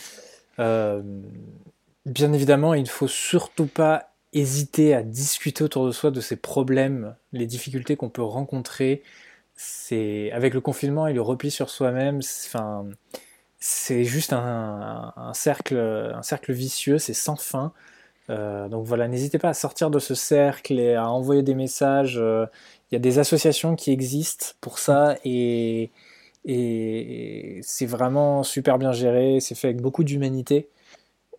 Euh, 0.59 1.03
bien 2.05 2.33
évidemment, 2.33 2.75
il 2.75 2.83
ne 2.83 2.89
faut 2.89 3.09
surtout 3.09 3.67
pas 3.67 4.11
hésiter 4.33 4.95
à 4.95 5.03
discuter 5.03 5.65
autour 5.65 5.87
de 5.87 5.93
soi 5.93 6.11
de 6.11 6.21
ces 6.21 6.37
problèmes, 6.37 7.15
les 7.33 7.47
difficultés 7.47 7.97
qu'on 7.97 8.11
peut 8.11 8.23
rencontrer. 8.23 9.03
C'est 9.61 10.31
avec 10.33 10.55
le 10.55 10.61
confinement 10.61 11.09
et 11.09 11.13
le 11.13 11.21
repli 11.21 11.51
sur 11.51 11.69
soi-même, 11.69 12.21
enfin, 12.47 12.87
c'est 13.59 14.05
juste 14.05 14.33
un, 14.33 15.13
cercle, 15.35 15.77
un 16.15 16.23
cercle 16.23 16.53
vicieux, 16.53 16.99
c'est 16.99 17.15
sans 17.15 17.37
fin. 17.37 17.73
Euh, 18.31 18.69
donc 18.69 18.87
voilà, 18.87 19.09
n'hésitez 19.09 19.39
pas 19.39 19.49
à 19.51 19.55
sortir 19.55 19.91
de 19.91 19.99
ce 19.99 20.15
cercle 20.15 20.79
et 20.79 20.95
à 20.95 21.11
envoyer 21.11 21.43
des 21.43 21.57
messages. 21.57 22.19
Euh, 22.19 22.47
il 22.91 22.95
y 22.95 22.97
a 22.97 23.01
des 23.01 23.19
associations 23.19 23.75
qui 23.77 23.91
existent 23.93 24.49
pour 24.61 24.79
ça 24.79 25.17
et 25.25 25.91
et 26.45 27.61
c'est 27.63 27.87
vraiment 27.87 28.43
super 28.45 28.79
bien 28.79 28.93
géré, 28.93 29.41
c'est 29.41 29.55
fait 29.57 29.69
avec 29.69 29.81
beaucoup 29.83 30.05
d'humanité 30.05 30.69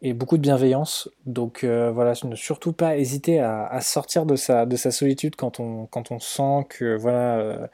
et 0.02 0.14
beaucoup 0.14 0.38
de 0.38 0.42
bienveillance. 0.42 1.10
Donc 1.26 1.64
euh, 1.64 1.92
voilà, 1.92 2.14
ne 2.24 2.36
surtout 2.36 2.74
pas 2.74 2.98
hésiter 2.98 3.40
à, 3.40 3.80
sortir 3.82 4.26
de 4.26 4.36
sa, 4.36 4.66
de 4.66 4.76
sa 4.76 4.92
solitude 4.92 5.36
quand 5.36 5.60
on, 5.60 5.86
quand 5.88 6.12
on 6.12 6.20
sent 6.20 6.66
que 6.70 6.96
voilà, 6.98 7.38
euh, 7.40 7.68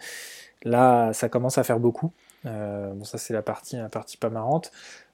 là 0.64 1.14
ça 1.14 1.30
commence 1.30 1.58
à 1.58 1.64
faire 1.64 1.80
beaucoup. 1.80 2.12
Euh, 2.46 2.94
bon 2.94 3.04
ça 3.06 3.18
c'est 3.18 3.34
la 3.34 3.42
partie, 3.42 3.78
la 3.78 3.90
partie 3.90 4.18
pas 4.18 4.30
marrante. 4.30 4.72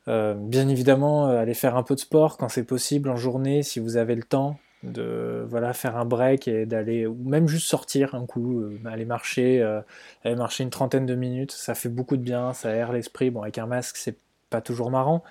bien 0.07 0.67
évidemment, 0.67 1.27
aller 1.27 1.53
faire 1.53 1.77
un 1.77 1.83
peu 1.83 1.95
de 1.95 1.99
sport 1.99 2.37
quand 2.37 2.49
c'est 2.49 2.63
possible 2.63 3.09
en 3.09 3.15
journée, 3.15 3.63
si 3.63 3.79
vous 3.79 3.97
avez 3.97 4.15
le 4.15 4.23
temps, 4.23 4.57
de 4.83 5.45
voilà 5.47 5.73
faire 5.73 5.97
un 5.97 6.05
break 6.05 6.47
et 6.47 6.65
d'aller 6.65 7.05
ou 7.05 7.15
même 7.15 7.47
juste 7.47 7.67
sortir 7.67 8.15
un 8.15 8.25
coup 8.25 8.63
aller 8.85 9.05
marcher 9.05 9.61
euh, 9.61 9.81
aller 10.23 10.35
marcher 10.35 10.63
une 10.63 10.69
trentaine 10.69 11.05
de 11.05 11.15
minutes 11.15 11.51
ça 11.51 11.75
fait 11.75 11.89
beaucoup 11.89 12.17
de 12.17 12.23
bien 12.23 12.53
ça 12.53 12.69
aère 12.69 12.91
l'esprit 12.91 13.29
bon 13.29 13.43
avec 13.43 13.57
un 13.57 13.67
masque 13.67 13.97
c'est 13.97 14.17
pas 14.49 14.61
toujours 14.61 14.89
marrant 14.89 15.23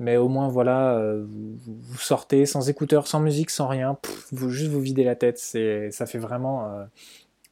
mais 0.00 0.16
au 0.16 0.28
moins 0.28 0.48
voilà 0.48 0.96
euh, 0.96 1.24
vous, 1.28 1.98
sortez 1.98 2.46
sans 2.46 2.68
écouteurs 2.68 3.06
sans 3.06 3.20
musique 3.20 3.50
sans 3.50 3.68
rien. 3.68 3.98
Vous 4.32 4.50
juste 4.50 4.70
vous 4.70 4.80
videz 4.80 5.04
la 5.04 5.14
tête. 5.14 5.38
C'est 5.38 5.90
ça 5.92 6.06
fait 6.06 6.18
vraiment 6.18 6.68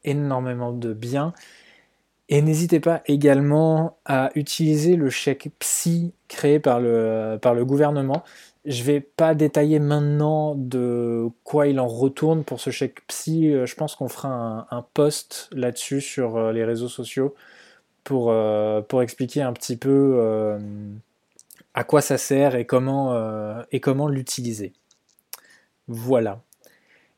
énormément 0.04 0.72
de 0.72 0.92
bien. 0.92 1.32
Et 2.30 2.42
n'hésitez 2.42 2.78
pas 2.80 3.02
également 3.06 3.98
à 4.04 4.30
utiliser 4.34 4.96
le 4.96 5.08
chèque 5.08 5.50
psy 5.60 6.12
créé 6.28 6.60
par 6.60 6.78
le, 6.78 7.38
par 7.40 7.54
le 7.54 7.64
gouvernement. 7.64 8.22
Je 8.66 8.82
vais 8.82 9.00
pas 9.00 9.34
détailler 9.34 9.78
maintenant 9.78 10.54
de 10.54 11.28
quoi 11.42 11.68
il 11.68 11.80
en 11.80 11.86
retourne 11.88 12.44
pour 12.44 12.60
ce 12.60 12.68
chèque 12.68 13.06
psy. 13.06 13.50
Euh, 13.54 13.64
je 13.64 13.74
pense 13.76 13.94
qu'on 13.96 14.08
fera 14.08 14.66
un, 14.70 14.82
post 14.92 15.48
là-dessus 15.52 16.02
sur 16.02 16.36
euh, 16.36 16.52
les 16.52 16.64
réseaux 16.64 16.88
sociaux 16.88 17.34
pour, 18.04 18.30
euh, 18.30 18.82
pour 18.82 19.00
expliquer 19.02 19.40
un 19.40 19.54
petit 19.54 19.76
peu 19.78 20.58
à 21.74 21.84
quoi 21.84 22.00
ça 22.00 22.18
sert 22.18 22.54
et 22.54 22.66
comment, 22.66 23.62
et 23.70 23.80
comment 23.80 24.08
l'utiliser. 24.08 24.72
Voilà. 25.86 26.42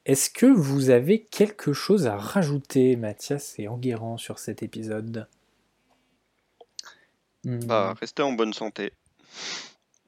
Est-ce 0.06 0.30
que 0.30 0.46
vous 0.46 0.90
avez 0.90 1.22
quelque 1.22 1.72
chose 1.72 2.06
à 2.06 2.16
rajouter, 2.16 2.96
Mathias 2.96 3.58
et 3.58 3.68
Enguerrand, 3.68 4.16
sur 4.16 4.38
cet 4.38 4.62
épisode? 4.62 5.26
Bah, 7.44 7.94
restez 7.98 8.22
en 8.22 8.32
bonne 8.32 8.52
santé. 8.52 8.92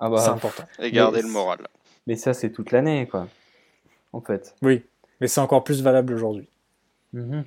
Ah 0.00 0.10
bah, 0.10 0.18
c'est 0.20 0.30
important. 0.30 0.64
Et 0.80 0.90
garder 0.90 1.22
le 1.22 1.28
moral. 1.28 1.66
Mais 2.06 2.16
ça, 2.16 2.34
c'est 2.34 2.50
toute 2.50 2.72
l'année, 2.72 3.06
quoi. 3.06 3.28
En 4.12 4.20
fait. 4.20 4.54
Oui, 4.60 4.82
mais 5.20 5.28
c'est 5.28 5.40
encore 5.40 5.64
plus 5.64 5.82
valable 5.82 6.12
aujourd'hui. 6.12 6.48
Mhm. 7.12 7.44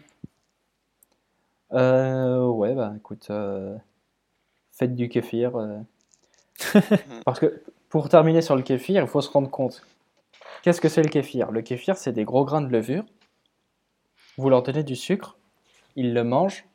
Euh, 1.73 2.47
ouais, 2.47 2.73
bah 2.73 2.93
écoute, 2.95 3.27
euh, 3.31 3.75
faites 4.71 4.95
du 4.95 5.09
kéfir. 5.09 5.55
Euh. 5.57 5.79
Parce 7.25 7.39
que 7.39 7.61
pour 7.89 8.09
terminer 8.09 8.41
sur 8.41 8.55
le 8.55 8.61
kéfir, 8.61 9.03
il 9.03 9.07
faut 9.07 9.21
se 9.21 9.29
rendre 9.29 9.49
compte. 9.49 9.85
Qu'est-ce 10.63 10.81
que 10.81 10.89
c'est 10.89 11.03
le 11.03 11.09
kéfir? 11.09 11.51
Le 11.51 11.61
kéfir, 11.61 11.97
c'est 11.97 12.11
des 12.11 12.23
gros 12.23 12.45
grains 12.45 12.61
de 12.61 12.71
levure. 12.71 13.03
Vous 14.37 14.49
leur 14.49 14.63
donnez 14.63 14.83
du 14.83 14.95
sucre, 14.95 15.37
ils 15.95 16.13
le 16.13 16.23
mangent. 16.23 16.65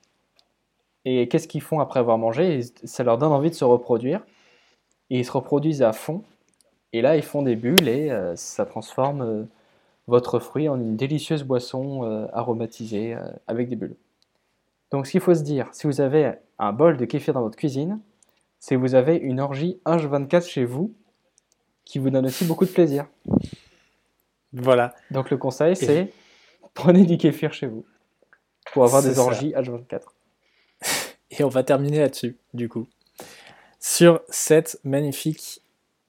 Et 1.05 1.29
qu'est-ce 1.29 1.49
qu'ils 1.49 1.63
font 1.63 1.81
après 1.81 2.01
avoir 2.01 2.19
mangé? 2.19 2.61
Ça 2.85 3.05
leur 3.05 3.19
donne 3.19 3.33
envie 3.33 3.51
de 3.51 3.55
se 3.55 3.65
reproduire 3.65 4.23
et 5.09 5.19
ils 5.19 5.25
se 5.25 5.33
reproduisent 5.33 5.83
à 5.83 5.93
fond. 5.93 6.23
Et 6.93 7.03
là, 7.03 7.17
ils 7.17 7.23
font 7.23 7.43
des 7.43 7.57
bulles 7.57 7.89
et 7.89 8.11
euh, 8.11 8.35
ça 8.37 8.67
transforme 8.67 9.23
euh, 9.23 9.45
votre 10.07 10.39
fruit 10.39 10.69
en 10.69 10.79
une 10.81 10.97
délicieuse 10.97 11.45
boisson 11.45 12.05
euh, 12.05 12.27
aromatisée 12.33 13.17
avec 13.47 13.69
des 13.69 13.77
bulles. 13.77 13.97
Donc, 14.91 15.07
ce 15.07 15.13
qu'il 15.13 15.21
faut 15.21 15.35
se 15.35 15.43
dire, 15.43 15.69
si 15.73 15.87
vous 15.87 16.01
avez 16.01 16.33
un 16.59 16.73
bol 16.73 16.97
de 16.97 17.05
kéfir 17.05 17.33
dans 17.35 17.43
votre 17.43 17.57
cuisine, 17.57 18.01
c'est 18.61 18.77
que 18.77 18.81
vous 18.81 18.95
avez 18.95 19.17
une 19.17 19.41
orgie 19.41 19.81
H24 19.85 20.49
chez 20.49 20.65
vous 20.65 20.95
qui 21.85 21.99
vous 21.99 22.11
donne 22.11 22.27
aussi 22.27 22.45
beaucoup 22.45 22.65
de 22.65 22.71
plaisir. 22.71 23.09
Voilà. 24.53 24.95
Donc, 25.11 25.31
le 25.31 25.37
conseil, 25.37 25.75
c'est 25.75 26.13
prenez 26.75 27.05
du 27.05 27.19
kéfir 27.19 27.53
chez 27.53 27.67
vous 27.67 27.85
pour 28.73 28.85
avoir 28.85 29.03
des 29.03 29.19
orgies 29.19 29.51
H24. 29.51 30.03
Et 31.33 31.43
on 31.43 31.49
va 31.49 31.65
terminer 31.65 31.99
là-dessus, 31.99 32.37
du 32.55 32.69
coup 32.69 32.87
sur 33.81 34.21
cette 34.29 34.79
magnifique 34.85 35.63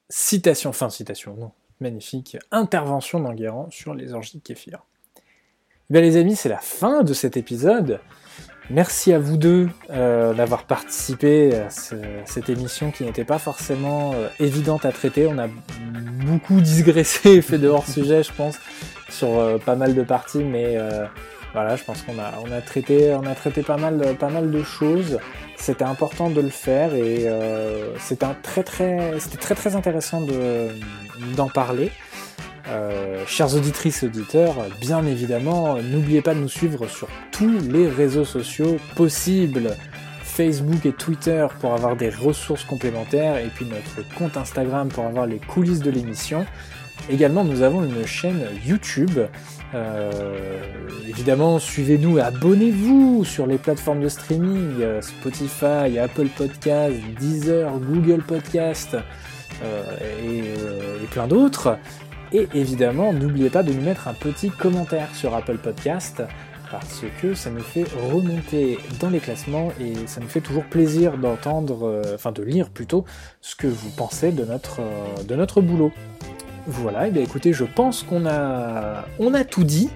citation, 0.10 0.70
enfin 0.70 0.90
citation, 0.90 1.36
non, 1.36 1.52
magnifique 1.80 2.38
intervention 2.52 3.22
d'Enguerrand 3.22 3.72
sur 3.72 3.96
les 3.96 4.14
orgies 4.14 4.42
kéfir. 4.42 4.84
Bien 5.90 6.02
les 6.02 6.18
amis, 6.18 6.36
c'est 6.36 6.50
la 6.50 6.60
fin 6.60 7.04
de 7.04 7.14
cet 7.14 7.38
épisode. 7.38 8.00
Merci 8.74 9.12
à 9.12 9.20
vous 9.20 9.36
deux 9.36 9.68
euh, 9.90 10.34
d'avoir 10.34 10.64
participé 10.64 11.54
à 11.56 11.70
cette 11.70 12.50
émission 12.50 12.92
qui 12.92 13.04
n'était 13.04 13.26
pas 13.26 13.38
forcément 13.38 14.14
euh, 14.14 14.30
évidente 14.40 14.86
à 14.86 14.94
traiter. 14.94 15.28
On 15.28 15.38
a 15.40 15.48
beaucoup 16.26 16.62
digressé 16.62 17.32
et 17.32 17.42
fait 17.42 17.58
de 17.58 17.68
hors-sujet, 17.68 18.24
je 18.24 18.32
pense, 18.32 18.58
sur 19.10 19.38
euh, 19.38 19.58
pas 19.58 19.76
mal 19.76 19.94
de 19.94 20.04
parties, 20.04 20.46
mais 20.46 20.78
voilà, 21.54 21.76
je 21.76 21.84
pense 21.84 22.02
qu'on 22.04 22.18
a, 22.18 22.32
on 22.46 22.52
a, 22.54 22.62
traité, 22.62 23.14
on 23.14 23.26
a 23.26 23.36
traité 23.36 23.62
pas 23.62 23.76
mal, 23.76 24.16
pas 24.18 24.30
mal 24.30 24.52
de 24.52 24.64
choses. 24.64 25.20
C'était 25.58 25.84
important 25.84 26.30
de 26.30 26.40
le 26.40 26.50
faire 26.50 26.96
et 26.96 27.28
c'était 28.00 28.26
très, 28.42 28.64
très, 28.64 29.18
très, 29.20 29.56
très 29.56 29.76
intéressant 29.76 30.22
de, 30.22 30.70
d'en 31.36 31.50
parler. 31.50 31.92
Euh, 32.72 33.26
chères 33.28 33.54
auditrices 33.54 34.04
et 34.04 34.06
auditeurs, 34.06 34.56
bien 34.80 35.06
évidemment, 35.06 35.76
n'oubliez 35.82 36.22
pas 36.22 36.34
de 36.34 36.40
nous 36.40 36.50
suivre 36.50 36.88
sur 36.88 37.10
tous 37.32 37.60
les 37.70 37.90
réseaux 37.90 38.26
sociaux 38.26 38.78
possibles. 38.96 39.76
Facebook 40.24 40.86
et 40.86 40.94
Twitter 40.94 41.46
pour 41.60 41.74
avoir 41.74 41.98
des 41.98 42.10
ressources 42.10 42.64
complémentaires 42.64 43.38
et 43.38 43.50
puis 43.54 43.66
notre 43.66 44.08
compte 44.16 44.38
Instagram 44.38 44.88
pour 44.88 45.06
avoir 45.06 45.26
les 45.28 45.40
coulisses 45.40 45.82
de 45.82 45.92
l'émission. 45.92 46.46
Également, 47.10 47.44
nous 47.44 47.62
avons 47.64 47.84
une 47.84 48.06
chaîne 48.06 48.48
YouTube. 48.66 49.20
évidemment, 51.10 51.60
suivez-nous 51.60 52.20
et 52.20 52.22
abonnez-vous 52.22 53.26
sur 53.26 53.46
les 53.46 53.58
plateformes 53.58 54.02
de 54.02 54.08
streaming, 54.08 55.02
Spotify, 55.02 56.00
Apple 56.00 56.28
Podcast, 56.28 56.96
Deezer, 57.20 57.70
Google 57.80 58.24
Podcast 58.24 58.96
et, 60.24 60.44
plein 61.12 61.28
d'autres. 61.28 61.78
Et 62.34 62.48
évidemment, 62.54 63.12
n'oubliez 63.12 63.50
pas 63.50 63.64
de 63.64 63.74
nous 63.74 63.82
mettre 63.82 64.08
un 64.08 64.14
petit 64.14 64.50
commentaire 64.50 65.14
sur 65.16 65.36
Apple 65.36 65.58
Podcast 65.58 66.24
parce 66.72 67.04
que 67.22 67.34
ça 67.34 67.50
nous 67.50 67.62
fait 67.62 67.84
remonter 68.10 68.80
dans 69.02 69.10
les 69.10 69.20
classements 69.20 69.74
et 69.82 70.08
ça 70.08 70.22
nous 70.22 70.30
fait 70.30 70.40
toujours 70.40 70.64
plaisir 70.64 71.18
d'entendre, 71.18 71.86
euh, 71.86 72.16
enfin 72.16 72.32
de 72.32 72.42
lire 72.42 72.70
plutôt, 72.70 73.04
ce 73.42 73.56
que 73.56 73.68
vous 73.68 73.90
pensez 73.90 74.32
de 74.32 74.46
notre, 74.46 74.80
euh, 74.80 75.24
de 75.28 75.36
notre 75.36 75.60
boulot. 75.60 75.92
Voilà, 76.68 77.08
et 77.08 77.12
bien 77.12 77.24
écoutez, 77.24 77.52
je 77.52 77.66
pense 77.66 78.04
qu'on 78.04 78.26
a, 78.26 79.06
on 79.20 79.34
a 79.34 79.44
tout 79.44 79.66
dit. 79.66 79.90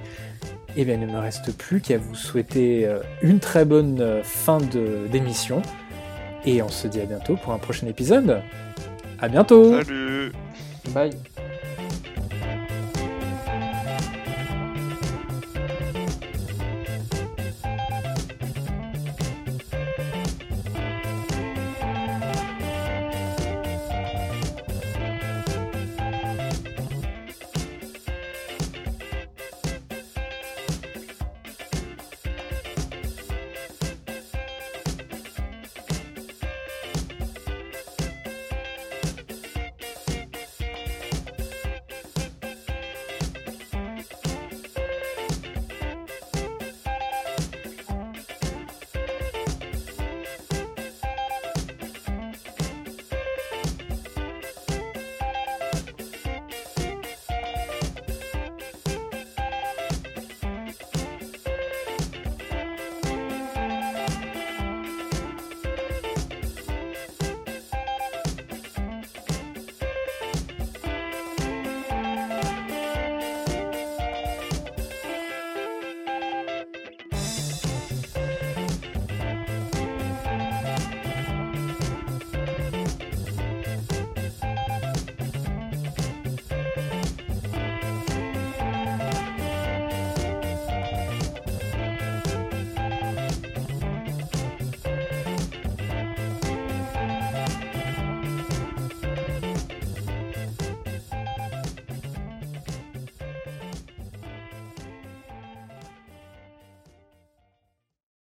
Et 0.75 0.83
bien 0.83 0.95
il 0.95 1.07
ne 1.07 1.13
me 1.13 1.19
reste 1.19 1.55
plus 1.55 1.79
qu'à 1.79 1.97
vous 1.97 2.15
souhaiter 2.15 2.85
euh, 2.85 2.99
une 3.21 3.39
très 3.39 3.63
bonne 3.63 4.21
fin 4.23 4.57
d'émission. 5.09 5.61
Et 6.45 6.61
on 6.61 6.69
se 6.69 6.89
dit 6.89 6.99
à 6.99 7.05
bientôt 7.05 7.37
pour 7.37 7.53
un 7.53 7.57
prochain 7.57 7.87
épisode. 7.87 8.41
À 9.21 9.29
bientôt 9.29 9.81
Salut 9.81 10.33
Bye 10.93 11.11